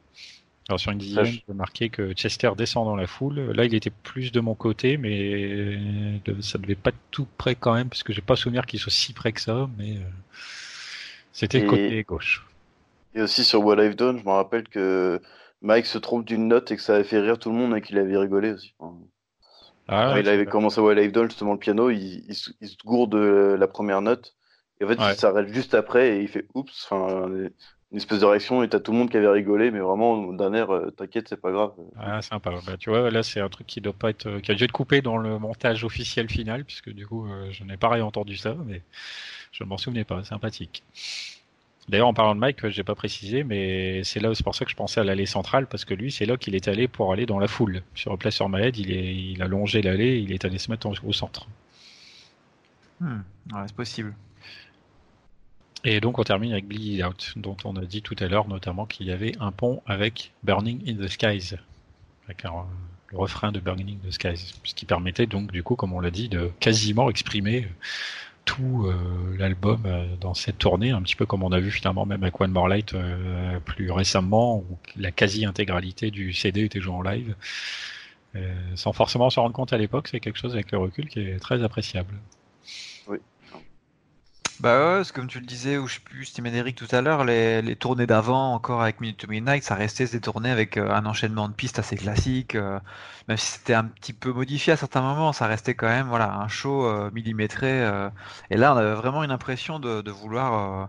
Alors 0.68 0.80
sur 0.80 0.90
In 0.90 0.98
the 0.98 1.18
End, 1.18 1.24
j'ai 1.24 1.54
marqué 1.54 1.88
que 1.88 2.12
Chester 2.14 2.50
descend 2.56 2.84
dans 2.86 2.96
la 2.96 3.06
foule. 3.06 3.52
Là, 3.52 3.64
il 3.64 3.74
était 3.74 3.90
plus 3.90 4.32
de 4.32 4.40
mon 4.40 4.56
côté, 4.56 4.96
mais 4.96 6.20
ça 6.40 6.58
devait 6.58 6.74
pas 6.74 6.90
être 6.90 6.98
tout 7.12 7.28
près 7.38 7.54
quand 7.54 7.74
même, 7.74 7.88
parce 7.88 8.02
que 8.02 8.12
j'ai 8.12 8.22
pas 8.22 8.34
souvenir 8.34 8.66
qu'il 8.66 8.80
soit 8.80 8.92
si 8.92 9.12
près 9.12 9.32
que 9.32 9.40
ça, 9.40 9.70
mais 9.78 9.98
c'était 11.32 11.60
le 11.60 11.68
côté 11.68 12.02
gauche. 12.02 12.44
Et 13.18 13.22
aussi 13.22 13.42
sur 13.42 13.64
What 13.64 13.82
I've 13.82 13.96
Done, 13.96 14.16
je 14.20 14.24
me 14.24 14.30
rappelle 14.30 14.68
que 14.68 15.20
Mike 15.60 15.86
se 15.86 15.98
trompe 15.98 16.24
d'une 16.24 16.46
note 16.46 16.70
et 16.70 16.76
que 16.76 16.82
ça 16.82 16.94
avait 16.94 17.02
fait 17.02 17.18
rire 17.18 17.36
tout 17.36 17.50
le 17.50 17.56
monde 17.56 17.76
et 17.76 17.80
qu'il 17.80 17.98
avait 17.98 18.16
rigolé 18.16 18.52
aussi. 18.52 18.76
Ah, 19.88 20.14
il 20.20 20.28
avait 20.28 20.46
commencé 20.46 20.80
What 20.80 20.94
I've 20.94 21.10
Done, 21.10 21.28
justement 21.28 21.54
le 21.54 21.58
piano, 21.58 21.90
il, 21.90 22.32
se 22.32 22.52
gourde 22.84 23.10
de 23.10 23.56
la 23.58 23.66
première 23.66 24.02
note. 24.02 24.36
Et 24.80 24.84
en 24.84 24.88
fait, 24.88 24.98
il 25.00 25.16
s'arrête 25.16 25.48
juste 25.48 25.74
après 25.74 26.16
et 26.16 26.22
il 26.22 26.28
fait 26.28 26.46
oups, 26.54 26.88
une 26.92 27.50
espèce 27.96 28.20
de 28.20 28.24
réaction 28.24 28.62
et 28.62 28.68
t'as 28.68 28.78
tout 28.78 28.92
le 28.92 28.98
monde 28.98 29.10
qui 29.10 29.16
avait 29.16 29.26
rigolé, 29.26 29.72
mais 29.72 29.80
vraiment 29.80 30.32
d'un 30.32 30.52
air, 30.52 30.70
euh, 30.70 30.90
t'inquiète, 30.92 31.28
c'est 31.28 31.40
pas 31.40 31.50
grave. 31.50 31.72
Ah, 31.98 32.22
sympa. 32.22 32.52
Bah, 32.64 32.76
tu 32.78 32.90
vois, 32.90 33.10
là, 33.10 33.24
c'est 33.24 33.40
un 33.40 33.48
truc 33.48 33.66
qui 33.66 33.80
doit 33.80 33.92
pas 33.92 34.10
être, 34.10 34.26
euh, 34.26 34.40
qui 34.40 34.52
a 34.52 34.54
dû 34.54 34.62
être 34.62 34.70
coupé 34.70 35.02
dans 35.02 35.16
le 35.16 35.40
montage 35.40 35.82
officiel 35.82 36.30
final, 36.30 36.64
puisque 36.64 36.90
du 36.90 37.04
coup, 37.04 37.26
euh, 37.26 37.50
je 37.50 37.64
n'ai 37.64 37.78
pas 37.78 37.88
réentendu 37.88 38.36
ça, 38.36 38.54
mais 38.64 38.82
je 39.50 39.64
ne 39.64 39.68
m'en 39.70 39.76
souvenais 39.76 40.04
pas. 40.04 40.22
Sympathique. 40.22 40.84
D'ailleurs, 41.88 42.08
en 42.08 42.14
parlant 42.14 42.34
de 42.34 42.40
Mike, 42.40 42.68
j'ai 42.68 42.84
pas 42.84 42.94
précisé, 42.94 43.44
mais 43.44 44.04
c'est 44.04 44.20
là, 44.20 44.34
c'est 44.34 44.44
pour 44.44 44.54
ça 44.54 44.64
que 44.64 44.70
je 44.70 44.76
pensais 44.76 45.00
à 45.00 45.04
l'allée 45.04 45.24
centrale, 45.24 45.66
parce 45.66 45.86
que 45.86 45.94
lui, 45.94 46.12
c'est 46.12 46.26
là 46.26 46.36
qu'il 46.36 46.54
est 46.54 46.68
allé 46.68 46.86
pour 46.86 47.12
aller 47.12 47.24
dans 47.24 47.38
la 47.38 47.48
foule. 47.48 47.82
Sur 47.94 48.18
Place 48.18 48.34
sur 48.34 48.48
Maed, 48.48 48.76
il, 48.76 48.92
est, 48.92 49.14
il 49.14 49.42
a 49.42 49.48
longé 49.48 49.80
l'allée, 49.80 50.18
il 50.18 50.32
est 50.32 50.44
allé 50.44 50.58
se 50.58 50.70
mettre 50.70 50.86
au 50.86 51.12
centre. 51.12 51.48
Hmm. 53.00 53.20
c'est 53.66 53.76
possible. 53.76 54.14
Et 55.84 56.00
donc, 56.00 56.18
on 56.18 56.24
termine 56.24 56.52
avec 56.52 56.66
Bleed 56.66 57.02
Out, 57.04 57.34
dont 57.36 57.56
on 57.64 57.76
a 57.76 57.84
dit 57.84 58.02
tout 58.02 58.16
à 58.18 58.26
l'heure, 58.26 58.48
notamment 58.48 58.84
qu'il 58.84 59.06
y 59.06 59.12
avait 59.12 59.32
un 59.40 59.52
pont 59.52 59.82
avec 59.86 60.32
Burning 60.42 60.82
in 60.86 61.02
the 61.02 61.08
Skies, 61.08 61.54
avec 62.26 62.42
le 62.42 63.16
refrain 63.16 63.52
de 63.52 63.60
Burning 63.60 63.96
in 63.96 64.08
the 64.08 64.12
Skies, 64.12 64.54
ce 64.64 64.74
qui 64.74 64.84
permettait 64.84 65.26
donc, 65.26 65.52
du 65.52 65.62
coup, 65.62 65.76
comme 65.76 65.92
on 65.94 66.00
l'a 66.00 66.10
dit, 66.10 66.28
de 66.28 66.50
quasiment 66.60 67.08
exprimer 67.08 67.68
tout 68.48 68.86
euh, 68.86 69.36
l'album 69.36 69.82
euh, 69.84 70.06
dans 70.22 70.32
cette 70.32 70.56
tournée, 70.56 70.90
un 70.90 71.02
petit 71.02 71.16
peu 71.16 71.26
comme 71.26 71.42
on 71.42 71.52
a 71.52 71.60
vu 71.60 71.70
finalement 71.70 72.06
même 72.06 72.22
avec 72.22 72.40
One 72.40 72.50
More 72.50 72.66
Light 72.66 72.94
euh, 72.94 73.60
plus 73.60 73.90
récemment, 73.90 74.64
où 74.70 74.78
la 74.96 75.10
quasi-intégralité 75.10 76.10
du 76.10 76.32
CD 76.32 76.64
était 76.64 76.80
joué 76.80 76.94
en 76.94 77.02
live. 77.02 77.34
sans 78.74 78.92
forcément 78.94 79.28
s'en 79.28 79.42
rendre 79.42 79.54
compte 79.54 79.74
à 79.74 79.78
l'époque, 79.78 80.08
c'est 80.08 80.20
quelque 80.20 80.38
chose 80.38 80.54
avec 80.54 80.72
le 80.72 80.78
recul 80.78 81.08
qui 81.08 81.20
est 81.20 81.38
très 81.38 81.62
appréciable. 81.62 82.14
Bah 84.60 84.98
ouais, 84.98 85.02
comme 85.14 85.28
tu 85.28 85.38
le 85.38 85.46
disais, 85.46 85.78
ou 85.78 85.86
je 85.86 85.94
sais 85.94 86.00
plus, 86.00 86.24
c'était 86.24 86.42
Médéric 86.42 86.74
tout 86.74 86.88
à 86.90 87.00
l'heure, 87.00 87.24
les, 87.24 87.62
les 87.62 87.76
tournées 87.76 88.08
d'avant, 88.08 88.54
encore 88.54 88.82
avec 88.82 89.00
Minute 89.00 89.16
to 89.16 89.28
Midnight, 89.28 89.62
ça 89.62 89.76
restait 89.76 90.06
des 90.06 90.20
tournées 90.20 90.50
avec 90.50 90.76
euh, 90.76 90.90
un 90.90 91.06
enchaînement 91.06 91.48
de 91.48 91.54
pistes 91.54 91.78
assez 91.78 91.94
classique, 91.96 92.56
euh, 92.56 92.80
même 93.28 93.36
si 93.36 93.46
c'était 93.46 93.74
un 93.74 93.84
petit 93.84 94.12
peu 94.12 94.32
modifié 94.32 94.72
à 94.72 94.76
certains 94.76 95.00
moments, 95.00 95.32
ça 95.32 95.46
restait 95.46 95.74
quand 95.74 95.86
même 95.86 96.08
voilà 96.08 96.34
un 96.34 96.48
show 96.48 96.86
euh, 96.86 97.08
millimétré. 97.12 97.82
et 98.50 98.56
là, 98.56 98.74
on 98.74 98.76
avait 98.78 98.94
vraiment 98.94 99.22
une 99.22 99.30
impression 99.30 99.78
de, 99.78 100.02
de 100.02 100.10
vouloir 100.10 100.88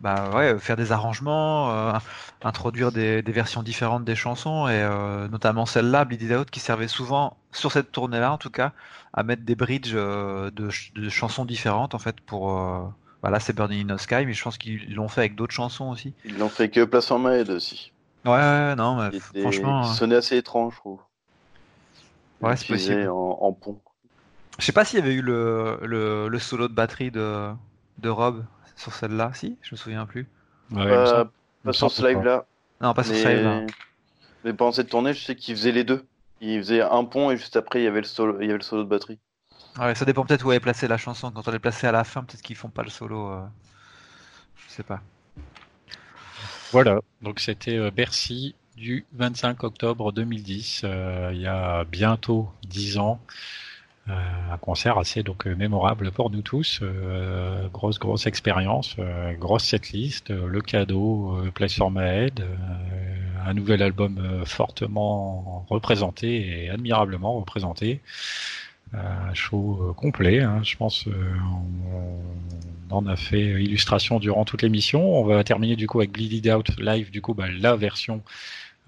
bah 0.00 0.30
ouais, 0.34 0.58
faire 0.58 0.76
des 0.76 0.90
arrangements, 0.92 1.94
introduire 2.42 2.92
des, 2.92 3.22
des, 3.22 3.32
versions 3.32 3.62
différentes 3.62 4.04
des 4.04 4.16
chansons, 4.16 4.68
et 4.68 4.82
notamment 5.30 5.66
celle-là, 5.66 6.04
Bleed 6.06 6.32
Out, 6.32 6.50
qui 6.50 6.60
servait 6.60 6.88
souvent, 6.88 7.36
sur 7.52 7.72
cette 7.72 7.92
tournée-là 7.92 8.32
en 8.32 8.38
tout 8.38 8.50
cas, 8.50 8.72
à 9.12 9.22
mettre 9.22 9.42
des 9.44 9.54
bridges 9.54 9.92
de, 9.94 10.50
de, 10.50 11.08
chansons 11.10 11.44
différentes 11.44 11.94
en 11.94 11.98
fait 11.98 12.20
pour 12.20 12.50
voilà, 13.22 13.38
c'est 13.38 13.52
Burning 13.52 13.88
in 13.88 13.96
the 13.96 14.00
Sky, 14.00 14.26
mais 14.26 14.32
je 14.32 14.42
pense 14.42 14.58
qu'ils 14.58 14.94
l'ont 14.94 15.08
fait 15.08 15.20
avec 15.20 15.36
d'autres 15.36 15.54
chansons 15.54 15.90
aussi. 15.90 16.12
Ils 16.24 16.36
l'ont 16.38 16.48
fait 16.48 16.68
que 16.68 16.84
Place 16.84 17.10
en 17.12 17.20
Maed 17.20 17.50
aussi. 17.50 17.92
Ouais, 18.24 18.32
ouais, 18.32 18.74
non, 18.74 18.96
mais 18.96 19.18
franchement. 19.40 19.84
Ça 19.84 19.94
sonnait 19.94 20.16
assez 20.16 20.36
étrange, 20.36 20.74
je 20.74 20.78
trouve. 20.80 21.00
Ouais, 22.40 22.56
c'est 22.56 22.66
possible. 22.66 23.08
En, 23.08 23.52
pont. 23.52 23.78
Je 24.58 24.64
sais 24.64 24.72
pas 24.72 24.84
s'il 24.84 24.98
y 24.98 25.02
avait 25.02 25.14
eu 25.14 25.22
le, 25.22 25.78
le, 25.82 26.38
solo 26.40 26.66
de 26.66 26.74
batterie 26.74 27.12
de, 27.12 27.50
de 27.98 28.08
Rob 28.08 28.44
sur 28.76 28.92
celle-là. 28.92 29.30
Si, 29.34 29.56
je 29.62 29.74
me 29.74 29.76
souviens 29.76 30.04
plus. 30.04 30.28
pas, 30.72 31.28
sur 31.70 31.90
ce 31.90 32.06
live-là. 32.06 32.44
Non, 32.80 32.92
pas 32.92 33.04
sur 33.04 33.14
ce 33.14 33.28
live-là. 33.28 33.66
Mais 34.44 34.52
pendant 34.52 34.72
cette 34.72 34.88
tournée, 34.88 35.14
je 35.14 35.24
sais 35.24 35.36
qu'il 35.36 35.54
faisait 35.54 35.70
les 35.70 35.84
deux. 35.84 36.04
Il 36.40 36.58
faisait 36.58 36.82
un 36.82 37.04
pont 37.04 37.30
et 37.30 37.36
juste 37.36 37.56
après, 37.56 37.80
il 37.80 37.84
y 37.84 37.86
avait 37.86 38.00
le 38.00 38.06
solo, 38.06 38.40
il 38.40 38.46
y 38.46 38.48
avait 38.48 38.58
le 38.58 38.64
solo 38.64 38.82
de 38.82 38.88
batterie. 38.88 39.20
Ouais, 39.78 39.94
ça 39.94 40.04
dépend 40.04 40.24
peut-être 40.24 40.44
où 40.44 40.52
elle 40.52 40.58
est 40.58 40.60
placée 40.60 40.86
la 40.86 40.98
chanson. 40.98 41.30
Quand 41.30 41.48
on 41.48 41.52
est 41.52 41.58
placé 41.58 41.86
à 41.86 41.92
la 41.92 42.04
fin, 42.04 42.22
peut-être 42.22 42.42
qu'ils 42.42 42.56
font 42.56 42.68
pas 42.68 42.82
le 42.82 42.90
solo. 42.90 43.30
Euh... 43.30 43.42
Je 44.56 44.72
sais 44.72 44.82
pas. 44.82 45.00
Voilà, 46.72 47.00
donc 47.20 47.38
c'était 47.38 47.76
euh, 47.76 47.90
Bercy 47.90 48.54
du 48.78 49.04
25 49.12 49.62
octobre 49.62 50.10
2010, 50.10 50.82
euh, 50.84 51.30
il 51.34 51.42
y 51.42 51.46
a 51.46 51.84
bientôt 51.84 52.48
10 52.66 52.96
ans. 52.96 53.20
Euh, 54.08 54.12
un 54.50 54.56
concert 54.56 54.96
assez 54.96 55.22
donc 55.22 55.44
mémorable 55.44 56.10
pour 56.12 56.30
nous 56.30 56.40
tous. 56.40 56.82
grosse 57.72 57.98
grosse 57.98 58.26
expérience, 58.26 58.96
grosse 59.38 59.64
setlist, 59.64 60.30
le 60.30 60.60
cadeau 60.62 61.38
Place 61.54 61.76
for 61.76 61.90
My 61.90 62.00
Head, 62.02 62.42
un 63.44 63.54
nouvel 63.54 63.82
album 63.82 64.42
fortement 64.46 65.66
représenté 65.68 66.64
et 66.64 66.70
admirablement 66.70 67.34
représenté. 67.34 68.00
Un 68.94 69.32
show 69.34 69.94
complet, 69.96 70.40
hein. 70.40 70.60
je 70.62 70.76
pense. 70.76 71.06
On, 71.06 72.94
en 72.94 73.06
a 73.06 73.16
fait 73.16 73.40
illustration 73.40 74.20
durant 74.20 74.44
toute 74.44 74.60
l'émission. 74.60 75.18
On 75.18 75.24
va 75.24 75.42
terminer 75.44 75.76
du 75.76 75.86
coup 75.86 76.00
avec 76.00 76.12
Bleed 76.12 76.46
Out 76.46 76.78
live, 76.78 77.10
du 77.10 77.22
coup 77.22 77.32
bah, 77.32 77.46
la 77.50 77.74
version 77.74 78.22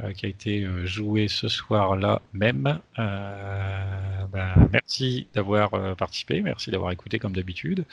euh, 0.03 0.13
qui 0.13 0.27
a 0.27 0.29
été 0.29 0.65
euh, 0.65 0.85
joué 0.87 1.29
ce 1.29 1.47
soir-là 1.47 2.21
même. 2.33 2.81
Euh, 2.99 4.25
ben, 4.33 4.69
merci 4.73 5.29
d'avoir 5.35 5.95
participé, 5.95 6.41
merci 6.43 6.73
d'avoir 6.73 6.91
écouté 6.91 7.21
comme 7.21 7.33
d'habitude. 7.33 7.85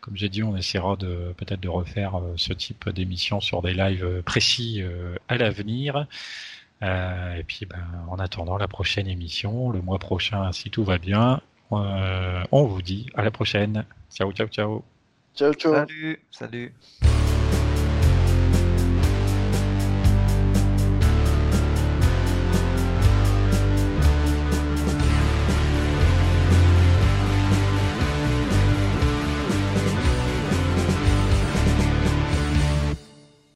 Comme 0.00 0.16
j'ai 0.16 0.28
dit, 0.28 0.42
on 0.42 0.56
essaiera 0.56 0.96
de 0.96 1.32
peut-être 1.36 1.60
de 1.60 1.68
refaire 1.68 2.20
ce 2.34 2.52
type 2.52 2.88
d'émission 2.88 3.40
sur 3.40 3.62
des 3.62 3.72
lives 3.72 4.22
précis 4.24 4.82
à 5.28 5.36
l'avenir. 5.36 6.08
et 6.82 7.44
puis, 7.46 7.66
ben, 7.66 7.86
en 8.08 8.18
attendant 8.18 8.58
la 8.58 8.66
prochaine 8.66 9.06
émission, 9.06 9.70
le 9.70 9.80
mois 9.80 10.00
prochain, 10.00 10.50
si 10.50 10.70
tout 10.70 10.82
va 10.82 10.98
bien, 10.98 11.40
on 11.76 12.64
vous 12.66 12.82
dit 12.82 13.06
à 13.14 13.22
la 13.22 13.30
prochaine. 13.30 13.84
Ciao, 14.10 14.32
ciao, 14.32 14.46
ciao. 14.48 14.84
Ciao, 15.34 15.52
ciao. 15.52 15.74
Salut, 15.74 16.20
salut. 16.30 16.72